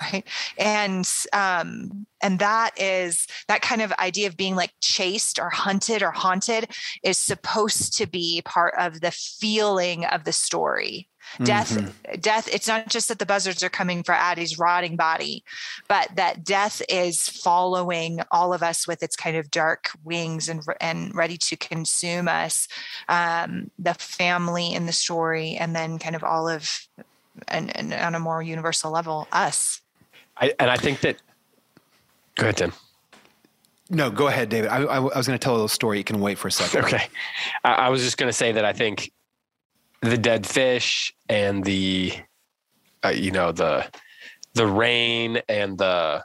Right. 0.00 0.24
And 0.58 1.08
um, 1.32 2.06
and 2.20 2.40
that 2.40 2.72
is 2.76 3.28
that 3.46 3.62
kind 3.62 3.80
of 3.80 3.92
idea 3.92 4.26
of 4.26 4.36
being 4.36 4.56
like 4.56 4.72
chased 4.80 5.38
or 5.38 5.50
hunted 5.50 6.02
or 6.02 6.10
haunted 6.10 6.68
is 7.04 7.16
supposed 7.16 7.96
to 7.98 8.06
be 8.06 8.42
part 8.44 8.74
of 8.76 9.02
the 9.02 9.12
feeling 9.12 10.04
of 10.06 10.24
the 10.24 10.32
story 10.32 11.08
Death, 11.42 11.76
mm-hmm. 11.76 12.20
death, 12.20 12.48
it's 12.52 12.68
not 12.68 12.88
just 12.88 13.08
that 13.08 13.18
the 13.18 13.26
buzzards 13.26 13.62
are 13.62 13.68
coming 13.68 14.02
for 14.02 14.12
Addie's 14.12 14.58
rotting 14.58 14.96
body, 14.96 15.44
but 15.88 16.08
that 16.14 16.44
death 16.44 16.80
is 16.88 17.28
following 17.28 18.20
all 18.30 18.52
of 18.52 18.62
us 18.62 18.86
with 18.86 19.02
its 19.02 19.16
kind 19.16 19.36
of 19.36 19.50
dark 19.50 19.90
wings 20.04 20.48
and, 20.48 20.62
and 20.80 21.14
ready 21.14 21.36
to 21.38 21.56
consume 21.56 22.28
us. 22.28 22.68
Um, 23.08 23.70
the 23.78 23.94
family 23.94 24.74
in 24.74 24.86
the 24.86 24.92
story, 24.92 25.56
and 25.56 25.74
then 25.74 25.98
kind 25.98 26.14
of 26.14 26.22
all 26.22 26.48
of, 26.48 26.86
and, 27.48 27.74
and 27.76 27.92
on 27.92 28.14
a 28.14 28.20
more 28.20 28.42
universal 28.42 28.90
level, 28.90 29.26
us. 29.32 29.80
I, 30.36 30.52
and 30.58 30.70
I 30.70 30.76
think 30.76 31.00
that, 31.00 31.16
go 32.36 32.44
ahead, 32.44 32.56
Tim. 32.56 32.72
No, 33.90 34.10
go 34.10 34.28
ahead, 34.28 34.48
David. 34.48 34.70
I, 34.70 34.82
I, 34.82 34.96
I 34.96 34.98
was 35.00 35.26
going 35.26 35.38
to 35.38 35.42
tell 35.42 35.52
a 35.52 35.56
little 35.56 35.68
story. 35.68 35.98
You 35.98 36.04
can 36.04 36.20
wait 36.20 36.38
for 36.38 36.48
a 36.48 36.52
second. 36.52 36.84
Okay. 36.84 37.08
I, 37.64 37.72
I 37.72 37.88
was 37.88 38.02
just 38.02 38.16
going 38.16 38.28
to 38.28 38.32
say 38.32 38.52
that 38.52 38.64
I 38.64 38.72
think 38.72 39.12
the 40.04 40.18
dead 40.18 40.46
fish 40.46 41.14
and 41.28 41.64
the 41.64 42.12
uh, 43.04 43.08
you 43.08 43.30
know 43.30 43.52
the 43.52 43.88
the 44.54 44.66
rain 44.66 45.40
and 45.48 45.78
the 45.78 46.24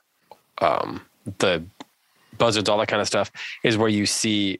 um, 0.62 1.02
the 1.38 1.64
buzzards, 2.38 2.70
all 2.70 2.78
that 2.78 2.88
kind 2.88 3.02
of 3.02 3.08
stuff, 3.08 3.32
is 3.64 3.78
where 3.78 3.90
you 3.90 4.06
see 4.06 4.60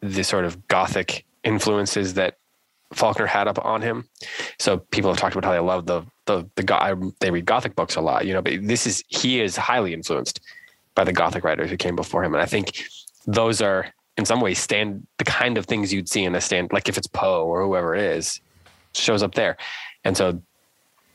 the 0.00 0.22
sort 0.22 0.44
of 0.44 0.66
gothic 0.68 1.24
influences 1.44 2.14
that 2.14 2.38
Faulkner 2.92 3.26
had 3.26 3.48
up 3.48 3.64
on 3.64 3.82
him. 3.82 4.08
So 4.58 4.78
people 4.78 5.10
have 5.10 5.18
talked 5.18 5.34
about 5.34 5.46
how 5.46 5.52
they 5.52 5.58
love 5.58 5.86
the 5.86 6.02
the 6.26 6.48
the 6.56 6.62
guy 6.62 6.92
they 7.20 7.30
read 7.30 7.46
gothic 7.46 7.76
books 7.76 7.96
a 7.96 8.00
lot, 8.00 8.26
you 8.26 8.32
know. 8.32 8.42
But 8.42 8.66
this 8.66 8.86
is 8.86 9.04
he 9.08 9.40
is 9.40 9.56
highly 9.56 9.92
influenced 9.92 10.40
by 10.94 11.04
the 11.04 11.12
gothic 11.12 11.44
writers 11.44 11.70
who 11.70 11.76
came 11.76 11.94
before 11.94 12.24
him, 12.24 12.34
and 12.34 12.42
I 12.42 12.46
think 12.46 12.82
those 13.26 13.60
are 13.60 13.92
in 14.16 14.24
some 14.24 14.40
ways 14.40 14.58
stand 14.58 15.06
the 15.18 15.24
kind 15.24 15.58
of 15.58 15.66
things 15.66 15.92
you'd 15.92 16.08
see 16.08 16.24
in 16.24 16.34
a 16.34 16.40
stand 16.40 16.72
like 16.72 16.88
if 16.88 16.96
it's 16.96 17.06
Poe 17.06 17.44
or 17.44 17.62
whoever 17.62 17.94
it 17.94 18.02
is 18.02 18.40
shows 18.96 19.22
up 19.22 19.34
there, 19.34 19.56
and 20.04 20.16
so 20.16 20.40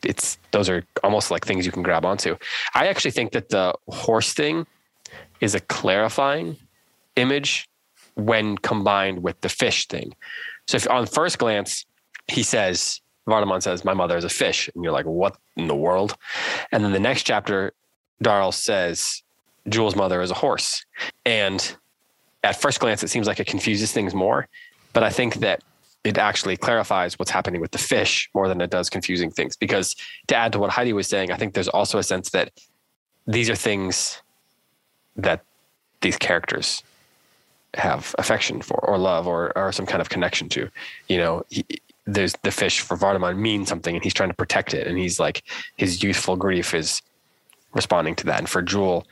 it's 0.03 0.37
those 0.51 0.69
are 0.69 0.83
almost 1.03 1.31
like 1.31 1.45
things 1.45 1.65
you 1.65 1.71
can 1.71 1.83
grab 1.83 2.05
onto. 2.05 2.35
I 2.73 2.87
actually 2.87 3.11
think 3.11 3.31
that 3.33 3.49
the 3.49 3.73
horse 3.87 4.33
thing 4.33 4.65
is 5.39 5.55
a 5.55 5.59
clarifying 5.59 6.57
image 7.15 7.67
when 8.15 8.57
combined 8.57 9.23
with 9.23 9.39
the 9.41 9.49
fish 9.49 9.87
thing. 9.87 10.13
So 10.67 10.77
if 10.77 10.89
on 10.89 11.05
first 11.05 11.37
glance, 11.37 11.85
he 12.27 12.43
says, 12.43 13.01
Vardaman 13.27 13.61
says, 13.61 13.85
My 13.85 13.93
mother 13.93 14.17
is 14.17 14.23
a 14.23 14.29
fish. 14.29 14.69
And 14.73 14.83
you're 14.83 14.93
like, 14.93 15.05
What 15.05 15.37
in 15.55 15.67
the 15.67 15.75
world? 15.75 16.15
And 16.71 16.83
then 16.83 16.91
the 16.91 16.99
next 16.99 17.23
chapter, 17.23 17.73
Darl 18.21 18.51
says, 18.51 19.23
Jewel's 19.69 19.95
mother 19.95 20.21
is 20.21 20.31
a 20.31 20.35
horse. 20.35 20.85
And 21.25 21.75
at 22.43 22.59
first 22.59 22.79
glance, 22.79 23.03
it 23.03 23.09
seems 23.09 23.27
like 23.27 23.39
it 23.39 23.47
confuses 23.47 23.91
things 23.91 24.13
more. 24.13 24.47
But 24.93 25.03
I 25.03 25.09
think 25.09 25.35
that 25.35 25.63
it 26.03 26.17
actually 26.17 26.57
clarifies 26.57 27.19
what's 27.19 27.31
happening 27.31 27.61
with 27.61 27.71
the 27.71 27.77
fish 27.77 28.29
more 28.33 28.47
than 28.47 28.59
it 28.61 28.69
does 28.69 28.89
confusing 28.89 29.29
things. 29.29 29.55
Because 29.55 29.95
to 30.27 30.35
add 30.35 30.51
to 30.53 30.59
what 30.59 30.71
Heidi 30.71 30.93
was 30.93 31.07
saying, 31.07 31.31
I 31.31 31.37
think 31.37 31.53
there's 31.53 31.67
also 31.67 31.99
a 31.99 32.03
sense 32.03 32.31
that 32.31 32.51
these 33.27 33.49
are 33.49 33.55
things 33.55 34.21
that 35.15 35.43
these 36.01 36.17
characters 36.17 36.81
have 37.75 38.15
affection 38.17 38.61
for 38.61 38.83
or 38.83 38.97
love 38.97 39.27
or, 39.27 39.55
or 39.57 39.71
some 39.71 39.85
kind 39.85 40.01
of 40.01 40.09
connection 40.09 40.49
to. 40.49 40.69
You 41.07 41.17
know, 41.17 41.45
he, 41.49 41.65
there's 42.05 42.33
the 42.41 42.51
fish 42.51 42.79
for 42.81 42.97
Vardaman 42.97 43.37
means 43.37 43.69
something 43.69 43.95
and 43.95 44.03
he's 44.03 44.13
trying 44.13 44.29
to 44.29 44.35
protect 44.35 44.73
it. 44.73 44.87
And 44.87 44.97
he's 44.97 45.19
like, 45.19 45.43
his 45.77 46.01
youthful 46.01 46.35
grief 46.35 46.73
is 46.73 47.01
responding 47.73 48.15
to 48.15 48.25
that. 48.25 48.39
And 48.39 48.49
for 48.49 48.61
Jewel, 48.61 49.05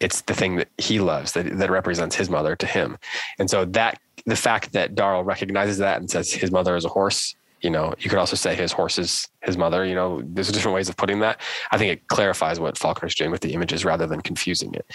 it's 0.00 0.22
the 0.22 0.34
thing 0.34 0.56
that 0.56 0.68
he 0.78 0.98
loves 0.98 1.32
that, 1.32 1.58
that 1.58 1.70
represents 1.70 2.16
his 2.16 2.30
mother 2.30 2.56
to 2.56 2.66
him. 2.66 2.98
And 3.38 3.50
so 3.50 3.64
that 3.66 4.00
the 4.26 4.36
fact 4.36 4.72
that 4.72 4.94
Darl 4.94 5.24
recognizes 5.24 5.78
that 5.78 5.98
and 5.98 6.10
says 6.10 6.32
his 6.32 6.50
mother 6.50 6.74
is 6.76 6.84
a 6.84 6.88
horse, 6.88 7.34
you 7.60 7.70
know, 7.70 7.94
you 7.98 8.08
could 8.08 8.18
also 8.18 8.36
say 8.36 8.54
his 8.54 8.72
horse 8.72 8.98
is 8.98 9.28
his 9.42 9.56
mother, 9.56 9.84
you 9.84 9.94
know, 9.94 10.22
there's 10.24 10.50
different 10.50 10.74
ways 10.74 10.88
of 10.88 10.96
putting 10.96 11.20
that. 11.20 11.40
I 11.70 11.78
think 11.78 11.92
it 11.92 12.08
clarifies 12.08 12.58
what 12.58 12.78
Faulkner's 12.78 13.14
doing 13.14 13.30
with 13.30 13.42
the 13.42 13.52
images 13.52 13.84
rather 13.84 14.06
than 14.06 14.22
confusing 14.22 14.74
it. 14.74 14.86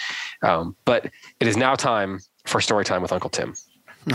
Um, 0.42 0.76
but 0.84 1.06
it 1.40 1.46
is 1.46 1.56
now 1.56 1.74
time 1.76 2.20
for 2.44 2.60
story 2.60 2.84
time 2.84 3.02
with 3.02 3.12
Uncle 3.12 3.30
Tim. 3.30 3.54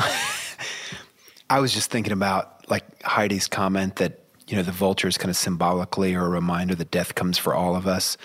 I 1.49 1.59
was 1.59 1.73
just 1.73 1.91
thinking 1.91 2.13
about 2.13 2.69
like 2.69 3.01
Heidi's 3.03 3.47
comment 3.47 3.97
that 3.97 4.19
you 4.51 4.57
know 4.57 4.63
the 4.63 4.71
vultures 4.73 5.17
kind 5.17 5.29
of 5.29 5.37
symbolically 5.37 6.13
are 6.13 6.25
a 6.25 6.29
reminder 6.29 6.75
that 6.75 6.91
death 6.91 7.15
comes 7.15 7.37
for 7.37 7.55
all 7.55 7.73
of 7.73 7.87
us. 7.87 8.17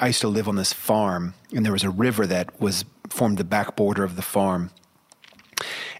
I 0.00 0.06
used 0.06 0.22
to 0.22 0.28
live 0.28 0.48
on 0.48 0.56
this 0.56 0.72
farm, 0.72 1.34
and 1.54 1.62
there 1.62 1.72
was 1.72 1.84
a 1.84 1.90
river 1.90 2.26
that 2.26 2.58
was 2.58 2.86
formed 3.10 3.36
the 3.36 3.44
back 3.44 3.76
border 3.76 4.02
of 4.02 4.16
the 4.16 4.22
farm. 4.22 4.70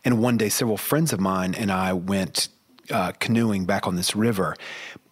And 0.06 0.22
one 0.22 0.38
day, 0.38 0.48
several 0.48 0.78
friends 0.78 1.12
of 1.12 1.20
mine 1.20 1.54
and 1.54 1.70
I 1.70 1.92
went 1.92 2.48
uh, 2.90 3.12
canoeing 3.12 3.66
back 3.66 3.86
on 3.86 3.96
this 3.96 4.16
river. 4.16 4.56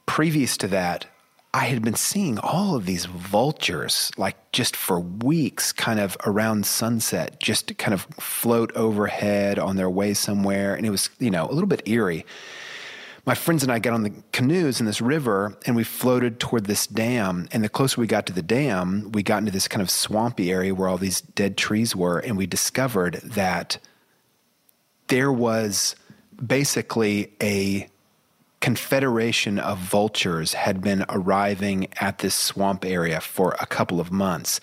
Previous 0.06 0.56
to 0.58 0.68
that, 0.68 1.04
I 1.52 1.64
had 1.66 1.82
been 1.82 1.94
seeing 1.94 2.38
all 2.38 2.76
of 2.76 2.86
these 2.86 3.04
vultures, 3.04 4.10
like 4.16 4.36
just 4.52 4.74
for 4.74 5.00
weeks, 5.00 5.70
kind 5.70 6.00
of 6.00 6.16
around 6.24 6.64
sunset, 6.64 7.40
just 7.40 7.76
kind 7.76 7.92
of 7.92 8.02
float 8.18 8.72
overhead 8.74 9.58
on 9.58 9.76
their 9.76 9.90
way 9.90 10.14
somewhere. 10.14 10.74
And 10.74 10.86
it 10.86 10.90
was, 10.90 11.10
you 11.18 11.30
know, 11.30 11.44
a 11.46 11.52
little 11.52 11.68
bit 11.68 11.86
eerie. 11.86 12.24
My 13.26 13.34
friends 13.34 13.64
and 13.64 13.72
I 13.72 13.80
got 13.80 13.92
on 13.92 14.04
the 14.04 14.12
canoes 14.30 14.78
in 14.78 14.86
this 14.86 15.00
river 15.00 15.58
and 15.66 15.74
we 15.74 15.82
floated 15.82 16.38
toward 16.38 16.66
this 16.66 16.86
dam. 16.86 17.48
And 17.50 17.64
the 17.64 17.68
closer 17.68 18.00
we 18.00 18.06
got 18.06 18.24
to 18.26 18.32
the 18.32 18.40
dam, 18.40 19.10
we 19.10 19.24
got 19.24 19.38
into 19.38 19.50
this 19.50 19.66
kind 19.66 19.82
of 19.82 19.90
swampy 19.90 20.52
area 20.52 20.72
where 20.72 20.88
all 20.88 20.96
these 20.96 21.22
dead 21.22 21.56
trees 21.56 21.96
were. 21.96 22.20
And 22.20 22.36
we 22.36 22.46
discovered 22.46 23.14
that 23.24 23.78
there 25.08 25.32
was 25.32 25.96
basically 26.44 27.32
a 27.42 27.88
confederation 28.60 29.58
of 29.58 29.78
vultures 29.78 30.54
had 30.54 30.80
been 30.80 31.04
arriving 31.08 31.88
at 32.00 32.18
this 32.18 32.34
swamp 32.34 32.84
area 32.84 33.20
for 33.20 33.56
a 33.60 33.66
couple 33.66 33.98
of 33.98 34.12
months. 34.12 34.60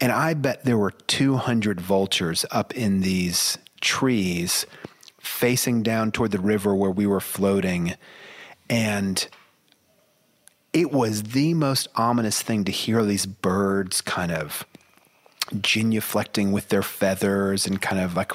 And 0.00 0.10
I 0.10 0.34
bet 0.34 0.64
there 0.64 0.76
were 0.76 0.90
200 0.90 1.80
vultures 1.80 2.44
up 2.50 2.74
in 2.74 3.00
these 3.00 3.58
trees 3.80 4.66
facing 5.22 5.82
down 5.82 6.10
toward 6.10 6.32
the 6.32 6.40
river 6.40 6.74
where 6.74 6.90
we 6.90 7.06
were 7.06 7.20
floating. 7.20 7.94
And 8.68 9.26
it 10.72 10.90
was 10.90 11.22
the 11.22 11.54
most 11.54 11.88
ominous 11.94 12.42
thing 12.42 12.64
to 12.64 12.72
hear 12.72 13.04
these 13.04 13.26
birds 13.26 14.00
kind 14.00 14.32
of 14.32 14.66
genuflecting 15.50 16.52
with 16.52 16.68
their 16.68 16.82
feathers 16.82 17.66
and 17.66 17.80
kind 17.80 18.00
of 18.00 18.16
like 18.16 18.32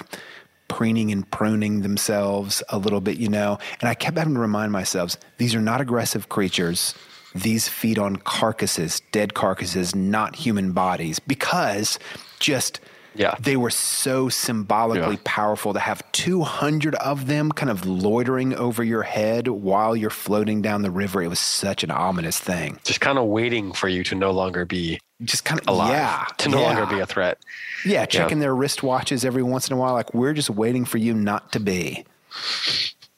preening 0.67 1.11
and 1.11 1.29
pruning 1.29 1.81
themselves 1.81 2.63
a 2.69 2.77
little 2.77 3.01
bit, 3.01 3.17
you 3.17 3.29
know. 3.29 3.57
And 3.81 3.89
I 3.89 3.93
kept 3.93 4.17
having 4.17 4.35
to 4.35 4.39
remind 4.39 4.71
myself 4.71 5.15
these 5.37 5.55
are 5.55 5.61
not 5.61 5.81
aggressive 5.81 6.29
creatures. 6.29 6.95
These 7.35 7.67
feed 7.67 7.99
on 7.99 8.15
carcasses, 8.15 9.01
dead 9.11 9.33
carcasses, 9.33 9.93
not 9.93 10.35
human 10.35 10.71
bodies, 10.71 11.19
because 11.19 11.99
just 12.39 12.79
yeah. 13.17 13.35
they 13.39 13.57
were 13.57 13.69
so 13.69 14.29
symbolically 14.29 15.15
Yeah. 15.15 15.21
powerful 15.23 15.73
to 15.73 15.79
have 15.79 16.01
200 16.11 16.95
of 16.95 17.27
them 17.27 17.51
kind 17.51 17.69
of 17.69 17.85
loitering 17.85 18.53
over 18.55 18.83
your 18.83 19.03
head 19.03 19.47
while 19.47 19.95
you're 19.95 20.09
floating 20.09 20.61
down 20.61 20.81
the 20.83 20.91
river. 20.91 21.21
It 21.21 21.27
was 21.27 21.39
such 21.39 21.83
an 21.83 21.91
ominous 21.91 22.39
thing. 22.39 22.79
Just 22.83 23.01
kind 23.01 23.17
of 23.17 23.25
waiting 23.25 23.73
for 23.73 23.87
you 23.89 24.03
to 24.05 24.15
no 24.15 24.31
longer 24.31 24.65
be 24.65 24.99
Just 25.23 25.45
kind 25.45 25.59
of 25.61 25.67
alive, 25.67 25.91
yeah, 25.91 26.25
to 26.37 26.49
no 26.49 26.59
yeah. 26.59 26.65
longer 26.67 26.85
be 26.85 26.99
a 27.01 27.05
threat. 27.05 27.39
Yeah, 27.85 28.05
checking 28.05 28.39
their 28.39 28.53
wristwatches 28.55 29.25
every 29.25 29.43
once 29.43 29.67
in 29.67 29.73
a 29.73 29.77
while. 29.77 29.93
Like 29.93 30.13
we're 30.13 30.33
just 30.33 30.49
waiting 30.49 30.85
for 30.85 30.97
you 30.99 31.13
not 31.13 31.51
to 31.53 31.59
be. 31.59 32.05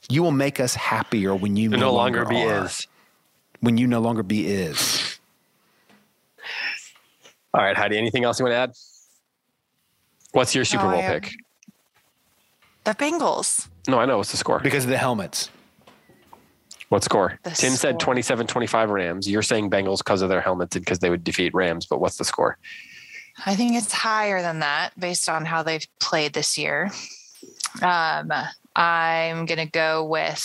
You 0.09 0.23
will 0.23 0.31
make 0.31 0.59
us 0.59 0.75
happier 0.75 1.35
when 1.35 1.55
you 1.57 1.69
no, 1.69 1.77
no 1.77 1.93
longer 1.93 2.25
be 2.25 2.41
are. 2.43 2.65
is. 2.65 2.87
When 3.59 3.77
you 3.77 3.85
no 3.87 3.99
longer 3.99 4.23
be 4.23 4.47
is. 4.47 5.19
All 7.53 7.61
right, 7.63 7.75
Heidi, 7.75 7.97
anything 7.97 8.23
else 8.23 8.39
you 8.39 8.45
want 8.45 8.53
to 8.53 8.57
add? 8.57 8.73
What's 10.31 10.53
your 10.53 10.65
Super 10.65 10.83
No, 10.83 10.89
I 10.89 11.01
Bowl 11.01 11.01
pick? 11.01 11.33
The 12.83 12.93
Bengals. 12.95 13.67
No, 13.87 13.99
I 13.99 14.05
know. 14.05 14.17
What's 14.17 14.31
the 14.31 14.37
score? 14.37 14.59
Because 14.59 14.83
of 14.85 14.89
the 14.89 14.97
helmets. 14.97 15.49
What 16.89 17.03
score? 17.03 17.39
The 17.43 17.51
Tim 17.51 17.73
said 17.73 17.95
score. 17.95 17.99
27 17.99 18.47
25 18.47 18.89
Rams. 18.89 19.29
You're 19.29 19.43
saying 19.43 19.69
Bengals 19.69 19.99
because 19.99 20.21
of 20.21 20.29
their 20.29 20.41
helmets 20.41 20.75
and 20.75 20.83
because 20.83 20.99
they 20.99 21.09
would 21.09 21.23
defeat 21.23 21.53
Rams, 21.53 21.85
but 21.85 21.99
what's 21.99 22.17
the 22.17 22.25
score? 22.25 22.57
I 23.45 23.55
think 23.55 23.75
it's 23.75 23.93
higher 23.93 24.41
than 24.41 24.59
that 24.59 24.99
based 24.99 25.29
on 25.29 25.45
how 25.45 25.63
they've 25.63 25.85
played 25.99 26.33
this 26.33 26.57
year. 26.57 26.89
Um, 27.81 28.31
I'm 28.75 29.45
going 29.45 29.59
to 29.59 29.65
go 29.71 30.03
with 30.03 30.39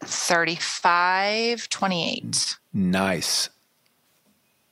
35 0.00 1.68
28. 1.68 2.56
Nice. 2.72 3.50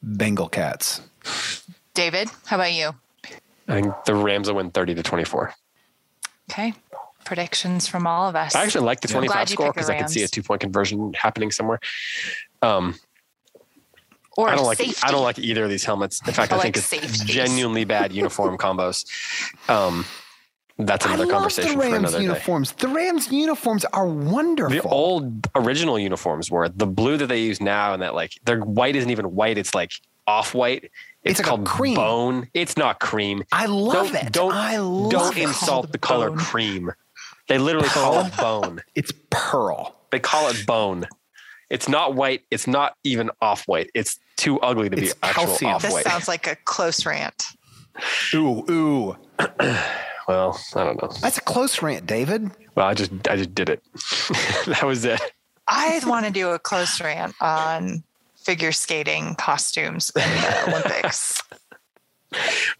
Bengal 0.02 0.48
cats. 0.48 1.02
David, 1.94 2.30
how 2.44 2.56
about 2.56 2.72
you? 2.72 2.94
I 3.68 3.80
think 3.80 3.94
the 4.04 4.14
Rams 4.14 4.48
will 4.48 4.56
win 4.56 4.70
30 4.70 4.94
to 4.96 5.02
24. 5.02 5.52
Okay. 6.50 6.74
Predictions 7.24 7.88
from 7.88 8.06
all 8.06 8.28
of 8.28 8.36
us. 8.36 8.54
I 8.54 8.62
actually 8.62 8.84
like 8.86 9.00
the 9.00 9.08
25 9.08 9.48
score 9.48 9.72
because 9.72 9.90
I 9.90 9.98
could 9.98 10.10
see 10.10 10.22
a 10.22 10.28
two 10.28 10.42
point 10.42 10.60
conversion 10.60 11.12
happening 11.14 11.50
somewhere. 11.50 11.80
Um, 12.62 12.94
or 14.36 14.48
I 14.48 14.54
don't 14.54 14.66
like 14.66 14.78
safety. 14.78 15.00
I 15.02 15.10
don't 15.10 15.22
like 15.24 15.38
either 15.38 15.64
of 15.64 15.70
these 15.70 15.84
helmets. 15.84 16.20
In 16.26 16.32
fact, 16.32 16.52
I 16.52 16.56
I, 16.56 16.60
think 16.60 16.76
like 16.76 16.76
it's 16.76 16.86
safeties. 16.86 17.24
genuinely 17.24 17.84
bad 17.84 18.12
uniform 18.22 18.56
combos. 18.58 19.06
Um, 19.68 20.04
that's 20.78 21.06
I 21.06 21.14
another 21.14 21.24
love 21.24 21.32
conversation 21.32 21.70
the 21.70 21.74
for 21.76 21.80
Rams 21.90 21.96
another 21.96 22.18
day. 22.18 22.24
uniforms. 22.24 22.72
The 22.72 22.88
Rams 22.88 23.32
uniforms 23.32 23.84
are 23.86 24.06
wonderful. 24.06 24.76
The 24.76 24.82
old 24.82 25.48
original 25.56 25.98
uniforms 25.98 26.50
were 26.50 26.68
the 26.68 26.86
blue 26.86 27.16
that 27.16 27.26
they 27.28 27.40
use 27.40 27.60
now, 27.62 27.94
and 27.94 28.02
that 28.02 28.14
like 28.14 28.34
their 28.44 28.60
white 28.60 28.94
isn't 28.94 29.10
even 29.10 29.34
white; 29.34 29.56
it's 29.58 29.74
like 29.74 29.92
off 30.26 30.54
white. 30.54 30.90
It's 31.24 31.38
like 31.40 31.46
a 31.46 31.50
called 31.50 31.66
cream. 31.66 31.94
bone. 31.96 32.48
It's 32.54 32.76
not 32.76 33.00
cream. 33.00 33.42
I 33.52 33.66
love 33.66 34.12
don't, 34.12 34.14
it. 34.26 34.32
Don't 34.32 34.52
I 34.52 34.76
love 34.78 35.10
don't 35.10 35.36
it. 35.36 35.42
insult 35.44 35.68
Called 35.84 35.92
the 35.92 35.98
color 35.98 36.28
bone. 36.30 36.38
cream. 36.38 36.92
They 37.48 37.58
literally 37.58 37.88
call 37.88 38.24
it 38.24 38.36
bone. 38.36 38.80
It's 38.94 39.12
pearl. 39.30 39.96
They 40.10 40.18
call 40.20 40.48
it 40.48 40.66
bone. 40.66 41.06
It's 41.70 41.88
not 41.88 42.14
white. 42.14 42.42
It's 42.50 42.66
not 42.66 42.94
even 43.02 43.30
off 43.40 43.66
white. 43.66 43.90
It's 43.94 44.18
too 44.36 44.60
ugly 44.60 44.88
to 44.88 44.96
be 44.96 45.02
It's 45.06 45.14
actual 45.22 45.46
calcium. 45.46 45.70
off 45.74 45.82
This 45.82 45.92
white. 45.92 46.04
sounds 46.04 46.28
like 46.28 46.46
a 46.46 46.54
close 46.64 47.04
rant. 47.04 47.46
Ooh, 48.34 48.64
ooh. 48.70 49.16
well, 50.28 50.60
I 50.74 50.84
don't 50.84 51.02
know. 51.02 51.08
That's 51.20 51.38
a 51.38 51.42
close 51.42 51.82
rant, 51.82 52.06
David. 52.06 52.50
Well, 52.74 52.86
I 52.86 52.94
just 52.94 53.10
I 53.28 53.36
just 53.36 53.54
did 53.54 53.68
it. 53.68 53.82
that 54.66 54.82
was 54.84 55.04
it. 55.04 55.20
I 55.66 56.00
want 56.06 56.26
to 56.26 56.32
do 56.32 56.50
a 56.50 56.58
close 56.58 57.00
rant 57.00 57.34
on 57.40 58.04
figure 58.46 58.72
skating 58.72 59.34
costumes 59.34 60.10
in 60.16 60.22
the 60.22 60.64
Olympics. 60.68 61.42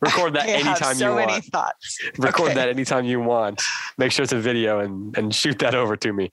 Record 0.01 0.35
that 0.35 0.49
anytime 0.49 0.95
so 0.95 1.11
you 1.11 1.17
many 1.17 1.33
want. 1.33 1.45
thoughts. 1.47 1.99
Record 2.19 2.45
Okay. 2.47 2.55
that 2.55 2.69
anytime 2.69 3.05
you 3.05 3.21
want. 3.21 3.63
Make 3.99 4.13
sure 4.13 4.23
it's 4.23 4.33
a 4.33 4.41
video 4.41 4.81
and 4.81 5.17
and 5.19 5.35
shoot 5.35 5.59
that 5.59 5.75
over 5.75 5.97
to 5.97 6.13
me. 6.13 6.31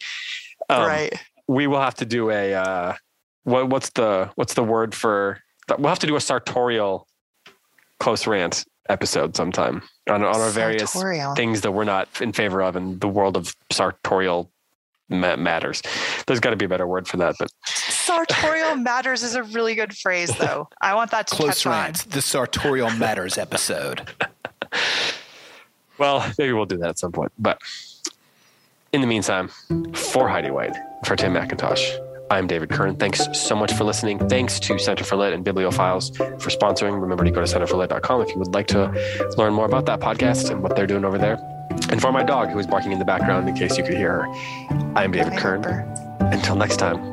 Um, 0.69 0.87
right. 0.87 1.13
We 1.47 1.67
will 1.67 1.81
have 1.81 1.95
to 1.95 2.05
do 2.05 2.29
a 2.29 2.53
uh, 2.53 2.93
what 3.43 3.69
what's 3.69 3.89
the 3.91 4.29
what's 4.35 4.53
the 4.53 4.63
word 4.63 4.93
for 4.95 5.39
we'll 5.77 5.89
have 5.89 5.99
to 5.99 6.07
do 6.07 6.15
a 6.15 6.21
sartorial 6.21 7.07
close 7.99 8.27
rant 8.27 8.65
episode 8.89 9.35
sometime 9.35 9.81
on 10.09 10.23
on 10.23 10.35
our 10.41 10.49
various 10.49 10.91
Sartorial. 10.91 11.35
things 11.35 11.61
that 11.61 11.71
we're 11.71 11.85
not 11.85 12.09
in 12.21 12.33
favor 12.33 12.61
of 12.61 12.75
in 12.75 12.99
the 12.99 13.07
world 13.07 13.37
of 13.37 13.55
sartorial 13.71 14.51
matters. 15.09 15.81
There's 16.27 16.39
got 16.41 16.49
to 16.49 16.55
be 16.57 16.65
a 16.65 16.69
better 16.69 16.87
word 16.87 17.07
for 17.07 17.17
that, 17.17 17.35
but 17.39 17.49
Sartorial 18.05 18.75
matters 18.75 19.23
is 19.23 19.35
a 19.35 19.43
really 19.43 19.75
good 19.75 19.95
phrase, 19.95 20.29
though. 20.37 20.67
I 20.81 20.93
want 20.95 21.11
that 21.11 21.27
to 21.27 21.35
Close 21.35 21.63
catch 21.63 22.03
on. 22.05 22.09
the 22.09 22.21
sartorial 22.21 22.89
matters 22.91 23.37
episode. 23.37 24.01
well, 25.97 26.29
maybe 26.37 26.51
we'll 26.53 26.65
do 26.65 26.77
that 26.77 26.89
at 26.89 26.99
some 26.99 27.11
point. 27.11 27.31
But 27.39 27.59
in 28.91 29.01
the 29.01 29.07
meantime, 29.07 29.49
for 29.93 30.27
Heidi 30.27 30.51
White, 30.51 30.75
for 31.05 31.15
Tim 31.15 31.33
McIntosh, 31.33 31.97
I'm 32.29 32.47
David 32.47 32.69
Kern. 32.71 32.95
Thanks 32.95 33.25
so 33.39 33.55
much 33.55 33.73
for 33.73 33.83
listening. 33.83 34.17
Thanks 34.27 34.59
to 34.61 34.77
Center 34.79 35.03
for 35.03 35.15
Lit 35.15 35.33
and 35.33 35.45
BiblioFiles 35.45 36.17
for 36.41 36.49
sponsoring. 36.49 36.99
Remember 36.99 37.23
to 37.23 37.31
go 37.31 37.45
to 37.45 37.47
centerforlit.com 37.59 38.21
if 38.21 38.29
you 38.29 38.37
would 38.39 38.53
like 38.53 38.67
to 38.67 39.31
learn 39.37 39.53
more 39.53 39.65
about 39.65 39.85
that 39.85 39.99
podcast 39.99 40.49
and 40.49 40.61
what 40.61 40.75
they're 40.75 40.87
doing 40.87 41.05
over 41.05 41.17
there. 41.17 41.37
And 41.89 42.01
for 42.01 42.11
my 42.11 42.23
dog 42.23 42.49
who 42.49 42.59
is 42.59 42.67
barking 42.67 42.91
in 42.91 42.99
the 42.99 43.05
background 43.05 43.47
in 43.47 43.55
case 43.55 43.77
you 43.77 43.83
could 43.83 43.95
hear 43.95 44.23
her, 44.23 44.93
I'm 44.95 45.11
David 45.11 45.37
Kern. 45.37 45.63
Until 46.33 46.55
next 46.55 46.77
time, 46.77 47.12